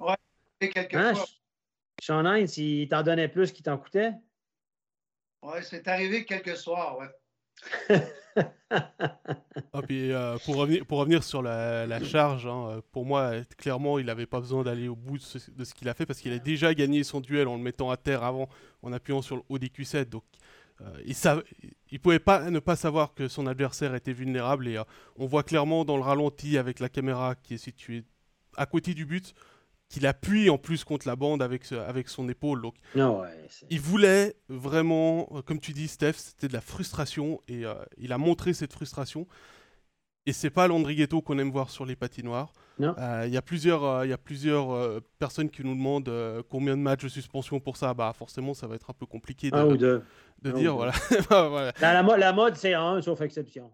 Oui, 0.00 0.14
quelques 0.68 0.94
hein? 0.94 1.14
fois. 1.14 1.26
Sean 2.00 2.24
Hines, 2.24 2.48
il 2.56 2.88
t'en 2.88 3.02
donnait 3.02 3.28
plus 3.28 3.52
qu'il 3.52 3.64
t'en 3.64 3.78
coûtait? 3.78 4.12
Oui, 5.42 5.58
c'est 5.62 5.86
arrivé 5.88 6.24
quelques 6.24 6.56
soirs, 6.56 6.98
oui. 6.98 7.06
ah, 8.70 9.82
puis, 9.86 10.12
euh, 10.12 10.38
pour, 10.44 10.56
revenir, 10.56 10.86
pour 10.86 10.98
revenir 10.98 11.22
sur 11.22 11.42
la, 11.42 12.02
charge, 12.04 12.46
hein, 12.46 12.80
pour 12.92 13.04
moi, 13.04 13.32
clairement, 13.58 13.98
il 13.98 14.06
n'avait 14.06 14.26
pas 14.26 14.40
besoin 14.40 14.62
d'aller 14.62 14.88
au 14.88 14.96
bout 14.96 15.18
de 15.18 15.64
ce, 15.64 15.74
qu'il 15.74 15.88
a 15.88 15.94
fait 15.94 16.06
parce 16.06 16.20
qu'il 16.20 16.32
a 16.32 16.38
déjà 16.38 16.74
gagné 16.74 17.04
son 17.04 17.20
duel 17.20 17.48
en 17.48 17.56
le 17.56 17.62
mettant 17.62 17.90
à 17.90 17.96
terre 17.96 18.22
avant, 18.22 18.48
en 18.82 18.92
appuyant 18.92 19.22
sur 19.22 19.36
le 19.36 19.42
haut 19.48 19.58
des 19.58 19.68
Q7. 19.68 20.06
Donc, 20.06 20.24
euh, 20.80 21.02
il 21.04 21.10
ne 21.10 21.42
il 21.90 22.00
pouvait 22.00 22.18
pas 22.18 22.50
ne 22.50 22.58
pas 22.58 22.76
savoir 22.76 23.14
que 23.14 23.28
son 23.28 23.46
adversaire 23.46 23.94
était 23.94 24.12
vulnérable. 24.12 24.68
Et 24.68 24.78
euh, 24.78 24.84
on 25.16 25.26
voit 25.26 25.42
clairement 25.42 25.84
dans 25.84 25.96
le 25.96 26.02
ralenti 26.02 26.56
avec 26.56 26.80
la 26.80 26.88
caméra 26.88 27.34
qui 27.34 27.54
est 27.54 27.58
située 27.58 28.04
à 28.56 28.66
côté 28.66 28.94
du 28.94 29.04
but 29.04 29.34
qu'il 29.90 30.06
appuie 30.06 30.48
en 30.48 30.56
plus 30.56 30.84
contre 30.84 31.06
la 31.06 31.16
bande 31.16 31.42
avec, 31.42 31.70
avec 31.72 32.08
son 32.08 32.28
épaule. 32.28 32.62
Donc, 32.62 32.76
ah 32.96 33.24
il 33.68 33.80
voulait 33.80 34.36
vraiment, 34.48 35.28
euh, 35.32 35.42
comme 35.42 35.58
tu 35.58 35.72
dis, 35.72 35.88
Steph, 35.88 36.14
c'était 36.14 36.48
de 36.48 36.52
la 36.52 36.60
frustration 36.60 37.42
et 37.48 37.66
euh, 37.66 37.74
il 37.98 38.12
a 38.12 38.18
montré 38.18 38.54
cette 38.54 38.72
frustration. 38.72 39.26
Et 40.26 40.32
c'est 40.32 40.50
pas 40.50 40.68
l'Andrighetto 40.68 41.20
qu'on 41.22 41.38
aime 41.38 41.50
voir 41.50 41.70
sur 41.70 41.84
les 41.84 41.96
patinoires. 41.96 42.52
Euh, 42.80 43.24
Il 43.26 43.32
y 43.32 43.36
a 43.36 43.42
plusieurs, 43.42 44.04
il 44.04 44.10
y 44.10 44.12
a 44.12 44.18
plusieurs 44.18 45.02
personnes 45.18 45.50
qui 45.50 45.64
nous 45.64 45.74
demandent 45.74 46.12
combien 46.48 46.76
de 46.76 46.82
matchs 46.82 47.02
de 47.02 47.08
suspension 47.08 47.58
pour 47.58 47.76
ça. 47.76 47.92
Bah 47.92 48.12
forcément, 48.16 48.54
ça 48.54 48.66
va 48.66 48.76
être 48.76 48.90
un 48.90 48.94
peu 48.94 49.06
compliqué 49.06 49.50
de, 49.50 50.02
de 50.42 50.52
dire. 50.52 50.76
Voilà. 51.28 51.72
La, 51.80 52.02
la, 52.02 52.16
la, 52.16 52.32
mode, 52.32 52.56
c'est 52.56 52.74
un, 52.74 53.02
sauf 53.02 53.20
exception. 53.22 53.70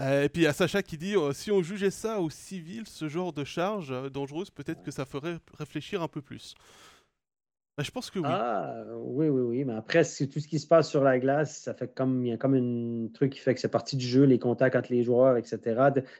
Euh, 0.00 0.24
et 0.24 0.28
puis 0.28 0.42
il 0.42 0.44
y 0.44 0.48
a 0.48 0.52
Sacha 0.52 0.82
qui 0.82 0.96
dit 0.96 1.16
euh, 1.16 1.32
si 1.32 1.50
on 1.50 1.62
jugeait 1.62 1.90
ça 1.90 2.20
au 2.20 2.30
civil, 2.30 2.84
ce 2.86 3.08
genre 3.08 3.32
de 3.32 3.44
charge 3.44 3.90
euh, 3.90 4.08
dangereuse, 4.08 4.50
peut-être 4.50 4.82
que 4.82 4.90
ça 4.90 5.04
ferait 5.04 5.36
réfléchir 5.58 6.02
un 6.02 6.08
peu 6.08 6.22
plus. 6.22 6.54
Bah, 7.76 7.84
je 7.84 7.90
pense 7.90 8.10
que 8.10 8.18
oui. 8.18 8.26
Ah, 8.28 8.84
oui, 8.96 9.28
oui, 9.28 9.40
oui. 9.40 9.64
Mais 9.64 9.72
après, 9.72 10.02
tout 10.04 10.40
ce 10.40 10.48
qui 10.48 10.58
se 10.58 10.66
passe 10.66 10.90
sur 10.90 11.02
la 11.02 11.18
glace, 11.18 11.62
ça 11.62 11.72
fait 11.72 11.94
comme 11.94 12.24
il 12.24 12.30
y 12.30 12.32
a 12.32 12.36
comme 12.36 12.54
un 12.54 13.08
truc 13.14 13.32
qui 13.32 13.38
fait 13.38 13.54
que 13.54 13.60
c'est 13.60 13.68
partie 13.68 13.96
du 13.96 14.06
jeu, 14.06 14.24
les 14.24 14.38
contacts 14.38 14.76
entre 14.76 14.92
les 14.92 15.04
joueurs, 15.04 15.38
etc. 15.38 15.58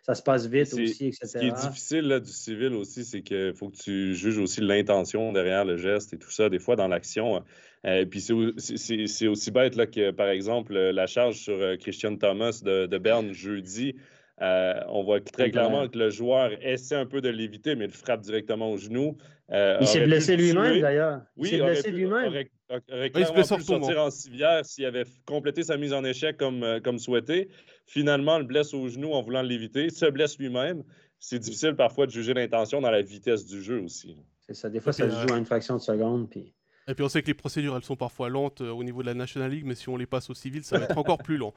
Ça 0.02 0.14
se 0.14 0.22
passe 0.22 0.46
vite 0.46 0.72
aussi, 0.72 1.08
etc. 1.08 1.26
Ce 1.26 1.38
qui 1.38 1.46
est 1.48 1.52
difficile 1.52 2.08
là, 2.08 2.20
du 2.20 2.30
civil 2.30 2.74
aussi, 2.74 3.04
c'est 3.04 3.20
qu'il 3.22 3.54
faut 3.54 3.68
que 3.68 3.76
tu 3.76 4.14
juges 4.14 4.38
aussi 4.38 4.62
l'intention 4.62 5.32
derrière 5.32 5.66
le 5.66 5.76
geste 5.76 6.14
et 6.14 6.18
tout 6.18 6.30
ça. 6.30 6.48
Des 6.48 6.58
fois, 6.58 6.74
dans 6.76 6.88
l'action, 6.88 7.42
Euh, 7.84 8.04
puis 8.04 8.20
c'est 8.20 9.26
aussi 9.26 9.50
bête 9.50 9.76
là, 9.76 9.86
que, 9.86 10.10
par 10.10 10.28
exemple, 10.28 10.74
la 10.74 11.06
charge 11.06 11.36
sur 11.36 11.76
Christian 11.78 12.16
Thomas 12.16 12.60
de, 12.64 12.86
de 12.86 12.98
Berne 12.98 13.32
jeudi, 13.32 13.96
euh, 14.40 14.74
on 14.88 15.04
voit 15.04 15.20
très 15.20 15.50
clairement 15.50 15.88
que 15.88 15.98
le 15.98 16.10
joueur 16.10 16.50
essaie 16.62 16.96
un 16.96 17.06
peu 17.06 17.20
de 17.20 17.28
l'éviter, 17.28 17.76
mais 17.76 17.84
il 17.84 17.90
frappe 17.90 18.22
directement 18.22 18.72
au 18.72 18.76
genou. 18.76 19.16
Euh, 19.52 19.76
il 19.80 19.86
s'est 19.86 20.04
blessé 20.04 20.36
lui-même, 20.36 20.80
d'ailleurs. 20.80 21.20
Oui, 21.36 21.50
il 21.52 21.58
s'est 21.58 21.62
blessé 21.62 21.90
lui-même. 21.92 22.28
Aurait, 22.28 22.50
aurait 22.90 23.10
clairement 23.10 23.34
pu 23.34 23.62
sortir 23.62 24.00
en 24.00 24.10
civière 24.10 24.64
s'il 24.64 24.86
avait 24.86 25.04
complété 25.26 25.62
sa 25.62 25.76
mise 25.76 25.92
en 25.92 26.02
échec 26.02 26.36
comme, 26.38 26.64
euh, 26.64 26.80
comme 26.80 26.98
souhaité. 26.98 27.50
Finalement, 27.86 28.38
il 28.38 28.46
blesse 28.46 28.74
au 28.74 28.88
genou 28.88 29.12
en 29.12 29.22
voulant 29.22 29.42
l'éviter. 29.42 29.90
Se 29.90 30.06
blesse 30.06 30.38
lui-même. 30.38 30.82
C'est 31.20 31.38
difficile 31.38 31.76
parfois 31.76 32.06
de 32.06 32.10
juger 32.10 32.34
l'intention 32.34 32.80
dans 32.80 32.90
la 32.90 33.02
vitesse 33.02 33.46
du 33.46 33.62
jeu 33.62 33.80
aussi. 33.80 34.16
C'est 34.40 34.54
ça. 34.54 34.70
Des 34.70 34.80
fois, 34.80 34.92
ça 34.92 35.08
se 35.08 35.14
joue 35.14 35.34
à 35.34 35.38
une 35.38 35.44
fraction 35.44 35.76
de 35.76 35.82
seconde. 35.82 36.28
Puis... 36.30 36.52
Et 36.92 36.94
puis 36.94 37.04
on 37.04 37.08
sait 37.08 37.22
que 37.22 37.28
les 37.28 37.34
procédures, 37.34 37.74
elles 37.74 37.84
sont 37.84 37.96
parfois 37.96 38.28
lentes 38.28 38.60
au 38.60 38.84
niveau 38.84 39.00
de 39.00 39.06
la 39.06 39.14
National 39.14 39.50
League, 39.50 39.64
mais 39.64 39.74
si 39.74 39.88
on 39.88 39.96
les 39.96 40.04
passe 40.04 40.28
au 40.28 40.34
civil, 40.34 40.62
ça 40.62 40.78
va 40.78 40.84
être 40.84 40.98
encore 40.98 41.16
plus 41.16 41.38
long. 41.38 41.54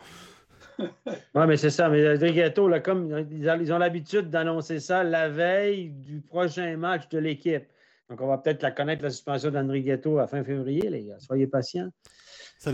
oui, 0.80 1.44
mais 1.46 1.58
c'est 1.58 1.70
ça. 1.70 1.90
Mais 1.90 2.06
Adrigato, 2.06 2.70
là, 2.70 2.80
comme 2.80 3.28
ils 3.30 3.74
ont 3.74 3.78
l'habitude 3.78 4.30
d'annoncer 4.30 4.80
ça 4.80 5.04
la 5.04 5.28
veille 5.28 5.90
du 5.90 6.22
prochain 6.22 6.78
match 6.78 7.10
de 7.10 7.20
l'équipe. 7.20 7.66
Donc, 8.10 8.22
on 8.22 8.28
va 8.28 8.38
peut-être 8.38 8.62
la 8.62 8.72
connaître, 8.72 9.04
la 9.04 9.10
suspension 9.10 9.52
d'André 9.52 9.82
Ghetto 9.82 10.20
à 10.20 10.28
fin 10.28 10.42
février, 10.44 10.90
les 10.90 11.04
gars. 11.04 11.20
Soyez 11.20 11.48
patients. 11.48 11.90
Ça, 12.58 12.72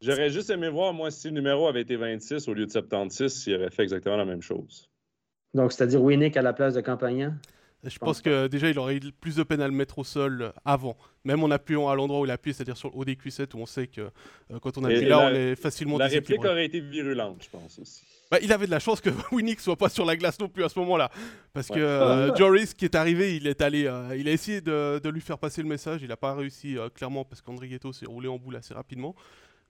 J'aurais 0.00 0.30
juste 0.30 0.48
aimé 0.48 0.70
voir, 0.70 0.94
moi, 0.94 1.10
si 1.10 1.28
le 1.28 1.34
numéro 1.34 1.68
avait 1.68 1.82
été 1.82 1.96
26 1.96 2.48
au 2.48 2.54
lieu 2.54 2.64
de 2.64 2.70
76, 2.70 3.30
s'il 3.30 3.56
aurait 3.56 3.70
fait 3.70 3.82
exactement 3.82 4.16
la 4.16 4.24
même 4.24 4.40
chose. 4.40 4.88
Donc, 5.52 5.72
c'est-à-dire 5.72 6.02
Winnick 6.02 6.38
à 6.38 6.42
la 6.42 6.54
place 6.54 6.72
de 6.72 6.80
Campagnan? 6.80 7.34
Je 7.84 7.98
pense 7.98 8.20
que 8.20 8.46
déjà, 8.46 8.68
il 8.68 8.78
aurait 8.78 8.96
eu 8.96 9.12
plus 9.12 9.36
de 9.36 9.42
peine 9.42 9.62
à 9.62 9.66
le 9.66 9.72
mettre 9.72 9.98
au 9.98 10.04
sol 10.04 10.42
euh, 10.42 10.52
avant. 10.64 10.96
Même 11.24 11.42
en 11.42 11.50
appuyant 11.50 11.88
à 11.88 11.94
l'endroit 11.94 12.20
où 12.20 12.24
il 12.26 12.30
appuie, 12.30 12.52
c'est-à-dire 12.52 12.76
sur 12.76 12.90
le 12.90 12.96
haut 12.96 13.04
des 13.04 13.16
cuissettes, 13.16 13.54
où 13.54 13.58
on 13.58 13.66
sait 13.66 13.86
que 13.86 14.02
euh, 14.02 14.58
quand 14.60 14.76
on 14.76 14.84
appuie 14.84 15.06
là, 15.06 15.20
on 15.20 15.34
est 15.34 15.54
facilement 15.56 15.96
La 15.96 16.06
réplique 16.06 16.44
aurait 16.44 16.66
été 16.66 16.80
virulente, 16.80 17.42
je 17.42 17.48
pense 17.48 17.78
aussi. 17.78 18.02
Bah, 18.30 18.38
il 18.42 18.52
avait 18.52 18.66
de 18.66 18.70
la 18.70 18.80
chance 18.80 19.00
que 19.00 19.10
Winnick 19.32 19.60
soit 19.60 19.76
pas 19.76 19.88
sur 19.88 20.04
la 20.04 20.16
glace 20.16 20.38
non 20.38 20.48
plus 20.48 20.62
à 20.62 20.68
ce 20.68 20.78
moment-là. 20.78 21.10
Parce 21.54 21.68
que 21.68 21.78
euh, 21.78 22.34
Joris, 22.36 22.74
qui 22.74 22.84
est 22.84 22.94
arrivé, 22.94 23.36
il 23.36 23.46
est 23.46 23.62
allé, 23.62 23.90
il 24.16 24.28
a 24.28 24.32
essayé 24.32 24.60
de, 24.60 25.08
lui 25.08 25.22
faire 25.22 25.38
passer 25.38 25.62
le 25.62 25.68
message. 25.68 26.02
Il 26.02 26.08
n'a 26.08 26.18
pas 26.18 26.34
réussi, 26.34 26.76
clairement, 26.94 27.24
parce 27.24 27.40
qu'André 27.40 27.68
Ghetto 27.68 27.92
s'est 27.92 28.06
roulé 28.06 28.28
en 28.28 28.36
boule 28.36 28.56
assez 28.56 28.74
rapidement. 28.74 29.14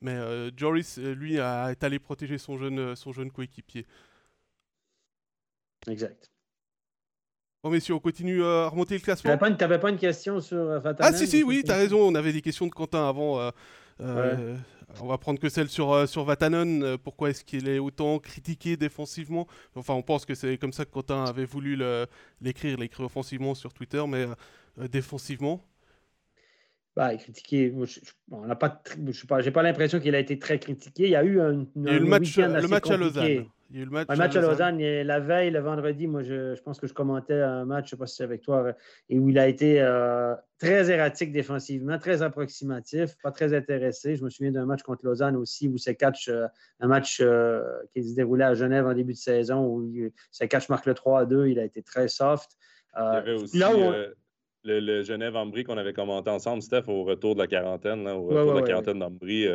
Mais 0.03 0.19
Joris, 0.57 0.99
lui, 0.99 1.39
a, 1.39 1.71
est 1.71 1.85
allé 1.85 1.99
protéger 2.01 2.39
son 2.39 2.59
jeune, 2.59 2.97
son 2.97 3.13
jeune 3.13 3.31
coéquipier. 3.31 3.87
Exact. 5.89 6.31
Bon, 7.63 7.69
messieurs, 7.69 7.95
on 7.95 7.99
continue 7.99 8.43
à 8.43 8.69
remonter 8.69 8.95
le 8.95 9.01
classement. 9.01 9.37
Tu 9.37 9.53
n'avais 9.61 9.79
pas, 9.79 9.91
une 9.91 9.99
question 9.99 10.41
sur 10.41 10.57
euh, 10.57 10.79
Vatanen 10.79 11.13
Ah, 11.15 11.17
si, 11.17 11.27
si, 11.27 11.43
oui, 11.43 11.63
tu 11.63 11.71
as 11.71 11.77
raison. 11.77 12.01
On 12.01 12.15
avait 12.15 12.33
des 12.33 12.41
questions 12.41 12.67
de 12.67 12.73
Quentin 12.73 13.07
avant. 13.07 13.39
Euh, 13.39 13.51
euh, 14.01 14.57
on 15.03 15.07
va 15.07 15.19
prendre 15.19 15.39
que 15.39 15.51
celle 15.51 15.69
sur, 15.69 16.09
sur 16.09 16.25
Vatanen. 16.25 16.97
Pourquoi 16.97 17.29
est-ce 17.29 17.45
qu'il 17.45 17.69
est 17.69 17.79
autant 17.79 18.19
critiqué 18.19 18.79
défensivement? 18.79 19.47
Enfin, 19.75 19.93
on 19.93 20.01
pense 20.01 20.25
que 20.25 20.35
c'est 20.35 20.57
comme 20.57 20.73
ça 20.73 20.87
que 20.87 20.91
Quentin 20.91 21.25
avait 21.25 21.45
voulu 21.45 21.79
l'écrire, 22.41 22.79
l'écrire 22.79 23.05
offensivement 23.05 23.55
sur 23.55 23.75
Twitter, 23.75 24.03
mais 24.09 24.27
défensivement 24.89 25.63
bah, 26.97 27.15
critiqué. 27.17 27.75
on 28.31 28.47
n'a 28.47 28.57
pas, 28.57 28.83
je 28.97 29.45
n'ai 29.45 29.51
pas, 29.51 29.63
l'impression 29.63 30.01
qu'il 30.01 30.15
a 30.15 30.19
été 30.19 30.39
très 30.39 30.59
critiqué. 30.59 31.05
Il 31.05 31.11
y 31.11 31.17
a 31.17 31.25
eu 31.25 31.41
un, 31.41 31.67
le 31.77 32.01
match, 32.01 32.39
le 32.39 32.69
match 32.69 32.91
à 32.91 32.97
Lausanne. 32.97 33.45
Il 33.71 33.77
y 33.77 33.79
a 33.79 33.83
eu 33.83 33.85
le 33.85 33.93
match, 33.93 34.09
à 34.09 34.41
Lausanne. 34.41 34.81
la 34.81 35.21
veille, 35.21 35.51
le 35.51 35.61
vendredi, 35.61 36.09
moi, 36.09 36.25
je, 36.25 36.61
pense 36.61 36.81
que 36.81 36.89
je 36.89 36.93
commentais 36.93 37.41
un 37.41 37.65
match, 37.65 37.85
je 37.85 37.87
ne 37.87 37.91
sais 37.91 37.97
pas 37.99 38.07
si 38.09 38.17
c'est 38.17 38.25
avec 38.25 38.43
toi, 38.43 38.75
et 39.09 39.19
où 39.19 39.29
il 39.29 39.39
a 39.39 39.47
été 39.47 39.81
euh, 39.81 40.35
très 40.59 40.91
erratique 40.91 41.31
défensivement, 41.31 41.97
très 41.99 42.23
approximatif, 42.23 43.17
pas 43.23 43.31
très 43.31 43.55
intéressé. 43.55 44.17
Je 44.17 44.25
me 44.25 44.31
souviens 44.31 44.51
d'un 44.51 44.67
match 44.67 44.83
contre 44.83 45.05
Lausanne 45.07 45.37
aussi, 45.37 45.69
où 45.69 45.79
c'est 45.79 45.95
catch, 45.95 46.29
euh, 46.29 46.47
un 46.81 46.89
match 46.89 47.21
euh, 47.21 47.63
qui 47.93 48.03
se 48.03 48.17
déroulait 48.17 48.45
à 48.45 48.55
Genève 48.55 48.87
en 48.87 48.95
début 48.95 49.13
de 49.13 49.19
saison, 49.19 49.65
où 49.65 49.89
c'est 50.33 50.49
catch 50.49 50.69
marque 50.69 50.87
le 50.87 50.95
3 50.95 51.21
à 51.21 51.25
2, 51.27 51.47
il 51.47 51.61
a 51.61 51.65
été 51.65 51.81
très 51.81 52.09
soft. 52.09 52.57
il 52.97 53.01
y 53.01 53.03
avait 53.03 53.35
aussi 53.35 53.63
le, 54.63 55.03
Genève 55.03 55.37
Ambry 55.37 55.63
qu'on 55.65 55.79
avait 55.79 55.95
commenté 55.95 56.29
ensemble, 56.29 56.61
Steph, 56.61 56.89
au 56.89 57.05
retour 57.05 57.35
de 57.35 57.41
la 57.41 57.47
quarantaine, 57.47 58.07
au 58.09 58.25
retour 58.25 58.55
de 58.55 58.61
la 58.61 58.67
quarantaine 58.67 58.99
d'Ambry. 58.99 59.47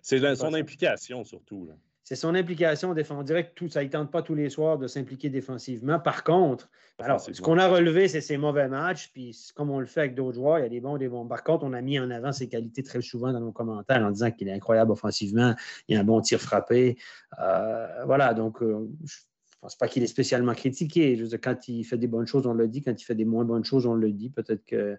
c'est 0.00 0.34
son 0.34 0.54
implication 0.54 1.22
surtout. 1.22 1.66
Là 1.66 1.74
c'est 2.08 2.16
son 2.16 2.34
implication 2.34 2.94
défensive. 2.94 3.20
On 3.20 3.22
dirait 3.22 3.50
que 3.50 3.54
tout, 3.54 3.68
ça 3.68 3.84
ne 3.84 3.88
tente 3.90 4.10
pas 4.10 4.22
tous 4.22 4.34
les 4.34 4.48
soirs 4.48 4.78
de 4.78 4.86
s'impliquer 4.86 5.28
défensivement. 5.28 6.00
Par 6.00 6.24
contre, 6.24 6.70
alors, 6.98 7.20
ce 7.20 7.38
qu'on 7.42 7.58
a 7.58 7.68
relevé, 7.68 8.08
c'est 8.08 8.22
ses 8.22 8.38
mauvais 8.38 8.66
matchs. 8.66 9.10
Puis, 9.12 9.36
comme 9.54 9.68
on 9.68 9.78
le 9.78 9.84
fait 9.84 10.00
avec 10.00 10.14
d'autres 10.14 10.36
joueurs, 10.36 10.58
il 10.58 10.62
y 10.62 10.64
a 10.64 10.70
des 10.70 10.80
bons, 10.80 10.96
des 10.96 11.06
bons. 11.06 11.26
Par 11.26 11.44
contre, 11.44 11.64
on 11.64 11.74
a 11.74 11.82
mis 11.82 12.00
en 12.00 12.10
avant 12.10 12.32
ses 12.32 12.48
qualités 12.48 12.82
très 12.82 13.02
souvent 13.02 13.30
dans 13.30 13.40
nos 13.40 13.52
commentaires 13.52 14.02
en 14.02 14.10
disant 14.10 14.30
qu'il 14.30 14.48
est 14.48 14.52
incroyable 14.54 14.90
offensivement. 14.90 15.54
Il 15.88 15.98
a 15.98 16.00
un 16.00 16.04
bon 16.04 16.22
tir 16.22 16.40
frappé. 16.40 16.96
Euh, 17.42 18.04
voilà, 18.06 18.32
donc, 18.32 18.62
euh, 18.62 18.88
je 19.04 19.16
ne 19.18 19.60
pense 19.60 19.76
pas 19.76 19.86
qu'il 19.86 20.02
est 20.02 20.06
spécialement 20.06 20.54
critiqué. 20.54 21.14
Je 21.14 21.24
veux 21.24 21.28
dire, 21.28 21.40
quand 21.42 21.68
il 21.68 21.84
fait 21.84 21.98
des 21.98 22.08
bonnes 22.08 22.26
choses, 22.26 22.46
on 22.46 22.54
le 22.54 22.68
dit. 22.68 22.80
Quand 22.80 22.98
il 22.98 23.04
fait 23.04 23.16
des 23.16 23.26
moins 23.26 23.44
bonnes 23.44 23.64
choses, 23.64 23.84
on 23.84 23.92
le 23.94 24.10
dit. 24.12 24.30
Peut-être 24.30 24.64
que 24.64 24.98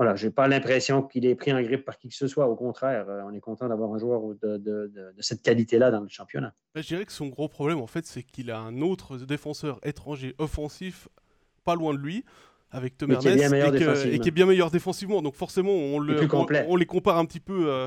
voilà, 0.00 0.16
je 0.16 0.24
n'ai 0.24 0.32
pas 0.32 0.48
l'impression 0.48 1.02
qu'il 1.02 1.26
est 1.26 1.34
pris 1.34 1.52
en 1.52 1.60
grippe 1.60 1.84
par 1.84 1.98
qui 1.98 2.08
que 2.08 2.14
ce 2.14 2.26
soit. 2.26 2.48
Au 2.48 2.56
contraire, 2.56 3.04
euh, 3.10 3.20
on 3.26 3.34
est 3.34 3.40
content 3.40 3.68
d'avoir 3.68 3.92
un 3.92 3.98
joueur 3.98 4.22
de, 4.42 4.90
cette 5.18 5.42
qualité-là 5.42 5.90
dans 5.90 6.00
le 6.00 6.08
championnat. 6.08 6.54
je 6.74 6.80
dirais 6.80 7.04
que 7.04 7.12
son 7.12 7.26
gros 7.26 7.48
problème, 7.48 7.80
en 7.80 7.86
fait, 7.86 8.06
c'est 8.06 8.22
qu'il 8.22 8.50
a 8.50 8.58
un 8.58 8.80
autre 8.80 9.18
défenseur 9.18 9.78
étranger 9.82 10.34
offensif 10.38 11.08
pas 11.64 11.74
loin 11.74 11.92
de 11.92 11.98
lui, 11.98 12.24
avec 12.70 12.96
Tom 12.96 13.10
Ernest, 13.10 13.52
et, 14.06 14.18
qui 14.20 14.28
est 14.28 14.30
bien 14.30 14.46
meilleur 14.46 14.70
défensivement. 14.70 15.20
Donc 15.20 15.34
forcément, 15.34 15.74
on, 15.74 16.00
les 16.00 16.86
compare 16.86 17.18
un 17.18 17.26
petit 17.26 17.38
peu 17.38 17.68
euh, 17.68 17.86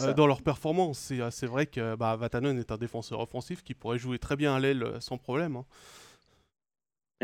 euh, 0.00 0.12
dans 0.12 0.26
leur 0.26 0.42
performance. 0.42 1.12
C'est 1.30 1.46
vrai 1.46 1.66
que 1.66 1.94
bah, 1.94 2.16
Vatanen 2.16 2.58
est 2.58 2.72
un 2.72 2.78
défenseur 2.78 3.20
offensif 3.20 3.62
qui 3.62 3.74
pourrait 3.74 3.98
jouer 3.98 4.18
très 4.18 4.34
bien 4.34 4.56
à 4.56 4.58
l'aile 4.58 4.84
sans 4.98 5.18
problème. 5.18 5.54
Hein. 5.54 5.64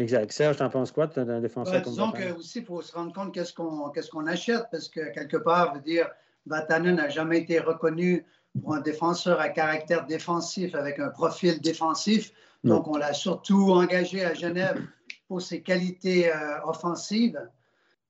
Exact. 0.01 0.33
Serge, 0.33 0.57
t'en 0.57 0.71
penses 0.71 0.93
quoi 0.93 1.07
d'un 1.09 1.41
défenseur 1.41 1.75
ouais, 1.75 1.83
Disons 1.83 2.11
que 2.11 2.33
aussi, 2.33 2.61
il 2.61 2.65
faut 2.65 2.81
se 2.81 2.93
rendre 2.93 3.13
compte 3.13 3.35
qu'est-ce 3.35 3.53
qu'on 3.53 3.91
qu'est-ce 3.91 4.11
qu'on 4.11 4.27
achète, 4.27 4.65
parce 4.73 4.89
que 4.89 5.13
quelque 5.13 5.37
part, 5.37 5.75
veut 5.75 5.81
dire, 5.81 6.09
Vatanen 6.47 6.97
n'a 6.97 7.11
jamais 7.11 7.39
été 7.41 7.59
reconnu 7.59 8.25
pour 8.63 8.75
un 8.75 8.81
défenseur 8.81 9.41
à 9.41 9.51
caractère 9.51 10.07
défensif, 10.07 10.75
avec 10.75 10.99
un 10.99 11.11
profil 11.11 11.61
défensif. 11.61 12.33
Donc, 12.65 12.89
on 12.89 12.97
l'a 12.97 13.13
surtout 13.13 13.73
engagé 13.73 14.25
à 14.25 14.35
Genève 14.35 14.83
pour 15.29 15.41
ses 15.41 15.63
qualités 15.63 16.33
euh, 16.33 16.63
offensives. 16.65 17.41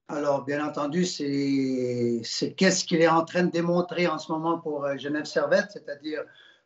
Alors, 0.08 0.44
bien 0.44 0.64
entendu, 0.66 1.04
c'est 1.04 2.22
qu'est-ce 2.56 2.84
qu'il 2.84 3.00
est 3.00 3.08
en 3.08 3.24
train 3.24 3.44
de 3.44 3.50
démontrer 3.50 4.06
en 4.08 4.18
ce 4.18 4.32
moment 4.32 4.58
pour 4.58 4.84
euh, 4.84 4.96
Genève 4.96 5.24
Servette, 5.24 5.70
c'est-à-dire 5.72 6.22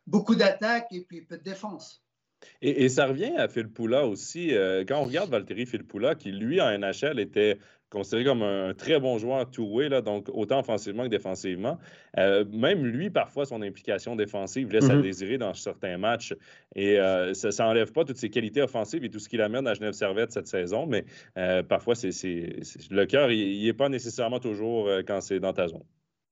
beaucoup 0.06 0.34
d'attaques 0.34 0.88
et 0.92 1.00
puis 1.00 1.22
peu 1.22 1.36
de 1.36 1.42
défense. 1.42 2.03
Et, 2.62 2.88
ça 2.88 3.06
revient 3.06 3.32
à 3.36 3.48
Phil 3.48 3.68
Poula 3.68 4.06
aussi. 4.06 4.54
Euh, 4.54 4.84
quand 4.86 5.00
on 5.00 5.04
regarde 5.04 5.30
Valtteri 5.30 5.64
Poula, 5.64 6.14
qui 6.14 6.32
lui, 6.32 6.60
en 6.60 6.78
NHL, 6.78 7.18
était 7.18 7.58
considéré 7.90 8.24
comme 8.24 8.42
un 8.42 8.74
très 8.74 8.98
bon 8.98 9.18
joueur 9.18 9.48
two-way, 9.48 9.88
donc 10.02 10.28
autant 10.32 10.60
offensivement 10.60 11.04
que 11.04 11.08
défensivement. 11.08 11.78
Euh, 12.18 12.44
même 12.52 12.84
lui, 12.84 13.10
parfois, 13.10 13.46
son 13.46 13.62
implication 13.62 14.16
défensive 14.16 14.72
laisse 14.72 14.90
à 14.90 14.96
mm-hmm. 14.96 15.02
désirer 15.02 15.38
dans 15.38 15.54
certains 15.54 15.96
matchs. 15.96 16.34
Et 16.74 16.98
euh, 16.98 17.34
ça 17.34 17.64
n'enlève 17.64 17.92
pas 17.92 18.04
toutes 18.04 18.16
ses 18.16 18.30
qualités 18.30 18.62
offensives 18.62 19.04
et 19.04 19.10
tout 19.10 19.20
ce 19.20 19.28
qu'il 19.28 19.40
amène 19.40 19.66
à 19.68 19.74
Genève 19.74 19.92
Servette 19.92 20.32
cette 20.32 20.48
saison, 20.48 20.86
mais 20.86 21.04
parfois, 21.68 21.94
c'est, 21.94 22.10
le 22.90 23.04
cœur, 23.04 23.30
il 23.30 23.64
n'est 23.64 23.72
pas 23.72 23.88
nécessairement 23.88 24.40
toujours 24.40 24.88
quand 25.06 25.20
c'est 25.20 25.38
dans 25.38 25.52
ta 25.52 25.68
zone. 25.68 25.84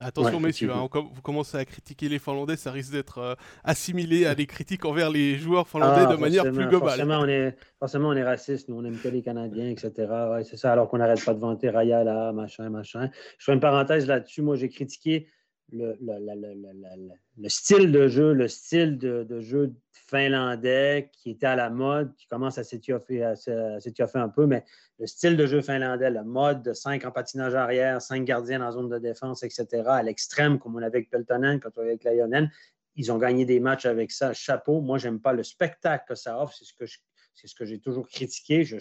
Attention 0.03 0.41
messieurs, 0.41 0.73
hein, 0.73 0.89
vous 0.93 1.23
commencez 1.23 1.57
à 1.57 1.65
critiquer 1.65 2.09
les 2.09 2.19
Finlandais, 2.19 2.57
ça 2.57 2.71
risque 2.71 2.93
d'être 2.93 3.19
euh, 3.19 3.35
assimilé 3.65 4.27
à 4.27 4.35
des 4.35 4.47
critiques 4.47 4.85
envers 4.85 5.11
les 5.11 5.37
joueurs 5.37 5.69
finlandais 5.69 6.05
ah, 6.07 6.13
de 6.13 6.17
manière 6.17 6.45
plus 6.45 6.67
globale. 6.67 6.91
Forcément 6.91 7.21
on, 7.21 7.29
est, 7.29 7.57
forcément, 7.79 8.09
on 8.09 8.17
est 8.17 8.23
raciste, 8.23 8.69
nous 8.69 8.77
on 8.77 8.85
aime 8.85 8.99
que 8.99 9.09
les 9.09 9.23
Canadiens, 9.23 9.69
etc. 9.69 9.93
Ouais, 10.31 10.45
c'est 10.45 10.57
ça, 10.57 10.73
alors 10.73 10.89
qu'on 10.89 10.99
n'arrête 10.99 11.25
pas 11.25 11.35
de 11.35 11.41
vanter 11.41 11.71
Raya 11.71 12.05
là, 12.05 12.33
machin, 12.33 12.69
machin. 12.71 13.11
Je 13.39 13.45
fais 13.45 13.53
une 13.53 13.61
parenthèse 13.61 14.07
là-dessus, 14.07 14.43
moi 14.43 14.57
j'ai 14.57 14.69
critiqué 14.69 15.29
le, 15.71 15.97
le, 16.01 17.49
style 17.49 17.93
de 17.93 18.09
jeu, 18.09 18.33
le 18.33 18.49
style 18.49 18.99
de, 18.99 19.41
jeu 19.41 19.75
finlandais 20.09 21.11
qui 21.13 21.31
était 21.31 21.47
à 21.47 21.57
la 21.57 21.71
mode, 21.71 22.15
qui 22.17 22.27
commence 22.27 22.59
à 22.59 22.65
s'étioffer, 22.65 23.25
un 23.25 24.29
peu, 24.29 24.47
mais 24.47 24.65
le 24.99 25.07
style 25.07 25.37
de 25.37 25.47
jeu 25.47 25.63
finlandais, 25.63 26.11
le 26.11 26.25
mode 26.25 26.63
de 26.63 26.73
5 26.73 27.05
en 27.05 27.11
patinage 27.11 27.55
arrière, 27.55 28.03
5 28.03 28.25
gardiens 28.25 28.61
en 28.63 28.73
zone 28.73 28.89
de 28.89 28.99
défense, 28.99 29.43
etc., 29.43 29.67
à 29.87 30.03
l'extrême, 30.03 30.59
comme 30.59 30.75
on 30.75 30.79
avait 30.79 30.99
avec 30.99 31.11
Peltonen, 31.11 31.61
quand 31.61 31.71
on 31.77 31.81
avait 31.81 31.91
avec 31.91 32.05
Lyonen, 32.05 32.51
ils 32.97 33.11
ont 33.11 33.19
gagné 33.19 33.45
des 33.45 33.61
matchs 33.61 33.87
avec 33.87 34.11
ça. 34.11 34.35
Chapeau. 34.35 34.81
Moi, 34.81 34.99
j'aime 34.99 35.21
pas 35.21 35.33
le 35.33 35.43
spectacle 35.43 36.05
que 36.09 36.15
ça 36.15 36.39
offre. 36.43 36.55
C'est 36.55 36.67
ce 36.67 36.75
que 36.75 36.85
je, 36.85 36.99
C'est 37.35 37.47
ce 37.47 37.55
que 37.55 37.64
j'ai 37.64 37.78
toujours 37.78 38.09
critiqué. 38.09 38.64
Je 38.64 38.76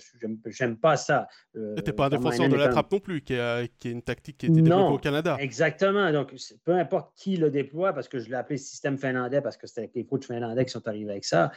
n'aime 0.59 0.77
pas 0.77 0.97
ça. 0.97 1.27
Euh, 1.55 1.73
C'était 1.77 1.93
pas 1.93 2.07
un 2.07 2.09
défenseur 2.09 2.49
de 2.49 2.55
la 2.55 2.67
trappe 2.69 2.91
non 2.91 2.99
plus, 2.99 3.21
qui 3.21 3.33
est, 3.33 3.71
qui 3.77 3.87
est 3.87 3.91
une 3.91 4.01
tactique 4.01 4.37
qui 4.37 4.45
a 4.45 4.49
été 4.49 4.61
développée 4.61 4.93
au 4.93 4.97
Canada. 4.97 5.37
Exactement. 5.39 6.11
Donc, 6.11 6.33
peu 6.63 6.73
importe 6.73 7.13
qui 7.15 7.37
le 7.37 7.49
déploie, 7.49 7.93
parce 7.93 8.07
que 8.07 8.19
je 8.19 8.29
l'ai 8.29 8.35
appelé 8.35 8.57
système 8.57 8.97
finlandais, 8.97 9.41
parce 9.41 9.57
que 9.57 9.67
c'était 9.67 9.89
les 9.95 10.05
coachs 10.05 10.25
finlandais 10.25 10.65
qui 10.65 10.71
sont 10.71 10.87
arrivés 10.87 11.11
avec 11.11 11.25
ça. 11.25 11.51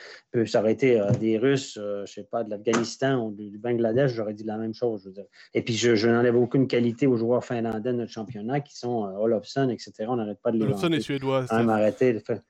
Ça 0.47 0.61
aurait 0.61 0.73
été 0.73 1.01
euh, 1.01 1.11
des 1.13 1.39
Russes, 1.39 1.75
je 1.75 2.01
ne 2.01 2.07
sais 2.07 2.25
pas, 2.25 2.45
de 2.45 2.51
l'Afghanistan 2.51 3.27
ou 3.27 3.33
du, 3.33 3.59
Bangladesh, 3.59 4.13
j'aurais 4.13 4.35
dit 4.35 4.45
la 4.45 4.57
même 4.57 4.75
chose. 4.75 5.03
Je 5.03 5.09
veux 5.09 5.15
dire. 5.15 5.27
Et 5.53 5.63
puis, 5.63 5.75
je, 5.75 5.95
je 5.95 6.09
n'enlève 6.09 6.37
aucune 6.37 6.67
qualité 6.67 7.07
aux 7.07 7.17
joueurs 7.17 7.45
finlandais 7.45 7.93
de 7.93 7.99
notre 7.99 8.13
championnat, 8.13 8.61
qui 8.61 8.77
sont 8.77 9.05
Olofsson, 9.19 9.69
etc. 9.71 9.93
On 10.09 10.17
n'arrête 10.17 10.41
pas 10.41 10.53
de 10.53 10.59
les 10.59 10.65
Olofsson 10.65 10.93
est 10.93 11.01
suédois. 11.01 11.47
arrêter 11.51 12.13
de 12.13 12.19
faire 12.21 12.41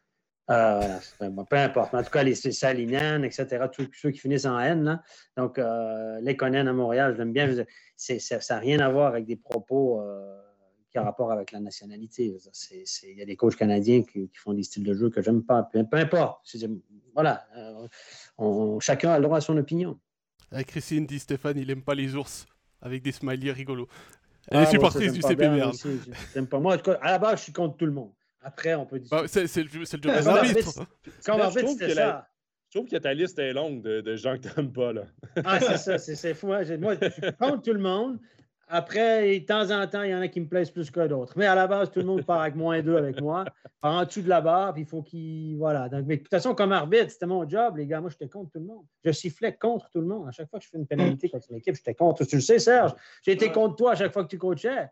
euh, 0.50 0.98
peu 1.20 1.56
importe. 1.56 1.94
En 1.94 2.02
tout 2.02 2.10
cas, 2.10 2.22
les 2.22 2.34
Salinian, 2.34 3.22
etc., 3.22 3.66
tous 3.72 3.88
ceux 3.94 4.10
qui 4.10 4.18
finissent 4.18 4.44
en 4.44 4.58
N. 4.60 4.84
Là. 4.84 5.02
Donc, 5.36 5.58
euh, 5.58 6.20
les 6.20 6.36
Conan 6.36 6.66
à 6.66 6.72
Montréal, 6.72 7.14
je 7.14 7.18
l'aime 7.18 7.32
bien. 7.32 7.48
ça 7.96 8.38
n'a 8.50 8.60
rien 8.60 8.80
à 8.80 8.88
voir 8.90 9.08
avec 9.08 9.24
des 9.24 9.36
propos 9.36 10.00
euh, 10.00 10.38
qui 10.90 10.98
ont 10.98 11.04
rapport 11.04 11.32
avec 11.32 11.52
la 11.52 11.60
nationalité. 11.60 12.36
Il 13.04 13.18
y 13.18 13.22
a 13.22 13.24
des 13.24 13.36
coachs 13.36 13.56
canadiens 13.56 14.02
qui, 14.02 14.30
font 14.34 14.52
des 14.52 14.62
styles 14.62 14.84
de 14.84 14.92
jeu 14.92 15.08
que 15.08 15.22
j'aime 15.22 15.42
pas. 15.42 15.62
Peu, 15.62 15.86
importe. 15.92 16.54
Voilà. 17.14 17.46
chacun 18.80 19.12
a 19.12 19.18
le 19.18 19.24
droit 19.24 19.38
à 19.38 19.40
son 19.40 19.56
opinion. 19.56 19.98
Christine 20.66 21.06
dit 21.06 21.18
Stéphane, 21.18 21.58
il 21.58 21.66
n'aime 21.66 21.82
pas 21.82 21.94
les 21.94 22.14
ours 22.14 22.46
avec 22.82 23.02
des 23.02 23.12
smileys 23.12 23.50
rigolos. 23.50 23.88
Elle 24.48 24.58
est 24.58 24.66
ah, 24.66 24.70
supportrice 24.70 25.12
du 25.12 25.22
CPMR. 25.22 25.70
J'aime 26.34 26.46
pas. 26.46 26.60
Moi, 26.60 26.76
à 27.00 27.12
la 27.12 27.18
base, 27.18 27.38
je 27.38 27.44
suis 27.44 27.52
contre 27.52 27.78
tout 27.78 27.86
le 27.86 27.92
monde. 27.92 28.12
Après, 28.44 28.74
on 28.74 28.84
peut 28.84 28.98
dire. 28.98 29.08
Bah, 29.10 29.24
c'est 29.26 29.42
le 29.56 29.68
jeu 29.68 29.84
des 29.98 30.28
arbitres. 30.28 30.86
Quand 31.24 31.50
c'était 31.50 31.94
ça. 31.94 32.28
Je 32.70 32.80
trouve 32.80 32.90
que 32.90 32.96
ta 32.96 33.14
liste 33.14 33.38
est 33.38 33.52
longue 33.52 33.82
de, 33.82 34.00
de 34.00 34.16
gens 34.16 34.36
que 34.36 34.48
tu 34.48 34.48
n'aimes 34.56 34.72
pas. 34.72 34.92
Là. 34.92 35.04
ah, 35.44 35.60
c'est 35.60 35.78
ça, 35.78 35.98
c'est 35.98 36.34
fou. 36.34 36.52
Hein. 36.52 36.62
Moi, 36.78 36.96
je 37.00 37.08
suis 37.08 37.22
contre 37.38 37.62
tout 37.62 37.72
le 37.72 37.80
monde. 37.80 38.18
Après, 38.66 39.38
de 39.38 39.44
temps 39.46 39.70
en 39.70 39.86
temps, 39.86 40.02
il 40.02 40.10
y 40.10 40.14
en 40.14 40.20
a 40.20 40.28
qui 40.28 40.40
me 40.40 40.48
plaisent 40.48 40.70
plus 40.70 40.90
que 40.90 41.06
d'autres. 41.06 41.34
Mais 41.36 41.46
à 41.46 41.54
la 41.54 41.66
base, 41.66 41.90
tout 41.90 42.00
le 42.00 42.06
monde 42.06 42.24
part 42.24 42.40
avec 42.40 42.56
moins 42.56 42.82
deux 42.82 42.96
avec 42.96 43.20
moi. 43.20 43.44
En 43.82 44.04
dessous 44.04 44.22
de 44.22 44.28
la 44.28 44.40
barre, 44.40 44.72
puis 44.72 44.82
il 44.82 44.88
faut 44.88 45.02
qu'il. 45.02 45.56
Voilà. 45.56 45.88
Donc, 45.88 46.04
mais 46.06 46.16
de 46.16 46.22
toute 46.22 46.30
façon, 46.30 46.54
comme 46.54 46.72
arbitre, 46.72 47.10
c'était 47.10 47.26
mon 47.26 47.48
job, 47.48 47.76
les 47.76 47.86
gars. 47.86 48.00
Moi, 48.00 48.10
j'étais 48.10 48.28
contre 48.28 48.50
tout 48.50 48.58
le 48.58 48.66
monde. 48.66 48.84
Je 49.04 49.12
sifflais 49.12 49.54
contre 49.54 49.88
tout 49.90 50.00
le 50.00 50.06
monde. 50.06 50.26
À 50.26 50.32
chaque 50.32 50.50
fois 50.50 50.58
que 50.58 50.64
je 50.64 50.70
fais 50.70 50.78
une 50.78 50.86
pénalité 50.86 51.28
contre 51.28 51.46
une 51.50 51.58
équipe, 51.58 51.76
j'étais 51.76 51.94
contre. 51.94 52.24
Tu 52.24 52.36
le 52.36 52.42
sais, 52.42 52.58
Serge. 52.58 52.92
J'ai 53.22 53.32
été 53.32 53.52
contre 53.52 53.76
toi 53.76 53.92
à 53.92 53.94
chaque 53.94 54.12
fois 54.12 54.24
que 54.24 54.30
tu 54.30 54.38
coachais. 54.38 54.88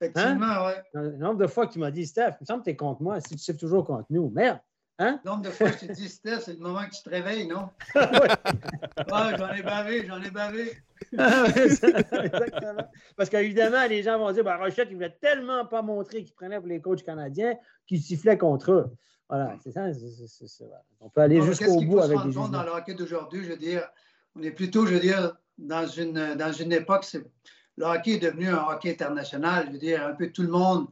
Effectivement, 0.00 0.46
hein? 0.46 0.74
oui. 0.94 1.00
Le 1.00 1.16
nombre 1.16 1.38
de 1.38 1.46
fois 1.46 1.66
que 1.66 1.72
tu 1.72 1.78
m'as 1.78 1.90
dit, 1.90 2.06
Steph, 2.06 2.34
il 2.40 2.42
me 2.42 2.46
semble 2.46 2.60
que 2.60 2.64
tu 2.64 2.70
es 2.70 2.76
contre 2.76 3.02
moi, 3.02 3.20
si 3.20 3.30
tu 3.30 3.38
sais 3.38 3.56
toujours 3.56 3.84
contre 3.84 4.06
nous. 4.10 4.30
Merde. 4.30 4.60
Hein? 5.00 5.20
Le 5.24 5.30
nombre 5.30 5.42
de 5.44 5.50
fois 5.50 5.70
que 5.70 5.78
je 5.78 5.86
t'ai 5.86 5.92
dit, 5.92 6.08
Steph, 6.08 6.40
c'est 6.40 6.54
le 6.54 6.58
moment 6.58 6.84
que 6.84 6.94
tu 6.94 7.02
te 7.02 7.10
réveilles, 7.10 7.46
non? 7.46 7.68
ah, 7.94 9.32
j'en 9.36 9.52
ai 9.52 9.62
bavé, 9.62 10.04
j'en 10.06 10.20
ai 10.20 10.30
bavé. 10.30 10.76
Exactement. 11.12 12.90
Parce 13.16 13.30
qu'évidemment, 13.30 13.86
les 13.88 14.02
gens 14.02 14.18
vont 14.18 14.32
dire, 14.32 14.42
ben, 14.42 14.56
Rochette, 14.56 14.88
il 14.90 14.92
ne 14.92 14.96
voulait 14.96 15.16
tellement 15.20 15.64
pas 15.66 15.82
montrer 15.82 16.24
qu'il 16.24 16.34
prenait 16.34 16.58
pour 16.58 16.66
les 16.66 16.80
coachs 16.80 17.04
canadiens 17.04 17.54
qu'il 17.86 18.00
sifflait 18.00 18.38
contre 18.38 18.72
eux. 18.72 18.90
Voilà, 19.28 19.56
c'est 19.62 19.70
ça. 19.70 19.86
On 21.00 21.10
peut 21.10 21.20
aller 21.20 21.42
jusqu'au 21.42 21.80
bout 21.82 22.00
avec 22.00 22.18
des 22.24 22.32
Dans 22.32 22.62
le 22.62 22.70
hockey 22.70 22.94
d'aujourd'hui, 22.94 23.44
je 23.44 23.50
veux 23.50 23.56
dire, 23.56 23.88
on 24.34 24.42
est 24.42 24.50
plutôt, 24.50 24.86
je 24.86 24.94
veux 24.94 25.00
dire, 25.00 25.36
dans 25.58 25.86
une, 25.86 26.34
dans 26.34 26.52
une 26.52 26.72
époque, 26.72 27.04
c'est 27.04 27.22
le 27.78 27.84
hockey 27.84 28.14
est 28.14 28.18
devenu 28.18 28.48
un 28.48 28.64
hockey 28.68 28.90
international. 28.90 29.66
Je 29.68 29.72
veux 29.72 29.78
dire, 29.78 30.04
un 30.04 30.12
peu 30.12 30.30
tout 30.30 30.42
le 30.42 30.48
monde, 30.48 30.88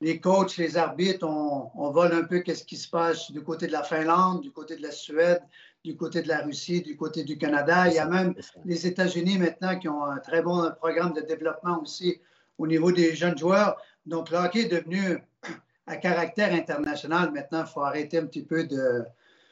les 0.00 0.18
coachs, 0.18 0.56
les 0.56 0.76
arbitres, 0.78 1.26
on, 1.26 1.90
vole 1.90 2.12
un 2.14 2.24
peu 2.24 2.40
qu'est-ce 2.40 2.64
qui 2.64 2.76
se 2.76 2.88
passe 2.88 3.30
du 3.30 3.42
côté 3.42 3.66
de 3.66 3.72
la 3.72 3.82
Finlande, 3.82 4.40
du 4.40 4.50
côté 4.50 4.76
de 4.76 4.82
la 4.82 4.90
Suède, 4.90 5.42
du 5.84 5.94
côté 5.94 6.22
de 6.22 6.28
la 6.28 6.38
Russie, 6.40 6.80
du 6.80 6.96
côté 6.96 7.22
du 7.22 7.36
Canada. 7.36 7.86
Il 7.88 7.94
y 7.94 7.98
a 7.98 8.06
même 8.06 8.34
les 8.64 8.86
États-Unis 8.86 9.38
maintenant 9.38 9.78
qui 9.78 9.88
ont 9.88 10.04
un 10.04 10.18
très 10.18 10.42
bon 10.42 10.72
programme 10.78 11.12
de 11.12 11.20
développement 11.20 11.80
aussi 11.82 12.18
au 12.56 12.66
niveau 12.66 12.90
des 12.92 13.14
jeunes 13.14 13.36
joueurs. 13.36 13.76
Donc, 14.06 14.30
le 14.30 14.38
hockey 14.38 14.62
est 14.62 14.72
devenu 14.72 15.22
à 15.86 15.96
caractère 15.96 16.52
international. 16.54 17.30
Maintenant, 17.30 17.64
il 17.66 17.70
faut 17.70 17.82
arrêter 17.82 18.18
un 18.18 18.26
petit 18.26 18.42
peu 18.42 18.64
de, 18.64 19.04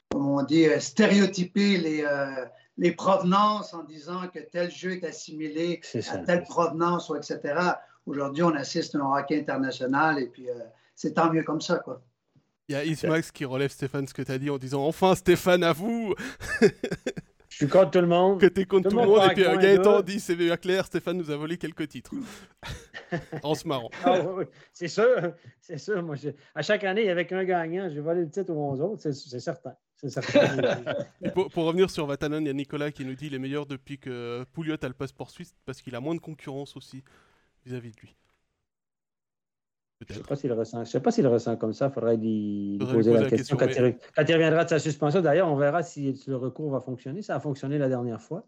comme 0.08 0.26
on 0.26 0.42
dit, 0.42 0.66
stéréotyper 0.78 1.76
les, 1.76 2.04
euh, 2.04 2.46
les 2.80 2.92
provenances 2.92 3.74
en 3.74 3.84
disant 3.84 4.26
que 4.28 4.38
tel 4.38 4.70
jeu 4.70 4.92
est 4.92 5.04
assimilé 5.04 5.80
à 6.10 6.18
telle 6.18 6.42
provenance, 6.44 7.10
ou 7.10 7.16
etc. 7.16 7.38
Aujourd'hui, 8.06 8.42
on 8.42 8.54
assiste 8.54 8.94
à 8.94 8.98
un 8.98 9.18
hockey 9.18 9.38
international 9.38 10.18
et 10.18 10.26
puis 10.26 10.48
euh, 10.48 10.54
c'est 10.96 11.12
tant 11.12 11.30
mieux 11.30 11.42
comme 11.42 11.60
ça. 11.60 11.76
Quoi. 11.78 12.02
Il 12.68 12.72
y 12.72 12.74
a 12.76 12.84
Ismax 12.84 13.32
qui 13.32 13.44
relève 13.44 13.70
Stéphane 13.70 14.06
ce 14.06 14.14
que 14.14 14.22
tu 14.22 14.32
as 14.32 14.38
dit 14.38 14.48
en 14.48 14.56
disant 14.56 14.86
Enfin 14.86 15.14
Stéphane, 15.14 15.62
à 15.62 15.74
vous 15.74 16.14
Je 17.50 17.56
suis 17.56 17.68
contre 17.68 17.90
tout 17.90 18.00
le 18.00 18.06
monde. 18.06 18.40
Que 18.40 18.46
tu 18.46 18.62
es 18.62 18.64
contre 18.64 18.88
tout, 18.88 18.96
le 18.96 19.04
monde. 19.04 19.30
Et 19.30 19.34
puis 19.34 19.44
euh, 19.44 19.58
Gaëtan 19.58 20.00
dit 20.00 20.18
C'est 20.18 20.36
bien 20.36 20.56
clair, 20.56 20.86
Stéphane 20.86 21.18
nous 21.18 21.30
a 21.30 21.36
volé 21.36 21.58
quelques 21.58 21.86
titres. 21.86 22.12
en 23.42 23.54
se 23.54 23.68
marrant. 23.68 23.90
Ah, 24.04 24.22
oui, 24.22 24.44
C'est 24.72 24.88
sûr. 24.88 25.34
C'est 25.60 25.76
sûr. 25.76 26.02
Moi, 26.02 26.16
à 26.54 26.62
chaque 26.62 26.84
année, 26.84 27.02
il 27.02 27.08
y 27.08 27.10
avait 27.10 27.26
qu'un 27.26 27.44
gagnant. 27.44 27.90
J'ai 27.92 28.00
volé 28.00 28.22
le 28.22 28.30
titre 28.30 28.52
aux 28.52 28.70
11 28.70 28.80
autres, 28.80 29.10
c'est 29.10 29.40
certain. 29.40 29.74
pour, 31.34 31.50
pour, 31.50 31.64
revenir 31.64 31.90
sur 31.90 32.06
Vatanen, 32.06 32.42
il 32.42 32.46
y 32.46 32.50
a 32.50 32.54
Nicolas 32.54 32.90
qui 32.90 33.04
nous 33.04 33.14
dit 33.14 33.26
qu'il 33.26 33.34
est 33.34 33.38
meilleur 33.38 33.66
depuis 33.66 33.98
que 33.98 34.44
Pouliot 34.52 34.76
a 34.80 34.88
le 34.88 34.94
passeport 34.94 35.30
suisse 35.30 35.54
parce 35.66 35.82
qu'il 35.82 35.94
a 35.94 36.00
moins 36.00 36.14
de 36.14 36.20
concurrence 36.20 36.76
aussi 36.76 37.02
vis-à-vis 37.64 37.92
de 37.92 38.00
lui. 38.00 38.16
Je 40.08 40.14
ne 40.14 40.18
sais 40.18 40.24
pas 40.24 40.36
s'il 40.36 40.52
ressent, 40.52 40.84
sais 40.86 41.00
pas 41.00 41.10
s'il 41.10 41.26
ressent 41.26 41.56
comme 41.56 41.74
ça. 41.74 41.88
Il 41.88 41.92
faudrait 41.92 42.16
lui, 42.16 42.78
poser, 42.78 43.12
la, 43.12 43.28
question, 43.28 43.56
quand, 43.58 43.66
il, 43.66 44.34
reviendra 44.34 44.64
de 44.64 44.70
sa 44.70 44.78
suspension. 44.78 45.20
D'ailleurs, 45.20 45.48
on 45.48 45.56
verra 45.56 45.82
si 45.82 46.18
le 46.26 46.36
recours 46.36 46.70
va 46.70 46.80
fonctionner. 46.80 47.20
Ça 47.20 47.36
a 47.36 47.40
fonctionné 47.40 47.76
la 47.76 47.88
dernière 47.88 48.20
fois. 48.20 48.44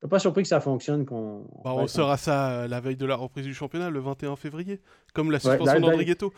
Je 0.00 0.06
ne 0.06 0.08
suis 0.08 0.10
pas 0.10 0.18
surpris 0.18 0.42
que 0.42 0.48
ça 0.48 0.60
fonctionne. 0.60 1.06
Qu'on... 1.06 1.46
Bah, 1.64 1.72
on 1.74 1.86
saura 1.86 2.16
ça 2.16 2.50
euh, 2.50 2.68
la 2.68 2.80
veille 2.80 2.96
de 2.96 3.06
la 3.06 3.14
reprise 3.14 3.46
du 3.46 3.54
championnat, 3.54 3.90
le 3.90 4.00
21 4.00 4.34
février, 4.34 4.80
comme 5.14 5.30
la 5.30 5.38
suspension 5.38 5.80
d'André 5.80 6.04
Ghetto. 6.04 6.32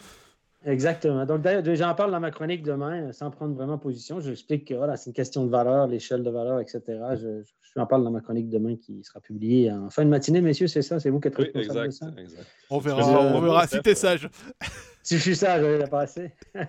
Exactement. 0.67 1.25
Donc, 1.25 1.41
d'ailleurs, 1.41 1.65
j'en 1.75 1.95
parle 1.95 2.11
dans 2.11 2.21
ma 2.21 2.31
chronique 2.31 2.63
demain, 2.63 3.09
euh, 3.09 3.13
sans 3.13 3.31
prendre 3.31 3.55
vraiment 3.55 3.79
position. 3.79 4.21
J'explique 4.21 4.69
que 4.69 4.75
voilà, 4.75 4.99
c'est 4.99 5.09
une 5.09 5.15
question 5.15 5.47
de 5.47 5.51
valeur, 5.51 5.87
l'échelle 5.87 6.23
de 6.23 6.31
valeur, 6.31 6.61
etc. 6.61 6.83
Je, 6.89 7.43
je, 7.43 7.81
en 7.81 7.87
parle 7.87 8.05
dans 8.05 8.11
ma 8.11 8.21
chronique 8.21 8.51
demain 8.51 8.77
qui 8.77 9.03
sera 9.03 9.21
publiée 9.21 9.73
en 9.73 9.89
fin 9.89 10.05
de 10.05 10.11
matinée, 10.11 10.43
messieurs, 10.43 10.67
c'est 10.67 10.83
ça? 10.83 11.01
C'est 11.01 11.09
vous 11.09 11.19
qui 11.19 11.29
êtes 11.29 11.37
responsable 11.37 11.87
de 11.87 11.91
ça? 11.91 12.13
Exact. 12.19 12.47
On 12.69 12.79
verra, 12.79 13.23
on 13.23 13.41
verra 13.41 13.67
si 13.67 13.81
t'es 13.81 13.95
sage. 13.95 14.29
si 15.03 15.17
je 15.17 15.23
suis 15.23 15.37
sage, 15.37 15.63
je 15.63 15.67
vais 15.67 15.79
la 15.79 15.87
passer. 15.87 16.33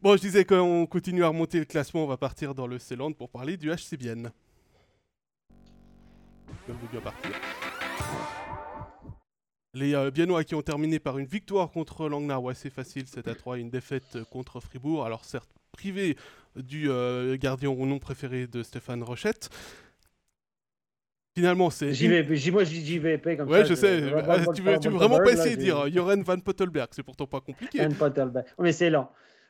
bon, 0.00 0.16
je 0.16 0.20
disais 0.20 0.44
qu'on 0.44 0.86
continue 0.86 1.24
à 1.24 1.28
remonter 1.28 1.58
le 1.58 1.64
classement, 1.64 2.04
on 2.04 2.08
va 2.08 2.16
partir 2.16 2.54
dans 2.54 2.68
le 2.68 2.78
Ceyland 2.78 3.12
pour 3.12 3.28
parler 3.28 3.56
du 3.56 3.70
HCBN. 3.70 4.30
Je 6.68 6.72
vais 6.72 6.78
bien 6.92 7.00
partir. 7.00 7.32
Les 9.76 9.94
euh, 9.94 10.10
Biennois 10.10 10.42
qui 10.42 10.54
ont 10.54 10.62
terminé 10.62 10.98
par 10.98 11.18
une 11.18 11.26
victoire 11.26 11.70
contre 11.70 12.08
Langnau, 12.08 12.38
ouais, 12.38 12.54
c'est 12.54 12.70
facile, 12.70 13.06
7 13.06 13.28
à 13.28 13.34
3, 13.34 13.58
une 13.58 13.68
défaite 13.68 14.16
contre 14.30 14.58
Fribourg. 14.58 15.04
Alors 15.04 15.26
certes, 15.26 15.50
privé 15.70 16.16
du 16.56 16.88
euh, 16.88 17.36
gardien 17.36 17.68
au 17.68 17.84
nom 17.84 17.98
préféré 17.98 18.46
de 18.46 18.62
Stéphane 18.62 19.02
Rochette. 19.02 19.50
Finalement, 21.36 21.68
c'est. 21.68 21.92
JVP, 21.92 22.50
moi 22.52 22.64
je 22.64 22.70
dis 22.70 22.86
JVP 22.86 23.36
comme 23.36 23.50
ouais, 23.50 23.56
ça. 23.56 23.62
Ouais, 23.64 23.68
je 23.68 23.74
sais. 23.74 24.00
tu, 24.54 24.62
veux, 24.62 24.78
tu 24.78 24.88
veux 24.88 24.94
vraiment 24.94 25.18
pas 25.18 25.32
essayer 25.32 25.56
de 25.56 25.60
dire 25.60 25.92
Joren 25.92 26.22
Van 26.22 26.38
Pottelberg, 26.40 26.88
c'est 26.92 27.02
pourtant 27.02 27.26
pas 27.26 27.42
compliqué. 27.42 27.86
Van 27.86 27.92
Pottelberg. 27.92 28.46
mais 28.58 28.72
c'est 28.72 28.88
long. 28.88 29.08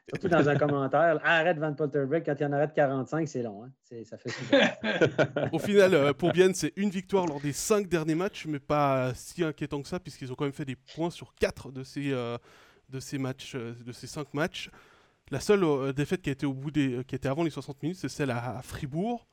Surtout 0.08 0.28
dans 0.28 0.48
un 0.48 0.56
commentaire. 0.56 1.18
Arrête 1.24 1.58
Van 1.58 1.74
Potterbeck, 1.74 2.26
quand 2.26 2.36
il 2.38 2.46
en 2.46 2.52
arrête 2.52 2.72
45, 2.74 3.26
c'est 3.26 3.42
long. 3.42 3.64
Hein? 3.64 3.70
Ça 4.04 4.16
fait 4.16 4.30
Au 5.52 5.58
final, 5.58 5.94
euh, 5.94 6.12
pour 6.12 6.30
Bienne, 6.30 6.54
c'est 6.54 6.72
une 6.76 6.90
victoire 6.90 7.26
lors 7.26 7.40
des 7.40 7.52
cinq 7.52 7.88
derniers 7.88 8.14
matchs, 8.14 8.46
mais 8.46 8.60
pas 8.60 9.12
si 9.14 9.42
inquiétant 9.42 9.82
que 9.82 9.88
ça, 9.88 9.98
puisqu'ils 9.98 10.30
ont 10.30 10.36
quand 10.36 10.44
même 10.44 10.52
fait 10.52 10.64
des 10.64 10.76
points 10.76 11.10
sur 11.10 11.34
quatre 11.34 11.72
de 11.72 11.82
ces, 11.82 12.12
euh, 12.12 12.38
de 12.88 13.00
ces 13.00 13.18
matchs, 13.18 13.56
euh, 13.56 13.74
de 13.84 13.90
ces 13.90 14.06
cinq 14.06 14.32
matchs. 14.32 14.70
La 15.32 15.40
seule 15.40 15.92
défaite 15.92 16.22
qui 16.22 16.28
a 16.28 16.32
été 16.32 16.46
au 16.46 16.54
bout 16.54 16.70
des, 16.70 17.02
qui 17.08 17.16
était 17.16 17.28
avant 17.28 17.42
les 17.42 17.50
60 17.50 17.82
minutes, 17.82 17.98
c'est 17.98 18.08
celle 18.08 18.30
à, 18.30 18.60
Fribourg 18.62 19.26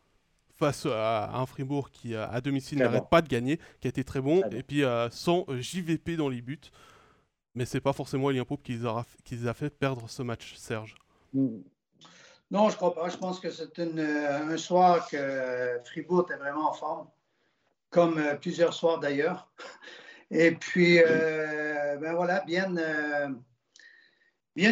face 0.55 0.87
à 0.87 1.35
un 1.35 1.45
Fribourg 1.45 1.91
qui 1.91 2.15
à 2.15 2.41
domicile 2.41 2.79
n'arrête 2.79 3.09
pas 3.11 3.21
de 3.21 3.27
gagner, 3.27 3.59
qui 3.79 3.87
a 3.87 3.89
été 3.89 4.03
très 4.03 4.21
bon, 4.21 4.41
et 4.49 4.63
puis 4.63 4.81
sans 5.11 5.45
JVP 5.49 6.15
dans 6.15 6.29
les 6.29 6.41
buts. 6.41 6.57
Mais 7.55 7.65
c'est 7.65 7.81
pas 7.81 7.93
forcément 7.93 8.31
Elian 8.31 8.45
Pope 8.45 8.63
qui 8.63 8.73
les, 8.73 9.47
a, 9.47 9.53
fait 9.53 9.69
perdre 9.69 10.09
ce 10.09 10.23
match, 10.23 10.55
Serge. 10.55 10.95
Non, 12.53 12.69
je 12.69 12.75
crois 12.75 12.93
pas. 12.93 13.09
Je 13.09 13.17
pense 13.17 13.39
que 13.39 13.49
c'est 13.49 13.79
euh, 13.79 14.53
un 14.53 14.57
soir 14.57 15.07
que 15.09 15.79
Fribourg 15.85 16.27
était 16.29 16.37
vraiment 16.37 16.69
en 16.69 16.73
forme, 16.73 17.07
comme 17.89 18.17
euh, 18.19 18.35
plusieurs 18.35 18.73
soirs 18.73 18.99
d'ailleurs. 18.99 19.51
Et 20.31 20.51
puis, 20.51 20.99
euh, 20.99 21.97
ben 21.97 22.13
voilà, 22.13 22.41
bien, 22.41 22.67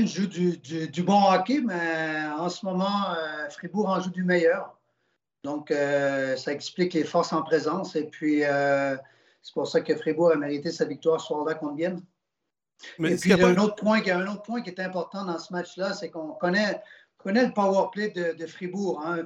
joue 0.05 0.27
du, 0.27 1.03
bon 1.03 1.23
hockey, 1.31 1.61
mais 1.63 2.25
en 2.37 2.49
ce 2.49 2.65
moment, 2.65 3.15
Fribourg 3.51 3.89
en 3.89 3.99
joue 3.99 4.09
du 4.09 4.23
meilleur. 4.23 4.79
Donc, 5.43 5.71
ça 5.71 6.51
explique 6.51 6.93
les 6.93 7.03
forces 7.03 7.31
en 7.33 7.43
présence. 7.43 7.95
Et 7.95 8.05
puis, 8.05 8.41
c'est 8.41 9.53
pour 9.53 9.67
ça 9.67 9.81
que 9.81 9.95
Fribourg 9.95 10.31
a 10.31 10.35
mérité 10.35 10.71
sa 10.71 10.85
victoire 10.85 11.21
ce 11.21 11.27
soir-là 11.27 11.53
contre 11.53 11.75
Bienne. 11.75 12.01
Mais 12.99 13.13
Et 13.13 13.15
puis, 13.17 13.31
il 13.31 13.37
y 13.37 13.41
a, 13.41 13.47
un 13.47 13.57
autre 13.57 13.75
point, 13.75 13.99
il 13.99 14.07
y 14.07 14.11
a 14.11 14.17
un 14.17 14.27
autre 14.27 14.43
point 14.43 14.61
qui 14.61 14.69
est 14.69 14.79
important 14.79 15.25
dans 15.25 15.39
ce 15.39 15.53
match-là, 15.53 15.93
c'est 15.93 16.09
qu'on 16.09 16.29
connaît, 16.33 16.81
connaît 17.17 17.45
le 17.45 17.53
power 17.53 17.87
play 17.91 18.09
de, 18.09 18.45
Fribourg. 18.45 19.01
Hein. 19.05 19.23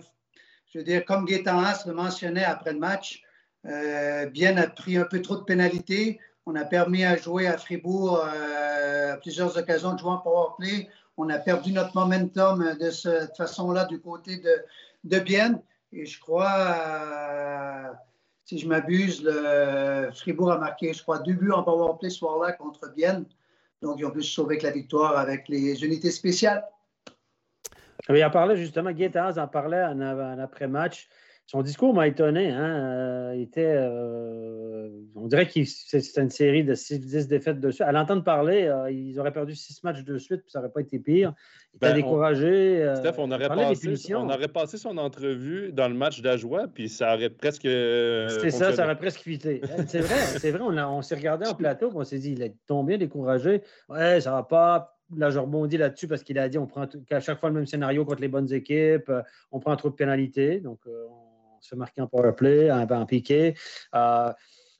je 0.71 0.79
veux 0.79 0.83
dire, 0.83 1.05
comme 1.05 1.25
Gaétan 1.25 1.59
Haas 1.59 1.83
le 1.85 1.93
mentionnait 1.93 2.43
après 2.43 2.73
le 2.73 2.79
match, 2.79 3.23
euh, 3.65 4.27
Bien 4.27 4.57
a 4.57 4.67
pris 4.67 4.97
un 4.97 5.05
peu 5.05 5.21
trop 5.21 5.37
de 5.37 5.43
pénalités. 5.43 6.19
On 6.45 6.55
a 6.55 6.65
permis 6.65 7.03
à 7.03 7.17
jouer 7.17 7.47
à 7.47 7.57
Fribourg 7.57 8.23
euh, 8.23 9.13
à 9.13 9.17
plusieurs 9.17 9.57
occasions 9.57 9.93
de 9.93 9.99
jouer 9.99 10.11
en 10.11 10.17
powerplay. 10.19 10.87
On 11.17 11.29
a 11.29 11.39
perdu 11.39 11.71
notre 11.71 11.95
momentum 11.95 12.75
de 12.79 12.89
cette 12.91 13.35
façon-là 13.35 13.85
du 13.85 13.99
côté 13.99 14.37
de, 14.37 14.63
de 15.05 15.19
Bienne. 15.19 15.61
Et 15.91 16.05
je 16.05 16.19
crois, 16.19 16.53
euh, 16.59 17.87
si 18.43 18.59
je 18.59 18.67
m'abuse, 18.67 19.27
Fribourg 20.13 20.51
a 20.51 20.57
marqué, 20.59 20.93
je 20.93 21.01
crois, 21.01 21.19
deux 21.19 21.33
buts 21.33 21.51
en 21.51 21.63
powerplay 21.63 22.09
ce 22.09 22.17
soir-là 22.17 22.51
contre 22.51 22.93
Bienne. 22.93 23.25
Donc, 23.85 23.99
ils 23.99 24.05
ont 24.05 24.11
pu 24.11 24.23
se 24.23 24.31
sauver 24.31 24.55
avec 24.55 24.63
la 24.63 24.71
victoire 24.71 25.15
avec 25.15 25.47
les 25.47 25.85
unités 25.85 26.09
spéciales. 26.09 26.65
Il 28.09 28.23
en 28.23 28.31
parlait 28.31 28.57
justement, 28.57 28.91
Guy 28.91 29.11
en 29.15 29.47
parlait 29.47 29.83
en, 29.83 30.01
en 30.01 30.39
après-match. 30.39 31.07
Son 31.47 31.61
discours 31.61 31.93
m'a 31.93 32.07
étonné. 32.07 32.49
Hein? 32.49 32.63
Euh, 32.63 33.33
il 33.35 33.43
était, 33.43 33.75
euh, 33.77 34.89
on 35.13 35.27
dirait 35.27 35.47
que 35.47 35.63
c'était 35.63 36.21
une 36.21 36.31
série 36.31 36.63
de 36.63 36.73
6-10 36.73 37.27
défaites 37.27 37.59
dessus. 37.59 37.83
À 37.83 37.91
l'entendre 37.91 38.23
parler, 38.23 38.63
euh, 38.63 38.89
ils 38.89 39.19
auraient 39.19 39.31
perdu 39.31 39.53
6 39.53 39.83
matchs 39.83 40.03
de 40.03 40.17
suite, 40.17 40.41
puis 40.41 40.51
ça 40.51 40.59
n'aurait 40.59 40.71
pas 40.71 40.81
été 40.81 40.97
pire. 40.97 41.33
Il 41.73 41.77
était 41.77 41.89
ben, 41.89 41.95
découragé. 41.95 42.91
Steph, 42.95 43.19
on 43.19 43.31
aurait, 43.31 43.47
passé, 43.47 44.15
on 44.15 44.27
aurait 44.27 44.47
passé 44.47 44.77
son 44.79 44.97
entrevue 44.97 45.71
dans 45.71 45.87
le 45.87 45.93
match 45.93 46.21
d'Ajoie, 46.21 46.67
puis 46.67 46.89
ça 46.89 47.13
aurait 47.13 47.29
presque. 47.29 47.61
C'était 47.61 48.49
ça, 48.49 48.73
ça 48.73 48.83
aurait 48.83 48.97
presque 48.97 49.19
fité. 49.19 49.61
c'est 49.85 49.99
vrai, 49.99 50.17
c'est 50.39 50.49
vrai. 50.49 50.61
On, 50.63 50.75
on 50.75 51.01
s'est 51.03 51.15
regardé 51.15 51.45
en 51.47 51.53
plateau, 51.55 51.91
on 51.93 52.03
s'est 52.03 52.19
dit, 52.19 52.31
il 52.31 52.41
est 52.41 52.55
tombé 52.65 52.97
découragé. 52.97 53.61
Ouais, 53.87 54.19
ça 54.19 54.31
va 54.31 54.41
pas 54.41 54.97
là, 55.15 55.29
je 55.29 55.37
rebondis 55.37 55.77
là-dessus 55.77 56.07
parce 56.07 56.23
qu'il 56.23 56.39
a 56.39 56.49
dit 56.49 56.57
on 56.57 56.65
prend 56.65 56.87
à 57.11 57.19
chaque 57.19 57.39
fois 57.39 57.49
le 57.49 57.55
même 57.55 57.67
scénario 57.67 58.03
contre 58.03 58.21
les 58.21 58.27
bonnes 58.27 58.51
équipes, 58.51 59.11
on 59.51 59.59
prend 59.59 59.75
trop 59.75 59.91
de 59.91 59.93
pénalités. 59.93 60.59
Donc, 60.59 60.79
se 61.65 61.69
fait 61.69 61.75
marquer 61.75 62.01
en 62.01 62.07
powerplay, 62.07 62.71
en, 62.71 62.87
en 62.87 63.05
piqué. 63.05 63.55
Euh, 63.93 64.31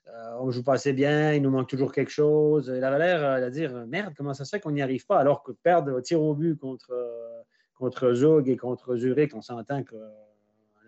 euh, 0.08 0.38
on 0.40 0.52
joue 0.52 0.64
pas 0.64 0.74
assez 0.74 0.94
bien, 0.94 1.34
il 1.34 1.42
nous 1.42 1.50
manque 1.50 1.68
toujours 1.68 1.92
quelque 1.92 2.12
chose. 2.12 2.72
Il 2.74 2.84
avait 2.84 3.00
l'air 3.00 3.24
euh, 3.24 3.46
de 3.46 3.50
dire 3.50 3.86
Merde, 3.88 4.14
comment 4.16 4.34
ça 4.34 4.46
se 4.46 4.56
fait 4.56 4.62
qu'on 4.62 4.72
n'y 4.72 4.82
arrive 4.82 5.06
pas 5.06 5.20
alors 5.20 5.44
que 5.44 5.52
perdre 5.52 5.94
au 5.94 6.02
tir 6.02 6.22
au 6.22 6.36
but 6.36 6.58
contre, 6.58 8.14
Zug 8.14 8.48
et 8.48 8.56
contre 8.56 8.96
Zurich, 8.96 9.36
on 9.36 9.42
s'entend 9.42 9.84
que 9.84 9.96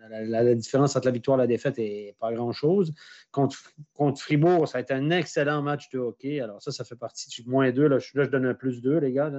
la, 0.08 0.54
différence 0.54 0.96
entre 0.96 1.06
la 1.06 1.12
victoire 1.12 1.36
et 1.36 1.42
la 1.42 1.46
défaite 1.46 1.76
n'est 1.76 2.16
pas 2.18 2.32
grand-chose. 2.32 2.94
Contre, 3.30 3.58
contre, 3.92 4.22
Fribourg, 4.22 4.66
ça 4.66 4.78
a 4.78 4.80
été 4.80 4.94
un 4.94 5.10
excellent 5.10 5.60
match 5.60 5.90
de 5.90 5.98
hockey. 5.98 6.40
Alors 6.40 6.62
ça, 6.62 6.70
ça 6.70 6.84
fait 6.84 6.96
partie 6.96 7.28
du 7.28 7.46
moins 7.46 7.70
deux. 7.72 7.88
Là, 7.88 7.98
je, 7.98 8.22
donne 8.22 8.46
un 8.46 8.54
plus 8.54 8.80
deux, 8.80 8.98
les 8.98 9.12
gars. 9.12 9.30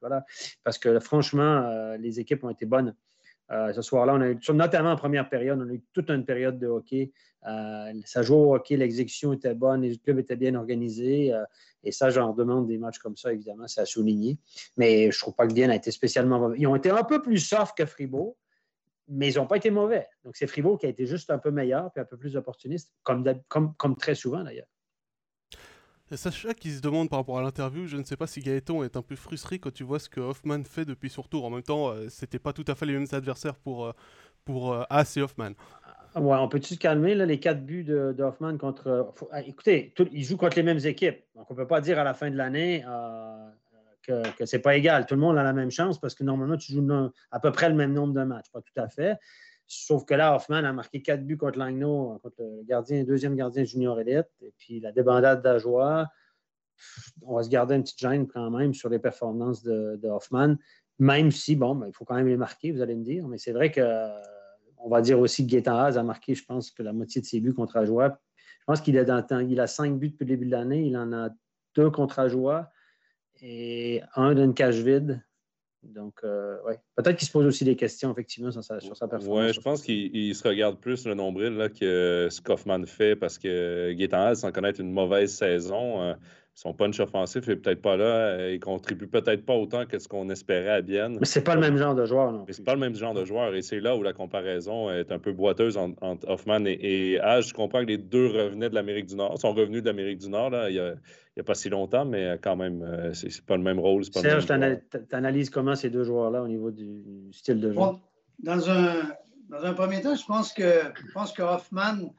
voilà. 0.00 0.24
Parce 0.64 0.78
que 0.78 0.98
franchement, 0.98 1.94
les 1.98 2.18
équipes 2.18 2.42
ont 2.42 2.50
été 2.50 2.66
bonnes. 2.66 2.96
Euh, 3.50 3.72
ce 3.72 3.82
soir-là, 3.82 4.14
on 4.14 4.20
a 4.20 4.28
eu, 4.28 4.38
notamment 4.52 4.92
en 4.92 4.96
première 4.96 5.28
période, 5.28 5.58
on 5.60 5.68
a 5.68 5.72
eu 5.72 5.82
toute 5.92 6.10
une 6.10 6.24
période 6.24 6.58
de 6.58 6.66
hockey. 6.66 7.12
Euh, 7.46 7.92
ça 8.04 8.22
jouait 8.22 8.36
au 8.36 8.54
hockey, 8.54 8.76
l'exécution 8.76 9.32
était 9.32 9.54
bonne, 9.54 9.82
les 9.82 9.96
clubs 9.96 10.18
étaient 10.18 10.36
bien 10.36 10.54
organisés. 10.54 11.32
Euh, 11.32 11.44
et 11.82 11.92
ça, 11.92 12.10
j'en 12.10 12.32
demande 12.34 12.66
des 12.66 12.78
matchs 12.78 12.98
comme 12.98 13.16
ça, 13.16 13.32
évidemment, 13.32 13.66
c'est 13.66 13.80
à 13.80 13.86
souligner. 13.86 14.38
Mais 14.76 15.10
je 15.10 15.16
ne 15.16 15.20
trouve 15.20 15.34
pas 15.34 15.46
que 15.46 15.54
Bien 15.54 15.70
a 15.70 15.76
été 15.76 15.90
spécialement 15.90 16.38
mauvais. 16.38 16.56
Ils 16.58 16.66
ont 16.66 16.76
été 16.76 16.90
un 16.90 17.04
peu 17.04 17.22
plus 17.22 17.38
soft 17.38 17.76
que 17.76 17.86
Fribourg, 17.86 18.36
mais 19.08 19.32
ils 19.32 19.36
n'ont 19.36 19.46
pas 19.46 19.56
été 19.56 19.70
mauvais. 19.70 20.06
Donc, 20.24 20.36
c'est 20.36 20.46
Fribourg 20.46 20.78
qui 20.78 20.86
a 20.86 20.90
été 20.90 21.06
juste 21.06 21.30
un 21.30 21.38
peu 21.38 21.50
meilleur 21.50 21.90
puis 21.92 22.02
un 22.02 22.04
peu 22.04 22.18
plus 22.18 22.36
opportuniste, 22.36 22.92
comme 23.02 23.96
très 23.98 24.14
souvent 24.14 24.42
d'ailleurs. 24.44 24.66
Sacha 26.16 26.54
qui 26.54 26.70
se 26.70 26.80
demande 26.80 27.10
par 27.10 27.18
rapport 27.18 27.38
à 27.38 27.42
l'interview, 27.42 27.86
je 27.86 27.96
ne 27.96 28.04
sais 28.04 28.16
pas 28.16 28.26
si 28.26 28.40
Gaëtan 28.40 28.82
est 28.82 28.96
un 28.96 29.02
peu 29.02 29.14
frustré 29.14 29.58
quand 29.58 29.72
tu 29.72 29.84
vois 29.84 29.98
ce 29.98 30.08
que 30.08 30.20
Hoffman 30.20 30.64
fait 30.64 30.86
depuis 30.86 31.10
son 31.10 31.22
retour. 31.22 31.44
En 31.44 31.50
même 31.50 31.62
temps, 31.62 31.90
euh, 31.90 32.06
c'était 32.08 32.38
pas 32.38 32.52
tout 32.52 32.64
à 32.66 32.74
fait 32.74 32.86
les 32.86 32.94
mêmes 32.94 33.06
adversaires 33.12 33.54
pour, 33.54 33.86
euh, 33.86 33.92
pour 34.44 34.72
euh, 34.72 34.84
As 34.88 35.16
et 35.18 35.22
Hoffman. 35.22 35.50
Ah, 36.14 36.20
ouais, 36.20 36.36
on 36.38 36.48
peut-tu 36.48 36.74
se 36.74 36.78
calmer 36.78 37.14
là, 37.14 37.26
les 37.26 37.38
quatre 37.38 37.62
buts 37.62 37.84
de, 37.84 38.14
Hoffman 38.22 38.56
contre. 38.56 39.12
Ah, 39.30 39.42
écoutez, 39.42 39.92
ils 40.12 40.24
jouent 40.24 40.38
contre 40.38 40.56
les 40.56 40.62
mêmes 40.62 40.84
équipes. 40.84 41.18
Donc 41.34 41.50
on 41.50 41.54
ne 41.54 41.58
peut 41.58 41.66
pas 41.66 41.82
dire 41.82 41.98
à 41.98 42.04
la 42.04 42.14
fin 42.14 42.30
de 42.30 42.36
l'année 42.36 42.82
que, 44.02 44.36
que 44.36 44.46
c'est 44.46 44.60
pas 44.60 44.76
égal. 44.76 45.04
Tout 45.04 45.14
le 45.14 45.20
monde 45.20 45.36
a 45.36 45.42
la 45.42 45.52
même 45.52 45.70
chance 45.70 46.00
parce 46.00 46.14
que 46.14 46.24
normalement, 46.24 46.56
tu 46.56 46.72
joues 46.72 46.88
à 47.30 47.40
peu 47.40 47.52
près 47.52 47.68
le 47.68 47.74
même 47.74 47.92
nombre 47.92 48.14
de 48.14 48.22
matchs. 48.24 48.50
Pas 48.50 48.62
tout 48.62 48.80
à 48.80 48.88
fait. 48.88 49.18
Sauf 49.68 50.06
que 50.06 50.14
là, 50.14 50.34
Hoffman 50.34 50.64
a 50.64 50.72
marqué 50.72 51.02
quatre 51.02 51.24
buts 51.24 51.36
contre 51.36 51.58
Langno, 51.58 52.18
contre 52.22 52.36
le 52.38 52.64
gardien, 52.64 53.04
deuxième 53.04 53.36
gardien 53.36 53.64
junior 53.64 54.00
élite. 54.00 54.26
Et 54.40 54.52
puis 54.56 54.80
la 54.80 54.92
débandade 54.92 55.42
d'Ajoie, 55.42 56.08
on 57.22 57.36
va 57.36 57.42
se 57.42 57.50
garder 57.50 57.74
une 57.74 57.82
petite 57.82 57.98
gêne 57.98 58.26
quand 58.26 58.50
même 58.50 58.72
sur 58.72 58.88
les 58.88 58.98
performances 58.98 59.62
de, 59.62 60.08
Hoffman, 60.08 60.56
même 60.98 61.30
si, 61.30 61.54
bon, 61.54 61.74
ben, 61.74 61.86
il 61.86 61.92
faut 61.92 62.06
quand 62.06 62.14
même 62.14 62.28
les 62.28 62.38
marquer, 62.38 62.72
vous 62.72 62.80
allez 62.80 62.94
me 62.94 63.04
dire. 63.04 63.28
Mais 63.28 63.36
c'est 63.36 63.52
vrai 63.52 63.70
que 63.70 63.82
on 64.78 64.88
va 64.88 65.02
dire 65.02 65.18
aussi 65.18 65.46
que 65.46 65.52
Gaétan 65.52 65.76
a 65.76 66.02
marqué, 66.02 66.34
je 66.34 66.44
pense, 66.44 66.70
que 66.70 66.82
la 66.82 66.92
moitié 66.92 67.20
de 67.20 67.26
ses 67.26 67.40
buts 67.40 67.54
contre 67.54 67.76
Ajoie. 67.76 68.20
Je 68.60 68.64
pense 68.66 68.80
qu'il 68.80 68.98
a 68.98 69.66
cinq 69.66 69.98
buts 69.98 70.10
depuis 70.10 70.24
le 70.24 70.28
début 70.28 70.46
de 70.46 70.50
l'année. 70.50 70.86
Il 70.86 70.96
en 70.96 71.12
a 71.12 71.30
deux 71.74 71.90
contre 71.90 72.18
Ajoie 72.18 72.70
et 73.40 74.02
un 74.14 74.34
d'une 74.34 74.54
cage 74.54 74.80
vide. 74.80 75.22
Donc, 75.82 76.14
euh, 76.24 76.56
ouais. 76.66 76.78
peut-être 76.96 77.16
qu'il 77.16 77.26
se 77.26 77.32
pose 77.32 77.46
aussi 77.46 77.64
des 77.64 77.76
questions, 77.76 78.10
effectivement, 78.10 78.50
sur 78.50 78.64
sa, 78.64 78.80
sur 78.80 78.96
sa 78.96 79.06
performance. 79.06 79.46
Oui, 79.46 79.52
je 79.54 79.60
pense 79.60 79.82
qu'il 79.82 80.34
se 80.34 80.46
regarde 80.46 80.78
plus 80.78 81.06
le 81.06 81.14
nombril 81.14 81.54
là, 81.54 81.68
que 81.68 82.28
ce 82.30 82.40
qu'Hoffman 82.40 82.84
fait 82.84 83.14
parce 83.14 83.38
que 83.38 83.92
Gaétan 83.92 84.34
sans 84.34 84.50
connaître 84.50 84.80
une 84.80 84.92
mauvaise 84.92 85.32
saison, 85.32 86.02
euh, 86.02 86.14
son 86.58 86.74
punch 86.74 86.98
offensif 86.98 87.46
n'est 87.46 87.54
peut-être 87.54 87.80
pas 87.80 87.96
là. 87.96 88.04
Euh, 88.04 88.52
il 88.54 88.58
contribue 88.58 89.06
peut-être 89.06 89.46
pas 89.46 89.54
autant 89.54 89.86
que 89.86 90.00
ce 90.00 90.08
qu'on 90.08 90.28
espérait 90.28 90.70
à 90.70 90.82
Bienne. 90.82 91.16
Mais 91.20 91.26
c'est 91.26 91.44
pas 91.44 91.54
le 91.54 91.60
même 91.60 91.76
genre 91.76 91.94
de 91.94 92.04
joueur, 92.04 92.32
non? 92.32 92.42
Mais 92.48 92.52
c'est 92.52 92.64
pas 92.64 92.74
le 92.74 92.80
même 92.80 92.96
genre 92.96 93.14
de 93.14 93.24
joueur. 93.24 93.54
Et 93.54 93.62
c'est 93.62 93.78
là 93.78 93.94
où 93.94 94.02
la 94.02 94.12
comparaison 94.12 94.90
est 94.90 95.12
un 95.12 95.20
peu 95.20 95.30
boiteuse 95.30 95.76
entre, 95.76 96.28
Hoffman 96.28 96.64
et, 96.66 96.72
et 96.72 97.20
Je 97.22 97.54
comprends 97.54 97.82
que 97.82 97.86
les 97.86 97.96
deux 97.96 98.26
revenaient 98.26 98.70
de 98.70 98.74
l'Amérique 98.74 99.06
du 99.06 99.14
Nord, 99.14 99.38
sont 99.38 99.52
revenus 99.52 99.84
de 99.84 99.86
l'Amérique 99.86 100.18
du 100.18 100.28
Nord 100.30 100.50
là, 100.50 100.68
il, 100.68 100.74
y 100.74 100.80
a, 100.80 100.94
a 101.38 101.42
pas 101.44 101.54
si 101.54 101.68
longtemps, 101.68 102.04
mais 102.04 102.36
quand 102.42 102.56
même, 102.56 102.82
euh, 102.82 103.12
c'est 103.12 103.40
pas 103.46 103.56
le 103.56 103.62
même 103.62 103.78
rôle. 103.78 104.04
Serge, 104.06 104.46
tu 104.46 105.14
analyses 105.14 105.50
comment 105.50 105.76
ces 105.76 105.90
deux 105.90 106.02
joueurs-là 106.02 106.42
au 106.42 106.48
niveau 106.48 106.72
du 106.72 107.04
style 107.30 107.60
de 107.60 107.70
jeu? 107.72 107.78
dans, 108.40 108.68
un, 108.68 108.94
dans 109.48 109.62
un 109.62 109.74
premier 109.74 110.00
temps, 110.00 110.16
je 110.16 110.26
pense 110.26 110.52
que, 110.52 110.80
je 111.06 111.12
pense 111.12 111.32
que 111.32 111.42
Hoffman 111.42 112.12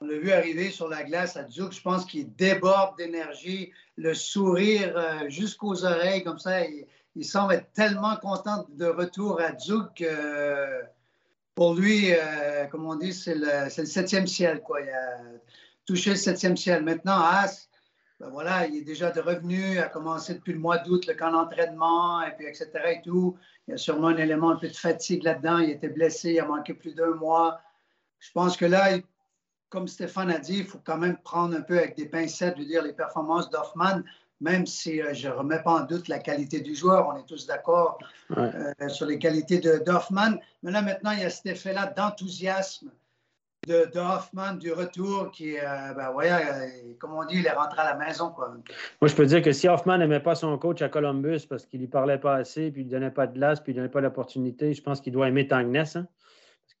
on 0.00 0.06
l'a 0.06 0.18
vu 0.18 0.32
arriver 0.32 0.70
sur 0.70 0.88
la 0.88 1.02
glace 1.02 1.36
à 1.36 1.44
Duke. 1.44 1.72
Je 1.72 1.82
pense 1.82 2.06
qu'il 2.06 2.34
déborde 2.34 2.96
d'énergie, 2.96 3.72
le 3.96 4.14
sourire 4.14 4.96
euh, 4.96 5.28
jusqu'aux 5.28 5.84
oreilles, 5.84 6.24
comme 6.24 6.38
ça. 6.38 6.62
Il, 6.66 7.24
semble 7.24 7.52
être 7.54 7.70
tellement 7.72 8.16
content 8.16 8.64
de 8.70 8.86
retour 8.86 9.40
à 9.42 9.52
Duke 9.52 9.92
que 9.96 10.80
pour 11.54 11.74
lui, 11.74 12.12
euh, 12.12 12.64
comme 12.66 12.86
on 12.86 12.94
dit, 12.94 13.12
c'est 13.12 13.34
le, 13.34 13.68
septième 13.68 14.26
ciel. 14.26 14.62
Quoi. 14.62 14.80
Il 14.80 14.88
a 14.88 15.18
touché 15.84 16.10
le 16.10 16.16
septième 16.16 16.56
ciel. 16.56 16.82
Maintenant, 16.82 17.20
As, 17.20 17.68
ben 18.20 18.30
voilà, 18.30 18.66
il 18.66 18.76
est 18.76 18.84
déjà 18.84 19.10
de 19.10 19.20
revenu, 19.20 19.78
a 19.78 19.88
commencé 19.88 20.34
depuis 20.34 20.54
le 20.54 20.58
mois 20.58 20.78
d'août 20.78 21.06
le 21.06 21.14
camp 21.14 21.32
d'entraînement, 21.32 22.22
et 22.22 22.30
puis 22.36 22.46
etc. 22.46 22.70
Et 22.86 23.02
tout. 23.02 23.36
Il 23.68 23.72
y 23.72 23.74
a 23.74 23.76
sûrement 23.76 24.08
un 24.08 24.16
élément 24.16 24.50
un 24.50 24.56
peu 24.56 24.68
de 24.68 24.76
fatigue 24.76 25.24
là-dedans. 25.24 25.58
Il 25.58 25.70
était 25.70 25.88
blessé, 25.88 26.32
il 26.32 26.40
a 26.40 26.46
manqué 26.46 26.72
plus 26.72 26.94
d'un 26.94 27.14
mois. 27.14 27.60
Je 28.18 28.30
pense 28.32 28.56
que 28.56 28.64
là, 28.64 28.96
comme 29.70 29.88
Stéphane 29.88 30.30
a 30.30 30.38
dit, 30.38 30.58
il 30.58 30.66
faut 30.66 30.80
quand 30.84 30.98
même 30.98 31.16
prendre 31.18 31.56
un 31.56 31.62
peu 31.62 31.78
avec 31.78 31.96
des 31.96 32.06
pincettes, 32.06 32.58
de 32.58 32.64
dire 32.64 32.82
les 32.82 32.92
performances 32.92 33.48
d'Hoffman, 33.50 34.02
même 34.40 34.66
si 34.66 35.00
euh, 35.00 35.14
je 35.14 35.28
ne 35.28 35.34
remets 35.34 35.62
pas 35.62 35.82
en 35.82 35.84
doute 35.84 36.08
la 36.08 36.18
qualité 36.18 36.60
du 36.60 36.74
joueur, 36.74 37.08
on 37.08 37.16
est 37.16 37.26
tous 37.26 37.46
d'accord 37.46 37.98
euh, 38.36 38.72
sur 38.88 39.06
les 39.06 39.18
qualités 39.18 39.58
d'Hoffman. 39.58 40.38
Mais 40.62 40.72
là, 40.72 40.82
maintenant, 40.82 41.12
il 41.12 41.20
y 41.20 41.24
a 41.24 41.30
cet 41.30 41.46
effet-là 41.46 41.86
d'enthousiasme 41.86 42.90
de, 43.66 43.98
Hoffman 43.98 44.54
du 44.54 44.72
retour 44.72 45.30
qui, 45.30 45.58
euh, 45.58 45.92
ben, 45.94 46.12
ouais, 46.14 46.96
comme 46.98 47.12
on 47.12 47.24
dit, 47.26 47.36
il 47.36 47.46
est 47.46 47.52
rentré 47.52 47.80
à 47.82 47.92
la 47.92 47.96
maison. 47.96 48.30
Quoi. 48.30 48.54
Moi, 49.00 49.08
je 49.08 49.14
peux 49.14 49.26
dire 49.26 49.42
que 49.42 49.52
si 49.52 49.68
Hoffman 49.68 49.98
n'aimait 49.98 50.20
pas 50.20 50.34
son 50.34 50.56
coach 50.56 50.80
à 50.80 50.88
Columbus 50.88 51.40
parce 51.48 51.66
qu'il 51.66 51.80
ne 51.80 51.84
lui 51.84 51.90
parlait 51.90 52.18
pas 52.18 52.36
assez, 52.36 52.70
puis 52.70 52.82
il 52.82 52.86
ne 52.86 52.90
donnait 52.90 53.10
pas 53.10 53.26
de 53.26 53.34
glace, 53.34 53.60
puis 53.60 53.72
il 53.72 53.76
ne 53.76 53.80
donnait 53.80 53.92
pas 53.92 54.00
l'opportunité, 54.00 54.72
je 54.72 54.82
pense 54.82 55.02
qu'il 55.02 55.12
doit 55.12 55.28
aimer 55.28 55.46
Tangness. 55.46 55.96
Hein? 55.96 56.08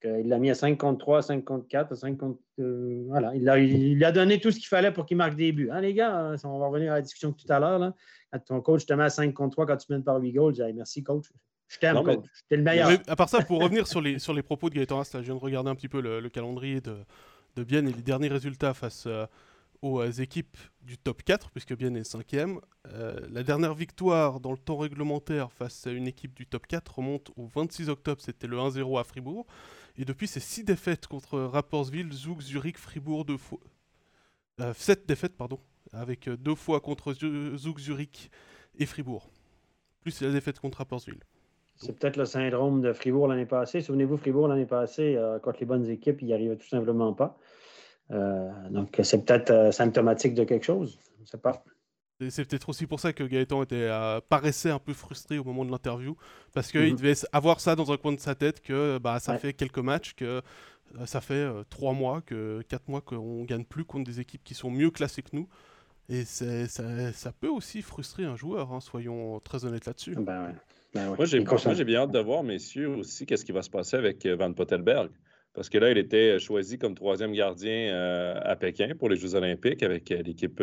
Il 0.04 0.28
l'a 0.28 0.38
mis 0.38 0.50
à 0.50 0.54
5 0.54 0.78
contre 0.78 0.98
3, 0.98 1.22
5 1.22 1.44
contre 1.44 1.68
4, 1.68 1.94
5 1.94 2.16
contre. 2.16 2.38
Euh, 2.58 3.04
voilà, 3.08 3.34
il 3.34 3.48
a, 3.48 3.58
il 3.58 4.02
a, 4.04 4.12
donné 4.12 4.40
tout 4.40 4.50
ce 4.50 4.58
qu'il 4.58 4.68
fallait 4.68 4.92
pour 4.92 5.04
qu'il 5.04 5.16
marque 5.16 5.36
des 5.36 5.52
buts. 5.52 5.68
Hein, 5.70 5.80
les 5.80 5.94
gars, 5.94 6.14
hein, 6.14 6.36
on 6.44 6.58
va 6.58 6.68
revenir 6.68 6.92
à 6.92 6.96
la 6.96 7.02
discussion 7.02 7.32
tout 7.32 7.50
à 7.52 7.58
l'heure. 7.58 7.92
Quand 8.32 8.38
ton 8.38 8.60
coach 8.60 8.86
te 8.86 8.92
met 8.94 9.04
à 9.04 9.10
5 9.10 9.34
contre 9.34 9.52
3 9.52 9.66
quand 9.66 9.76
tu 9.76 9.92
mènes 9.92 10.04
par 10.04 10.16
8 10.16 10.32
goals, 10.32 10.54
je 10.54 10.62
dis 10.62 10.72
merci, 10.72 11.02
coach. 11.02 11.26
Je 11.68 11.78
t'aime, 11.78 12.02
coach. 12.02 12.24
T'es 12.48 12.56
le 12.56 12.62
meilleur. 12.62 12.90
à 13.06 13.16
part 13.16 13.28
ça, 13.28 13.42
pour 13.42 13.62
revenir 13.62 13.86
sur 13.86 14.00
les, 14.00 14.18
sur 14.18 14.34
les 14.34 14.42
propos 14.42 14.70
de 14.70 14.74
Gaëtan 14.74 15.02
je 15.04 15.18
viens 15.18 15.34
de 15.34 15.40
regarder 15.40 15.70
un 15.70 15.74
petit 15.74 15.88
peu 15.88 16.00
le, 16.00 16.28
calendrier 16.28 16.80
de, 16.80 16.96
de 17.56 17.64
Bienne 17.64 17.88
et 17.88 17.92
les 17.92 18.02
derniers 18.02 18.28
résultats 18.28 18.74
face 18.74 19.04
euh, 19.06 19.26
aux 19.82 20.00
euh, 20.00 20.10
équipes 20.10 20.56
du 20.82 20.98
top 20.98 21.22
4, 21.22 21.50
puisque 21.50 21.76
Bienne 21.76 21.96
est 21.96 22.10
5e. 22.10 22.58
la 23.30 23.42
dernière 23.42 23.74
victoire 23.74 24.40
dans 24.40 24.52
le 24.52 24.58
temps 24.58 24.78
réglementaire 24.78 25.52
face 25.52 25.86
à 25.86 25.90
une 25.90 26.08
équipe 26.08 26.34
du 26.34 26.46
top 26.46 26.66
4 26.66 26.96
remonte 26.96 27.30
au 27.36 27.46
26 27.46 27.88
octobre, 27.90 28.20
c'était 28.20 28.46
le 28.46 28.56
1-0 28.56 28.98
à 28.98 29.04
Fribourg. 29.04 29.46
Et 29.96 30.04
depuis, 30.04 30.26
c'est 30.26 30.40
6 30.40 30.64
défaites 30.64 31.06
contre 31.06 31.38
Rapperswil, 31.38 32.12
Zug, 32.12 32.40
Zurich, 32.40 32.78
Fribourg, 32.78 33.24
deux 33.24 33.36
fois. 33.36 33.60
7 34.74 34.98
euh, 34.98 35.02
défaites, 35.06 35.36
pardon, 35.36 35.60
avec 35.92 36.28
euh, 36.28 36.36
deux 36.36 36.54
fois 36.54 36.80
contre 36.80 37.12
Zug, 37.12 37.78
Zurich 37.78 38.30
et 38.78 38.86
Fribourg. 38.86 39.30
Plus 40.02 40.20
la 40.22 40.30
défaite 40.30 40.58
contre 40.58 40.78
Rapperswil. 40.78 41.18
C'est 41.76 41.98
peut-être 41.98 42.16
le 42.16 42.26
syndrome 42.26 42.82
de 42.82 42.92
Fribourg 42.92 43.28
l'année 43.28 43.46
passée. 43.46 43.80
Souvenez-vous, 43.80 44.16
Fribourg 44.16 44.48
l'année 44.48 44.66
passée, 44.66 45.16
euh, 45.16 45.38
contre 45.38 45.60
les 45.60 45.66
bonnes 45.66 45.88
équipes, 45.88 46.20
il 46.20 46.26
n'y 46.26 46.34
arrivait 46.34 46.56
tout 46.56 46.68
simplement 46.68 47.12
pas. 47.12 47.38
Euh, 48.10 48.50
donc, 48.70 48.98
c'est 49.02 49.24
peut-être 49.24 49.50
euh, 49.50 49.70
symptomatique 49.70 50.34
de 50.34 50.44
quelque 50.44 50.64
chose. 50.64 50.98
Je 51.16 51.22
ne 51.22 51.26
sais 51.26 51.38
pas. 51.38 51.62
C'est 52.28 52.44
peut-être 52.46 52.68
aussi 52.68 52.86
pour 52.86 53.00
ça 53.00 53.14
que 53.14 53.24
Gaëtan 53.24 53.62
était, 53.62 53.88
paraissait 54.28 54.68
un 54.68 54.78
peu 54.78 54.92
frustré 54.92 55.38
au 55.38 55.44
moment 55.44 55.64
de 55.64 55.70
l'interview, 55.70 56.18
parce 56.52 56.70
qu'il 56.70 56.92
mhm. 56.92 56.96
devait 56.96 57.14
avoir 57.32 57.60
ça 57.60 57.76
dans 57.76 57.92
un 57.92 57.96
coin 57.96 58.12
de 58.12 58.20
sa 58.20 58.34
tête, 58.34 58.60
que 58.60 58.98
bah, 58.98 59.18
ça 59.20 59.38
fait 59.38 59.54
quelques 59.54 59.78
matchs, 59.78 60.12
que 60.12 60.42
ça 61.06 61.22
fait 61.22 61.48
trois 61.70 61.94
mois, 61.94 62.20
que 62.20 62.60
quatre 62.68 62.88
mois 62.88 63.00
qu'on 63.00 63.40
ne 63.40 63.46
gagne 63.46 63.64
plus 63.64 63.86
contre 63.86 64.04
des 64.04 64.20
équipes 64.20 64.44
qui 64.44 64.52
sont 64.52 64.70
mieux 64.70 64.90
classées 64.90 65.22
que 65.22 65.30
nous. 65.32 65.48
Et 66.10 66.26
ça, 66.26 66.66
ça, 66.66 67.32
peut 67.32 67.48
aussi 67.48 67.80
frustrer 67.80 68.24
un 68.24 68.36
joueur, 68.36 68.70
hein, 68.70 68.80
soyons 68.80 69.40
très 69.40 69.64
honnêtes 69.64 69.86
là-dessus. 69.86 70.14
Ben 70.14 70.52
ben 70.92 71.14
moi, 71.14 71.24
j'ai 71.24 71.84
bien 71.84 72.00
hâte 72.00 72.10
de 72.10 72.18
voir, 72.18 72.42
messieurs, 72.42 72.88
aussi, 72.88 73.26
qu'est-ce 73.26 73.44
qui 73.44 73.52
va 73.52 73.62
se 73.62 73.70
passer 73.70 73.96
avec 73.96 74.26
euh, 74.26 74.34
Van 74.36 74.52
Pottelberg. 74.52 75.10
Parce 75.52 75.68
que 75.68 75.78
là, 75.78 75.90
il 75.90 75.98
était 75.98 76.38
choisi 76.38 76.78
comme 76.78 76.94
troisième 76.94 77.32
gardien 77.32 77.92
euh, 77.92 78.40
à 78.42 78.54
Pékin 78.54 78.94
pour 78.96 79.08
les 79.08 79.16
Jeux 79.16 79.34
Olympiques 79.34 79.82
avec 79.82 80.10
euh, 80.12 80.22
l'équipe 80.22 80.62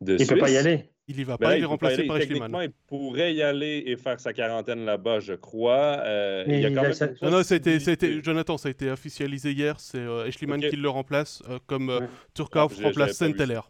de 0.00 0.16
Suisse. 0.16 0.28
Il 0.28 0.34
ne 0.34 0.38
peut 0.38 0.44
pas 0.44 0.50
y 0.50 0.56
aller. 0.56 0.90
Il 1.10 1.18
y 1.18 1.24
va 1.24 1.38
ben 1.38 1.46
pas, 1.46 1.56
il 1.56 1.62
est 1.62 1.66
remplacé 1.66 2.02
par 2.04 2.18
Techniquement, 2.18 2.60
il 2.60 2.70
pourrait 2.86 3.32
y 3.32 3.42
aller 3.42 3.84
et 3.86 3.96
faire 3.96 4.20
sa 4.20 4.34
quarantaine 4.34 4.84
là-bas, 4.84 5.20
je 5.20 5.32
crois. 5.32 6.02
il 6.46 6.60
y 6.60 6.66
a 6.66 6.70
quand 6.70 6.82
même... 6.82 7.16
Non, 7.22 7.30
non, 7.30 7.40
été, 7.40 8.22
Jonathan, 8.22 8.58
ça 8.58 8.68
a 8.68 8.70
été 8.70 8.90
officialisé 8.90 9.52
hier. 9.52 9.80
C'est 9.80 10.04
Eschliman 10.26 10.60
qui 10.60 10.76
le 10.76 10.90
remplace, 10.90 11.42
comme 11.66 12.06
Turkov 12.34 12.74
ah, 12.78 12.82
remplace 12.88 13.12
Saint-Heller. 13.12 13.62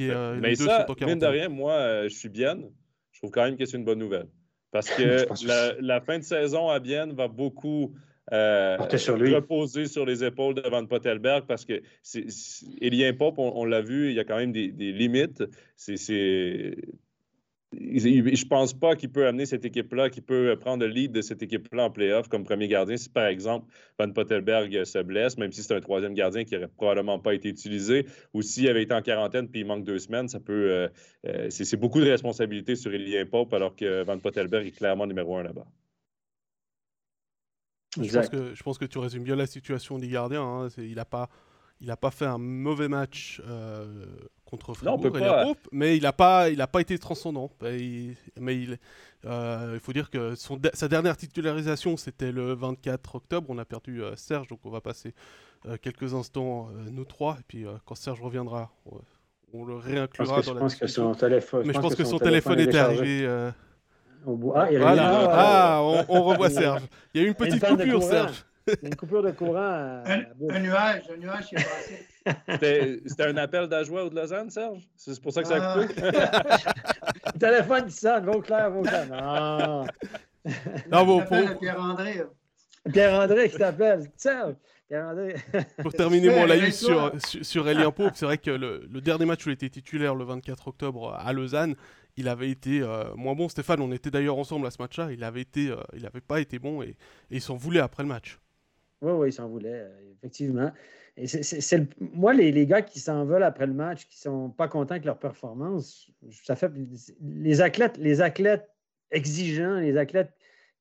Euh, 0.00 0.38
Mais 0.40 0.54
ça, 0.54 0.86
mine 1.00 1.18
de 1.18 1.26
rien, 1.26 1.48
moi, 1.48 1.72
euh, 1.72 2.08
je 2.08 2.14
suis 2.14 2.28
bien. 2.28 2.58
Je 3.12 3.20
trouve 3.20 3.30
quand 3.30 3.44
même 3.44 3.56
que 3.56 3.64
c'est 3.64 3.76
une 3.76 3.84
bonne 3.84 3.98
nouvelle. 3.98 4.28
Parce 4.70 4.88
que, 4.90 5.26
la, 5.80 6.00
fin 6.00 6.18
de 6.18 6.24
saison 6.24 6.68
à 6.68 6.78
Bienne 6.78 7.12
va 7.12 7.28
beaucoup 7.28 7.94
euh, 8.32 8.76
reposer 8.78 9.86
sur 9.86 10.06
les 10.06 10.24
épaules 10.24 10.54
de 10.54 10.68
Van 10.68 10.86
Pottelberg 10.86 11.44
parce 11.46 11.64
que 11.64 11.82
Elien 12.80 13.12
Pop, 13.14 13.38
on, 13.38 13.52
on 13.56 13.64
l'a 13.64 13.80
vu, 13.80 14.10
il 14.10 14.14
y 14.14 14.20
a 14.20 14.24
quand 14.24 14.36
même 14.36 14.52
des, 14.52 14.68
des 14.68 14.92
limites. 14.92 15.42
C'est 15.76 15.96
je 17.72 18.46
pense 18.46 18.74
pas 18.74 18.96
qu'il 18.96 19.10
peut 19.10 19.26
amener 19.26 19.46
cette 19.46 19.64
équipe-là, 19.64 20.10
qu'il 20.10 20.24
peut 20.24 20.56
prendre 20.60 20.84
le 20.84 20.90
lead 20.90 21.12
de 21.12 21.22
cette 21.22 21.42
équipe-là 21.42 21.84
en 21.84 21.90
playoff 21.90 22.28
comme 22.28 22.44
premier 22.44 22.66
gardien. 22.66 22.96
Si 22.96 23.08
par 23.08 23.26
exemple 23.26 23.66
Van 23.98 24.10
Pottelberg 24.10 24.84
se 24.84 24.98
blesse, 24.98 25.38
même 25.38 25.52
si 25.52 25.62
c'est 25.62 25.74
un 25.74 25.80
troisième 25.80 26.14
gardien 26.14 26.44
qui 26.44 26.54
n'aurait 26.54 26.68
probablement 26.68 27.18
pas 27.18 27.34
été 27.34 27.48
utilisé, 27.48 28.06
ou 28.34 28.42
s'il 28.42 28.68
avait 28.68 28.82
été 28.82 28.94
en 28.94 29.02
quarantaine 29.02 29.48
puis 29.48 29.60
il 29.60 29.66
manque 29.66 29.84
deux 29.84 29.98
semaines, 29.98 30.28
ça 30.28 30.40
peut. 30.40 30.70
Euh, 30.70 30.88
euh, 31.26 31.46
c'est 31.50 31.76
beaucoup 31.76 32.00
de 32.00 32.10
responsabilités 32.10 32.74
sur 32.74 32.92
Elien 32.92 33.24
Pope 33.26 33.54
alors 33.54 33.76
que 33.76 34.02
Van 34.02 34.18
Pottelberg 34.18 34.66
est 34.66 34.72
clairement 34.72 35.06
numéro 35.06 35.36
un 35.36 35.44
là-bas. 35.44 35.66
Je 37.96 38.12
pense, 38.12 38.28
que, 38.28 38.54
je 38.54 38.62
pense 38.62 38.78
que 38.78 38.84
tu 38.84 38.98
résumes 38.98 39.24
bien 39.24 39.36
la 39.36 39.46
situation 39.46 39.98
des 39.98 40.08
gardiens. 40.08 40.42
Hein. 40.42 40.68
Il 40.78 40.94
n'a 40.94 41.04
pas, 41.04 41.28
il 41.80 41.92
pas 42.00 42.10
fait 42.10 42.26
un 42.26 42.38
mauvais 42.38 42.88
match. 42.88 43.42
Euh, 43.46 44.06
contre 44.44 44.74
Fribourg 44.74 45.00
non, 45.00 45.54
mais 45.70 45.96
il 45.96 46.02
n'a 46.02 46.12
pas, 46.12 46.50
il 46.50 46.60
a 46.60 46.66
pas 46.66 46.80
été 46.80 46.98
transcendant. 46.98 47.52
mais 47.60 48.56
il, 48.56 48.78
euh, 49.24 49.72
il 49.74 49.80
faut 49.80 49.92
dire 49.92 50.10
que 50.10 50.34
son, 50.34 50.60
sa 50.74 50.88
dernière 50.88 51.16
titularisation, 51.16 51.96
c'était 51.96 52.32
le 52.32 52.54
24 52.54 53.14
octobre. 53.14 53.46
On 53.48 53.58
a 53.58 53.64
perdu 53.64 54.02
euh, 54.02 54.16
Serge, 54.16 54.48
donc 54.48 54.60
on 54.64 54.70
va 54.70 54.80
passer 54.80 55.14
quelques 55.82 56.14
instants, 56.14 56.70
nous 56.90 57.04
trois. 57.04 57.36
Et 57.38 57.42
puis 57.46 57.66
quand 57.84 57.94
Serge 57.94 58.20
reviendra, 58.22 58.72
on, 59.52 59.64
le 59.64 59.76
réinclura 59.76 60.40
dans 60.40 60.54
la 60.54 60.60
mais 60.62 61.74
je 61.74 61.80
pense 61.80 61.94
que 61.94 62.04
son 62.04 62.18
téléphone, 62.18 62.60
était 62.60 62.78
arrivé. 62.78 63.50
Bout. 64.24 64.52
Ah, 64.54 64.68
il 64.70 64.82
ah, 64.82 64.96
ah 65.32 65.80
on, 65.82 66.04
on, 66.08 66.22
revoit 66.22 66.50
Serge. 66.50 66.82
Il 67.14 67.20
y 67.20 67.24
a 67.24 67.26
eu 67.26 67.30
une 67.30 67.34
petite 67.34 67.64
coupure, 67.64 68.02
Serge. 68.02 68.44
Une 68.82 68.94
coupure 68.94 69.22
de 69.22 69.30
courant. 69.30 69.58
un, 69.58 70.04
un, 70.50 70.60
nuage, 70.60 71.02
un 71.12 71.16
nuage 71.16 71.46
qui 71.46 71.54
est 71.56 71.58
passé. 71.58 73.02
C'était 73.06 73.24
un 73.24 73.36
appel 73.38 73.66
d'Ajoie 73.66 74.04
ou 74.04 74.10
de 74.10 74.14
Lausanne, 74.14 74.50
Serge? 74.50 74.86
C'est 74.96 75.20
pour 75.20 75.32
ça 75.32 75.42
que 75.42 75.48
ça 75.48 75.72
a 75.72 75.78
coupé? 75.78 75.94
Le 76.02 77.38
téléphone 77.38 77.86
qui 77.86 77.92
sonne, 77.92 78.26
Vauclair, 78.26 78.70
Vauclair. 78.70 79.06
Non. 79.08 79.86
non, 80.92 81.04
bon, 81.04 81.24
pour... 81.24 81.58
Pierre-André. 81.58 82.22
Pierre-André 82.92 83.48
qui 83.48 83.56
t'appelle. 83.56 84.04
Serge. 84.16 84.54
Pierre-André. 84.88 85.36
pour 85.82 85.92
terminer 85.92 86.30
mon 86.30 86.44
live 86.46 86.72
sur, 86.72 87.12
sur, 87.24 87.44
sur 87.44 87.92
Pope, 87.92 88.12
c'est 88.14 88.26
vrai 88.26 88.38
que 88.38 88.50
le, 88.50 88.86
le, 88.90 89.00
dernier 89.00 89.24
match 89.24 89.46
où 89.46 89.50
il 89.50 89.54
était 89.54 89.68
titulaire 89.68 90.14
le 90.14 90.24
24 90.24 90.68
octobre 90.68 91.14
à 91.18 91.32
Lausanne, 91.32 91.76
il 92.16 92.28
avait 92.28 92.50
été 92.50 92.80
euh, 92.82 93.14
moins 93.14 93.34
bon. 93.34 93.48
Stéphane, 93.48 93.80
on 93.80 93.92
était 93.92 94.10
d'ailleurs 94.10 94.38
ensemble 94.38 94.66
à 94.66 94.70
ce 94.70 94.80
match-là. 94.80 95.12
Il 95.12 95.24
avait 95.24 95.42
été, 95.42 95.70
euh, 95.70 95.76
il 95.94 96.02
n'avait 96.02 96.20
pas 96.20 96.40
été 96.40 96.58
bon 96.58 96.82
et, 96.82 96.96
il 97.30 97.40
s'en 97.40 97.56
voulait 97.56 97.80
après 97.80 98.02
le 98.02 98.08
match. 98.08 98.38
Oui, 99.02 99.12
oui, 99.12 99.28
il 99.28 99.32
s'en 99.32 99.48
voulait, 99.48 99.86
euh, 99.86 100.12
effectivement. 100.12 100.70
Moi, 102.00 102.32
les, 102.34 102.66
gars 102.66 102.82
qui 102.82 103.00
s'en 103.00 103.24
veulent 103.24 103.42
après 103.42 103.66
le 103.66 103.74
match, 103.74 104.06
qui 104.06 104.18
sont 104.18 104.50
pas 104.50 104.68
contents 104.68 104.92
avec 104.92 105.04
leur 105.04 105.18
performance, 105.18 106.10
ça 106.44 106.56
fait 106.56 106.70
les 107.20 107.60
athlètes, 107.60 107.96
les 107.98 108.20
athlètes 108.20 108.70
exigeants, 109.10 109.76
les 109.76 109.96
athlètes, 109.96 110.32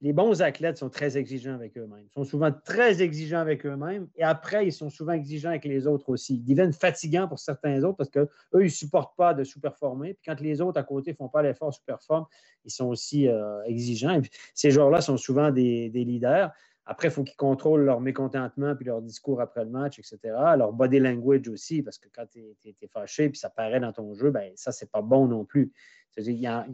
les 0.02 0.14
bons 0.14 0.42
athlètes 0.42 0.78
sont 0.78 0.90
très 0.90 1.18
exigeants 1.18 1.54
avec 1.54 1.78
eux-mêmes. 1.78 2.06
Ils 2.06 2.14
sont 2.14 2.24
souvent 2.24 2.52
très 2.52 3.02
exigeants 3.02 3.40
avec 3.40 3.66
eux-mêmes 3.66 4.08
et 4.16 4.24
après, 4.24 4.66
ils 4.66 4.72
sont 4.72 4.90
souvent 4.90 5.12
exigeants 5.12 5.50
avec 5.50 5.66
les 5.66 5.88
autres 5.88 6.10
aussi. 6.10 6.36
Ils 6.36 6.46
deviennent 6.46 6.74
fatigants 6.74 7.28
pour 7.28 7.40
certains 7.40 7.84
autres 7.84 7.98
parce 7.98 8.10
qu'eux, 8.10 8.30
ils 8.54 8.64
ne 8.64 8.68
supportent 8.70 9.18
pas 9.18 9.34
de 9.34 9.44
sous-performer. 9.44 10.14
Puis 10.14 10.24
quand 10.26 10.40
les 10.40 10.62
autres 10.62 10.80
à 10.80 10.84
côté 10.84 11.12
ne 11.12 11.16
font 11.18 11.28
pas 11.28 11.42
l'effort 11.42 11.74
sous-performent, 11.74 12.28
ils 12.64 12.72
sont 12.72 12.88
aussi 12.88 13.28
euh, 13.28 13.62
exigeants. 13.66 14.22
ces 14.54 14.72
joueurs-là 14.72 15.02
sont 15.02 15.18
souvent 15.18 15.52
des, 15.52 15.90
leaders. 15.90 16.52
Après, 16.86 17.10
il 17.10 17.12
faut 17.12 17.24
qu'ils 17.24 17.36
contrôlent 17.36 17.84
leur 17.84 18.00
mécontentement 18.00 18.76
puis 18.76 18.86
leur 18.86 19.02
discours 19.02 19.42
après 19.42 19.66
le 19.66 19.70
match, 19.70 20.00
etc. 20.00 20.20
Leur 20.58 20.72
body 20.72 21.00
language 21.00 21.48
aussi, 21.50 21.84
parce 21.84 21.98
que 21.98 22.08
quand 22.12 22.26
tu 22.32 22.40
es, 22.66 22.88
fâché 22.88 23.30
puis 23.30 23.38
ça 23.38 23.50
paraît 23.50 23.80
dans 23.82 23.92
ton 23.92 24.16
jeu, 24.16 24.32
ben 24.32 24.52
ça, 24.56 24.72
c'est 24.72 24.90
pas 24.90 25.02
bon 25.02 25.28
non 25.28 25.44
plus. 25.46 25.72
Y 26.18 26.48
a, 26.48 26.66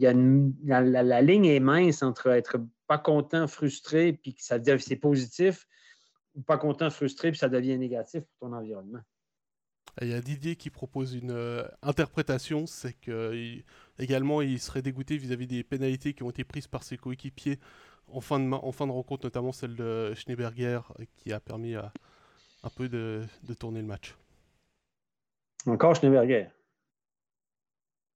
la, 0.64 1.22
ligne 1.22 1.44
est 1.44 1.60
mince 1.60 2.02
entre 2.02 2.28
être 2.28 2.58
pas 2.86 2.98
content, 2.98 3.46
frustré, 3.46 4.12
puis 4.12 4.34
que 4.34 4.42
ça 4.42 4.58
c'est 4.78 4.96
positif, 4.96 5.66
ou 6.34 6.42
pas 6.42 6.58
content, 6.58 6.90
frustré, 6.90 7.30
puis 7.30 7.38
ça 7.38 7.48
devient 7.48 7.76
négatif 7.78 8.22
pour 8.22 8.48
ton 8.48 8.54
environnement. 8.54 9.00
Il 10.02 10.08
y 10.08 10.14
a 10.14 10.20
Didier 10.20 10.56
qui 10.56 10.68
propose 10.68 11.14
une 11.14 11.30
euh, 11.30 11.66
interprétation, 11.82 12.66
c'est 12.66 12.92
que 12.92 13.62
également 13.98 14.42
il 14.42 14.60
serait 14.60 14.82
dégoûté 14.82 15.16
vis-à-vis 15.16 15.46
des 15.46 15.64
pénalités 15.64 16.12
qui 16.12 16.22
ont 16.22 16.30
été 16.30 16.44
prises 16.44 16.66
par 16.66 16.82
ses 16.82 16.98
coéquipiers 16.98 17.58
en 18.08 18.20
fin, 18.20 18.38
de, 18.38 18.52
en 18.52 18.72
fin 18.72 18.86
de 18.86 18.92
rencontre, 18.92 19.24
notamment 19.24 19.52
celle 19.52 19.74
de 19.74 20.12
Schneeberger, 20.14 20.80
qui 21.16 21.32
a 21.32 21.40
permis 21.40 21.74
à, 21.74 21.92
un 22.62 22.70
peu 22.70 22.88
de, 22.88 23.24
tourner 23.58 23.80
le 23.80 23.86
match. 23.86 24.14
Encore 25.66 25.94
Schneeberger. 25.94 26.48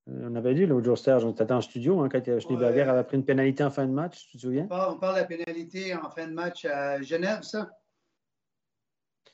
Euh, 0.09 0.28
on 0.31 0.35
avait 0.35 0.55
dit 0.55 0.66
l'autre 0.66 0.85
jour, 0.85 0.98
Serge, 0.98 1.24
on 1.24 1.32
était 1.32 1.51
en 1.52 1.60
studio 1.60 2.01
hein, 2.01 2.09
quand 2.10 2.22
Schneeberger 2.40 2.82
avait 2.82 3.05
pris 3.05 3.16
une 3.16 3.24
pénalité 3.24 3.62
en 3.62 3.70
fin 3.70 3.86
de 3.86 3.93
match, 3.93 4.28
tu 4.31 4.36
te 4.36 4.43
souviens? 4.43 4.64
On 4.70 4.97
parle, 4.97 5.14
de 5.16 5.20
la 5.20 5.24
pénalité 5.24 5.94
en 5.94 6.10
fin 6.10 6.27
de 6.27 6.32
match 6.32 6.64
à 6.64 7.01
Genève, 7.02 7.43
ça? 7.43 7.70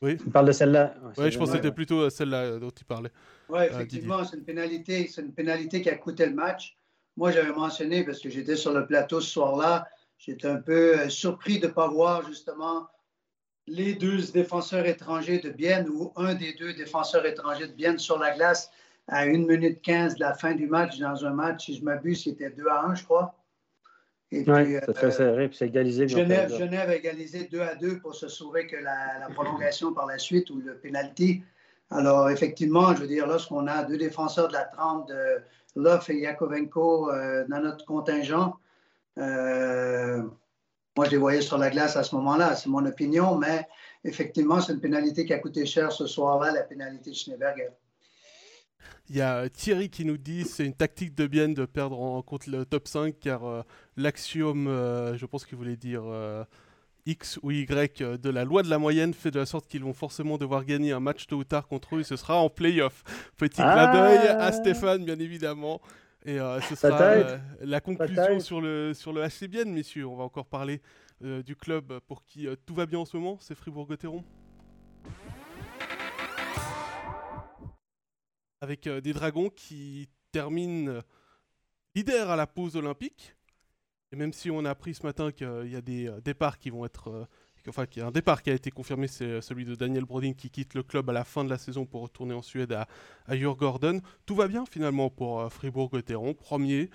Oui. 0.03 0.19
On 0.27 0.31
parle 0.31 0.47
de 0.47 0.53
celle-là? 0.53 0.95
oui, 1.17 1.31
je 1.31 1.39
pense 1.39 1.51
que 1.51 1.57
c'était 1.57 1.73
plutôt 1.73 2.11
celle-là 2.11 2.59
dont 2.59 2.69
il 2.69 2.85
parlait. 2.85 3.11
Oui, 3.49 3.61
euh, 3.61 3.65
effectivement, 3.65 4.23
c'est 4.25 4.37
une 4.37 4.45
pénalité. 4.45 5.09
C'est 5.09 5.23
une 5.23 5.33
pénalité 5.33 5.81
qui 5.81 5.89
a 5.89 5.97
coûté 5.97 6.27
le 6.27 6.35
match. 6.35 6.77
Moi, 7.17 7.31
j'avais 7.31 7.53
mentionné, 7.53 8.05
parce 8.05 8.21
que 8.21 8.29
j'étais 8.29 8.57
sur 8.57 8.75
le 8.75 8.87
plateau 8.87 9.23
ce 9.23 9.31
soir-là, 9.31 9.87
J'étais 10.19 10.49
un 10.49 10.61
peu 10.61 10.99
euh, 10.99 11.09
surpris 11.09 11.59
de 11.59 11.67
ne 11.67 11.73
pas 11.73 11.89
voir 11.89 12.27
justement 12.27 12.89
les 13.67 13.95
deux 13.95 14.23
défenseurs 14.33 14.87
étrangers 14.87 15.39
de 15.39 15.51
Bienne 15.51 15.89
ou 15.89 16.13
un 16.17 16.35
des 16.35 16.55
deux 16.55 16.73
défenseurs 16.73 17.27
étrangers 17.27 17.67
de 17.67 17.73
Bienne 17.73 17.99
sur 17.99 18.19
la 18.19 18.35
glace 18.35 18.71
à 19.09 19.23
1 19.23 19.47
minute 19.47 19.81
15 19.83 20.17
de 20.17 20.21
la 20.21 20.35
fin 20.35 20.55
du 20.55 20.67
match 20.67 20.99
dans 20.99 21.25
un 21.25 21.31
match, 21.31 21.67
si 21.67 21.77
je 21.77 21.85
m'abuse, 21.85 22.25
c'était 22.25 22.51
2 22.51 22.67
à 22.69 22.87
1, 22.87 22.95
je 22.97 23.05
crois. 23.05 23.35
Et 24.33 24.45
oui, 24.47 24.77
c'est 24.85 24.93
très 24.93 25.07
euh, 25.07 25.11
serré, 25.11 25.49
puis 25.49 25.57
c'est 25.57 25.67
égalisé. 25.67 26.09
Genève, 26.09 26.53
Genève, 26.53 26.91
a 26.91 26.97
égalisé 26.97 27.45
2 27.51 27.61
à 27.61 27.77
2 27.77 28.01
pour 28.01 28.15
se 28.15 28.27
sauver 28.27 28.67
que 28.67 28.77
la, 28.77 29.29
prolongation 29.35 29.93
par 29.93 30.07
la 30.07 30.19
suite 30.19 30.51
ou 30.51 30.61
le 30.61 30.77
penalty. 30.79 31.43
Alors, 31.91 32.29
effectivement, 32.31 32.93
je 32.95 33.03
veux 33.03 33.07
dire, 33.07 33.29
lorsqu'on 33.29 33.69
a 33.69 33.85
deux 33.85 33.97
défenseurs 33.97 34.49
de 34.49 34.55
la 34.55 34.65
trempe 34.65 35.09
de 35.09 35.43
Love 35.77 36.05
et 36.09 36.19
Yakovenko 36.19 37.13
euh, 37.13 37.45
dans 37.49 37.61
notre 37.61 37.85
contingent, 37.85 38.57
euh, 39.19 40.23
moi, 40.97 41.07
je 41.07 41.11
les 41.13 41.17
voyais 41.17 41.41
sur 41.43 41.59
la 41.59 41.71
glace 41.71 41.97
à 41.97 42.03
ce 42.03 42.15
moment-là. 42.17 42.57
C'est 42.57 42.69
mon 42.69 42.85
opinion, 42.85 43.37
mais 43.37 43.69
effectivement, 44.03 44.61
c'est 44.61 44.73
une 44.73 44.81
pénalité 44.81 45.25
qui 45.25 45.35
a 45.35 45.39
coûté 45.39 45.67
cher 45.67 45.93
ce 45.93 46.07
soir-là, 46.07 46.51
la 46.51 46.63
pénalité 46.63 47.11
de 47.11 47.15
Schneeberger. 47.15 47.71
Il 49.09 49.17
y 49.17 49.21
a 49.21 49.49
Thierry 49.49 49.89
qui 49.89 50.05
nous 50.05 50.17
dit 50.17 50.45
c'est 50.45 50.65
une 50.65 50.75
tactique 50.75 51.15
de 51.15 51.27
bien 51.27 51.49
de 51.49 51.65
perdre 51.65 52.01
en, 52.01 52.23
contre 52.23 52.51
le 52.51 52.65
top 52.65 52.89
5 52.89 53.15
car 53.21 53.45
euh, 53.45 53.63
l'axiome, 53.97 54.67
euh, 54.67 55.17
je 55.17 55.27
pense 55.27 55.45
qu'il 55.45 55.57
voulait 55.57 55.77
dire 55.77 56.03
X 57.07 57.39
ou 57.43 57.53
Y 57.53 58.03
de 58.19 58.31
la 58.31 58.45
loi 58.45 58.63
de 58.63 58.71
la 58.71 58.79
moyenne 58.79 59.15
fait 59.15 59.31
de 59.31 59.39
la 59.39 59.47
sorte 59.47 59.69
qu'ils 59.69 59.85
vont 59.85 59.93
forcément 59.93 60.39
devoir 60.39 60.65
gagner 60.65 60.93
un 60.93 61.01
match 61.01 61.27
tôt 61.27 61.37
ou 61.37 61.45
tard 61.45 61.69
contre 61.69 61.97
eux 61.97 62.01
et 62.01 62.05
ce 62.05 62.17
sera 62.17 62.39
en 62.39 62.49
playoff. 62.49 63.05
Petit 63.37 63.57
clin 63.57 63.93
d'œil 63.93 64.27
à 64.29 64.47
ah. 64.47 64.53
Stéphane, 64.53 65.05
bien 65.05 65.19
évidemment. 65.19 65.81
Et 66.25 66.39
ce 66.69 66.75
sera 66.75 67.39
la 67.61 67.81
conclusion 67.81 68.41
sur 68.41 68.61
le, 68.61 68.93
sur 68.93 69.13
le 69.13 69.23
HCBN, 69.23 69.71
messieurs. 69.71 70.07
On 70.07 70.17
va 70.17 70.25
encore 70.25 70.47
parler 70.47 70.83
du 71.21 71.55
club 71.55 72.01
pour 72.09 72.25
qui 72.25 72.49
tout 72.67 72.75
va 72.75 72.87
bien 72.87 72.99
en 72.99 73.05
ce 73.05 73.17
moment, 73.17 73.39
c'est 73.41 73.55
Fribourg-Gotteron? 73.55 74.25
Avec 78.61 78.89
des 78.89 79.13
dragons 79.13 79.51
qui 79.51 80.09
terminent 80.33 81.03
leader 81.95 82.31
à 82.31 82.37
la 82.37 82.47
pause 82.47 82.77
olympique. 82.77 83.37
Et 84.13 84.17
même 84.17 84.33
si 84.33 84.51
on 84.51 84.65
a 84.65 84.71
appris 84.71 84.95
ce 84.95 85.05
matin 85.05 85.33
qu'il 85.33 85.71
y 85.71 85.77
a 85.77 85.81
des 85.81 86.09
euh, 86.09 86.21
départs 86.21 86.59
qui 86.59 86.71
vont 86.71 86.85
être. 86.85 87.09
Euh, 87.11 87.27
enfin, 87.69 87.87
qu'il 87.87 88.01
y 88.01 88.05
a 88.05 88.09
un 88.09 88.13
départ 88.13 88.43
qui 88.43 88.51
a 88.51 88.55
été 88.55 88.71
confirmé, 88.71 89.09
c'est 89.09 89.25
euh, 89.25 89.41
celui 89.41 89.65
de 89.65 89.75
Daniel 89.75 90.05
Brodin 90.05 90.33
qui 90.35 90.51
quitte 90.51 90.75
le 90.75 90.85
club 90.85 91.11
à 91.11 91.13
la 91.13 91.25
fin 91.25 91.43
de 91.43 91.51
la 91.51 91.59
saison 91.59 91.85
pour 91.85 92.03
retourner 92.03 92.35
en 92.35 92.43
Suède 92.43 92.73
à, 92.73 92.87
à 93.27 93.37
Gordon. 93.37 94.01
Tout 94.25 94.37
va 94.37 94.47
bien 94.47 94.65
finalement 94.67 95.11
pour 95.11 95.53
Fribourg-Gotteron. 95.53 96.35
Premier, 96.35 96.91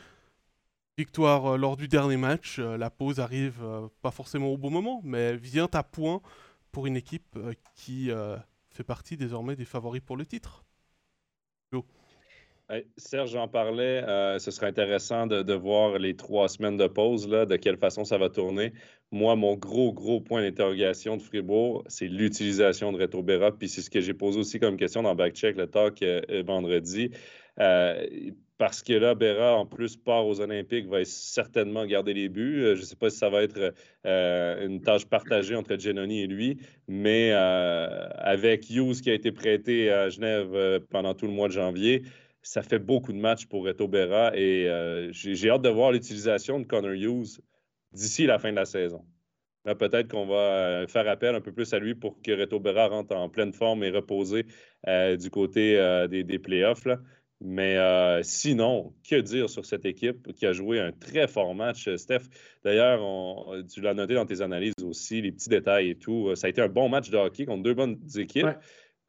victoire 0.97 1.57
lors 1.57 1.75
du 1.75 1.89
dernier 1.89 2.17
match. 2.17 2.59
la 2.59 2.89
pause 2.89 3.19
arrive 3.19 3.61
pas 4.01 4.11
forcément 4.11 4.47
au 4.47 4.57
bon 4.57 4.69
moment, 4.69 5.01
mais 5.03 5.35
vient 5.35 5.67
à 5.73 5.83
point 5.83 6.21
pour 6.71 6.87
une 6.87 6.95
équipe 6.95 7.37
qui 7.75 8.09
fait 8.69 8.83
partie 8.83 9.17
désormais 9.17 9.55
des 9.55 9.65
favoris 9.65 10.01
pour 10.01 10.15
le 10.15 10.25
titre. 10.25 10.63
Serge, 12.97 13.31
j'en 13.31 13.47
parlais. 13.47 14.03
Euh, 14.07 14.39
ce 14.39 14.51
serait 14.51 14.67
intéressant 14.67 15.27
de, 15.27 15.53
voir 15.53 15.99
les 15.99 16.15
trois 16.15 16.47
semaines 16.47 16.77
de 16.77 16.87
pause, 16.87 17.27
de 17.27 17.55
quelle 17.57 17.77
façon 17.77 18.05
ça 18.05 18.17
va 18.17 18.29
tourner. 18.29 18.71
Moi, 19.11 19.35
mon 19.35 19.55
gros, 19.55 19.91
gros 19.91 20.21
point 20.21 20.41
d'interrogation 20.41 21.17
de 21.17 21.21
Fribourg, 21.21 21.83
c'est 21.87 22.07
l'utilisation 22.07 22.93
de 22.93 22.97
Reto. 22.97 23.23
Puis 23.59 23.67
c'est 23.67 23.81
ce 23.81 23.89
que 23.89 23.99
j'ai 23.99 24.13
posé 24.13 24.39
aussi 24.39 24.59
comme 24.59 24.77
question 24.77 25.03
dans 25.03 25.15
Backcheck, 25.15 25.57
le 25.57 25.67
talk 25.67 26.01
euh, 26.01 26.21
vendredi. 26.45 27.11
Euh, 27.59 28.07
parce 28.57 28.83
que 28.83 28.93
là, 28.93 29.15
Berra, 29.15 29.55
en 29.55 29.65
plus, 29.65 29.97
part 29.97 30.25
aux 30.25 30.39
Olympiques, 30.39 30.87
va 30.87 31.03
certainement 31.03 31.85
garder 31.85 32.13
les 32.13 32.29
buts. 32.29 32.61
Je 32.75 32.79
ne 32.79 32.85
sais 32.85 32.95
pas 32.95 33.09
si 33.09 33.17
ça 33.17 33.29
va 33.29 33.41
être 33.41 33.73
une 34.05 34.81
tâche 34.81 35.05
partagée 35.05 35.55
entre 35.55 35.79
Genoni 35.79 36.21
et 36.21 36.27
lui, 36.27 36.59
mais 36.87 37.31
avec 37.31 38.69
Hughes 38.69 39.01
qui 39.01 39.09
a 39.09 39.15
été 39.15 39.31
prêté 39.31 39.89
à 39.91 40.09
Genève 40.09 40.79
pendant 40.91 41.15
tout 41.15 41.25
le 41.25 41.33
mois 41.33 41.47
de 41.47 41.53
janvier, 41.53 42.03
ça 42.41 42.63
fait 42.63 42.79
beaucoup 42.79 43.13
de 43.13 43.17
matchs 43.17 43.45
pour 43.45 43.65
Reto 43.65 43.87
Berra 43.87 44.35
et 44.35 44.67
euh, 44.67 45.11
j'ai 45.11 45.49
hâte 45.49 45.61
de 45.61 45.69
voir 45.69 45.91
l'utilisation 45.91 46.59
de 46.59 46.65
Connor 46.65 46.91
Hughes 46.91 47.39
d'ici 47.93 48.25
la 48.25 48.39
fin 48.39 48.51
de 48.51 48.55
la 48.55 48.65
saison. 48.65 49.05
Peut-être 49.63 50.07
qu'on 50.07 50.25
va 50.25 50.35
euh, 50.35 50.87
faire 50.87 51.07
appel 51.07 51.35
un 51.35 51.41
peu 51.41 51.51
plus 51.51 51.71
à 51.73 51.79
lui 51.79 51.93
pour 51.93 52.19
que 52.21 52.31
Reto 52.31 52.59
Berra 52.59 52.87
rentre 52.87 53.15
en 53.15 53.29
pleine 53.29 53.53
forme 53.53 53.83
et 53.83 53.91
reposé 53.91 54.47
euh, 54.87 55.17
du 55.17 55.29
côté 55.29 55.77
des, 56.09 56.39
playoffs. 56.39 56.87
Mais 57.43 58.21
sinon, 58.21 58.93
que 59.09 59.19
dire 59.19 59.49
sur 59.49 59.65
cette 59.65 59.85
équipe 59.85 60.31
qui 60.33 60.45
a 60.45 60.53
joué 60.53 60.79
un 60.79 60.91
très 60.91 61.27
fort 61.27 61.55
match, 61.55 61.89
Steph? 61.95 62.29
D'ailleurs, 62.63 63.01
tu 63.67 63.81
l'as 63.81 63.95
noté 63.95 64.13
dans 64.13 64.27
tes 64.27 64.41
analyses 64.41 64.75
aussi, 64.83 65.21
les 65.21 65.31
petits 65.31 65.49
détails 65.49 65.89
et 65.89 65.95
tout. 65.95 66.35
Ça 66.35 66.47
a 66.47 66.49
été 66.51 66.61
un 66.61 66.67
bon 66.67 66.87
match 66.87 67.09
de 67.09 67.17
hockey 67.17 67.45
contre 67.45 67.63
deux 67.63 67.73
bonnes 67.73 67.97
équipes, 68.15 68.45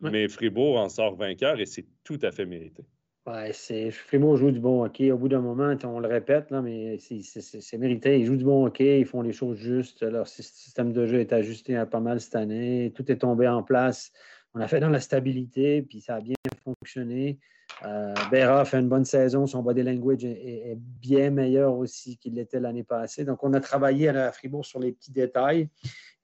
mais 0.01 0.29
Fribourg 0.29 0.79
en 0.79 0.89
sort 0.89 1.15
vainqueur 1.15 1.61
et 1.61 1.67
c'est 1.67 1.85
tout 2.05 2.19
à 2.23 2.33
fait 2.33 2.47
mérité. 2.47 2.85
Ouais, 3.25 3.53
c'est 3.53 3.93
Fribourg 3.93 4.37
joue 4.37 4.51
du 4.51 4.59
bon 4.59 4.83
hockey. 4.83 5.13
Au 5.13 5.19
bout 5.19 5.29
d'un 5.29 5.41
moment, 5.41 5.77
on 5.85 6.01
le 6.01 6.09
répète, 6.09 6.51
là, 6.51 6.61
mais 6.61 6.99
c'est 6.99 7.79
mérité. 7.79 8.19
Ils 8.19 8.27
jouent 8.27 8.37
du 8.37 8.45
bon 8.45 8.67
hockey, 8.67 8.99
ils 8.99 9.07
font 9.07 9.23
les 9.23 9.33
choses 9.33 9.59
justes. 9.59 10.03
Leur 10.03 10.27
système 10.27 10.93
de 10.93 11.07
jeu 11.07 11.21
est 11.21 11.33
ajusté 11.33 11.77
à 11.77 11.87
pas 11.87 12.01
mal 12.01 12.21
cette 12.21 12.35
année. 12.35 12.93
Tout 12.97 13.13
est 13.13 13.19
tombé 13.19 13.47
en 13.47 13.63
place. 13.63 14.11
On 14.55 14.61
a 14.61 14.69
fait 14.69 14.81
dans 14.81 14.91
la 14.91 15.01
stabilité, 15.01 15.83
puis 15.83 16.01
ça 16.01 16.17
a 16.17 16.21
bien 16.21 16.35
fonctionné. 16.63 17.39
Euh, 17.85 18.15
a 18.15 18.65
fait 18.65 18.79
une 18.79 18.89
bonne 18.89 19.05
saison. 19.05 19.47
Son 19.47 19.63
body 19.63 19.83
language 19.83 20.25
est, 20.25 20.77
bien 20.77 21.31
meilleur 21.31 21.75
aussi 21.75 22.19
qu'il 22.19 22.35
l'était 22.35 22.61
l'année 22.61 22.85
passée. 22.85 23.25
Donc, 23.25 23.43
on 23.43 23.53
a 23.55 23.61
travaillé 23.61 24.09
à 24.09 24.31
Fribourg 24.31 24.65
sur 24.65 24.79
les 24.79 24.93
petits 24.93 25.13
détails. 25.13 25.69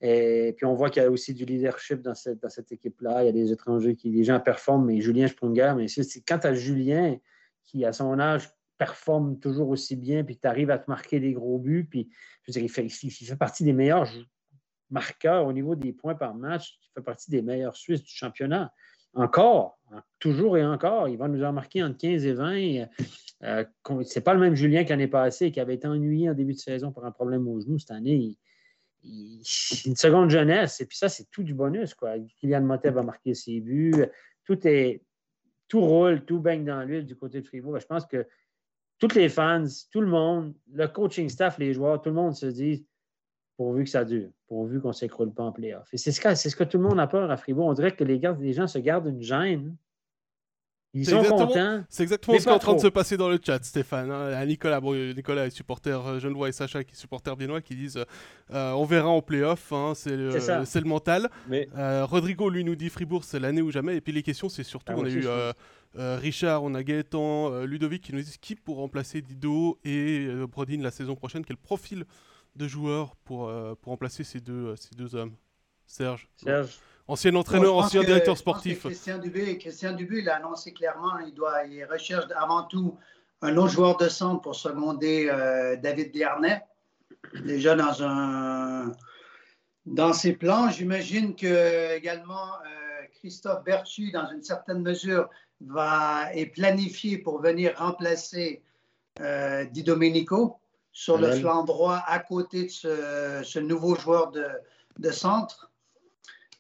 Et 0.01 0.55
puis 0.57 0.65
on 0.65 0.75
voit 0.75 0.91
qu'il 0.91 1.03
y 1.03 1.07
a 1.07 1.11
aussi 1.11 1.35
du 1.35 1.45
leadership 1.45 2.03
dans 2.03 2.15
cette, 2.15 2.71
équipe-là. 2.71 3.23
Il 3.23 3.27
y 3.27 3.29
a 3.29 3.33
des 3.33 3.51
étrangers 3.51 3.97
qui, 3.97 4.11
les 4.11 4.25
gens 4.25 4.39
performent, 4.39 4.87
mais 4.87 5.01
Julien 5.01 5.27
Sprunger, 5.27 5.75
mais 5.77 5.89
c'est 5.89 6.21
quand 6.21 6.45
as 6.45 6.55
Julien 6.55 7.19
qui, 7.65 7.85
à 7.85 7.93
son 7.93 8.19
âge, 8.21 8.49
performe 8.79 9.41
toujours 9.41 9.69
aussi 9.71 9.97
bien, 9.97 10.23
puis 10.23 10.39
tu 10.39 10.47
arrives 10.47 10.71
à 10.71 10.79
te 10.79 10.89
marquer 10.89 11.19
des 11.19 11.33
gros 11.33 11.59
buts, 11.59 11.87
puis 11.91 12.09
je 12.43 12.53
veux 12.53 12.53
dire, 12.53 12.63
il, 12.63 12.69
fait, 12.69 12.87
il 12.87 13.11
fait 13.11 13.37
partie 13.37 13.65
des 13.65 13.73
meilleurs 13.73 14.07
marqueurs 14.91 15.47
au 15.47 15.53
niveau 15.53 15.75
des 15.75 15.93
points 15.93 16.15
par 16.15 16.35
match, 16.35 16.79
il 16.83 16.89
fait 16.95 17.05
partie 17.05 17.31
des 17.31 17.43
meilleurs 17.43 17.77
Suisses 17.77 18.03
du 18.03 18.13
championnat. 18.13 18.73
Encore, 19.15 19.79
toujours 20.19 20.59
et 20.59 20.65
encore, 20.65 21.09
il 21.09 21.17
va 21.17 21.29
nous 21.29 21.43
en 21.43 21.53
marquer 21.53 21.83
entre 21.83 21.99
15 21.99 22.27
et 22.27 22.33
20. 22.35 22.87
Euh, 23.45 23.65
c'est 24.05 24.21
pas 24.21 24.35
le 24.35 24.41
même 24.41 24.55
Julien 24.55 24.85
que 24.85 24.91
l'année 24.91 25.09
passée, 25.09 25.51
qui 25.51 25.61
avait 25.61 25.75
été 25.75 25.89
ennuyé 25.89 26.31
en 26.31 26.35
début 26.35 26.53
de 26.53 26.59
saison 26.59 26.93
par 26.93 27.05
un 27.05 27.11
problème 27.11 27.49
au 27.49 27.61
genou. 27.61 27.79
Cette 27.79 27.91
année, 27.91 28.15
il, 28.15 28.39
une 29.87 29.97
seconde 29.97 30.31
jeunesse. 30.31 30.81
Et 30.81 30.87
puis 30.87 30.97
ça, 30.97 31.09
c'est 31.09 31.31
tout 31.31 31.43
du 31.43 31.55
bonus. 31.55 31.95
Kylian 32.41 32.63
Motet 32.63 32.91
va 32.91 33.03
marquer 33.03 33.35
ses 33.35 33.61
buts. 33.61 34.05
Tout 34.45 34.67
est 34.67 35.03
tout 35.69 35.81
roule, 35.81 36.25
tout 36.25 36.41
baigne 36.41 36.65
dans 36.65 36.83
l'huile 36.83 37.05
du 37.05 37.15
côté 37.15 37.41
de 37.41 37.47
Fribourg. 37.47 37.79
Je 37.79 37.87
pense 37.87 38.07
que 38.07 38.27
tous 38.99 39.15
les 39.15 39.29
fans, 39.29 39.65
tout 39.93 40.01
le 40.01 40.07
monde, 40.07 40.55
le 40.73 40.89
coaching 40.89 41.29
staff, 41.29 41.59
les 41.59 41.75
joueurs, 41.75 42.01
tout 42.01 42.09
le 42.09 42.15
monde 42.15 42.35
se 42.35 42.47
dit 42.47 42.87
pourvu 43.59 43.85
que 43.85 43.91
ça 43.91 44.05
dure, 44.05 44.31
pourvu 44.47 44.81
qu'on 44.81 44.89
ne 44.89 44.93
s'écroule 44.95 45.33
pas 45.33 45.43
en 45.43 45.53
playoff. 45.53 45.93
Et 45.93 45.99
c'est 45.99 46.13
ce, 46.13 46.21
que, 46.21 46.35
ce 46.35 46.55
que 46.57 46.65
tout 46.65 46.79
le 46.79 46.85
monde 46.85 47.01
a 47.01 47.09
peur 47.09 47.31
à 47.31 47.37
Fribourg. 47.37 47.67
On 47.67 47.75
dirait 47.75 47.95
que 47.95 48.05
les, 48.05 48.19
gars, 48.19 48.35
les 48.41 48.55
gens 48.55 48.69
se 48.69 48.79
gardent 48.79 49.09
une 49.09 49.21
gêne 49.21 49.77
ils 50.95 51.07
sont 51.07 51.23
contents. 51.23 51.85
C'est 51.89 52.03
exactement 52.03 52.39
ce 52.39 52.45
qui 52.45 52.49
est 52.49 52.53
en 52.53 52.59
train 52.59 52.75
de 52.75 52.81
se 52.81 52.89
passer 52.89 53.17
dans 53.17 53.29
le 53.29 53.39
chat, 53.45 53.63
Stéphane. 53.63 54.11
Hein. 54.11 54.47
Nicolas, 54.47 54.81
Nicolas 54.81 55.47
est 55.47 55.51
supporter 55.51 56.07
euh, 56.07 56.19
Genevois 56.19 56.49
et 56.49 56.53
Sacha 56.53 56.83
qui 56.83 56.93
est 56.93 56.97
supporter 56.97 57.37
viennois 57.37 57.61
qui 57.61 57.77
disent 57.77 58.03
euh, 58.53 58.73
on 58.73 58.85
verra 58.85 59.09
en 59.09 59.21
playoff, 59.21 59.71
hein, 59.73 59.93
c'est 59.95 60.17
le, 60.17 60.31
le, 60.31 60.89
mental. 60.89 61.29
Mais... 61.47 61.69
Euh, 61.77 62.07
Rodrigo 62.07 62.49
lui 62.49 62.65
nous 62.65 62.75
dit 62.75 62.89
Fribourg 62.89 63.25
c'est 63.25 63.39
l'année 63.39 63.61
ou 63.61 63.71
jamais. 63.71 63.97
Et 63.97 64.01
puis 64.01 64.13
les 64.13 64.23
questions 64.23 64.49
c'est 64.49 64.65
surtout 64.65 64.93
ah, 64.97 64.99
on 64.99 65.05
a 65.05 65.11
eu 65.11 65.27
Richard, 65.95 66.63
on 66.63 66.75
a 66.75 66.83
Gaëtan, 66.83 67.65
Ludovic 67.65 68.03
qui 68.03 68.15
nous 68.15 68.21
disent 68.21 68.39
qui 68.39 68.55
pour 68.55 68.77
remplacer 68.77 69.21
Dido 69.21 69.79
et 69.85 70.27
Brodin 70.51 70.81
la 70.81 70.91
saison 70.91 71.17
prochaine. 71.17 71.45
Quel 71.45 71.59
profil 71.59 72.05
de 72.59 72.69
joueur 72.69 73.17
pour, 73.25 73.51
pour 73.81 73.93
remplacer 73.93 74.25
ces 74.25 74.41
deux, 74.41 74.77
ces 74.77 74.95
deux 74.95 75.15
hommes 75.15 75.35
Serge. 75.89 76.29
Serge. 76.37 76.79
Ancien 77.09 77.35
entraîneur, 77.35 77.75
ancien 77.75 78.05
directeur 78.05 78.37
sportif. 78.37 78.81
Christian 78.81 79.17
Dubé, 79.17 79.57
Christian 79.57 79.95
Dubé 79.95 80.21
l'a 80.21 80.37
annoncé 80.37 80.73
clairement, 80.73 81.19
il, 81.27 81.33
doit, 81.33 81.65
il 81.65 81.83
recherche 81.87 82.27
avant 82.37 82.65
tout 82.65 82.99
un 83.41 83.57
autre 83.57 83.73
joueur 83.73 83.97
de 83.97 84.09
centre 84.09 84.43
pour 84.43 84.55
seconder 84.55 85.29
euh, 85.31 85.77
David 85.77 86.13
Dernay. 86.13 86.63
Déjà 87.45 87.75
dans 87.75 88.03
un 88.03 88.93
dans 89.87 90.13
ses 90.13 90.35
plans, 90.35 90.71
j'imagine 90.71 91.35
que 91.35 91.97
également 91.97 92.53
euh, 92.57 93.07
Christophe 93.15 93.65
Bertu, 93.65 94.11
dans 94.11 94.31
une 94.31 94.43
certaine 94.43 94.83
mesure, 94.83 95.31
va 95.63 96.31
est 96.35 96.47
planifié 96.47 97.17
pour 97.17 97.41
venir 97.41 97.73
remplacer 97.79 98.63
euh, 99.21 99.65
Di 99.65 99.83
Domenico 99.83 100.58
sur 100.99 101.17
le 101.17 101.31
flanc 101.31 101.63
droit 101.63 102.03
à 102.09 102.19
côté 102.19 102.65
de 102.65 102.71
ce, 102.71 103.41
ce 103.45 103.61
nouveau 103.61 103.95
joueur 103.95 104.33
de, 104.33 104.49
de 104.99 105.11
centre. 105.13 105.71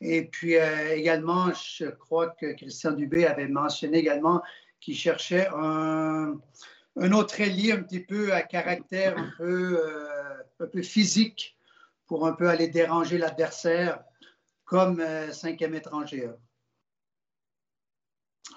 Et 0.00 0.26
puis 0.26 0.56
euh, 0.56 0.94
également, 0.94 1.52
je 1.52 1.86
crois 1.86 2.28
que 2.28 2.52
Christian 2.52 2.92
Dubé 2.92 3.26
avait 3.26 3.48
mentionné 3.48 3.98
également 3.98 4.40
qu'il 4.78 4.94
cherchait 4.94 5.48
un, 5.52 6.38
un, 6.94 7.12
autre 7.12 7.40
ailier 7.40 7.72
un 7.72 7.82
petit 7.82 7.98
peu 7.98 8.32
à 8.32 8.42
caractère 8.42 9.18
un 9.18 9.28
peu, 9.38 9.82
euh, 9.84 10.34
un 10.60 10.66
peu 10.66 10.82
physique 10.82 11.58
pour 12.06 12.24
un 12.24 12.32
peu 12.32 12.48
aller 12.48 12.68
déranger 12.68 13.18
l'adversaire 13.18 14.04
comme 14.64 15.00
euh, 15.00 15.32
cinquième 15.32 15.74
étranger. 15.74 16.30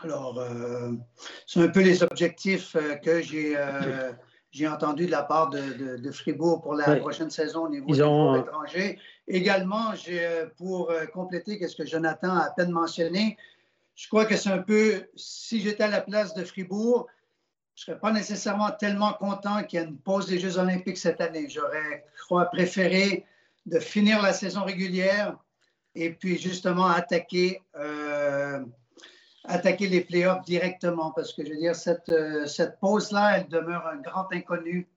Alors, 0.03 0.43
c'est 1.47 1.59
un 1.59 1.67
peu 1.69 1.81
les 1.81 2.01
objectifs 2.01 2.75
que 3.03 3.21
j'ai 3.21 3.55
j'ai 4.51 4.67
entendu 4.67 5.05
de 5.05 5.11
la 5.11 5.23
part 5.23 5.49
de, 5.49 5.97
de, 5.97 6.11
Fribourg 6.11 6.61
pour 6.61 6.75
la 6.75 6.97
prochaine 6.97 7.31
saison 7.31 7.65
au 7.65 7.69
niveau 7.69 7.93
des 7.93 8.01
ont... 8.01 8.35
étrangers. 8.35 8.99
Également, 9.27 9.93
euh, 10.09 10.45
pour 10.57 10.91
euh, 10.91 11.05
compléter 11.05 11.65
ce 11.67 11.75
que 11.75 11.85
Jonathan 11.85 12.35
a 12.35 12.45
à 12.45 12.51
peine 12.51 12.71
mentionné, 12.71 13.37
je 13.95 14.07
crois 14.09 14.25
que 14.25 14.35
c'est 14.35 14.49
un 14.49 14.59
peu, 14.59 15.03
si 15.15 15.61
j'étais 15.61 15.83
à 15.83 15.87
la 15.87 16.01
place 16.01 16.33
de 16.33 16.43
Fribourg, 16.43 17.07
je 17.75 17.83
ne 17.83 17.85
serais 17.85 17.99
pas 17.99 18.11
nécessairement 18.11 18.71
tellement 18.71 19.13
content 19.13 19.63
qu'il 19.63 19.79
y 19.79 19.83
ait 19.83 19.85
une 19.85 19.97
pause 19.97 20.27
des 20.27 20.37
Jeux 20.37 20.57
olympiques 20.57 20.97
cette 20.97 21.21
année. 21.21 21.47
J'aurais, 21.49 22.05
je 22.17 22.23
crois, 22.23 22.45
préféré 22.45 23.25
de 23.65 23.79
finir 23.79 24.21
la 24.21 24.33
saison 24.33 24.63
régulière 24.63 25.37
et 25.95 26.11
puis 26.11 26.37
justement 26.37 26.87
attaquer 26.87 27.61
euh, 27.75 28.59
attaquer 29.43 29.87
les 29.87 30.01
playoffs 30.01 30.43
directement 30.45 31.11
parce 31.11 31.33
que 31.33 31.43
je 31.45 31.51
veux 31.51 31.57
dire, 31.57 31.75
cette, 31.75 32.09
euh, 32.09 32.45
cette 32.45 32.79
pause-là, 32.79 33.37
elle 33.37 33.47
demeure 33.47 33.85
un 33.87 33.97
grand 33.97 34.31
inconnu 34.31 34.87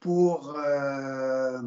pour, 0.00 0.56
euh, 0.56 1.60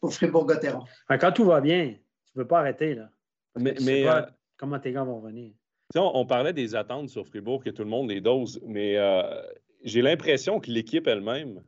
pour 0.00 0.12
Fribourg-Gotteron. 0.14 0.84
Quand 1.08 1.32
tout 1.32 1.44
va 1.44 1.60
bien, 1.60 1.94
tu 2.24 2.38
ne 2.38 2.42
peux 2.42 2.48
pas 2.48 2.60
arrêter. 2.60 2.94
Là. 2.94 3.10
Mais, 3.58 3.74
mais 3.82 4.08
euh, 4.08 4.22
comment 4.56 4.78
tes 4.78 4.92
gars 4.92 5.04
vont 5.04 5.20
venir? 5.20 5.52
On, 5.96 6.10
on, 6.14 6.26
parlait 6.26 6.52
des 6.52 6.74
attentes 6.76 7.08
sur 7.08 7.26
Fribourg, 7.26 7.62
que 7.64 7.70
tout 7.70 7.82
le 7.82 7.90
monde 7.90 8.10
les 8.10 8.20
dose, 8.20 8.60
mais 8.64 8.96
j'ai 9.82 10.02
l'impression 10.02 10.60
que 10.60 10.70
l'équipe 10.70 11.06
elle-même 11.06 11.62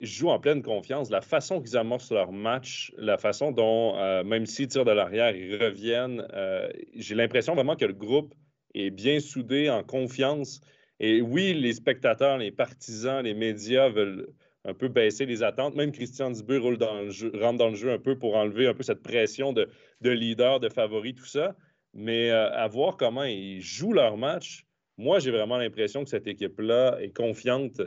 joue 0.00 0.28
en 0.28 0.38
pleine 0.38 0.62
confiance. 0.62 1.10
La 1.10 1.20
façon 1.20 1.60
qu'ils 1.60 1.76
amorcent 1.76 2.12
leur 2.12 2.32
match, 2.32 2.92
la 2.96 3.18
façon 3.18 3.52
dont, 3.52 3.96
euh, 3.96 4.24
même 4.24 4.46
s'ils 4.46 4.68
tirent 4.68 4.84
de 4.84 4.90
l'arrière, 4.90 5.34
ils 5.34 5.56
reviennent, 5.56 6.26
euh, 6.32 6.68
j'ai 6.94 7.14
l'impression 7.14 7.54
vraiment 7.54 7.76
que 7.76 7.84
le 7.84 7.92
groupe 7.92 8.34
est 8.74 8.90
bien 8.90 9.20
soudé, 9.20 9.70
en 9.70 9.82
confiance. 9.82 10.60
Et 11.00 11.20
oui, 11.20 11.54
les 11.54 11.72
spectateurs, 11.72 12.38
les 12.38 12.50
partisans, 12.50 13.24
les 13.24 13.34
médias 13.34 13.88
veulent 13.88 14.28
un 14.64 14.74
peu 14.74 14.88
baisser 14.88 15.26
les 15.26 15.42
attentes. 15.42 15.74
Même 15.74 15.92
Christian 15.92 16.30
Dubé 16.30 16.58
roule 16.58 16.78
dans 16.78 17.02
le 17.02 17.10
jeu, 17.10 17.30
rentre 17.34 17.58
dans 17.58 17.68
le 17.68 17.74
jeu 17.74 17.92
un 17.92 17.98
peu 17.98 18.18
pour 18.18 18.36
enlever 18.36 18.66
un 18.66 18.74
peu 18.74 18.82
cette 18.82 19.02
pression 19.02 19.52
de, 19.52 19.68
leader, 20.02 20.60
de 20.60 20.68
favori, 20.68 21.14
tout 21.14 21.26
ça. 21.26 21.54
Mais 21.92 22.30
euh, 22.30 22.50
à 22.52 22.66
voir 22.68 22.96
comment 22.96 23.24
ils 23.24 23.60
jouent 23.60 23.92
leur 23.92 24.16
match, 24.16 24.66
moi, 24.96 25.18
j'ai 25.18 25.30
vraiment 25.30 25.58
l'impression 25.58 26.04
que 26.04 26.10
cette 26.10 26.26
équipe-là 26.26 26.98
est 27.00 27.14
confiante 27.14 27.80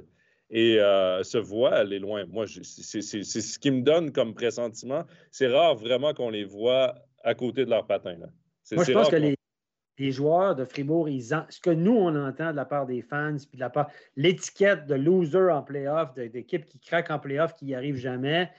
et 0.49 0.80
euh, 0.80 1.23
se 1.23 1.38
voit 1.38 1.73
aller 1.73 1.99
loin. 1.99 2.26
Moi, 2.26 2.45
c'est 2.47 3.01
ce 3.01 3.59
qui 3.59 3.72
me 3.72 3.81
donne 3.81 4.11
comme 4.11 4.34
pressentiment. 4.34 5.05
C'est 5.31 5.47
rare 5.47 5.76
vraiment 5.76 6.14
qu'on 6.14 6.30
les 6.30 6.45
voit 6.45 6.95
à 7.23 7.34
côté 7.34 7.65
de 7.65 7.69
leur 7.69 7.88
patin. 7.88 8.18
Là. 8.18 8.27
Moi, 8.73 8.84
je 8.84 8.91
pense 8.91 9.09
que 9.09 9.15
les, 9.15 9.36
les, 9.97 10.11
joueurs 10.11 10.55
de 10.55 10.65
Fribourg, 10.65 11.09
ils 11.09 11.23
ce 11.49 11.59
que 11.59 11.69
nous, 11.69 11.95
on 11.95 12.15
entend 12.15 12.51
de 12.51 12.55
la 12.55 12.65
part 12.65 12.85
des 12.85 13.01
fans, 13.01 13.37
puis 13.37 13.57
de 13.57 13.61
la 13.61 13.69
part 13.69 13.89
l'étiquette 14.15 14.85
de 14.87 14.95
loser 14.95 15.49
en 15.51 15.63
playoff, 15.63 16.13
d'équipe 16.13 16.65
qui 16.65 16.79
craque 16.79 17.09
en 17.09 17.19
playoff, 17.19 17.53
qui 17.53 17.65
n'y 17.65 17.75
arrive 17.75 17.95
jamais, 17.95 18.49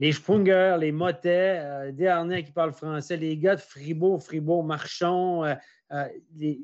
les 0.00 0.12
Sprunger, 0.12 0.76
les 0.80 0.92
Motet, 0.92 1.58
euh, 1.60 2.42
qui 2.42 2.52
parlent 2.52 2.72
français, 2.72 3.18
les 3.18 3.36
gars 3.36 3.56
de 3.56 3.60
Fribourg, 3.60 4.22
Fribourg, 4.22 4.64
Marchand, 4.64 5.44
euh, 5.44 5.54
euh, 5.92 6.08
les, 6.36 6.58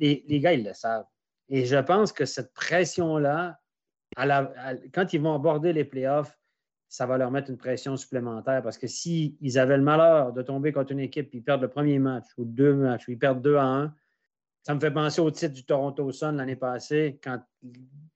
les, 0.00 0.40
gars, 0.40 0.54
ils 0.54 0.64
le 0.64 0.72
savent. 0.72 1.04
Et 1.50 1.66
je 1.66 1.76
pense 1.76 2.10
que 2.10 2.24
cette 2.24 2.54
pression-là, 2.54 3.60
quand 4.16 5.12
ils 5.12 5.20
vont 5.20 5.34
aborder 5.34 5.74
les 5.74 5.84
playoffs, 5.84 6.36
ça 6.94 7.06
va 7.06 7.18
leur 7.18 7.32
mettre 7.32 7.50
une 7.50 7.56
pression 7.56 7.96
supplémentaire 7.96 8.62
parce 8.62 8.78
que 8.78 8.86
s'ils 8.86 9.58
avaient 9.58 9.76
le 9.76 9.82
malheur 9.82 10.32
de 10.32 10.42
tomber 10.42 10.70
contre 10.70 10.92
une 10.92 11.00
équipe 11.00 11.34
et 11.34 11.38
ils 11.38 11.42
perdent 11.42 11.62
le 11.62 11.68
premier 11.68 11.98
match 11.98 12.26
ou 12.38 12.44
deux 12.44 12.72
matchs 12.72 13.08
ou 13.08 13.10
ils 13.10 13.18
perdent 13.18 13.42
2 13.42 13.56
à 13.56 13.64
1, 13.64 13.94
ça 14.62 14.76
me 14.76 14.78
fait 14.78 14.92
penser 14.92 15.20
au 15.20 15.28
titre 15.32 15.54
du 15.54 15.64
Toronto 15.64 16.12
Sun 16.12 16.36
l'année 16.36 16.54
passée 16.54 17.18
quand, 17.24 17.40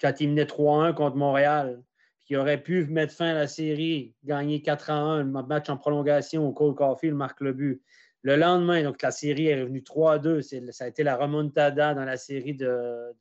quand 0.00 0.20
ils 0.20 0.28
menaient 0.28 0.44
3-1 0.44 0.94
contre 0.94 1.16
Montréal. 1.16 1.82
Puis 2.20 2.34
ils 2.34 2.36
auraient 2.36 2.62
pu 2.62 2.86
mettre 2.86 3.12
fin 3.12 3.30
à 3.30 3.34
la 3.34 3.48
série, 3.48 4.14
gagner 4.22 4.62
4 4.62 4.90
à 4.90 4.94
1, 4.94 5.34
un 5.34 5.42
match 5.42 5.68
en 5.70 5.76
prolongation 5.76 6.52
Cole 6.52 6.76
Caulfield 6.76 7.16
marque 7.16 7.40
le 7.40 7.54
but. 7.54 7.82
Le 8.22 8.36
lendemain, 8.36 8.84
donc 8.84 9.02
la 9.02 9.10
série 9.10 9.48
est 9.48 9.60
revenue 9.60 9.82
3-2. 9.82 10.70
Ça 10.70 10.84
a 10.84 10.86
été 10.86 11.02
la 11.02 11.16
remontada 11.16 11.94
dans 11.94 12.04
la 12.04 12.16
série 12.16 12.54
de, 12.54 13.12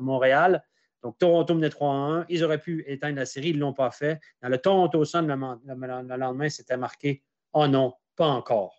Montréal. 0.00 0.62
Donc, 1.02 1.18
Toronto 1.18 1.54
menait 1.54 1.68
3-1. 1.68 2.24
Ils 2.28 2.44
auraient 2.44 2.60
pu 2.60 2.84
éteindre 2.86 3.16
la 3.16 3.26
série, 3.26 3.50
ils 3.50 3.56
ne 3.56 3.60
l'ont 3.60 3.72
pas 3.72 3.90
fait. 3.90 4.20
Dans 4.40 4.48
le 4.48 4.58
Toronto 4.58 5.04
Sun, 5.04 5.26
le, 5.26 6.16
lendemain, 6.16 6.48
c'était 6.48 6.76
marqué 6.76 7.22
Oh 7.52 7.66
non, 7.66 7.94
pas 8.16 8.28
encore. 8.28 8.78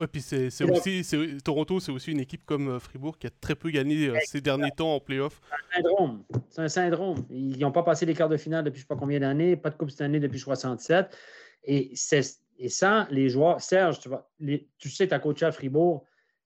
Oui, 0.00 0.06
puis 0.10 0.20
c'est 0.20 0.48
aussi, 0.64 1.02
Toronto, 1.44 1.78
c'est 1.78 1.92
aussi 1.92 2.10
une 2.10 2.20
équipe 2.20 2.44
comme 2.44 2.68
euh, 2.68 2.78
Fribourg 2.80 3.18
qui 3.18 3.28
a 3.28 3.30
très 3.30 3.54
peu 3.54 3.70
gagné 3.70 4.08
euh, 4.08 4.18
ces 4.24 4.40
derniers 4.40 4.72
temps 4.72 4.94
en 4.94 5.00
playoff. 5.00 5.40
C'est 5.48 5.54
un 5.54 5.82
syndrome. 5.82 6.24
C'est 6.48 6.62
un 6.62 6.68
syndrome. 6.68 7.26
Ils 7.30 7.58
n'ont 7.58 7.70
pas 7.70 7.84
passé 7.84 8.04
les 8.06 8.14
quarts 8.14 8.28
de 8.28 8.36
finale 8.36 8.64
depuis 8.64 8.78
je 8.78 8.84
ne 8.84 8.88
sais 8.88 8.94
pas 8.94 8.96
combien 8.96 9.20
d'années, 9.20 9.56
pas 9.56 9.70
de 9.70 9.76
Coupe 9.76 9.90
cette 9.90 10.00
année 10.00 10.18
depuis 10.18 10.40
67. 10.40 11.16
Et 11.64 11.92
c'est 11.94 12.42
et 12.58 12.68
sans 12.68 13.06
les 13.10 13.28
joueurs, 13.28 13.60
Serge, 13.60 13.98
tu, 13.98 14.08
vois, 14.08 14.30
tu 14.78 14.88
sais, 14.88 15.08
tu 15.08 15.14
as 15.14 15.18
coaché 15.18 15.46
à 15.46 15.52
Fribourg, 15.52 16.04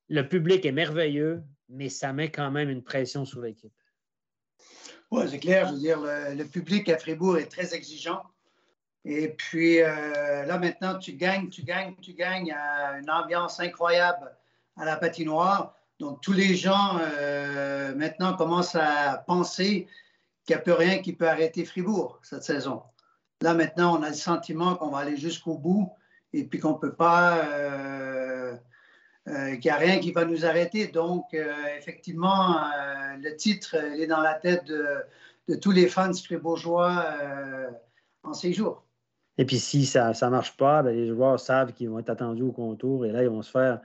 le 0.09 0.27
public 0.27 0.65
est 0.65 0.73
merveilleux, 0.73 1.43
mais 1.69 1.91
ça 1.91 2.13
met 2.15 2.31
quand 2.31 2.51
même 2.51 2.71
une 2.71 2.83
pression 2.83 3.27
sur 3.27 3.43
l'équipe. 3.43 3.75
Oui, 5.11 5.25
c'est 5.31 5.39
clair. 5.39 5.69
Je 5.69 5.73
veux 5.75 5.79
dire, 5.79 6.01
le, 6.01 6.45
public 6.45 6.89
à 6.89 6.99
Fribourg 6.99 7.39
est 7.39 7.51
très 7.51 7.75
exigeant. 7.75 8.23
Et 9.05 9.29
puis 9.29 9.81
euh, 9.81 10.45
là, 10.45 10.59
maintenant, 10.59 10.99
tu 10.99 11.13
gagnes, 11.13 11.49
tu 11.49 11.63
gagnes, 11.63 11.95
tu 12.03 12.13
gagnes 12.13 12.53
à 12.53 12.99
une 12.99 13.09
ambiance 13.09 13.61
incroyable 13.61 14.37
à 14.77 14.85
la 14.85 14.97
patinoire. 14.97 15.75
Donc, 16.01 16.21
tous 16.21 16.33
les 16.33 16.57
gens 16.57 16.99
euh, 17.01 17.95
maintenant 17.95 18.37
commencent 18.37 18.75
à 18.75 19.25
penser 19.27 19.87
qu'il 20.45 20.55
n'y 20.55 20.61
a 20.61 20.63
plus 20.63 20.73
rien 20.73 20.99
qui 20.99 21.13
peut 21.13 21.29
arrêter 21.29 21.65
Fribourg 21.65 22.19
cette 22.23 22.43
saison. 22.43 22.83
Là, 23.43 23.55
maintenant, 23.55 23.99
on 23.99 24.03
a 24.03 24.09
le 24.09 24.15
sentiment 24.15 24.77
qu'on 24.77 24.89
va 24.89 24.99
aller 24.99 25.17
jusqu'au 25.17 25.57
bout 25.57 25.93
et 26.33 26.45
puis 26.45 26.59
qu'on 26.59 26.73
ne 26.73 26.79
peut 26.79 26.95
pas, 26.95 27.39
euh, 27.39 28.36
qu'il 29.27 29.61
n'y 29.65 29.71
a 29.71 29.77
rien 29.77 29.99
qui 29.99 30.13
va 30.13 30.25
nous 30.25 30.45
arrêter. 30.45 30.87
Donc, 30.87 31.35
euh, 31.35 31.53
effectivement, 31.79 32.61
le 33.21 33.35
titre 33.37 33.77
il 33.95 34.03
est 34.03 34.07
dans 34.07 34.21
la 34.21 34.35
tête 34.35 34.65
de, 34.67 35.55
tous 35.57 35.73
les 35.73 35.89
fans 35.89 36.13
fribourgeois 36.13 37.05
en 38.23 38.33
ces 38.33 38.53
jours. 38.53 38.85
Et 39.39 39.45
puis, 39.45 39.59
si 39.59 39.85
ça 39.85 40.11
ne 40.11 40.29
marche 40.29 40.57
pas, 40.57 40.83
ben, 40.83 40.97
les 40.97 41.09
joueurs 41.09 41.39
savent 41.39 41.73
qu'ils 41.73 41.91
vont 41.91 41.99
être 41.99 42.11
attendus 42.11 42.43
au 42.43 42.53
contour 42.53 43.05
et 43.05 43.13
là, 43.13 43.23
ils 43.23 43.29
vont 43.29 43.43
se 43.43 43.51
faire 43.51 43.81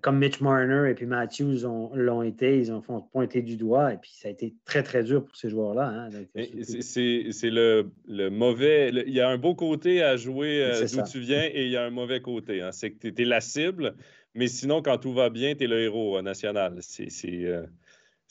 comme 0.00 0.18
Mitch 0.18 0.40
Marner 0.40 0.90
et 0.90 0.94
puis 0.94 1.04
Matthews 1.04 1.58
l'ont 1.94 2.22
été, 2.22 2.58
ils 2.58 2.72
ont 2.72 2.80
font 2.80 3.02
pointer 3.02 3.42
du 3.42 3.56
doigt 3.56 3.92
et 3.92 3.98
puis 3.98 4.10
ça 4.14 4.28
a 4.28 4.30
été 4.30 4.54
très, 4.64 4.82
très 4.82 5.04
dur 5.04 5.24
pour 5.24 5.36
ces 5.36 5.50
joueurs-là. 5.50 6.08
Hein, 6.14 6.42
c'est 6.80 7.50
le, 7.50 7.90
le, 8.08 8.30
mauvais. 8.30 8.90
il 9.06 9.12
y 9.12 9.20
a 9.20 9.28
un 9.28 9.36
beau 9.36 9.54
côté 9.54 10.02
à 10.02 10.16
jouer 10.16 10.64
euh, 10.64 10.86
d'où 10.90 11.02
tu 11.02 11.20
viens 11.20 11.44
et 11.44 11.64
il 11.64 11.70
y 11.70 11.76
a 11.76 11.84
un 11.84 11.90
mauvais 11.90 12.22
côté. 12.22 12.62
Hein. 12.62 12.72
c'est 12.72 12.92
que 12.92 13.08
tu 13.08 13.22
es, 13.22 13.24
la 13.26 13.42
cible, 13.42 13.94
mais 14.34 14.48
sinon, 14.48 14.82
quand 14.82 14.98
tout 14.98 15.12
va 15.12 15.30
bien, 15.30 15.54
tu 15.54 15.64
es 15.64 15.66
le 15.66 15.80
héros 15.80 16.18
euh, 16.18 16.22
national. 16.22 16.78
C'est 16.80 17.08
euh, 17.24 17.66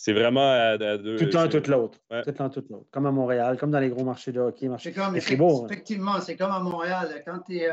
vraiment 0.08 0.52
à, 0.52 0.78
deux. 0.78 1.18
Tout 1.18 1.30
l'un, 1.38 1.48
tout 1.48 1.70
l'autre. 1.70 2.00
Tout 2.10 2.34
l'un, 2.40 2.50
tout 2.50 2.64
l'autre. 2.70 2.88
Comme 2.92 3.06
à 3.06 3.12
Montréal, 3.12 3.58
comme 3.58 3.72
dans 3.72 3.80
les 3.80 3.90
gros 3.90 4.04
marchés 4.04 4.32
de 4.32 4.40
hockey. 4.40 4.68
Marché... 4.68 4.92
Comme, 4.92 5.16
hein. 5.16 5.66
effectivement, 5.66 6.20
c'est 6.22 6.36
comme 6.36 6.52
à 6.52 6.60
Montréal. 6.60 7.22
Quand 7.26 7.40
tu 7.40 7.58
es 7.58 7.70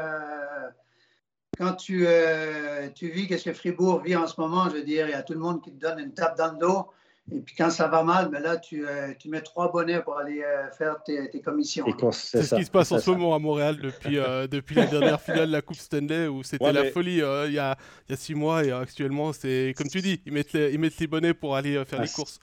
quand 1.58 1.74
tu, 1.74 2.04
euh, 2.06 2.88
tu 2.94 3.08
vis 3.08 3.26
qu'est-ce 3.26 3.44
que 3.44 3.52
Fribourg 3.52 4.02
vit 4.02 4.14
en 4.14 4.28
ce 4.28 4.40
moment, 4.40 4.68
je 4.68 4.76
veux 4.76 4.84
dire, 4.84 5.08
il 5.08 5.10
y 5.10 5.14
a 5.14 5.22
tout 5.22 5.32
le 5.32 5.40
monde 5.40 5.60
qui 5.60 5.72
te 5.72 5.80
donne 5.80 5.98
une 5.98 6.14
tape 6.14 6.38
dans 6.38 6.52
le 6.52 6.58
dos. 6.58 6.86
Et 7.34 7.40
puis 7.40 7.54
quand 7.56 7.70
ça 7.70 7.88
va 7.88 8.02
mal, 8.02 8.30
ben 8.30 8.42
là, 8.42 8.56
tu, 8.56 8.86
euh, 8.86 9.12
tu 9.18 9.28
mets 9.28 9.40
trois 9.40 9.70
bonnets 9.70 10.00
pour 10.02 10.18
aller 10.18 10.42
euh, 10.42 10.70
faire 10.70 11.02
tes, 11.02 11.28
tes 11.30 11.40
commissions. 11.40 11.86
C'est 12.12 12.42
ce 12.42 12.54
qui 12.54 12.64
se 12.64 12.70
passe 12.70 12.90
en 12.92 12.98
ce 12.98 13.10
moment 13.10 13.34
à 13.34 13.38
Montréal 13.38 13.76
depuis, 13.82 14.16
depuis 14.50 14.74
la 14.74 14.86
dernière 14.86 15.20
finale 15.20 15.48
de 15.48 15.52
la 15.52 15.62
Coupe 15.62 15.76
Stanley 15.76 16.26
où 16.26 16.42
c'était 16.42 16.72
la 16.72 16.84
folie 16.84 17.18
il, 17.18 17.18
y 17.18 17.22
a, 17.22 17.46
il 17.46 17.54
y 17.54 17.58
a 17.58 17.76
six 18.16 18.34
mois 18.34 18.64
et 18.64 18.72
actuellement, 18.72 19.32
c'est 19.32 19.74
comme 19.76 19.88
tu 19.88 20.00
dis, 20.00 20.20
ils 20.26 20.32
mettent 20.32 20.52
les, 20.52 20.72
ils 20.72 20.78
mettent 20.78 20.98
les 20.98 21.06
bonnets 21.06 21.34
pour 21.34 21.56
aller 21.56 21.84
faire 21.84 22.00
les 22.00 22.08
courses. 22.08 22.38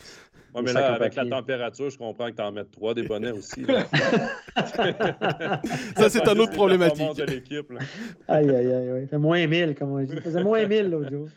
Oui, 0.56 0.62
mais 0.64 0.72
là, 0.72 0.94
avec 0.94 1.16
la 1.16 1.26
température, 1.26 1.90
je 1.90 1.98
comprends 1.98 2.32
que 2.32 2.36
tu 2.36 2.42
en 2.42 2.52
mettes 2.52 2.72
trois 2.72 2.94
des 2.94 3.04
bonnets 3.04 3.32
aussi. 3.34 3.66
ça, 5.98 6.10
c'est 6.10 6.26
un 6.28 6.38
autre 6.38 6.54
problématique. 6.54 7.18
De 7.18 7.24
l'équipe. 7.26 7.74
Aïe, 8.28 8.50
aïe, 8.50 8.72
aïe. 8.72 9.08
C'est 9.10 9.18
moins 9.18 9.46
1000, 9.46 9.76
comme 9.76 9.92
on 9.92 10.02
dit. 10.02 10.16
C'est 10.24 10.44
moins 10.44 10.66
1000 10.66 10.90
l'autre 10.90 11.10
jour. 11.10 11.28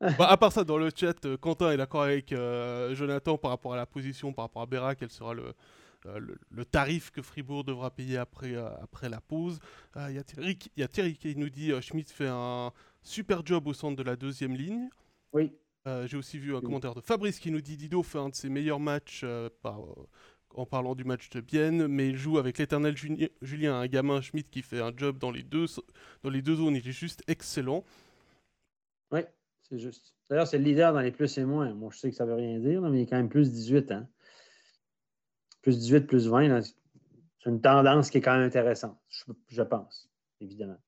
Bah, 0.00 0.30
à 0.30 0.36
part 0.36 0.52
ça, 0.52 0.64
dans 0.64 0.78
le 0.78 0.90
chat, 0.94 1.24
euh, 1.26 1.36
Quentin 1.36 1.72
est 1.72 1.76
d'accord 1.76 2.02
avec 2.02 2.32
euh, 2.32 2.94
Jonathan 2.94 3.36
par 3.36 3.50
rapport 3.50 3.74
à 3.74 3.76
la 3.76 3.86
position, 3.86 4.32
par 4.32 4.46
rapport 4.46 4.62
à 4.62 4.66
Béra, 4.66 4.94
quel 4.94 5.10
sera 5.10 5.34
le, 5.34 5.52
euh, 6.06 6.20
le, 6.50 6.64
tarif 6.64 7.10
que 7.10 7.20
Fribourg 7.20 7.64
devra 7.64 7.90
payer 7.90 8.16
après, 8.16 8.56
après 8.56 9.10
la 9.10 9.20
pause. 9.20 9.58
Il 9.96 10.12
y, 10.12 10.80
y, 10.80 10.82
a 10.82 10.88
Thierry 10.88 11.16
qui 11.16 11.36
nous 11.36 11.50
dit 11.50 11.72
Schmidt 11.82 12.10
fait 12.10 12.28
un 12.28 12.72
super 13.02 13.44
job 13.44 13.66
au 13.66 13.74
centre 13.74 13.96
de 13.96 14.02
la 14.02 14.16
deuxième 14.16 14.54
ligne. 14.54 14.88
Oui. 15.34 15.52
J'ai 16.06 16.16
aussi 16.16 16.38
vu 16.38 16.54
un 16.54 16.60
commentaire 16.60 16.94
de 16.94 17.00
Fabrice 17.00 17.38
qui 17.40 17.50
nous 17.50 17.60
dit 17.60 17.76
Dido 17.76 18.02
fait 18.02 18.18
un 18.18 18.28
de 18.28 18.34
ses 18.34 18.48
meilleurs 18.48 18.78
matchs 18.78 19.22
euh, 19.24 19.48
en 20.54 20.66
parlant 20.66 20.94
du 20.94 21.04
match 21.04 21.30
de 21.30 21.40
Bienne, 21.40 21.88
mais 21.88 22.08
il 22.08 22.16
joue 22.16 22.38
avec 22.38 22.58
l'éternel 22.58 22.96
Julien, 23.42 23.80
un 23.80 23.86
gamin 23.86 24.20
Schmidt 24.20 24.48
qui 24.50 24.62
fait 24.62 24.80
un 24.80 24.92
job 24.96 25.18
dans 25.18 25.30
les 25.30 25.42
deux, 25.42 25.66
dans 26.22 26.30
les 26.30 26.42
deux 26.42 26.56
zones. 26.56 26.76
Il 26.76 26.86
est 26.86 26.92
juste 26.92 27.22
excellent. 27.28 27.84
Oui, 29.10 29.20
c'est 29.70 29.78
juste. 29.78 30.14
D'ailleurs, 30.28 30.46
c'est 30.46 30.58
le 30.58 30.64
leader 30.64 30.92
dans 30.92 31.00
les 31.00 31.12
plus 31.12 31.38
et 31.38 31.44
moins. 31.44 31.72
Moi, 31.72 31.90
je 31.92 31.98
sais 31.98 32.10
que 32.10 32.16
ça 32.16 32.24
ne 32.24 32.30
veut 32.30 32.36
rien 32.36 32.58
dire, 32.58 32.82
mais 32.82 32.98
il 32.98 33.02
est 33.02 33.06
quand 33.06 33.16
même 33.16 33.28
plus 33.28 33.52
18. 33.52 33.92
Hein? 33.92 34.08
Plus 35.62 35.78
18, 35.78 36.06
plus 36.06 36.28
20. 36.28 36.62
C'est 36.62 37.48
une 37.48 37.60
tendance 37.60 38.10
qui 38.10 38.18
est 38.18 38.20
quand 38.20 38.36
même 38.36 38.46
intéressante, 38.46 38.98
je 39.48 39.62
pense, 39.62 40.10
évidemment. 40.40 40.78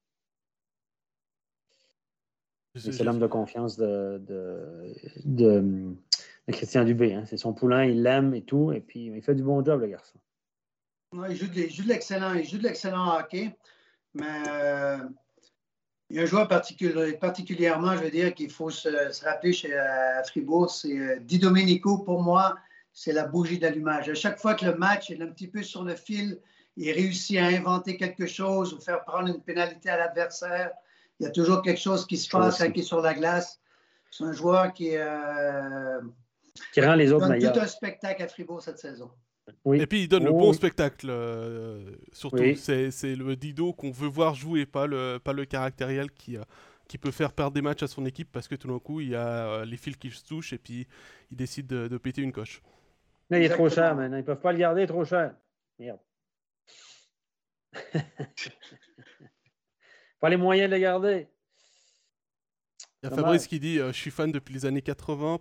C'est 2.74 3.04
l'homme 3.04 3.18
de 3.18 3.26
confiance 3.26 3.76
de, 3.76 4.22
de, 5.24 5.94
Christian 6.50 6.84
Dubé. 6.84 7.14
Hein. 7.14 7.24
C'est 7.26 7.36
son 7.36 7.52
poulain, 7.52 7.84
il 7.84 8.02
l'aime 8.02 8.34
et 8.34 8.42
tout. 8.42 8.72
Et 8.72 8.80
puis, 8.80 9.06
il 9.06 9.22
fait 9.22 9.34
du 9.34 9.42
bon 9.42 9.62
job, 9.64 9.80
le 9.80 9.88
garçon. 9.88 10.18
il, 11.28 11.36
joue 11.36 11.48
de, 11.48 11.88
l'excellent, 11.88 12.32
il 12.32 12.44
joue 12.44 12.58
de 12.58 12.62
l'excellent 12.62 13.18
hockey. 13.18 13.54
Mais 14.14 14.48
euh, 14.48 14.98
il 16.12 16.16
y 16.16 16.20
a 16.20 16.24
un 16.24 16.26
joueur 16.26 16.46
particulièrement, 16.46 17.96
je 17.96 18.02
veux 18.02 18.10
dire, 18.10 18.34
qu'il 18.34 18.50
faut 18.50 18.68
se, 18.68 19.24
rappeler 19.24 19.54
chez 19.54 19.74
à 19.74 20.22
Fribourg, 20.24 20.70
c'est 20.70 20.94
euh, 20.94 21.16
Di 21.20 21.38
Domenico. 21.38 21.96
Pour 21.96 22.22
moi, 22.22 22.54
c'est 22.92 23.14
la 23.14 23.24
bougie 23.24 23.58
d'allumage. 23.58 24.10
À 24.10 24.14
chaque 24.14 24.38
fois 24.38 24.54
que 24.54 24.66
le 24.66 24.74
match 24.74 25.10
est 25.10 25.22
un 25.22 25.28
petit 25.28 25.48
peu 25.48 25.62
sur 25.62 25.84
le 25.84 25.94
fil, 25.94 26.38
il 26.76 26.92
réussit 26.92 27.38
à 27.38 27.46
inventer 27.46 27.96
quelque 27.96 28.26
chose 28.26 28.74
ou 28.74 28.80
faire 28.80 29.02
prendre 29.04 29.28
une 29.28 29.40
pénalité 29.40 29.88
à 29.88 29.96
l'adversaire. 29.96 30.72
Il 31.18 31.24
y 31.24 31.26
a 31.26 31.30
toujours 31.30 31.62
quelque 31.62 31.80
chose 31.80 32.06
qui 32.06 32.18
se 32.18 32.28
passe 32.28 32.58
quand 32.58 32.66
il 32.66 32.78
est 32.78 32.82
sur 32.82 33.00
la 33.00 33.14
glace. 33.14 33.58
C'est 34.10 34.24
un 34.24 34.32
joueur 34.32 34.74
qui, 34.74 34.90
euh, 34.94 35.98
qui 36.74 36.82
rend 36.82 36.94
les 36.94 37.10
autres 37.10 37.26
meilleurs. 37.26 37.54
tout 37.54 37.60
un 37.60 37.66
spectacle 37.66 38.22
à 38.22 38.28
Fribourg 38.28 38.60
cette 38.60 38.78
saison. 38.78 39.10
Et 39.74 39.86
puis 39.86 40.02
il 40.02 40.08
donne 40.08 40.24
le 40.24 40.30
oh 40.30 40.38
bon 40.38 40.52
spectacle, 40.52 41.06
euh, 41.08 41.96
surtout. 42.12 42.54
C'est 42.56 43.16
le 43.16 43.36
Dido 43.36 43.72
qu'on 43.72 43.90
veut 43.90 44.08
voir 44.08 44.34
jouer, 44.34 44.66
pas 44.66 44.86
le, 44.86 45.18
pas 45.22 45.32
le 45.32 45.44
caractériel 45.44 46.10
qui, 46.10 46.36
euh, 46.36 46.42
qui 46.88 46.98
peut 46.98 47.10
faire 47.10 47.32
perdre 47.32 47.52
des 47.52 47.62
matchs 47.62 47.82
à 47.82 47.86
son 47.86 48.06
équipe 48.06 48.30
parce 48.32 48.48
que 48.48 48.54
tout 48.54 48.68
d'un 48.68 48.78
coup, 48.78 49.00
il 49.00 49.10
y 49.10 49.14
a 49.14 49.26
euh, 49.26 49.64
les 49.64 49.76
fils 49.76 49.96
qui 49.96 50.10
se 50.10 50.24
touchent 50.24 50.52
et 50.52 50.58
puis 50.58 50.86
il 51.30 51.36
décide 51.36 51.66
de, 51.66 51.98
péter 51.98 52.22
une 52.22 52.32
coche. 52.32 52.62
Mais 53.30 53.40
il 53.40 53.44
est 53.44 53.54
trop 53.54 53.68
cher 53.68 53.94
maintenant. 53.94 54.18
Ils 54.18 54.24
peuvent 54.24 54.40
pas 54.40 54.52
le 54.52 54.58
garder 54.58 54.86
trop 54.86 55.04
cher. 55.04 55.34
Merde. 55.78 56.00
pas 60.20 60.28
les 60.28 60.36
moyens 60.36 60.70
de 60.70 60.74
le 60.74 60.80
garder. 60.80 61.28
Il 63.02 63.08
y 63.08 63.12
a 63.12 63.16
Fabrice 63.16 63.46
qui 63.46 63.58
dit 63.58 63.78
Je 63.78 63.92
suis 63.92 64.10
fan 64.10 64.30
depuis 64.30 64.54
les 64.54 64.66
années 64.66 64.82
80. 64.82 65.40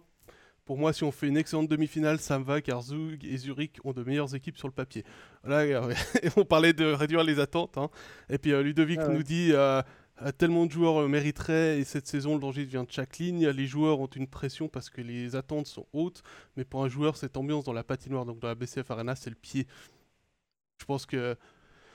Pour 0.66 0.78
moi, 0.78 0.94
si 0.94 1.04
on 1.04 1.12
fait 1.12 1.28
une 1.28 1.38
excellente 1.38 1.68
demi-finale, 1.68 2.20
ça 2.20 2.38
me 2.38 2.44
va 2.44 2.62
car 2.62 2.82
Zug 2.82 3.26
et 3.26 3.38
Zurich 3.38 3.80
ont 3.84 3.94
de 3.94 4.04
meilleures 4.04 4.36
équipes 4.36 4.58
sur 4.58 4.68
le 4.68 4.74
papier. 4.74 5.04
Voilà, 5.44 5.88
on 6.38 6.46
parlait 6.46 6.74
de 6.74 6.86
réduire 6.86 7.24
les 7.24 7.40
attentes. 7.40 7.78
Hein. 7.78 7.90
Et 8.30 8.38
puis 8.38 8.52
euh, 8.52 8.62
Ludovic 8.62 9.00
ah 9.02 9.08
nous 9.08 9.24
dit 9.24 9.52
euh, 9.54 9.82
euh, 10.22 10.32
tellement 10.32 10.68
de 10.68 10.72
joueurs 10.72 11.10
mériteraient 11.10 11.80
et 11.80 11.84
cette 11.84 12.06
saison, 12.06 12.36
le 12.36 12.40
danger 12.40 12.64
vient 12.64 12.84
de 12.84 12.92
chaque 12.92 13.18
ligne. 13.18 13.48
Les 13.48 13.66
joueurs 13.66 14.00
ont 14.00 14.08
une 14.08 14.28
pression 14.28 14.68
parce 14.68 14.90
que 14.90 15.02
les 15.02 15.36
attentes 15.36 15.66
sont 15.66 15.88
hautes. 15.94 16.22
Mais 16.56 16.64
pour 16.64 16.84
un 16.84 16.90
joueur, 16.90 17.18
cette 17.18 17.38
ambiance 17.38 17.64
dans 17.64 17.74
la 17.74 17.84
patinoire, 17.84 18.26
donc 18.26 18.40
dans 18.40 18.48
la 18.48 18.56
BCF 18.56 18.90
Arena, 18.92 19.16
c'est 19.16 19.32
le 19.32 19.36
pied. 19.36 19.66
Je 20.80 20.86
pense 20.86 21.08
que 21.08 21.36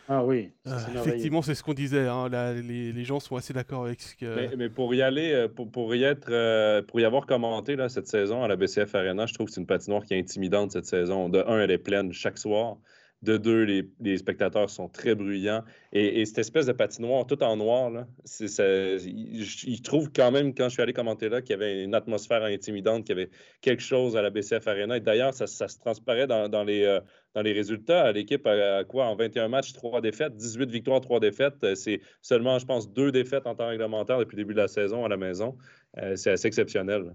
ah 0.08 0.24
oui. 0.24 0.52
Euh, 0.66 0.78
effectivement, 0.94 1.42
c'est 1.42 1.54
ce 1.54 1.62
qu'on 1.62 1.74
disait. 1.74 2.06
Hein, 2.06 2.28
les, 2.28 3.04
gens 3.04 3.18
sont 3.18 3.36
assez 3.36 3.52
d'accord 3.52 3.84
avec 3.84 4.00
ce 4.00 4.14
que. 4.14 4.54
Mais, 4.56 4.68
pour 4.68 4.94
y 4.94 5.02
aller, 5.02 5.32
euh, 5.32 5.48
pour, 5.48 5.94
y 5.94 6.04
être, 6.04 6.28
euh, 6.30 6.82
pour 6.82 7.00
y 7.00 7.04
avoir 7.04 7.26
commenté 7.26 7.74
là, 7.76 7.88
cette 7.88 8.06
saison 8.06 8.44
à 8.44 8.48
la 8.48 8.56
BCF 8.56 8.94
Arena, 8.94 9.26
je 9.26 9.34
trouve 9.34 9.46
que 9.46 9.52
c'est 9.52 9.60
une 9.60 9.66
patinoire 9.66 10.04
qui 10.04 10.14
est 10.14 10.18
intimidante 10.18 10.72
cette 10.72 10.86
saison. 10.86 11.28
De 11.28 11.42
un, 11.46 11.58
elle 11.58 11.70
est 11.70 11.78
pleine 11.78 12.12
chaque 12.12 12.38
soir. 12.38 12.76
De 13.22 13.38
deux, 13.38 13.62
les, 13.62 14.18
spectateurs 14.18 14.68
sont 14.68 14.88
très 14.88 15.14
bruyants. 15.14 15.64
Et, 15.92 16.24
cette 16.26 16.38
espèce 16.38 16.66
de 16.66 16.72
patinoire, 16.72 17.26
tout 17.26 17.42
en 17.42 17.56
noir, 17.56 17.90
là, 17.90 18.06
je, 18.26 19.82
trouve 19.82 20.12
quand 20.14 20.30
même, 20.30 20.54
quand 20.54 20.64
je 20.64 20.74
suis 20.74 20.82
allé 20.82 20.92
commenter 20.92 21.30
là, 21.30 21.40
qu'il 21.40 21.52
y 21.52 21.54
avait 21.54 21.82
une 21.82 21.94
atmosphère 21.94 22.44
intimidante, 22.44 23.04
qu'il 23.04 23.16
y 23.16 23.20
avait 23.20 23.30
quelque 23.62 23.82
chose 23.82 24.18
à 24.18 24.22
la 24.22 24.28
BCF 24.28 24.68
Arena. 24.68 24.98
Et 24.98 25.00
d'ailleurs, 25.00 25.32
ça, 25.32 25.46
se 25.46 25.78
transparaît 25.78 26.26
dans, 26.26 26.64
les, 26.64 26.84
euh, 26.84 27.00
dans 27.34 27.40
les 27.40 27.52
résultats. 27.52 28.12
L'équipe 28.12 28.46
a, 28.46 28.84
quoi? 28.84 29.06
En 29.06 29.16
21 29.16 29.48
matchs, 29.48 29.72
3 29.72 30.02
défaites, 30.02 30.36
18 30.36 30.70
victoires, 30.70 31.00
3 31.00 31.18
défaites. 31.18 31.64
Euh, 31.64 31.74
c'est 31.74 32.02
seulement, 32.20 32.58
je 32.58 32.66
pense, 32.66 32.92
2 32.92 33.12
défaites 33.12 33.46
en 33.46 33.54
temps 33.54 33.68
réglementaire 33.68 34.18
depuis 34.18 34.36
le 34.36 34.42
début 34.42 34.54
de 34.54 34.60
la 34.60 34.68
saison 34.68 35.06
à 35.06 35.08
la 35.08 35.16
maison. 35.16 35.56
Euh, 35.98 36.16
c'est 36.16 36.32
assez 36.32 36.48
exceptionnel. 36.48 37.14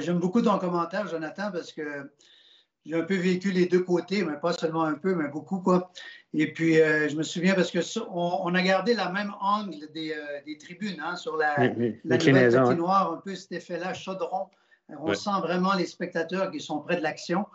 J'aime 0.00 0.18
beaucoup 0.18 0.42
ton 0.42 0.58
commentaire, 0.58 1.08
Jonathan, 1.08 1.50
parce 1.50 1.72
que 1.72 2.10
j'ai 2.86 2.94
un 2.94 3.02
peu 3.02 3.16
vécu 3.16 3.50
les 3.50 3.66
deux 3.66 3.80
côtés, 3.80 4.24
mais 4.24 4.36
pas 4.36 4.52
seulement 4.52 4.84
un 4.84 4.94
peu, 4.94 5.14
mais 5.14 5.28
beaucoup. 5.28 5.60
Quoi. 5.60 5.90
Et 6.34 6.52
puis, 6.52 6.80
euh, 6.80 7.08
je 7.08 7.16
me 7.16 7.22
souviens 7.22 7.54
parce 7.54 7.70
que 7.70 7.78
on, 8.10 8.54
a 8.54 8.62
gardé 8.62 8.94
la 8.94 9.10
même 9.10 9.32
angle 9.40 9.90
des, 9.94 10.12
euh, 10.12 10.58
tribunes 10.58 11.00
hein, 11.02 11.16
sur 11.16 11.36
la, 11.36 11.56
la 11.56 11.68
nouvelle 12.18 12.52
patinoire, 12.52 13.12
un 13.12 13.16
peu 13.24 13.34
cet 13.34 13.52
effet-là, 13.52 13.94
chaudron. 13.94 14.48
On 14.98 15.14
sent 15.14 15.30
vraiment 15.40 15.74
les 15.74 15.86
spectateurs 15.86 16.50
qui 16.50 16.60
sont 16.60 16.80
près 16.80 16.96
de 16.96 17.02
l'action. 17.02 17.46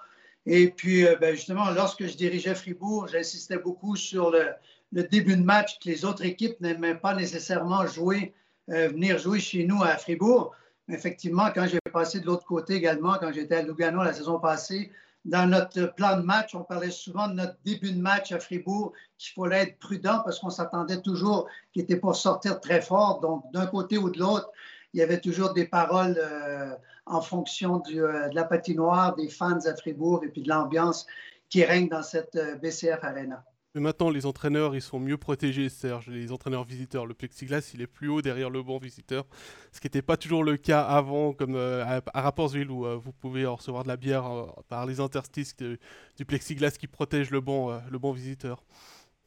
Et 0.48 0.70
puis, 0.72 1.06
euh, 1.06 1.16
ben, 1.22 1.36
justement, 1.36 1.70
lorsque 1.72 2.08
je 2.08 2.18
dirigeais 2.18 2.56
Fribourg, 2.56 3.08
j'insistais 3.08 3.60
beaucoup 3.60 3.96
sur 3.96 4.32
le, 4.32 4.48
le, 4.92 5.04
début 5.04 5.36
de 5.36 5.44
match 5.44 5.78
que 5.80 5.90
les 5.90 6.06
autres 6.06 6.26
équipes 6.26 6.60
n'aimaient 6.60 6.96
pas 6.96 7.14
nécessairement 7.14 7.86
jouer, 7.86 8.34
venir 8.68 9.18
jouer 9.20 9.40
chez 9.40 9.66
nous 9.66 9.84
à 9.84 9.98
Fribourg. 9.98 10.56
Mais 10.88 10.96
effectivement, 10.96 11.50
quand 11.54 11.68
j'ai 11.68 11.80
passé 11.92 12.20
de 12.20 12.26
l'autre 12.26 12.46
côté 12.46 12.76
également, 12.76 13.16
quand 13.20 13.32
j'étais 13.32 13.56
à 13.56 13.62
Lugano 13.62 14.02
la 14.02 14.14
saison 14.14 14.40
passée, 14.40 14.92
dans 15.26 15.50
notre 15.50 15.88
plan 15.96 16.18
de 16.18 16.22
match, 16.22 16.56
on 16.56 16.64
parlait 16.64 16.92
souvent 16.92 17.28
de 17.28 17.34
notre 17.34 17.58
début 17.66 17.92
de 17.92 18.00
match 18.00 18.32
à 18.32 18.40
Fribourg, 18.40 18.94
qu'il 19.18 19.34
fallait 19.34 19.64
être 19.64 19.80
prudent 19.80 20.22
parce 20.24 20.40
qu'on 20.40 20.50
s'attendait 20.50 21.02
toujours 21.02 21.48
qu'il 21.74 21.82
était 21.82 21.98
pour 21.98 22.16
sortir 22.16 22.60
très 22.60 22.82
fort. 22.82 23.20
Donc, 23.20 23.44
d'un 23.52 23.68
côté 23.68 23.98
ou 23.98 24.10
de 24.10 24.20
l'autre, 24.20 24.50
il 24.94 25.00
y 25.00 25.04
avait 25.04 25.20
toujours 25.20 25.54
des 25.54 25.66
paroles 25.66 26.18
euh, 26.18 26.74
en 27.06 27.22
fonction 27.22 27.82
euh, 27.92 28.30
de 28.30 28.36
la 28.36 28.44
patinoire, 28.44 29.16
des 29.16 29.30
fans 29.30 29.60
à 29.66 29.76
Fribourg 29.76 30.24
et 30.24 30.30
puis 30.30 30.42
de 30.42 30.50
l'ambiance 30.50 31.06
qui 31.50 31.64
règne 31.64 31.90
dans 31.90 32.04
cette 32.04 32.36
euh, 32.36 32.56
BCF 32.56 33.04
Arena. 33.04 33.44
Mais 33.76 33.82
maintenant, 33.82 34.10
les 34.10 34.26
entraîneurs, 34.26 34.76
ils 34.76 34.82
sont 34.82 35.00
mieux 35.00 35.18
protégés, 35.18 35.70
Serge. 35.70 36.08
Les 36.08 36.32
entraîneurs 36.32 36.64
visiteurs, 36.64 37.06
le 37.06 37.14
plexiglas, 37.14 37.70
il 37.76 37.82
est 37.82 37.88
plus 37.88 38.08
haut 38.08 38.24
derrière 38.24 38.50
le 38.50 38.64
banc 38.64 38.80
visiteur, 38.80 39.28
ce 39.72 39.80
qui 39.80 39.86
n'était 39.86 40.02
pas 40.02 40.18
toujours 40.18 40.44
le 40.44 40.58
cas 40.58 40.82
avant, 40.82 41.34
comme 41.34 41.54
euh, 41.56 42.02
à, 42.14 42.22
Rapportsville, 42.22 42.72
où 42.72 42.88
euh, 42.88 42.96
vous 42.96 43.12
pouvez 43.12 43.46
recevoir 43.46 43.84
de 43.84 43.88
la 43.88 43.98
bière 43.98 44.26
euh, 44.26 44.48
par 44.70 44.88
les 44.88 45.00
interstices 45.00 45.56
du 45.56 46.26
plexiglas 46.26 46.72
qui 46.72 46.88
protège 46.88 47.30
le 47.30 47.42
banc, 47.42 47.80
le 47.92 48.00
banc 48.00 48.12
visiteur. 48.12 48.64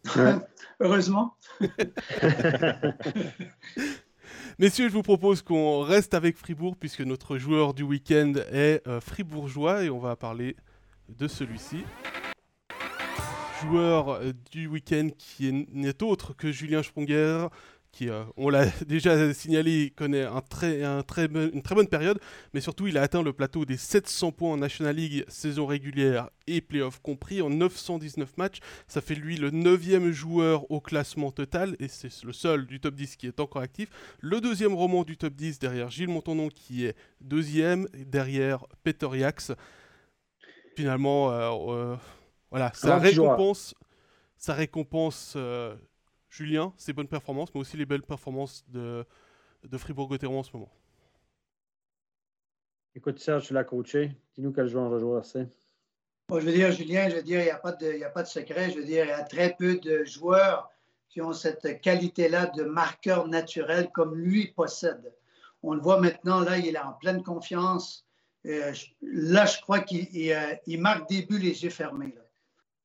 Heureusement. 0.80 1.36
Messieurs, 4.58 4.88
je 4.88 4.92
vous 4.92 5.02
propose 5.02 5.40
qu'on 5.42 5.82
reste 5.82 6.14
avec 6.14 6.36
Fribourg, 6.36 6.76
puisque 6.76 7.02
notre 7.02 7.38
joueur 7.38 7.74
du 7.74 7.84
week-end 7.84 8.32
est 8.50 8.82
fribourgeois, 9.00 9.84
et 9.84 9.90
on 9.90 10.00
va 10.00 10.16
parler 10.16 10.56
de 11.08 11.28
celui-ci 11.28 11.84
joueur 13.62 14.08
euh, 14.10 14.32
du 14.50 14.66
week-end 14.66 15.08
qui 15.16 15.66
n'est 15.72 16.02
autre 16.02 16.34
que 16.34 16.50
Julien 16.50 16.82
Sprunger, 16.82 17.46
qui, 17.92 18.08
euh, 18.08 18.24
on 18.36 18.48
l'a 18.48 18.66
déjà 18.86 19.32
signalé, 19.34 19.92
connaît 19.94 20.24
une 20.24 21.02
très 21.02 21.74
bonne 21.74 21.86
période, 21.86 22.18
mais 22.54 22.60
surtout 22.60 22.86
il 22.86 22.98
a 22.98 23.02
atteint 23.02 23.22
le 23.22 23.32
plateau 23.32 23.64
des 23.64 23.76
700 23.76 24.32
points 24.32 24.52
en 24.52 24.56
National 24.56 24.96
League, 24.96 25.24
saison 25.28 25.66
régulière 25.66 26.30
et 26.46 26.60
playoff 26.60 27.00
compris, 27.00 27.40
en 27.42 27.50
919 27.50 28.36
matchs. 28.36 28.58
Ça 28.88 29.00
fait 29.00 29.14
lui 29.14 29.36
le 29.36 29.50
9 29.50 30.10
joueur 30.10 30.70
au 30.70 30.80
classement 30.80 31.30
total, 31.30 31.76
et 31.78 31.88
c'est 31.88 32.24
le 32.24 32.32
seul 32.32 32.66
du 32.66 32.80
top 32.80 32.94
10 32.94 33.16
qui 33.16 33.26
est 33.26 33.40
encore 33.40 33.62
actif. 33.62 33.90
Le 34.20 34.40
deuxième 34.40 34.74
roman 34.74 35.04
du 35.04 35.16
top 35.16 35.34
10 35.34 35.58
derrière 35.58 35.90
Gilles 35.90 36.08
Montonon 36.08 36.48
qui 36.48 36.86
est 36.86 36.96
deuxième, 37.20 37.86
derrière 37.94 38.64
Peter 38.82 39.08
Yax. 39.12 39.52
Finalement, 40.74 41.30
euh, 41.30 41.96
voilà, 42.52 42.70
ça 42.74 42.98
récompense, 42.98 43.74
ça 44.36 44.52
récompense 44.52 45.32
euh, 45.36 45.74
Julien, 46.28 46.74
ses 46.76 46.92
bonnes 46.92 47.08
performances, 47.08 47.48
mais 47.54 47.60
aussi 47.62 47.78
les 47.78 47.86
belles 47.86 48.02
performances 48.02 48.62
de, 48.68 49.06
de 49.64 49.78
Fribourg-Gotteron 49.78 50.40
en 50.40 50.42
ce 50.42 50.50
moment. 50.52 50.70
Écoute, 52.94 53.18
Serge, 53.20 53.46
tu 53.46 53.54
l'as 53.54 53.64
coaché. 53.64 54.14
Dis-nous 54.34 54.52
quel 54.52 54.68
joueur 54.68 54.98
joueur 54.98 55.24
c'est. 55.24 55.48
je 56.28 56.34
veux 56.34 56.52
dire, 56.52 56.70
Julien, 56.72 57.08
je 57.08 57.16
veux 57.16 57.22
dire, 57.22 57.40
il 57.40 57.44
n'y 57.44 57.50
a, 57.50 57.56
pas 57.56 57.72
de, 57.72 58.04
a 58.04 58.10
pas 58.10 58.22
de 58.22 58.28
secret. 58.28 58.68
Je 58.70 58.80
veux 58.80 58.84
dire, 58.84 59.06
il 59.06 59.08
y 59.08 59.12
a 59.12 59.24
très 59.24 59.56
peu 59.58 59.78
de 59.78 60.04
joueurs 60.04 60.70
qui 61.08 61.22
ont 61.22 61.32
cette 61.32 61.80
qualité-là 61.80 62.48
de 62.48 62.64
marqueur 62.64 63.28
naturel 63.28 63.88
comme 63.94 64.14
lui 64.14 64.48
possède. 64.48 65.14
On 65.62 65.72
le 65.72 65.80
voit 65.80 66.00
maintenant, 66.00 66.40
là, 66.40 66.58
il 66.58 66.76
est 66.76 66.78
en 66.78 66.92
pleine 66.92 67.22
confiance. 67.22 68.04
Euh, 68.44 68.74
là, 69.00 69.46
je 69.46 69.58
crois 69.62 69.80
qu'il 69.80 70.32
euh, 70.32 70.78
marque 70.78 71.08
des 71.08 71.22
buts 71.22 71.38
les 71.38 71.64
yeux 71.64 71.70
fermés. 71.70 72.12
Là 72.14 72.21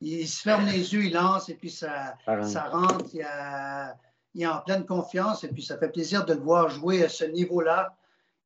il 0.02 0.28
se 0.28 0.41
ferme 0.41 0.65
les 0.65 0.94
yeux, 0.94 1.06
il 1.06 1.14
lance 1.14 1.49
et 1.49 1.56
puis 1.56 1.72
ça, 1.72 2.15
ça 2.44 2.64
rentre. 2.69 3.06
Il, 3.14 4.44
est 4.44 4.45
en 4.45 4.60
pleine 4.60 4.86
confiance 4.86 5.44
et 5.44 5.48
puis 5.48 5.64
ça 5.64 5.78
fait 5.78 5.90
plaisir 5.90 6.26
de 6.26 6.34
le 6.34 6.40
voir 6.40 6.69
jouer 6.69 7.03
à 7.03 7.10
ce 7.10 7.26
niveau-là. 7.26 7.95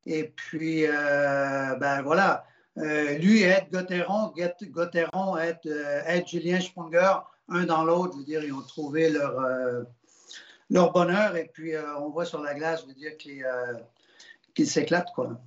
Et 0.06 0.24
puis, 0.24 0.86
euh, 0.86 1.76
ben 1.76 2.02
voilà, 2.02 2.44
euh, 2.78 3.18
lui 3.18 3.42
aide 3.42 3.66
Gauthieron, 3.70 4.32
Gauthieron 4.70 5.36
aide, 5.36 5.58
euh, 5.66 6.02
aide, 6.06 6.26
Julien 6.26 6.60
Sprunger, 6.60 7.14
un 7.48 7.64
dans 7.64 7.84
l'autre. 7.84 8.14
Je 8.14 8.18
veux 8.18 8.24
dire, 8.24 8.42
ils 8.42 8.52
ont 8.52 8.62
trouvé 8.62 9.10
leur, 9.10 9.38
leur 10.70 10.92
bonheur 10.92 11.36
et 11.36 11.50
puis 11.52 11.72
on 11.98 12.08
voit 12.08 12.24
sur 12.24 12.40
la 12.40 12.54
glace, 12.54 12.82
je 12.82 12.86
veux 12.86 12.94
dire, 12.94 13.16
qu'ils 14.54 14.66
s'éclatent, 14.66 15.12
quoi. 15.14 15.38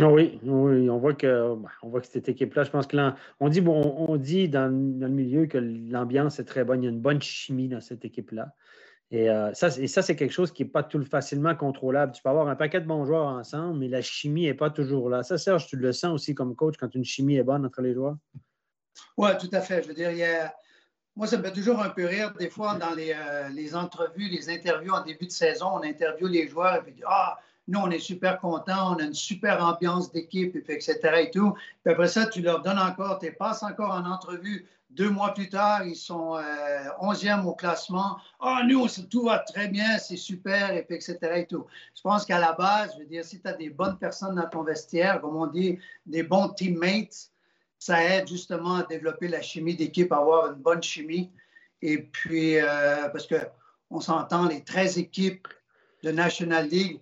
Ah 0.00 0.08
oui, 0.08 0.38
oui, 0.42 0.88
on 0.88 0.98
voit 0.98 1.14
que 1.14 1.54
bah, 1.56 1.68
on 1.82 1.88
voit 1.88 2.00
que 2.00 2.06
cette 2.06 2.28
équipe-là, 2.28 2.64
je 2.64 2.70
pense 2.70 2.86
que 2.86 2.96
on 3.38 3.48
dit 3.48 3.60
bon, 3.60 4.06
on 4.08 4.16
dit 4.16 4.48
dans, 4.48 4.66
le 4.66 5.08
milieu 5.08 5.46
que 5.46 5.58
l'ambiance 5.58 6.38
est 6.38 6.44
très 6.44 6.64
bonne, 6.64 6.82
il 6.82 6.86
y 6.86 6.88
a 6.88 6.90
une 6.90 7.00
bonne 7.00 7.20
chimie 7.20 7.68
dans 7.68 7.80
cette 7.80 8.04
équipe-là. 8.04 8.54
Et, 9.10 9.28
euh, 9.28 9.52
ça, 9.54 9.68
et 9.76 9.88
ça, 9.88 10.02
c'est 10.02 10.14
quelque 10.14 10.32
chose 10.32 10.52
qui 10.52 10.62
n'est 10.62 10.70
pas 10.70 10.84
tout 10.84 11.04
facilement 11.04 11.54
contrôlable. 11.56 12.12
Tu 12.12 12.22
peux 12.22 12.28
avoir 12.28 12.48
un 12.48 12.54
paquet 12.54 12.80
de 12.80 12.86
bons 12.86 13.04
joueurs 13.04 13.26
ensemble, 13.26 13.78
mais 13.78 13.88
la 13.88 14.02
chimie 14.02 14.44
n'est 14.44 14.54
pas 14.54 14.70
toujours 14.70 15.10
là. 15.10 15.24
Ça, 15.24 15.36
Serge, 15.36 15.66
tu 15.66 15.76
le 15.76 15.92
sens 15.92 16.14
aussi 16.14 16.34
comme 16.34 16.54
coach 16.54 16.76
quand 16.78 16.94
une 16.94 17.04
chimie 17.04 17.36
est 17.36 17.42
bonne 17.42 17.66
entre 17.66 17.82
les 17.82 17.92
joueurs? 17.92 18.16
Oui, 19.16 19.30
tout 19.40 19.50
à 19.52 19.60
fait. 19.60 19.82
Je 19.82 19.88
veux 19.88 19.94
dire, 19.94 20.10
moi, 21.16 21.26
ça 21.26 21.36
me 21.38 21.42
fait 21.42 21.52
toujours 21.52 21.80
un 21.80 21.90
peu 21.90 22.06
rire. 22.06 22.32
Des 22.38 22.48
fois, 22.48 22.76
dans 22.76 22.94
les, 22.94 23.12
euh, 23.12 23.48
les 23.48 23.74
entrevues, 23.74 24.28
les 24.28 24.48
interviews 24.48 24.92
en 24.92 25.04
début 25.04 25.26
de 25.26 25.32
saison, 25.32 25.66
on 25.74 25.82
interviewe 25.82 26.28
les 26.28 26.46
joueurs 26.46 26.76
et 26.76 26.82
puis 26.82 26.94
Ah, 27.04 27.38
nous, 27.68 27.78
on 27.78 27.90
est 27.90 28.00
super 28.00 28.40
contents, 28.40 28.94
on 28.94 28.98
a 28.98 29.04
une 29.04 29.14
super 29.14 29.64
ambiance 29.64 30.10
d'équipe, 30.10 30.56
etc. 30.56 30.98
Et 31.18 31.30
tout. 31.30 31.54
Puis 31.84 31.92
après 31.92 32.08
ça, 32.08 32.26
tu 32.26 32.42
leur 32.42 32.62
donnes 32.62 32.78
encore, 32.78 33.18
tu 33.18 33.32
passes 33.32 33.62
encore 33.62 33.92
en 33.92 34.04
entrevue. 34.10 34.66
Deux 34.90 35.08
mois 35.08 35.32
plus 35.34 35.48
tard, 35.48 35.86
ils 35.86 35.94
sont 35.94 36.36
11e 37.00 37.40
euh, 37.40 37.42
au 37.44 37.54
classement. 37.54 38.16
Ah, 38.40 38.62
nous, 38.66 38.88
tout 39.08 39.26
va 39.26 39.38
très 39.38 39.68
bien, 39.68 39.98
c'est 39.98 40.16
super, 40.16 40.72
et 40.72 40.82
puis, 40.82 40.96
etc. 40.96 41.46
Je 41.48 42.00
pense 42.02 42.26
qu'à 42.26 42.40
la 42.40 42.54
base, 42.54 42.94
je 42.94 43.00
veux 43.00 43.06
dire, 43.06 43.24
si 43.24 43.40
tu 43.40 43.46
as 43.46 43.52
des 43.52 43.70
bonnes 43.70 43.98
personnes 43.98 44.34
dans 44.34 44.48
ton 44.48 44.64
vestiaire, 44.64 45.20
comme 45.20 45.36
on 45.36 45.46
dit, 45.46 45.78
des 46.06 46.24
bons 46.24 46.48
teammates, 46.48 47.30
ça 47.78 48.02
aide 48.04 48.26
justement 48.26 48.76
à 48.76 48.82
développer 48.82 49.28
la 49.28 49.42
chimie 49.42 49.76
d'équipe, 49.76 50.10
à 50.10 50.16
avoir 50.16 50.52
une 50.52 50.60
bonne 50.60 50.82
chimie. 50.82 51.30
Et 51.82 51.98
puis, 51.98 52.56
parce 53.12 53.28
qu'on 53.28 54.00
s'entend, 54.00 54.48
les 54.48 54.64
13 54.64 54.98
équipes 54.98 55.46
de 56.02 56.10
National 56.10 56.66
League, 56.66 57.00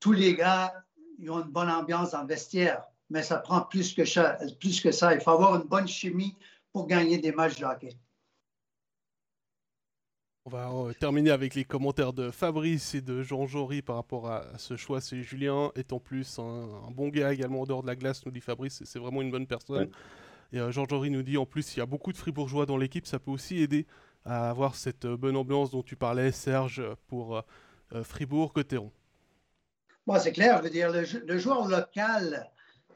tous 0.00 0.12
les 0.12 0.34
gars, 0.34 0.72
ils 1.18 1.30
ont 1.30 1.42
une 1.42 1.50
bonne 1.50 1.70
ambiance 1.70 2.12
dans 2.12 2.22
le 2.22 2.28
vestiaire, 2.28 2.84
mais 3.10 3.22
ça 3.22 3.38
prend 3.38 3.62
plus 3.62 3.94
que 3.94 4.04
ça. 4.04 4.38
Plus 4.60 4.80
que 4.80 4.90
ça. 4.90 5.14
Il 5.14 5.20
faut 5.20 5.30
avoir 5.30 5.56
une 5.56 5.68
bonne 5.68 5.88
chimie 5.88 6.36
pour 6.72 6.86
gagner 6.86 7.18
des 7.18 7.32
matchs 7.32 7.58
de 7.58 7.64
hockey. 7.64 7.96
On 10.44 10.50
va 10.50 10.70
euh, 10.70 10.92
terminer 10.92 11.30
avec 11.32 11.56
les 11.56 11.64
commentaires 11.64 12.12
de 12.12 12.30
Fabrice 12.30 12.94
et 12.94 13.00
de 13.00 13.20
Jean 13.20 13.48
Jory 13.48 13.82
par 13.82 13.96
rapport 13.96 14.30
à, 14.30 14.44
ce 14.58 14.76
choix. 14.76 15.00
C'est 15.00 15.20
Julien 15.20 15.72
est 15.74 15.92
en 15.92 15.98
plus 15.98 16.38
un, 16.38 16.88
bon 16.92 17.08
gars 17.08 17.32
également 17.32 17.62
en 17.62 17.66
dehors 17.66 17.82
de 17.82 17.88
la 17.88 17.96
glace, 17.96 18.24
nous 18.24 18.30
dit 18.30 18.40
Fabrice, 18.40 18.80
c'est 18.84 19.00
vraiment 19.00 19.22
une 19.22 19.32
bonne 19.32 19.48
personne. 19.48 19.90
Et 20.52 20.60
euh, 20.60 20.70
Jean 20.70 20.86
Jory 20.88 21.10
nous 21.10 21.24
dit 21.24 21.36
en 21.36 21.46
plus, 21.46 21.74
il 21.74 21.80
y 21.80 21.82
a 21.82 21.86
beaucoup 21.86 22.12
de 22.12 22.16
fribourgeois 22.16 22.64
dans 22.64 22.76
l'équipe, 22.76 23.06
ça 23.06 23.18
peut 23.18 23.32
aussi 23.32 23.58
aider 23.58 23.86
à 24.24 24.48
avoir 24.48 24.76
cette 24.76 25.04
euh, 25.04 25.16
bonne 25.16 25.36
ambiance 25.36 25.72
dont 25.72 25.82
tu 25.82 25.96
parlais, 25.96 26.30
Serge, 26.30 26.80
pour 27.08 27.42
Fribourg-Cotteron. 27.90 28.92
Bon, 30.06 30.18
c'est 30.20 30.32
clair, 30.32 30.58
je 30.58 30.62
veux 30.64 30.70
dire, 30.70 30.90
le 30.90 31.38
joueur 31.38 31.66
local 31.66 32.48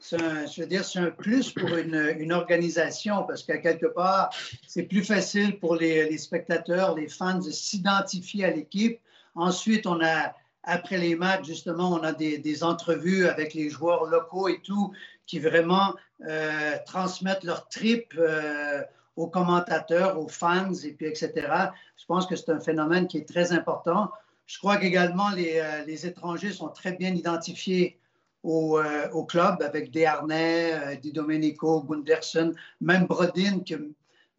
je 0.09 0.61
veux 0.61 0.67
dire, 0.67 0.83
c'est 0.83 0.99
un 0.99 1.11
plus 1.11 1.51
pour 1.51 1.69
une, 1.75 2.33
organisation 2.33 3.23
parce 3.23 3.43
qu'à 3.43 3.57
quelque 3.57 3.85
part, 3.85 4.29
c'est 4.67 4.83
plus 4.83 5.03
facile 5.03 5.59
pour 5.59 5.75
les, 5.75 6.17
spectateurs, 6.17 6.95
les 6.95 7.07
fans 7.07 7.39
de 7.39 7.51
s'identifier 7.51 8.45
à 8.45 8.51
l'équipe. 8.51 8.99
Ensuite, 9.35 9.85
on 9.85 10.01
a, 10.03 10.33
après 10.63 10.97
les 10.97 11.15
matchs, 11.15 11.45
justement, 11.45 11.91
on 11.91 12.03
a 12.03 12.13
des, 12.13 12.63
entrevues 12.63 13.27
avec 13.27 13.53
les 13.53 13.69
joueurs 13.69 14.05
locaux 14.05 14.47
et 14.47 14.61
tout 14.61 14.91
qui 15.25 15.39
vraiment 15.39 15.95
euh, 16.27 16.75
transmettent 16.85 17.43
leur 17.43 17.67
trip 17.69 18.13
euh, 18.17 18.81
aux 19.15 19.27
commentateurs, 19.27 20.19
aux 20.19 20.27
fans, 20.27 20.73
et 20.73 20.91
puis 20.91 21.05
etc. 21.05 21.31
Je 21.97 22.05
pense 22.05 22.25
que 22.25 22.35
c'est 22.35 22.49
un 22.49 22.59
phénomène 22.59 23.07
qui 23.07 23.17
est 23.17 23.27
très 23.27 23.51
important. 23.51 24.11
Je 24.51 24.57
crois 24.57 24.75
qu'également 24.75 25.29
les, 25.29 25.59
euh, 25.59 25.85
les 25.85 26.05
étrangers 26.05 26.51
sont 26.51 26.67
très 26.67 26.91
bien 26.91 27.15
identifiés 27.15 27.97
euh, 28.43 29.09
au, 29.11 29.23
club 29.23 29.61
avec 29.61 29.91
Desharnais, 29.91 30.73
euh, 30.73 30.95
Di 30.97 31.13
Domenico, 31.13 31.81
Gunderson, 31.83 32.53
même 32.81 33.05
Brodin, 33.05 33.61
que 33.61 33.75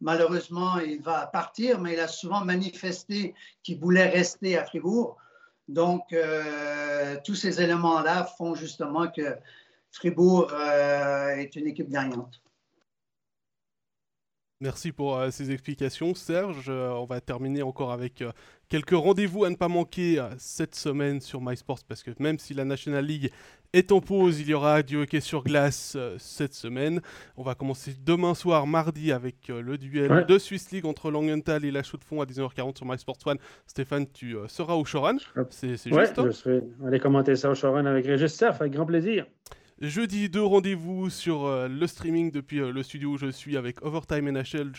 malheureusement 0.01 0.77
il 0.77 1.01
va 1.01 1.25
partir, 1.25 1.81
mais 1.81 1.93
il 1.93 1.99
a 1.99 2.07
souvent 2.07 2.45
manifesté 2.45 3.33
qu'il 3.63 3.79
voulait 3.79 4.07
rester 4.07 4.55
à 4.55 4.65
Fribourg. 4.65 5.17
Donc, 5.67 6.13
euh, 6.13 7.15
tous 7.25 7.33
ces 7.33 7.59
éléments-là 7.59 8.25
font 8.37 8.53
justement 8.53 9.07
que 9.07 9.35
Fribourg 9.89 10.53
est 10.53 11.55
une 11.55 11.67
équipe 11.67 11.89
gagnante. 11.89 12.39
Merci 14.63 14.91
pour 14.91 15.21
ces 15.29 15.51
explications, 15.51 16.15
Serge. 16.15 16.69
on 16.69 17.05
va 17.05 17.19
terminer 17.19 17.61
encore 17.61 17.91
avec 17.91 18.23
quelques 18.69 18.91
rendez-vous 18.91 19.43
à 19.43 19.49
ne 19.49 19.55
pas 19.55 19.67
manquer 19.67 20.25
cette 20.37 20.73
semaine 20.73 21.19
sur 21.19 21.41
MySports, 21.41 21.83
parce 21.87 22.01
que 22.01 22.11
même 22.19 22.39
si 22.39 22.53
la 22.53 22.63
National 22.63 23.05
League 23.05 23.29
est 23.73 23.91
en 23.91 23.99
pause. 23.99 24.39
Il 24.39 24.47
y 24.47 24.53
aura 24.53 24.83
du 24.83 24.97
hockey 24.97 25.19
sur 25.19 25.43
glace 25.43 25.93
euh, 25.95 26.15
cette 26.19 26.53
semaine. 26.53 27.01
On 27.35 27.43
va 27.43 27.55
commencer 27.55 27.93
demain 28.05 28.35
soir, 28.35 28.67
mardi, 28.67 29.11
avec 29.11 29.49
euh, 29.49 29.61
le 29.61 29.77
duel 29.77 30.25
de 30.27 30.37
Swiss 30.37 30.71
League 30.71 30.85
entre 30.85 31.11
Langenthal 31.11 31.65
et 31.65 31.71
la 31.71 31.83
Chaux 31.83 31.97
de 31.97 32.03
Fonds 32.03 32.21
à 32.21 32.25
19h40 32.25 32.77
sur 32.77 32.85
MySports 32.85 33.17
One. 33.25 33.37
Stéphane, 33.65 34.05
tu 34.13 34.37
euh, 34.37 34.47
seras 34.47 34.75
au 34.75 34.83
Choran. 34.83 35.17
C'est 35.49 35.71
juste. 35.71 35.91
Ouais, 35.91 36.07
hein 36.17 36.23
je 36.27 36.31
serai... 36.31 36.61
Allez 36.85 36.99
commenter 36.99 37.35
ça 37.35 37.49
au 37.49 37.55
Choran 37.55 37.85
avec 37.85 38.05
Régis 38.05 38.33
Surf, 38.33 38.61
avec 38.61 38.73
grand 38.73 38.85
plaisir. 38.85 39.25
Jeudi, 39.81 40.29
deux 40.29 40.43
rendez-vous 40.43 41.09
sur 41.09 41.45
euh, 41.45 41.67
le 41.67 41.87
streaming 41.87 42.31
depuis 42.31 42.59
euh, 42.59 42.71
le 42.71 42.83
studio 42.83 43.11
où 43.11 43.17
je 43.17 43.31
suis 43.31 43.57
avec 43.57 43.83
Overtime 43.83 44.29
NHL. 44.29 44.71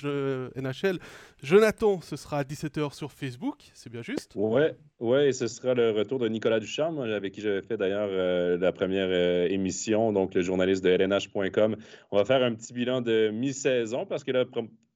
NHL. 0.56 0.98
Jonathan, 1.42 2.00
ce 2.00 2.16
sera 2.16 2.38
à 2.38 2.42
17h 2.44 2.94
sur 2.94 3.12
Facebook, 3.12 3.70
c'est 3.74 3.90
bien 3.90 4.02
juste? 4.02 4.32
Ouais, 4.36 4.76
ouais, 5.00 5.32
ce 5.32 5.46
sera 5.48 5.74
le 5.74 5.90
retour 5.90 6.18
de 6.18 6.28
Nicolas 6.28 6.60
Ducharme, 6.60 7.00
avec 7.00 7.34
qui 7.34 7.40
j'avais 7.40 7.62
fait 7.62 7.76
d'ailleurs 7.76 8.08
euh, 8.10 8.56
la 8.56 8.72
première 8.72 9.10
émission, 9.50 10.12
donc 10.12 10.34
le 10.34 10.42
journaliste 10.42 10.84
de 10.84 10.90
LNH.com. 10.90 11.76
On 12.10 12.16
va 12.16 12.24
faire 12.24 12.42
un 12.42 12.54
petit 12.54 12.72
bilan 12.72 13.00
de 13.00 13.30
mi-saison 13.30 14.06
parce 14.06 14.22
que 14.22 14.30
là, 14.30 14.44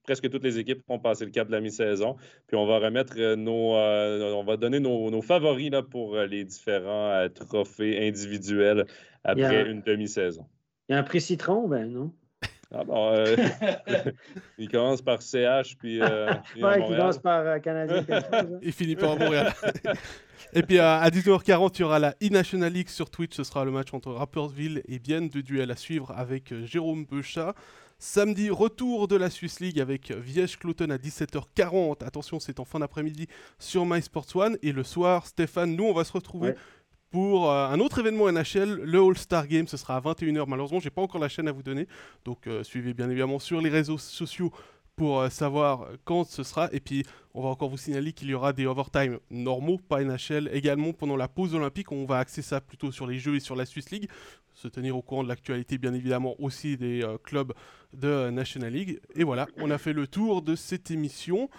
presque 0.09 0.29
toutes 0.31 0.43
les 0.43 0.57
équipes 0.57 0.81
ont 0.87 0.97
passé 0.97 1.23
le 1.23 1.31
cap 1.31 1.47
de 1.47 1.51
la 1.51 1.61
mi-saison. 1.61 2.15
Puis 2.47 2.57
on 2.57 2.65
va 2.65 2.79
remettre 2.79 3.15
nos. 3.35 3.75
on 3.75 4.43
va 4.43 4.57
donner 4.57 4.79
nos, 4.79 5.21
favoris 5.21 5.69
là, 5.69 5.83
pour 5.83 6.17
les 6.17 6.43
différents 6.43 7.27
trophées 7.35 8.07
individuels 8.07 8.85
après 9.23 9.69
une 9.69 9.81
demi-saison. 9.81 10.47
Il 10.87 10.93
y 10.93 10.95
a 10.95 10.99
un 10.99 11.03
prix 11.03 11.21
citron, 11.21 11.67
ben 11.67 11.85
non? 11.85 12.11
Ah 12.71 12.83
bon, 12.83 13.13
euh, 13.13 13.35
il 14.57 14.69
commence 14.69 15.01
par 15.01 15.21
CH, 15.21 15.75
puis. 15.77 16.01
Euh, 16.01 16.31
il 16.55 16.61
commence 16.61 17.17
par 17.17 17.45
euh, 17.45 17.59
Canadien. 17.59 18.05
Hein. 18.09 18.45
il 18.61 18.71
finit 18.71 18.95
par 18.95 19.17
Montréal. 19.17 19.53
et 20.53 20.61
puis 20.61 20.79
à 20.79 21.07
19h40, 21.09 21.71
il 21.75 21.81
y 21.81 21.83
aura 21.83 21.99
la 21.99 22.15
e-National 22.23 22.71
League 22.71 22.89
sur 22.89 23.09
Twitch. 23.09 23.35
Ce 23.35 23.43
sera 23.43 23.65
le 23.65 23.71
match 23.71 23.93
entre 23.93 24.11
Rappersville 24.11 24.83
et 24.87 24.99
Bienne, 24.99 25.29
de 25.29 25.41
duel 25.41 25.71
à 25.71 25.75
suivre 25.75 26.11
avec 26.15 26.53
Jérôme 26.65 27.05
Beuchat. 27.05 27.53
Samedi, 28.01 28.49
retour 28.49 29.09
de 29.09 29.17
la 29.17 29.29
Swiss 29.29 29.59
League 29.59 29.77
avec 29.77 30.11
Viège-Clouton 30.11 30.89
à 30.89 30.95
17h40. 30.95 32.01
Attention, 32.05 32.39
c'est 32.39 32.61
en 32.61 32.63
fin 32.63 32.79
d'après-midi 32.79 33.27
sur 33.59 33.85
MySports 33.85 34.33
One. 34.35 34.57
Et 34.63 34.71
le 34.71 34.85
soir, 34.85 35.27
Stéphane, 35.27 35.75
nous, 35.75 35.83
on 35.83 35.93
va 35.93 36.05
se 36.05 36.13
retrouver 36.13 36.53
pour 37.11 37.51
euh, 37.51 37.67
un 37.67 37.77
autre 37.81 37.99
événement 37.99 38.31
NHL, 38.31 38.83
le 38.85 38.99
All-Star 39.01 39.47
Game. 39.47 39.67
Ce 39.67 39.75
sera 39.75 39.97
à 39.97 39.99
21h. 39.99 40.45
Malheureusement, 40.47 40.79
je 40.79 40.85
n'ai 40.85 40.91
pas 40.91 41.01
encore 41.01 41.19
la 41.19 41.27
chaîne 41.27 41.49
à 41.49 41.51
vous 41.51 41.61
donner. 41.61 41.89
Donc, 42.23 42.47
euh, 42.47 42.63
suivez 42.63 42.93
bien 42.93 43.09
évidemment 43.09 43.37
sur 43.37 43.59
les 43.59 43.69
réseaux 43.69 43.97
sociaux 43.97 44.53
pour 44.99 45.21
euh, 45.21 45.29
savoir 45.29 45.87
quand 46.03 46.25
ce 46.25 46.43
sera. 46.43 46.67
Et 46.73 46.81
puis, 46.81 47.05
on 47.33 47.41
va 47.41 47.47
encore 47.47 47.69
vous 47.69 47.77
signaler 47.77 48.11
qu'il 48.11 48.27
y 48.27 48.33
aura 48.33 48.51
des 48.51 48.65
overtime 48.65 49.19
normaux, 49.31 49.77
pas 49.77 50.03
NHL, 50.03 50.49
également 50.51 50.91
pendant 50.91 51.15
la 51.15 51.29
pause 51.29 51.55
olympique. 51.55 51.93
On 51.93 52.03
va 52.03 52.19
axer 52.19 52.41
ça 52.41 52.59
plutôt 52.59 52.91
sur 52.91 53.07
les 53.07 53.17
jeux 53.17 53.35
et 53.35 53.39
sur 53.39 53.55
la 53.55 53.65
Swiss 53.65 53.91
League. 53.91 54.09
Se 54.53 54.67
tenir 54.67 54.97
au 54.97 55.01
courant 55.01 55.23
de 55.23 55.29
l'actualité, 55.29 55.77
bien 55.77 55.93
évidemment, 55.93 56.35
aussi 56.37 56.75
des 56.75 57.01
clubs 57.23 57.53
de 57.93 58.29
National 58.29 58.73
League. 58.73 58.99
Et 59.15 59.23
voilà, 59.23 59.47
on 59.55 59.71
a 59.71 59.77
fait 59.77 59.93
le 59.93 60.05
tour 60.05 60.41
de 60.41 60.57
cette 60.57 60.91
émission. 60.91 61.49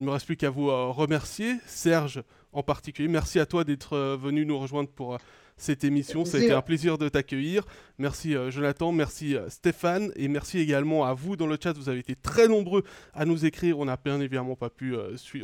Il 0.00 0.04
ne 0.04 0.08
me 0.08 0.12
reste 0.12 0.26
plus 0.26 0.36
qu'à 0.36 0.50
vous 0.50 0.66
remercier. 0.92 1.56
Serge, 1.64 2.22
en 2.52 2.62
particulier. 2.62 3.08
Merci 3.08 3.38
à 3.40 3.46
toi 3.46 3.64
d'être 3.64 3.94
euh, 3.94 4.16
venu 4.16 4.46
nous 4.46 4.58
rejoindre 4.58 4.88
pour 4.88 5.14
euh, 5.14 5.18
cette 5.56 5.84
émission. 5.84 6.24
Ça 6.24 6.38
a 6.38 6.40
été 6.40 6.52
un 6.52 6.62
plaisir 6.62 6.98
de 6.98 7.08
t'accueillir. 7.08 7.64
Merci 7.98 8.34
euh, 8.34 8.50
Jonathan, 8.50 8.92
merci 8.92 9.36
Stéphane 9.48 10.10
et 10.16 10.28
merci 10.28 10.58
également 10.58 11.04
à 11.04 11.14
vous 11.14 11.36
dans 11.36 11.46
le 11.46 11.56
chat. 11.62 11.72
Vous 11.76 11.88
avez 11.88 12.00
été 12.00 12.16
très 12.16 12.48
nombreux 12.48 12.84
à 13.12 13.24
nous 13.24 13.44
écrire. 13.44 13.78
On 13.78 13.84
n'a 13.84 13.96
bien 13.96 14.20
évidemment 14.20 14.56
pas 14.56 14.70
pu 14.70 14.94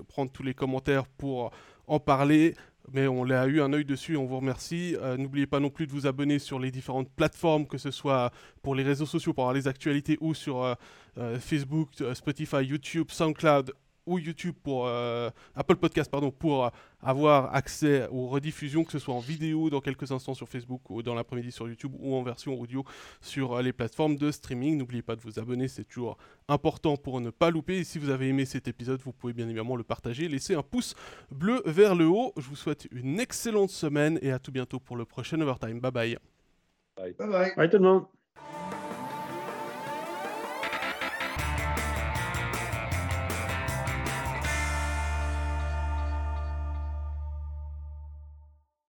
prendre 0.09 0.31
tous 0.31 0.43
les 0.43 0.55
commentaires 0.55 1.07
pour 1.07 1.51
en 1.87 2.01
parler. 2.01 2.55
Mais 2.93 3.07
on 3.07 3.25
l'a 3.25 3.47
eu 3.47 3.61
un 3.61 3.73
œil 3.73 3.85
dessus, 3.85 4.17
on 4.17 4.25
vous 4.25 4.39
remercie. 4.39 4.97
N'oubliez 5.17 5.47
pas 5.47 5.61
non 5.61 5.71
plus 5.71 5.87
de 5.87 5.93
vous 5.93 6.07
abonner 6.07 6.41
sur 6.41 6.59
les 6.59 6.73
différentes 6.73 7.09
plateformes, 7.11 7.67
que 7.67 7.79
ce 7.79 7.93
soit 7.93 8.33
pour 8.63 8.75
les 8.75 8.83
réseaux 8.83 9.07
sociaux, 9.07 9.33
pour 9.33 9.45
avoir 9.45 9.55
les 9.55 9.69
actualités, 9.69 10.17
ou 10.21 10.35
sur 10.35 10.77
Facebook, 11.39 11.91
Spotify, 12.15 12.65
YouTube, 12.65 13.07
SoundCloud, 13.11 13.75
ou 14.07 14.19
YouTube 14.19 14.55
pour 14.63 14.87
euh, 14.87 15.31
Apple 15.55 15.77
Podcast 15.77 16.11
pardon 16.11 16.31
pour 16.31 16.67
euh, 16.67 16.69
avoir 17.03 17.55
accès 17.55 18.09
aux 18.11 18.27
rediffusions 18.27 18.85
que 18.85 18.93
ce 18.93 18.99
soit 18.99 19.15
en 19.15 19.21
vidéo 19.21 19.71
dans 19.71 19.81
quelques 19.81 20.11
instants 20.13 20.35
sur 20.35 20.49
Facebook 20.49 20.91
ou 20.91 21.03
dans 21.03 21.15
l'après-midi 21.15 21.53
sur 21.53 21.69
YouTube 21.69 21.95
ou 21.99 22.15
en 22.15 22.23
version 22.23 22.59
audio 22.59 22.85
sur 23.21 23.55
euh, 23.55 23.63
les 23.63 23.73
plateformes 23.73 24.17
de 24.17 24.31
streaming. 24.31 24.79
N'oubliez 24.79 25.03
pas 25.03 25.17
de 25.17 25.21
vous 25.21 25.39
abonner, 25.39 25.69
c'est 25.69 25.85
toujours 25.85 26.17
important 26.49 26.97
pour 26.97 27.21
ne 27.21 27.31
pas 27.31 27.51
louper. 27.51 27.79
Et 27.79 27.85
si 27.85 27.99
vous 27.99 28.11
avez 28.11 28.29
aimé 28.29 28.45
cet 28.45 28.69
épisode, 28.69 29.01
vous 29.03 29.13
pouvez 29.13 29.33
bien 29.33 29.47
évidemment 29.47 29.77
le 29.77 29.85
partager, 29.85 30.29
laisser 30.29 30.55
un 30.55 30.63
pouce 30.63 30.95
bleu 31.31 31.63
vers 31.67 31.95
le 31.95 32.07
haut. 32.07 32.33
Je 32.37 32.49
vous 32.49 32.57
souhaite 32.57 32.89
une 32.91 33.21
excellente 33.21 33.71
semaine 33.71 34.19
et 34.23 34.33
à 34.33 34.39
tout 34.39 34.53
bientôt 34.53 34.81
pour 34.81 34.97
le 34.97 35.05
prochain 35.05 35.41
Overtime. 35.41 35.81
Bye 35.81 35.91
bye. 35.91 36.19
Bye 36.97 37.15
bye. 37.19 37.55
Bye 37.57 37.71
tout 37.71 37.79
le 37.79 37.85
monde. 37.85 38.20